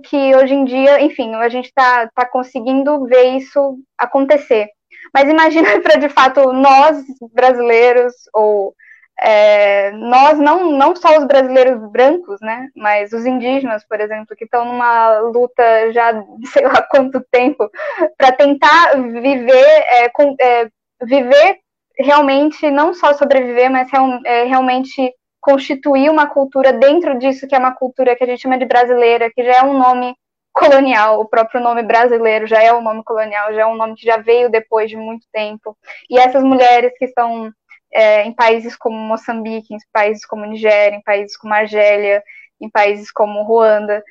que 0.06 0.36
hoje 0.36 0.54
em 0.54 0.64
dia, 0.64 1.02
enfim, 1.02 1.36
a 1.36 1.50
gente 1.50 1.66
está 1.66 2.10
tá 2.16 2.26
conseguindo 2.26 3.06
ver 3.06 3.36
isso 3.36 3.78
acontecer. 3.98 4.70
Mas 5.16 5.30
imagina 5.30 5.70
para 5.80 5.98
de 5.98 6.10
fato 6.10 6.52
nós 6.52 7.02
brasileiros 7.34 8.14
ou 8.34 8.76
é, 9.22 9.92
nós 9.92 10.38
não 10.38 10.74
não 10.74 10.94
só 10.94 11.18
os 11.18 11.26
brasileiros 11.26 11.80
brancos, 11.90 12.38
né, 12.42 12.68
mas 12.76 13.14
os 13.14 13.26
indígenas, 13.26 13.88
por 13.88 14.02
exemplo, 14.02 14.36
que 14.36 14.44
estão 14.44 14.66
numa 14.66 15.20
luta 15.20 15.64
já 15.94 16.12
de 16.12 16.48
sei 16.48 16.68
lá 16.68 16.82
quanto 16.92 17.26
tempo 17.32 17.70
para 18.18 18.34
tentar 18.34 18.98
viver 18.98 19.84
é, 19.88 20.10
com, 20.10 20.36
é, 20.38 20.68
viver 21.02 21.60
realmente 21.98 22.70
não 22.70 22.94
só 22.94 23.14
sobreviver, 23.14 23.72
mas 23.72 23.90
real, 23.90 24.20
é, 24.26 24.44
realmente 24.44 25.14
constituir 25.40 26.10
uma 26.10 26.28
cultura 26.28 26.74
dentro 26.74 27.18
disso 27.18 27.48
que 27.48 27.56
é 27.56 27.58
uma 27.58 27.74
cultura 27.74 28.18
que 28.18 28.24
a 28.26 28.28
gente 28.28 28.42
chama 28.42 28.58
de 28.58 28.66
brasileira, 28.66 29.32
que 29.34 29.46
já 29.46 29.60
é 29.60 29.64
um 29.64 29.78
nome 29.78 30.14
colonial, 30.56 31.20
o 31.20 31.26
próprio 31.26 31.60
nome 31.60 31.84
brasileiro 31.84 32.48
já 32.48 32.64
é 32.64 32.74
um 32.74 32.82
nome 32.82 33.04
colonial, 33.04 33.54
já 33.54 33.62
é 33.62 33.66
um 33.66 33.76
nome 33.76 33.96
que 33.96 34.06
já 34.06 34.18
veio 34.18 34.50
depois 34.50 34.90
de 34.90 34.96
muito 34.96 35.28
tempo. 35.32 35.78
E 36.10 36.18
essas 36.18 36.42
mulheres 36.44 36.94
que 36.98 37.06
estão 37.06 37.52
é, 37.94 38.24
em 38.24 38.34
países 38.34 38.76
como 38.78 38.98
Moçambique, 38.98 39.74
em 39.74 39.78
países 39.92 40.26
como 40.26 40.46
Nigéria, 40.46 40.96
em 40.96 41.04
países 41.04 41.36
como 41.38 41.54
Argélia, 41.54 42.24
em 42.60 42.70
países 42.70 43.12
como 43.12 43.44
Ruanda, 43.44 44.02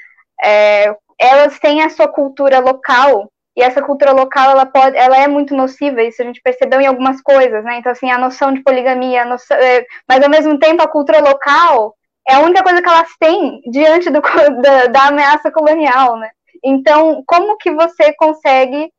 é, 0.42 0.94
elas 1.18 1.58
têm 1.58 1.82
a 1.82 1.88
sua 1.88 2.08
cultura 2.08 2.58
local 2.60 3.30
e 3.56 3.62
essa 3.62 3.80
cultura 3.80 4.12
local 4.12 4.50
ela 4.50 4.66
pode, 4.66 4.96
ela 4.96 5.16
é 5.16 5.26
muito 5.28 5.54
nociva, 5.54 6.02
isso 6.02 6.20
a 6.20 6.24
gente 6.26 6.42
percebeu 6.42 6.80
em 6.80 6.86
algumas 6.86 7.22
coisas, 7.22 7.64
né? 7.64 7.78
Então 7.78 7.90
assim, 7.92 8.10
a 8.10 8.18
noção 8.18 8.52
de 8.52 8.62
poligamia, 8.62 9.24
noção, 9.24 9.56
é, 9.56 9.86
mas 10.06 10.22
ao 10.22 10.28
mesmo 10.28 10.58
tempo 10.58 10.82
a 10.82 10.88
cultura 10.88 11.20
local 11.20 11.94
é 12.26 12.34
a 12.34 12.40
única 12.40 12.62
coisa 12.62 12.82
que 12.82 12.88
elas 12.88 13.08
têm 13.18 13.60
diante 13.70 14.10
do, 14.10 14.20
da, 14.62 14.86
da 14.86 15.06
ameaça 15.08 15.50
colonial, 15.50 16.16
né? 16.16 16.30
Então, 16.62 17.22
como 17.26 17.56
que 17.58 17.70
você 17.70 18.14
consegue 18.14 18.90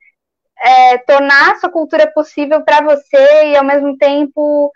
é, 0.61 0.97
tornar 0.99 1.52
a 1.52 1.56
sua 1.56 1.69
cultura 1.69 2.11
possível 2.14 2.64
para 2.64 2.81
você 2.81 3.45
e 3.47 3.57
ao 3.57 3.64
mesmo 3.64 3.97
tempo 3.97 4.72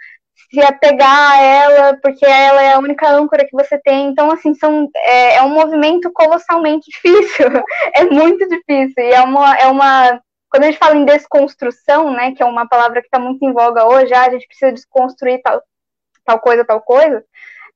se 0.51 0.61
apegar 0.61 1.31
a 1.31 1.41
ela, 1.41 1.97
porque 2.01 2.25
ela 2.25 2.61
é 2.61 2.73
a 2.73 2.79
única 2.79 3.07
âncora 3.07 3.45
que 3.45 3.53
você 3.53 3.77
tem. 3.77 4.07
Então, 4.07 4.31
assim, 4.31 4.53
são, 4.55 4.89
é, 4.95 5.35
é 5.35 5.43
um 5.43 5.49
movimento 5.49 6.11
colossalmente 6.11 6.89
difícil. 6.91 7.47
é 7.95 8.05
muito 8.05 8.47
difícil. 8.47 9.03
E 9.03 9.11
é 9.13 9.21
uma, 9.21 9.55
é 9.57 9.67
uma. 9.67 10.19
Quando 10.49 10.63
a 10.63 10.65
gente 10.65 10.79
fala 10.79 10.95
em 10.95 11.05
desconstrução, 11.05 12.11
né, 12.11 12.31
que 12.31 12.41
é 12.41 12.45
uma 12.45 12.67
palavra 12.67 13.01
que 13.01 13.07
está 13.07 13.19
muito 13.19 13.43
em 13.45 13.53
voga 13.53 13.85
hoje, 13.85 14.13
ah, 14.13 14.25
a 14.25 14.31
gente 14.31 14.47
precisa 14.47 14.71
desconstruir 14.71 15.39
tal, 15.43 15.61
tal 16.25 16.39
coisa, 16.39 16.65
tal 16.65 16.81
coisa. 16.81 17.23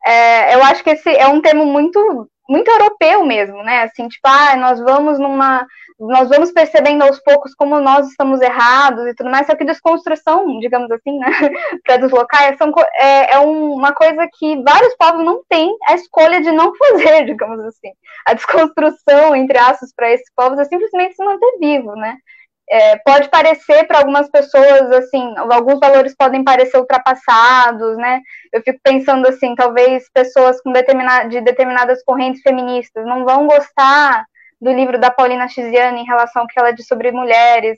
É, 0.06 0.56
eu 0.56 0.64
acho 0.64 0.84
que 0.84 0.92
esse 0.92 1.10
é 1.10 1.28
um 1.28 1.42
termo 1.42 1.66
muito 1.66 2.30
muito 2.48 2.70
europeu 2.70 3.26
mesmo, 3.26 3.64
né? 3.64 3.84
Assim, 3.84 4.08
tipo, 4.08 4.28
ah, 4.28 4.56
nós 4.56 4.80
vamos 4.80 5.18
numa. 5.20 5.66
Nós 6.00 6.28
vamos 6.28 6.52
percebendo 6.52 7.04
aos 7.04 7.20
poucos 7.22 7.54
como 7.56 7.80
nós 7.80 8.08
estamos 8.10 8.42
errados 8.42 9.06
e 9.08 9.14
tudo 9.16 9.30
mais, 9.30 9.46
só 9.48 9.56
que 9.56 9.64
desconstrução, 9.64 10.60
digamos 10.60 10.92
assim, 10.92 11.18
né? 11.18 11.28
para 11.86 11.98
deslocar, 11.98 12.58
são, 12.58 12.72
é, 12.96 13.34
é 13.36 13.40
uma 13.40 13.94
coisa 13.94 14.28
que 14.38 14.62
vários 14.64 14.96
povos 14.96 15.24
não 15.24 15.42
têm 15.48 15.74
a 15.88 15.94
escolha 15.96 16.42
de 16.42 16.52
não 16.52 16.74
fazer, 16.76 17.26
digamos 17.26 17.60
assim. 17.66 17.92
A 18.26 18.34
desconstrução, 18.34 19.36
entre 19.36 19.58
aspas, 19.58 19.94
para 19.96 20.12
esses 20.12 20.30
povos 20.36 20.60
é 20.60 20.66
simplesmente 20.66 21.16
se 21.16 21.24
manter 21.24 21.58
vivo, 21.60 21.96
né? 21.96 22.18
É, 22.76 22.98
pode 23.06 23.30
parecer 23.30 23.86
para 23.86 24.00
algumas 24.00 24.28
pessoas 24.32 24.92
assim, 24.94 25.36
alguns 25.38 25.80
valores 25.80 26.16
podem 26.18 26.44
parecer 26.44 26.80
ultrapassados, 26.80 27.96
né? 27.98 28.20
Eu 28.52 28.64
fico 28.64 28.80
pensando 28.82 29.28
assim, 29.28 29.54
talvez 29.54 30.10
pessoas 30.12 30.60
com 30.60 30.72
determinada, 30.72 31.30
de 31.30 31.40
determinadas 31.42 32.04
correntes 32.04 32.42
feministas 32.42 33.06
não 33.06 33.26
vão 33.26 33.46
gostar 33.46 34.26
do 34.60 34.72
livro 34.72 34.98
da 34.98 35.12
Paulina 35.12 35.48
Chiziane 35.48 36.02
em 36.02 36.06
relação 36.06 36.42
ao 36.42 36.48
que 36.48 36.60
ela 36.60 36.72
diz 36.72 36.88
sobre 36.88 37.12
mulheres, 37.12 37.78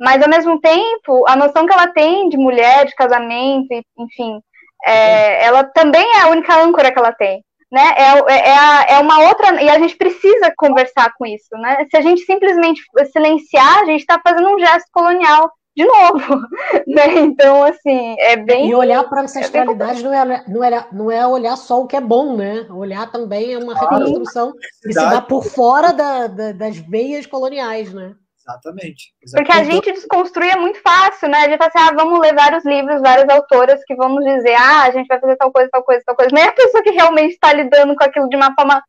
mas 0.00 0.22
ao 0.22 0.30
mesmo 0.30 0.58
tempo 0.58 1.22
a 1.28 1.36
noção 1.36 1.66
que 1.66 1.74
ela 1.74 1.88
tem 1.88 2.30
de 2.30 2.38
mulher, 2.38 2.86
de 2.86 2.94
casamento, 2.94 3.68
enfim, 3.98 4.40
é, 4.86 5.44
ela 5.44 5.64
também 5.64 6.16
é 6.16 6.22
a 6.22 6.28
única 6.28 6.58
âncora 6.58 6.90
que 6.90 6.98
ela 6.98 7.12
tem 7.12 7.44
né? 7.70 7.94
É, 7.96 8.32
é, 8.32 8.48
é, 8.48 8.92
é, 8.94 8.98
uma 8.98 9.28
outra. 9.28 9.62
E 9.62 9.68
a 9.68 9.78
gente 9.78 9.96
precisa 9.96 10.52
conversar 10.56 11.12
com 11.16 11.26
isso, 11.26 11.50
né? 11.52 11.86
Se 11.90 11.96
a 11.96 12.00
gente 12.00 12.22
simplesmente 12.22 12.82
silenciar, 13.12 13.82
a 13.82 13.84
gente 13.86 14.00
está 14.00 14.20
fazendo 14.22 14.48
um 14.48 14.58
gesto 14.58 14.88
colonial 14.92 15.50
de 15.76 15.84
novo, 15.84 16.40
né? 16.86 17.20
Então, 17.20 17.62
assim, 17.62 18.16
é 18.18 18.36
bem. 18.36 18.68
E 18.68 18.74
olhar 18.74 19.04
para 19.04 19.20
a 19.20 19.24
ancestralidade 19.24 20.00
é 20.00 20.02
não, 20.02 20.14
é, 20.14 20.44
não, 20.48 20.64
é, 20.64 20.86
não 20.92 21.10
é 21.10 21.26
olhar 21.26 21.56
só 21.56 21.80
o 21.80 21.86
que 21.86 21.96
é 21.96 22.00
bom, 22.00 22.36
né? 22.36 22.66
Olhar 22.70 23.10
também 23.10 23.54
é 23.54 23.58
uma 23.58 23.74
reconstrução 23.74 24.52
que 24.82 24.92
se 24.92 24.94
dá 24.94 25.20
por 25.20 25.44
fora 25.44 25.92
da, 25.92 26.26
da, 26.26 26.52
das 26.52 26.76
veias 26.76 27.26
coloniais, 27.26 27.92
né? 27.94 28.14
Exatamente, 28.50 29.14
exatamente. 29.22 29.34
Porque 29.34 29.52
a 29.52 29.64
gente 29.64 29.92
desconstruir 29.92 30.50
é 30.50 30.56
muito 30.56 30.80
fácil, 30.80 31.28
né? 31.28 31.38
A 31.38 31.48
gente 31.48 31.58
fala 31.58 31.70
assim, 31.74 31.88
ah, 31.88 31.94
vamos 31.94 32.20
ler 32.20 32.34
vários 32.34 32.64
livros, 32.64 33.00
várias 33.00 33.28
autoras 33.28 33.80
que 33.84 33.94
vão 33.94 34.08
nos 34.08 34.24
dizer, 34.24 34.54
ah, 34.54 34.82
a 34.82 34.90
gente 34.90 35.06
vai 35.06 35.20
fazer 35.20 35.36
tal 35.36 35.52
coisa, 35.52 35.68
tal 35.70 35.82
coisa, 35.82 36.02
tal 36.04 36.16
coisa. 36.16 36.34
Nem 36.34 36.44
a 36.44 36.52
pessoa 36.52 36.82
que 36.82 36.90
realmente 36.90 37.32
está 37.32 37.52
lidando 37.52 37.94
com 37.94 38.04
aquilo 38.04 38.28
de 38.28 38.36
uma 38.36 38.52
forma 38.54 38.82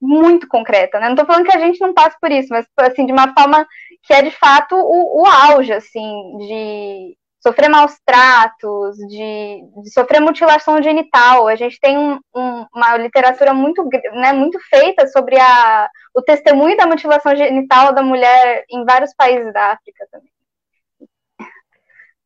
muito 0.00 0.48
concreta, 0.48 0.98
né? 0.98 1.06
Não 1.06 1.14
estou 1.14 1.26
falando 1.26 1.44
que 1.44 1.56
a 1.56 1.60
gente 1.60 1.80
não 1.80 1.94
passe 1.94 2.16
por 2.20 2.30
isso, 2.32 2.48
mas 2.50 2.66
assim, 2.80 3.06
de 3.06 3.12
uma 3.12 3.32
forma 3.32 3.66
que 4.02 4.12
é 4.12 4.22
de 4.22 4.32
fato 4.32 4.74
o, 4.74 5.22
o 5.22 5.26
auge, 5.26 5.72
assim, 5.72 6.36
de 6.38 7.16
sofrer 7.42 7.68
maus 7.68 7.98
tratos, 8.06 8.96
de, 8.96 9.64
de, 9.82 9.92
sofrer 9.92 10.20
mutilação 10.20 10.80
genital. 10.80 11.48
A 11.48 11.56
gente 11.56 11.78
tem 11.80 11.98
um, 11.98 12.18
um, 12.34 12.66
uma 12.72 12.96
literatura 12.96 13.52
muito, 13.52 13.84
né, 14.12 14.32
muito 14.32 14.58
feita 14.70 15.06
sobre 15.08 15.38
a, 15.38 15.88
o 16.14 16.22
testemunho 16.22 16.76
da 16.76 16.86
mutilação 16.86 17.34
genital 17.34 17.92
da 17.92 18.02
mulher 18.02 18.64
em 18.70 18.84
vários 18.84 19.12
países 19.14 19.52
da 19.52 19.72
África 19.72 20.06
também. 20.10 20.30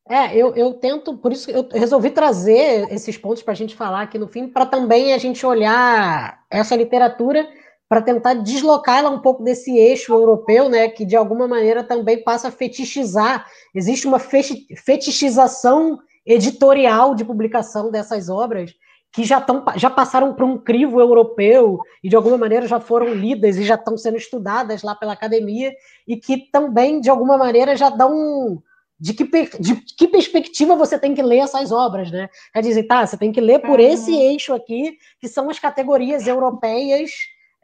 É, 0.09 0.33
eu, 0.33 0.55
eu 0.55 0.73
tento, 0.75 1.17
por 1.17 1.33
isso 1.33 1.51
eu 1.51 1.67
resolvi 1.69 2.09
trazer 2.11 2.87
esses 2.93 3.17
pontos 3.17 3.43
para 3.43 3.51
a 3.51 3.55
gente 3.55 3.75
falar 3.75 4.03
aqui 4.03 4.17
no 4.17 4.27
fim, 4.27 4.47
para 4.47 4.65
também 4.65 5.13
a 5.13 5.17
gente 5.17 5.45
olhar 5.45 6.39
essa 6.49 6.77
literatura 6.77 7.45
para 7.89 8.01
tentar 8.01 8.33
deslocar 8.35 8.99
ela 8.99 9.09
um 9.09 9.19
pouco 9.19 9.43
desse 9.43 9.77
eixo 9.77 10.13
europeu, 10.13 10.69
né, 10.69 10.89
que 10.89 11.05
de 11.05 11.15
alguma 11.15 11.47
maneira 11.47 11.83
também 11.83 12.23
passa 12.23 12.49
a 12.49 12.51
fetichizar. 12.51 13.45
Existe 13.73 14.07
uma 14.07 14.19
fetichização 14.19 15.97
editorial 16.25 17.15
de 17.15 17.23
publicação 17.23 17.89
dessas 17.89 18.27
obras 18.29 18.73
que 19.13 19.23
já, 19.23 19.39
tão, 19.39 19.63
já 19.77 19.89
passaram 19.89 20.33
por 20.33 20.43
um 20.43 20.57
crivo 20.57 20.99
europeu 20.99 21.79
e 22.03 22.09
de 22.09 22.15
alguma 22.15 22.37
maneira 22.37 22.67
já 22.67 22.79
foram 22.79 23.13
lidas 23.13 23.55
e 23.57 23.63
já 23.63 23.75
estão 23.75 23.97
sendo 23.97 24.17
estudadas 24.17 24.83
lá 24.83 24.93
pela 24.93 25.13
academia 25.13 25.73
e 26.05 26.17
que 26.17 26.51
também 26.51 26.99
de 26.99 27.09
alguma 27.09 27.37
maneira 27.37 27.75
já 27.75 27.89
dão 27.89 28.61
de 28.99 29.13
que, 29.13 29.23
de 29.59 29.75
que 29.95 30.07
perspectiva 30.07 30.75
você 30.75 30.99
tem 30.99 31.13
que 31.13 31.21
ler 31.21 31.37
essas 31.37 31.71
obras, 31.71 32.11
né? 32.11 32.29
Quer 32.51 32.61
dizer, 32.61 32.83
tá, 32.83 33.05
você 33.05 33.15
tem 33.15 33.31
que 33.31 33.39
ler 33.39 33.59
por 33.59 33.79
esse 33.79 34.13
eixo 34.13 34.53
aqui, 34.53 34.97
que 35.19 35.27
são 35.27 35.49
as 35.49 35.59
categorias 35.59 36.27
europeias 36.27 37.11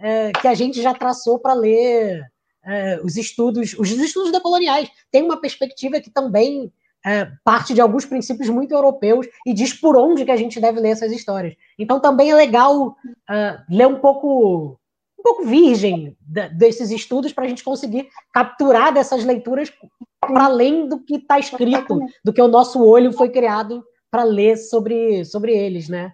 é, 0.03 0.33
que 0.33 0.47
a 0.49 0.53
gente 0.53 0.81
já 0.81 0.93
traçou 0.93 1.39
para 1.39 1.53
ler 1.53 2.21
é, 2.65 2.99
os 3.01 3.15
estudos, 3.15 3.73
os 3.79 3.89
estudos 3.89 4.33
decoloniais. 4.33 4.89
Tem 5.09 5.23
uma 5.23 5.39
perspectiva 5.39 6.01
que 6.01 6.09
também 6.09 6.71
é, 7.05 7.31
parte 7.43 7.73
de 7.73 7.79
alguns 7.79 8.05
princípios 8.05 8.49
muito 8.49 8.73
europeus 8.73 9.25
e 9.45 9.53
diz 9.53 9.73
por 9.73 9.95
onde 9.97 10.25
que 10.25 10.31
a 10.31 10.35
gente 10.35 10.59
deve 10.59 10.81
ler 10.81 10.89
essas 10.89 11.11
histórias. 11.11 11.55
Então 11.79 12.01
também 12.01 12.31
é 12.31 12.35
legal 12.35 12.97
é, 13.29 13.59
ler 13.69 13.87
um 13.87 13.99
pouco 13.99 14.77
um 15.17 15.23
pouco 15.23 15.45
virgem 15.45 16.17
desses 16.51 16.91
estudos 16.91 17.31
para 17.31 17.45
a 17.45 17.47
gente 17.47 17.63
conseguir 17.63 18.09
capturar 18.33 18.93
dessas 18.93 19.23
leituras 19.23 19.71
para 20.19 20.45
além 20.45 20.89
do 20.89 20.99
que 20.99 21.15
está 21.15 21.39
escrito, 21.39 21.97
do 22.25 22.33
que 22.33 22.41
o 22.41 22.47
nosso 22.49 22.83
olho 22.83 23.13
foi 23.13 23.29
criado 23.29 23.85
para 24.11 24.23
ler 24.23 24.57
sobre, 24.57 25.23
sobre 25.23 25.53
eles, 25.53 25.87
né? 25.87 26.13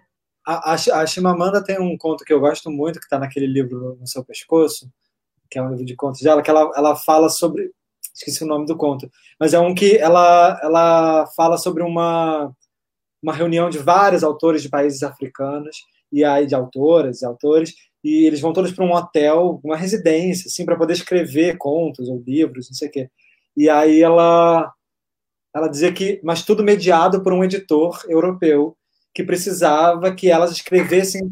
A, 0.52 0.74
a, 0.74 1.06
Chimamanda 1.06 1.62
tem 1.62 1.78
um 1.78 1.96
conto 1.96 2.24
que 2.24 2.32
eu 2.32 2.40
gosto 2.40 2.68
muito, 2.72 2.98
que 2.98 3.04
está 3.04 3.20
naquele 3.20 3.46
livro 3.46 3.96
No 4.00 4.06
Seu 4.06 4.24
Pescoço, 4.24 4.90
que 5.48 5.56
é 5.56 5.62
um 5.62 5.70
livro 5.70 5.84
de 5.84 5.94
contos 5.94 6.22
dela, 6.22 6.42
que 6.42 6.50
ela, 6.50 6.68
ela 6.74 6.96
fala 6.96 7.28
sobre. 7.28 7.70
Esqueci 8.12 8.42
o 8.42 8.46
nome 8.48 8.66
do 8.66 8.76
conto, 8.76 9.08
mas 9.38 9.54
é 9.54 9.60
um 9.60 9.72
que 9.72 9.96
ela, 9.96 10.58
ela 10.60 11.26
fala 11.36 11.56
sobre 11.56 11.84
uma, 11.84 12.52
uma 13.22 13.32
reunião 13.32 13.70
de 13.70 13.78
vários 13.78 14.24
autores 14.24 14.60
de 14.60 14.68
países 14.68 15.04
africanos, 15.04 15.86
e 16.10 16.24
aí 16.24 16.46
de 16.48 16.54
autoras 16.56 17.22
e 17.22 17.26
autores, 17.26 17.72
e 18.02 18.26
eles 18.26 18.40
vão 18.40 18.52
todos 18.52 18.72
para 18.72 18.84
um 18.84 18.92
hotel, 18.92 19.60
uma 19.62 19.76
residência, 19.76 20.48
assim, 20.48 20.64
para 20.64 20.76
poder 20.76 20.94
escrever 20.94 21.58
contos 21.58 22.08
ou 22.08 22.22
livros, 22.26 22.68
não 22.68 22.74
sei 22.74 22.88
o 22.88 22.90
quê. 22.90 23.10
E 23.56 23.70
aí 23.70 24.02
ela, 24.02 24.72
ela 25.54 25.68
dizia 25.68 25.92
que, 25.92 26.20
mas 26.24 26.44
tudo 26.44 26.64
mediado 26.64 27.22
por 27.22 27.32
um 27.32 27.44
editor 27.44 28.04
europeu 28.08 28.76
que 29.14 29.24
precisava 29.24 30.14
que 30.14 30.30
elas 30.30 30.50
escrevessem 30.52 31.22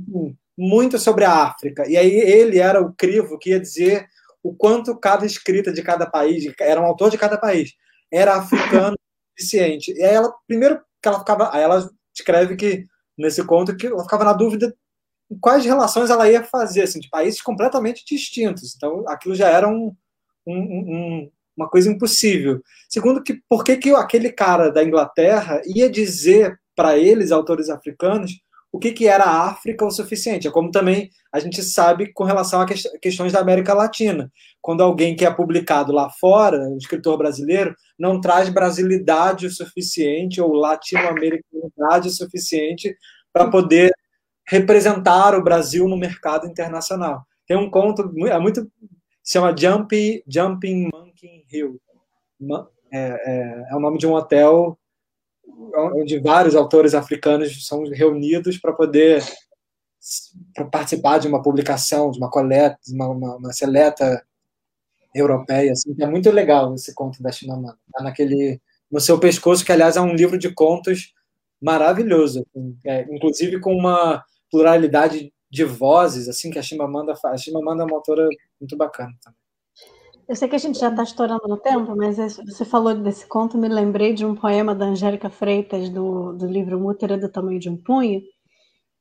muito 0.57 0.99
sobre 0.99 1.25
a 1.25 1.45
África. 1.45 1.89
E 1.89 1.97
aí 1.97 2.11
ele 2.11 2.59
era 2.59 2.81
o 2.81 2.93
crivo 2.93 3.39
que 3.39 3.51
ia 3.51 3.61
dizer 3.61 4.07
o 4.43 4.55
quanto 4.55 4.97
cada 4.97 5.27
escrita 5.27 5.73
de 5.73 5.83
cada 5.83 6.07
país, 6.07 6.53
era 6.61 6.81
um 6.81 6.85
autor 6.85 7.11
de 7.11 7.19
cada 7.19 7.37
país, 7.37 7.75
era 8.11 8.37
africano 8.37 8.97
suficiente. 9.39 9.93
E 9.93 10.03
aí 10.03 10.15
ela, 10.15 10.33
primeiro 10.47 10.81
que 11.03 11.09
ela 11.09 11.19
ficava, 11.19 11.55
aí 11.55 11.63
ela 11.63 11.89
escreve 12.15 12.57
que 12.57 12.85
nesse 13.17 13.45
conto 13.45 13.77
que 13.77 13.87
ela 13.87 14.03
ficava 14.03 14.25
na 14.25 14.33
dúvida 14.33 14.75
quais 15.41 15.65
relações 15.65 16.11
ela 16.11 16.31
ia 16.31 16.43
fazer, 16.43 16.83
assim, 16.83 17.01
de 17.01 17.09
países 17.09 17.43
completamente 17.43 18.05
distintos. 18.05 18.75
Então, 18.75 19.05
aquilo 19.09 19.35
já 19.35 19.49
era 19.49 19.69
um, 19.69 19.95
um, 20.47 20.57
um, 20.57 21.31
uma 21.57 21.69
coisa 21.69 21.91
impossível. 21.91 22.63
Segundo, 22.89 23.23
que 23.23 23.41
por 23.49 23.63
que, 23.63 23.77
que 23.77 23.91
aquele 23.91 24.33
cara 24.33 24.71
da 24.71 24.83
Inglaterra 24.83 25.61
ia 25.67 25.91
dizer 25.91 26.59
para 26.79 26.97
eles, 26.97 27.33
autores 27.33 27.69
africanos, 27.69 28.41
o 28.71 28.79
que, 28.79 28.93
que 28.93 29.09
era 29.09 29.25
a 29.25 29.49
África 29.49 29.85
o 29.85 29.91
suficiente. 29.91 30.47
É 30.47 30.51
como 30.53 30.71
também 30.71 31.11
a 31.33 31.41
gente 31.41 31.61
sabe 31.61 32.13
com 32.13 32.23
relação 32.23 32.61
a 32.61 32.67
questões 33.03 33.33
da 33.33 33.41
América 33.41 33.75
Latina. 33.75 34.31
Quando 34.61 34.81
alguém 34.81 35.17
que 35.17 35.25
é 35.25 35.35
publicado 35.35 35.93
lá 35.93 36.09
fora, 36.09 36.61
um 36.61 36.77
escritor 36.77 37.19
brasileiro, 37.19 37.75
não 37.99 38.21
traz 38.21 38.49
brasilidade 38.49 39.47
o 39.47 39.51
suficiente 39.51 40.41
ou 40.41 40.53
latino-americanidade 40.53 42.07
o 42.07 42.13
suficiente 42.13 42.97
para 43.33 43.51
poder 43.51 43.93
representar 44.47 45.35
o 45.35 45.43
Brasil 45.43 45.89
no 45.89 45.97
mercado 45.97 46.47
internacional. 46.47 47.27
Tem 47.45 47.57
um 47.57 47.69
conto, 47.69 48.09
é 48.29 48.39
muito, 48.39 48.71
se 49.21 49.33
chama 49.33 49.53
Jumping, 49.57 50.23
Jumping 50.29 50.91
Monkey 50.93 51.45
Hill. 51.51 51.81
É, 52.93 52.99
é, 52.99 53.67
é 53.73 53.75
o 53.75 53.81
nome 53.81 53.99
de 53.99 54.07
um 54.07 54.13
hotel 54.13 54.78
onde 55.95 56.19
vários 56.19 56.55
autores 56.55 56.95
africanos 56.95 57.67
são 57.67 57.85
reunidos 57.85 58.59
para 58.59 58.73
poder 58.73 59.23
participar 60.71 61.19
de 61.19 61.29
uma 61.29 61.43
publicação, 61.43 62.11
de 62.11 62.19
uma 62.19 62.31
coleta, 62.31 62.79
de 62.87 62.95
uma, 62.95 63.09
uma, 63.09 63.37
uma 63.37 63.53
seleta 63.53 64.25
europeia. 65.15 65.73
Assim, 65.73 65.95
é 65.99 66.07
muito 66.07 66.31
legal 66.31 66.75
esse 66.75 66.95
conto 66.95 67.23
da 67.23 67.33
Chimamanda. 67.33 67.79
Tá 67.93 68.03
naquele 68.03 68.61
no 68.91 69.01
seu 69.01 69.19
pescoço, 69.19 69.65
que 69.65 69.73
aliás 69.73 69.97
é 69.97 70.01
um 70.01 70.15
livro 70.15 70.39
de 70.39 70.53
contos 70.53 71.13
maravilhoso, 71.61 72.45
assim, 72.49 72.79
é, 72.87 73.03
inclusive 73.15 73.61
com 73.61 73.75
uma 73.75 74.25
pluralidade 74.51 75.33
de 75.51 75.65
vozes, 75.65 76.29
assim 76.29 76.51
que 76.51 76.59
a 76.59 76.63
Chimamanda 76.63 77.15
faz. 77.17 77.35
A 77.35 77.45
Chimamanda 77.45 77.83
é 77.83 77.87
uma 77.87 77.97
autora 77.97 78.29
muito 78.61 78.77
bacana 78.77 79.13
também. 79.23 79.39
Eu 80.29 80.37
sei 80.37 80.47
que 80.47 80.57
a 80.57 80.59
gente 80.59 80.79
já 80.79 80.91
está 80.91 81.03
estourando 81.03 81.49
no 81.49 81.57
tempo, 81.57 81.97
mas 81.97 82.19
você 82.37 82.63
falou 82.63 82.95
desse 82.95 83.27
conto, 83.27 83.57
me 83.57 83.67
lembrei 83.67 84.13
de 84.13 84.27
um 84.27 84.35
poema 84.35 84.75
da 84.75 84.85
Angélica 84.85 85.31
Freitas, 85.31 85.89
do, 85.89 86.35
do 86.35 86.47
livro 86.47 86.79
Mútera 86.79 87.17
do 87.17 87.31
Tamanho 87.31 87.59
de 87.59 87.71
um 87.71 87.77
Punho. 87.79 88.21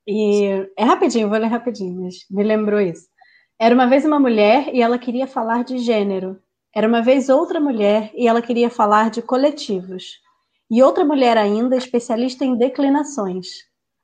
E 0.07 0.65
é 0.77 0.85
rapidinho, 0.85 1.27
vou 1.27 1.37
ler 1.37 1.47
rapidinho, 1.47 2.01
mas 2.01 2.15
me 2.31 2.43
lembrou 2.43 2.79
isso. 2.79 3.07
Era 3.59 3.75
uma 3.75 3.87
vez 3.87 4.05
uma 4.05 4.21
mulher 4.21 4.73
e 4.73 4.81
ela 4.81 4.97
queria 4.97 5.27
falar 5.27 5.65
de 5.65 5.79
gênero. 5.79 6.39
Era 6.73 6.87
uma 6.87 7.01
vez 7.01 7.27
outra 7.27 7.59
mulher 7.59 8.09
e 8.15 8.25
ela 8.25 8.41
queria 8.41 8.69
falar 8.69 9.09
de 9.09 9.21
coletivos. 9.21 10.21
E 10.71 10.81
outra 10.81 11.03
mulher 11.03 11.37
ainda, 11.37 11.75
especialista 11.75 12.45
em 12.45 12.55
declinações. 12.57 13.47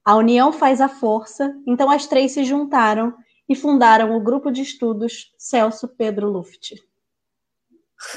A 0.03 0.17
união 0.17 0.51
faz 0.51 0.81
a 0.81 0.89
força, 0.89 1.55
então 1.65 1.89
as 1.89 2.05
três 2.05 2.33
se 2.33 2.43
juntaram 2.43 3.13
e 3.47 3.55
fundaram 3.55 4.13
o 4.13 4.19
grupo 4.19 4.51
de 4.51 4.61
estudos 4.61 5.33
Celso 5.37 5.87
Pedro 5.87 6.29
Luft. 6.29 6.73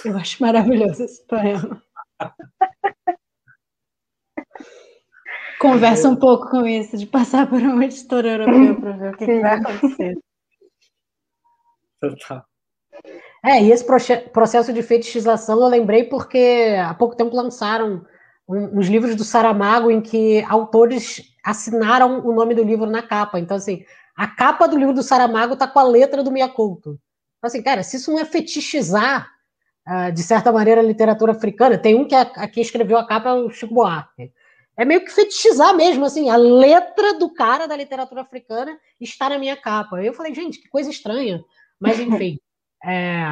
Eu 0.05 0.17
acho 0.17 0.43
maravilhoso 0.43 1.05
esse 1.05 1.27
poema. 1.27 1.83
Conversa 5.61 6.09
um 6.09 6.17
pouco 6.17 6.51
com 6.51 6.67
isso, 6.67 6.97
de 6.97 7.07
passar 7.07 7.49
por 7.49 7.61
um 7.61 7.83
editor 7.83 8.25
europeu 8.25 8.81
para 8.81 8.93
ver 8.93 9.15
o 9.15 9.17
que, 9.17 9.27
que 9.27 9.41
vai 9.41 9.55
acontecer. 9.55 10.19
Total. 12.01 12.45
É, 13.45 13.63
e 13.63 13.71
esse 13.71 13.85
processo 14.33 14.73
de 14.73 14.83
fetichização 14.83 15.61
eu 15.61 15.69
lembrei 15.69 16.05
porque 16.05 16.77
há 16.79 16.93
pouco 16.95 17.17
tempo 17.17 17.35
lançaram 17.35 18.05
uns 18.49 18.89
livros 18.89 19.15
do 19.17 19.25
Saramago 19.25 19.91
em 19.91 20.01
que 20.01 20.43
autores 20.49 21.23
assinaram 21.45 22.27
o 22.27 22.33
nome 22.35 22.55
do 22.55 22.63
livro 22.63 22.87
na 22.87 23.03
capa. 23.03 23.39
Então, 23.39 23.57
assim, 23.57 23.85
a 24.17 24.27
capa 24.27 24.67
do 24.67 24.77
livro 24.77 24.95
do 24.95 25.03
Saramago 25.03 25.57
tá 25.57 25.67
com 25.67 25.79
a 25.79 25.85
letra 25.85 26.23
do 26.23 26.31
Miyakoto. 26.31 26.99
Então, 27.39 27.49
assim, 27.49 27.63
cara, 27.63 27.83
se 27.83 27.97
isso 27.97 28.11
não 28.11 28.19
é 28.19 28.25
fetichizar 28.25 29.31
uh, 29.87 30.13
de 30.13 30.23
certa 30.23 30.53
maneira, 30.53 30.81
a 30.81 30.85
literatura 30.85 31.33
africana. 31.33 31.79
Tem 31.79 31.95
um 31.95 32.07
que 32.07 32.15
a, 32.15 32.23
a 32.23 32.49
quem 32.49 32.63
escreveu 32.63 32.99
a 32.99 33.07
capa 33.07 33.31
é 33.31 33.35
o 33.35 33.51
Chico 33.51 33.75
Buarque. 33.75 34.33
É 34.77 34.85
meio 34.85 35.03
que 35.03 35.11
fetichizar 35.11 35.75
mesmo, 35.75 36.05
assim, 36.05 36.29
a 36.29 36.37
letra 36.37 37.15
do 37.15 37.33
cara 37.33 37.67
da 37.67 37.77
literatura 37.77 38.21
africana 38.21 38.79
está 39.01 39.31
na 39.31 39.39
minha 39.39 39.57
capa. 39.57 40.03
Eu 40.03 40.13
falei, 40.13 40.35
gente, 40.35 40.61
que 40.61 40.69
coisa 40.69 40.91
estranha. 40.91 41.43
Mas, 41.81 41.99
enfim, 41.99 42.39
é... 42.85 43.25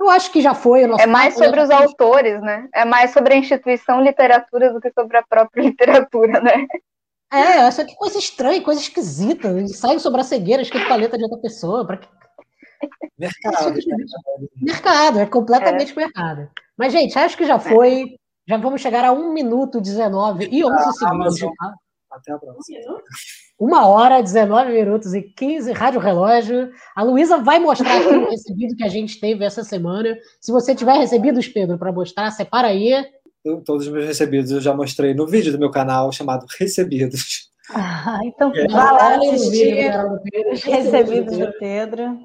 eu 0.00 0.10
acho 0.10 0.32
que 0.32 0.40
já 0.40 0.52
foi. 0.52 0.82
é 0.82 1.06
mais 1.06 1.34
sobre 1.34 1.60
os 1.60 1.70
autores, 1.70 2.40
né? 2.40 2.68
É 2.74 2.84
mais 2.84 3.12
sobre 3.12 3.34
a 3.34 3.36
instituição 3.36 4.02
literatura 4.02 4.72
do 4.72 4.80
que 4.80 4.90
sobre 4.90 5.16
a 5.16 5.22
própria 5.22 5.62
literatura, 5.62 6.40
né? 6.40 6.66
É, 7.32 7.60
essa 7.60 7.84
que 7.84 7.94
coisa 7.94 8.18
estranha, 8.18 8.60
coisa 8.62 8.80
esquisita. 8.80 9.48
Ensaio 9.48 10.00
sobre 10.00 10.20
a 10.20 10.24
cegueira 10.24 10.60
escrito 10.60 10.86
com 10.86 10.92
a 10.92 10.96
letra 10.96 11.16
de 11.16 11.24
outra 11.24 11.38
pessoa. 11.38 11.86
Pra 11.86 11.96
que 11.96 12.08
Mercado. 13.18 13.78
mercado, 14.60 15.18
é 15.20 15.26
completamente 15.26 15.92
é. 15.92 15.96
mercado. 15.96 16.48
Mas, 16.76 16.92
gente, 16.92 17.18
acho 17.18 17.36
que 17.36 17.46
já 17.46 17.58
foi. 17.58 18.16
Já 18.48 18.56
vamos 18.56 18.80
chegar 18.80 19.04
a 19.04 19.12
1 19.12 19.32
minuto 19.32 19.80
19 19.80 20.48
e 20.50 20.64
11 20.64 20.76
segundos. 20.98 21.02
Amazon, 21.02 21.50
Até 22.10 22.32
a 22.32 22.38
próxima. 22.38 22.80
Uma 23.58 23.86
hora, 23.86 24.20
19 24.20 24.72
minutos 24.72 25.14
e 25.14 25.22
15, 25.22 25.70
rádio 25.70 26.00
relógio. 26.00 26.72
A 26.96 27.02
Luísa 27.04 27.38
vai 27.38 27.60
mostrar 27.60 27.98
aqui 27.98 28.08
o 28.16 28.28
recebido 28.28 28.74
que 28.74 28.82
a 28.82 28.88
gente 28.88 29.20
teve 29.20 29.44
essa 29.44 29.62
semana. 29.62 30.18
Se 30.40 30.50
você 30.50 30.74
tiver 30.74 30.94
recebidos, 30.94 31.46
Pedro, 31.46 31.78
para 31.78 31.92
mostrar, 31.92 32.30
separa 32.32 32.68
aí. 32.68 32.92
Eu, 33.44 33.62
todos 33.62 33.86
os 33.86 33.92
meus 33.92 34.06
recebidos 34.06 34.50
eu 34.50 34.60
já 34.60 34.74
mostrei 34.74 35.14
no 35.14 35.26
vídeo 35.26 35.52
do 35.52 35.58
meu 35.58 35.70
canal 35.70 36.10
chamado 36.10 36.44
Recebidos. 36.58 37.51
Ah, 37.74 38.20
então 38.24 38.52
É. 38.54 38.68
vai 38.68 38.92
lá 38.92 39.16
assistir 39.16 39.74
vídeo 39.74 39.86
do 39.86 39.92
canal 39.92 40.10
do 40.10 40.22
Pedro. 40.22 40.52
os 40.52 40.62
recebidos 40.64 41.38
do 41.38 41.52
Pedro. 41.58 42.20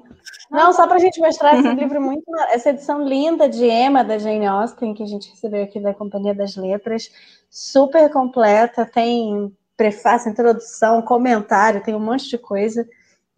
Não, 0.50 0.72
só 0.72 0.86
para 0.86 0.96
a 0.96 1.00
gente 1.00 1.20
mostrar 1.20 1.58
esse 1.58 1.68
livro 1.74 2.00
muito, 2.00 2.24
essa 2.50 2.70
edição 2.70 3.06
linda 3.06 3.48
de 3.48 3.64
Emma 3.66 4.02
da 4.02 4.18
Jane 4.18 4.46
Austen 4.46 4.94
que 4.94 5.02
a 5.02 5.06
gente 5.06 5.30
recebeu 5.30 5.62
aqui 5.62 5.80
da 5.80 5.94
Companhia 5.94 6.34
das 6.34 6.56
Letras, 6.56 7.10
super 7.50 8.10
completa, 8.10 8.84
tem 8.86 9.54
prefácio, 9.76 10.30
introdução, 10.30 11.02
comentário, 11.02 11.82
tem 11.82 11.94
um 11.94 12.00
monte 12.00 12.28
de 12.28 12.36
coisa. 12.38 12.86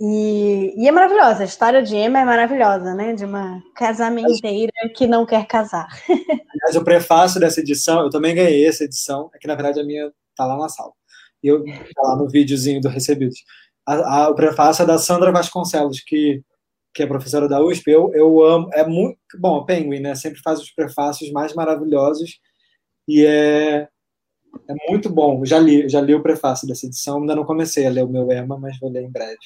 E, 0.01 0.73
e 0.79 0.89
é 0.89 0.93
maravilhosa, 0.93 1.43
a 1.43 1.47
história 1.47 1.83
de 1.83 1.95
Emma 1.95 2.21
é 2.21 2.25
maravilhosa, 2.25 2.95
né? 2.95 3.13
De 3.13 3.25
uma 3.27 3.63
casamenteira 3.77 4.73
que 4.97 5.07
não 5.07 5.27
quer 5.27 5.47
casar. 5.47 5.87
Aliás, 6.09 6.75
o 6.77 6.83
prefácio 6.83 7.39
dessa 7.39 7.61
edição, 7.61 8.01
eu 8.01 8.09
também 8.11 8.35
ganhei 8.35 8.67
essa 8.67 8.85
edição, 8.85 9.31
é 9.35 9.39
que 9.39 9.47
na 9.47 9.55
verdade 9.55 9.79
a 9.79 9.85
minha 9.85 10.11
tá 10.35 10.47
lá 10.47 10.57
na 10.57 10.69
sala. 10.71 10.93
E 11.43 11.49
eu 11.49 11.65
tá 11.65 12.03
lá 12.03 12.17
no 12.17 12.29
videozinho 12.29 12.81
do 12.81 12.89
Recebidos. 12.89 13.39
A, 13.87 14.25
a- 14.25 14.29
o 14.31 14.35
prefácio 14.35 14.83
é 14.83 14.87
da 14.87 14.99
Sandra 14.99 15.33
Vasconcelos, 15.33 16.01
que, 16.01 16.43
que 16.95 17.03
é 17.03 17.07
professora 17.07 17.49
da 17.49 17.63
USP. 17.63 17.91
Eu, 17.91 18.13
eu 18.15 18.43
amo, 18.45 18.69
é 18.73 18.87
muito 18.87 19.19
bom, 19.39 19.57
a 19.57 19.65
Penguin, 19.65 20.01
né? 20.01 20.15
Sempre 20.15 20.41
faz 20.43 20.61
os 20.61 20.71
prefácios 20.71 21.31
mais 21.33 21.55
maravilhosos 21.55 22.39
e 23.09 23.25
é, 23.25 23.89
é 24.69 24.75
muito 24.91 25.09
bom. 25.09 25.41
Eu 25.41 25.47
já 25.47 25.59
li, 25.59 25.89
já 25.89 26.01
li 26.01 26.15
o 26.15 26.23
prefácio 26.23 26.69
dessa 26.69 26.87
edição, 26.87 27.19
ainda 27.21 27.35
não 27.35 27.45
comecei 27.45 27.87
a 27.87 27.91
ler 27.91 28.05
o 28.05 28.09
meu 28.09 28.31
Emma, 28.31 28.59
mas 28.59 28.79
vou 28.79 28.91
ler 28.91 29.03
em 29.03 29.11
breve. 29.11 29.39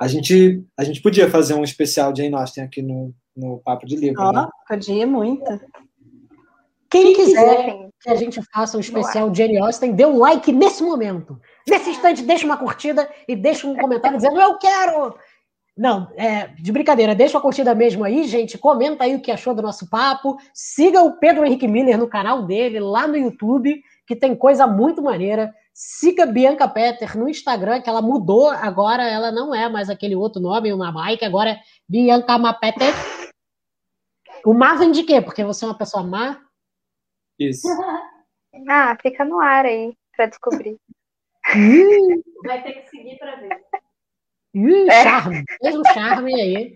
A 0.00 0.06
gente, 0.06 0.64
a 0.76 0.84
gente 0.84 1.02
podia 1.02 1.28
fazer 1.28 1.54
um 1.54 1.64
especial 1.64 2.12
de 2.12 2.22
Jane 2.22 2.34
Austen 2.36 2.62
aqui 2.64 2.80
no, 2.80 3.12
no 3.36 3.58
Papo 3.58 3.84
de 3.84 3.96
Livro, 3.96 4.22
né? 4.32 4.46
Ó, 4.46 4.48
podia 4.68 5.06
muito. 5.06 5.44
Quem 6.90 7.14
quiser 7.14 7.68
Enfim, 7.68 7.87
que 8.00 8.10
a 8.10 8.14
gente 8.14 8.40
faça 8.52 8.76
um 8.76 8.80
especial 8.80 9.34
Jane 9.34 9.58
Austen, 9.58 9.92
dê 9.92 10.06
um 10.06 10.18
like 10.18 10.52
nesse 10.52 10.82
momento. 10.82 11.40
Nesse 11.68 11.90
instante, 11.90 12.22
deixa 12.22 12.46
uma 12.46 12.56
curtida 12.56 13.08
e 13.26 13.34
deixa 13.34 13.66
um 13.66 13.76
comentário 13.76 14.16
dizendo 14.16 14.40
eu 14.40 14.56
quero. 14.58 15.14
Não, 15.76 16.10
é, 16.16 16.48
de 16.48 16.72
brincadeira, 16.72 17.14
deixa 17.14 17.38
a 17.38 17.40
curtida 17.40 17.72
mesmo 17.74 18.02
aí, 18.02 18.24
gente. 18.24 18.58
Comenta 18.58 19.04
aí 19.04 19.14
o 19.14 19.20
que 19.20 19.30
achou 19.30 19.54
do 19.54 19.62
nosso 19.62 19.88
papo. 19.88 20.36
Siga 20.52 21.02
o 21.02 21.18
Pedro 21.18 21.44
Henrique 21.44 21.68
Miller 21.68 21.96
no 21.96 22.08
canal 22.08 22.44
dele, 22.44 22.80
lá 22.80 23.06
no 23.06 23.16
YouTube, 23.16 23.80
que 24.04 24.16
tem 24.16 24.34
coisa 24.34 24.66
muito 24.66 25.00
maneira. 25.00 25.54
Siga 25.72 26.26
Bianca 26.26 26.66
Petter 26.66 27.16
no 27.16 27.28
Instagram, 27.28 27.80
que 27.80 27.88
ela 27.88 28.02
mudou 28.02 28.50
agora, 28.50 29.08
ela 29.08 29.30
não 29.30 29.54
é 29.54 29.68
mais 29.68 29.88
aquele 29.88 30.16
outro 30.16 30.42
nome, 30.42 30.72
uma 30.72 30.92
Mike, 30.92 31.24
agora 31.24 31.50
é 31.50 31.60
Bianca 31.88 32.36
Mapetter. 32.36 32.92
O 34.44 34.52
má 34.52 34.74
vem 34.74 34.90
de 34.90 35.04
quê? 35.04 35.20
Porque 35.20 35.44
você 35.44 35.64
é 35.64 35.68
uma 35.68 35.78
pessoa 35.78 36.02
má? 36.02 36.40
Isso. 37.38 37.68
ah, 38.68 38.96
fica 39.00 39.24
no 39.24 39.40
ar 39.40 39.64
aí 39.64 39.94
pra 40.16 40.26
descobrir. 40.26 40.76
Vai 42.44 42.62
ter 42.62 42.72
que 42.72 42.90
seguir 42.90 43.18
para 43.18 43.36
ver. 43.36 43.48
Ih, 44.54 44.88
É. 44.88 45.02
charme, 45.02 45.44
um 45.62 45.84
charme 45.92 46.34
aí. 46.34 46.72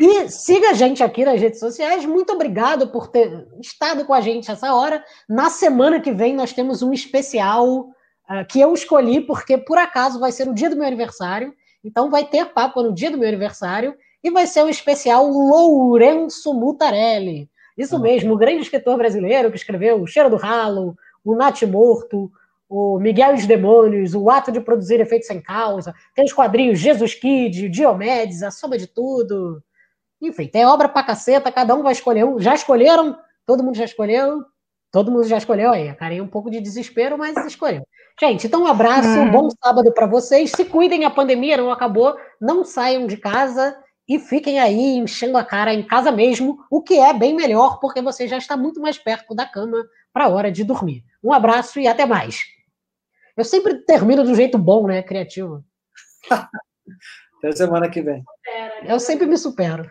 E 0.00 0.28
siga 0.28 0.70
a 0.70 0.72
gente 0.72 1.02
aqui 1.02 1.24
nas 1.24 1.40
redes 1.40 1.60
sociais. 1.60 2.04
Muito 2.04 2.32
obrigado 2.32 2.88
por 2.88 3.08
ter 3.08 3.46
estado 3.60 4.04
com 4.04 4.14
a 4.14 4.20
gente 4.20 4.50
essa 4.50 4.74
hora. 4.74 5.04
Na 5.28 5.50
semana 5.50 6.00
que 6.00 6.12
vem 6.12 6.34
nós 6.34 6.52
temos 6.52 6.82
um 6.82 6.92
especial 6.92 7.90
ah, 8.26 8.44
que 8.44 8.60
eu 8.60 8.72
escolhi 8.72 9.20
porque 9.20 9.58
por 9.58 9.78
acaso 9.78 10.18
vai 10.18 10.32
ser 10.32 10.48
o 10.48 10.54
dia 10.54 10.70
do 10.70 10.76
meu 10.76 10.86
aniversário. 10.86 11.54
Então 11.84 12.10
vai 12.10 12.24
ter 12.24 12.46
papo 12.46 12.82
no 12.82 12.94
dia 12.94 13.10
do 13.10 13.18
meu 13.18 13.28
aniversário 13.28 13.94
e 14.22 14.30
vai 14.30 14.46
ser 14.46 14.62
um 14.64 14.68
especial 14.68 15.26
Lourenço 15.26 16.54
Mutarelli. 16.54 17.49
Isso 17.76 17.98
mesmo, 17.98 18.34
o 18.34 18.38
grande 18.38 18.62
escritor 18.62 18.96
brasileiro 18.96 19.50
que 19.50 19.56
escreveu 19.56 20.00
O 20.00 20.06
Cheiro 20.06 20.30
do 20.30 20.36
Ralo, 20.36 20.96
O 21.24 21.34
Nath 21.34 21.62
Morto, 21.62 22.30
o 22.68 22.98
Miguel 23.00 23.32
e 23.32 23.38
os 23.38 23.46
Demônios, 23.46 24.14
o 24.14 24.30
ato 24.30 24.52
de 24.52 24.60
produzir 24.60 25.00
efeitos 25.00 25.26
sem 25.26 25.40
causa, 25.42 25.92
tem 26.14 26.24
os 26.24 26.32
quadrinhos 26.32 26.78
Jesus 26.78 27.14
Kid, 27.14 27.68
Diomedes, 27.68 28.42
a 28.42 28.50
soma 28.50 28.78
de 28.78 28.86
tudo. 28.86 29.62
Enfim, 30.22 30.46
tem 30.46 30.64
obra 30.64 30.88
pra 30.88 31.02
caceta, 31.02 31.50
cada 31.50 31.74
um 31.74 31.82
vai 31.82 31.92
escolher 31.92 32.24
um. 32.24 32.38
Já 32.38 32.54
escolheram? 32.54 33.18
Todo 33.44 33.64
mundo 33.64 33.76
já 33.76 33.84
escolheu? 33.84 34.44
Todo 34.92 35.10
mundo 35.10 35.24
já 35.24 35.38
escolheu 35.38 35.70
aí. 35.72 35.88
A 35.88 35.94
carinha 35.94 36.22
um 36.22 36.28
pouco 36.28 36.50
de 36.50 36.60
desespero, 36.60 37.16
mas 37.18 37.36
escolheu. 37.46 37.82
Gente, 38.20 38.46
então 38.46 38.62
um 38.62 38.66
abraço, 38.66 39.08
Hum. 39.08 39.30
bom 39.30 39.48
sábado 39.64 39.90
pra 39.92 40.06
vocês. 40.06 40.50
Se 40.52 40.64
cuidem, 40.64 41.04
a 41.04 41.10
pandemia 41.10 41.56
não 41.56 41.70
acabou. 41.72 42.14
Não 42.40 42.64
saiam 42.64 43.06
de 43.06 43.16
casa 43.16 43.76
e 44.10 44.18
fiquem 44.18 44.58
aí 44.58 44.96
enchendo 44.96 45.38
a 45.38 45.44
cara 45.44 45.72
em 45.72 45.84
casa 45.84 46.10
mesmo, 46.10 46.66
o 46.68 46.82
que 46.82 46.98
é 46.98 47.12
bem 47.12 47.32
melhor, 47.32 47.78
porque 47.78 48.02
você 48.02 48.26
já 48.26 48.36
está 48.36 48.56
muito 48.56 48.80
mais 48.80 48.98
perto 48.98 49.36
da 49.36 49.46
cama 49.46 49.86
para 50.12 50.24
a 50.24 50.28
hora 50.28 50.50
de 50.50 50.64
dormir. 50.64 51.04
Um 51.22 51.32
abraço 51.32 51.78
e 51.78 51.86
até 51.86 52.04
mais. 52.04 52.42
Eu 53.36 53.44
sempre 53.44 53.76
termino 53.84 54.24
do 54.24 54.34
jeito 54.34 54.58
bom, 54.58 54.88
né? 54.88 55.00
Criativo. 55.00 55.64
Até 57.38 57.52
semana 57.52 57.88
que 57.88 58.02
vem. 58.02 58.24
Eu 58.84 58.98
sempre 58.98 59.26
me 59.26 59.38
supero. 59.38 59.88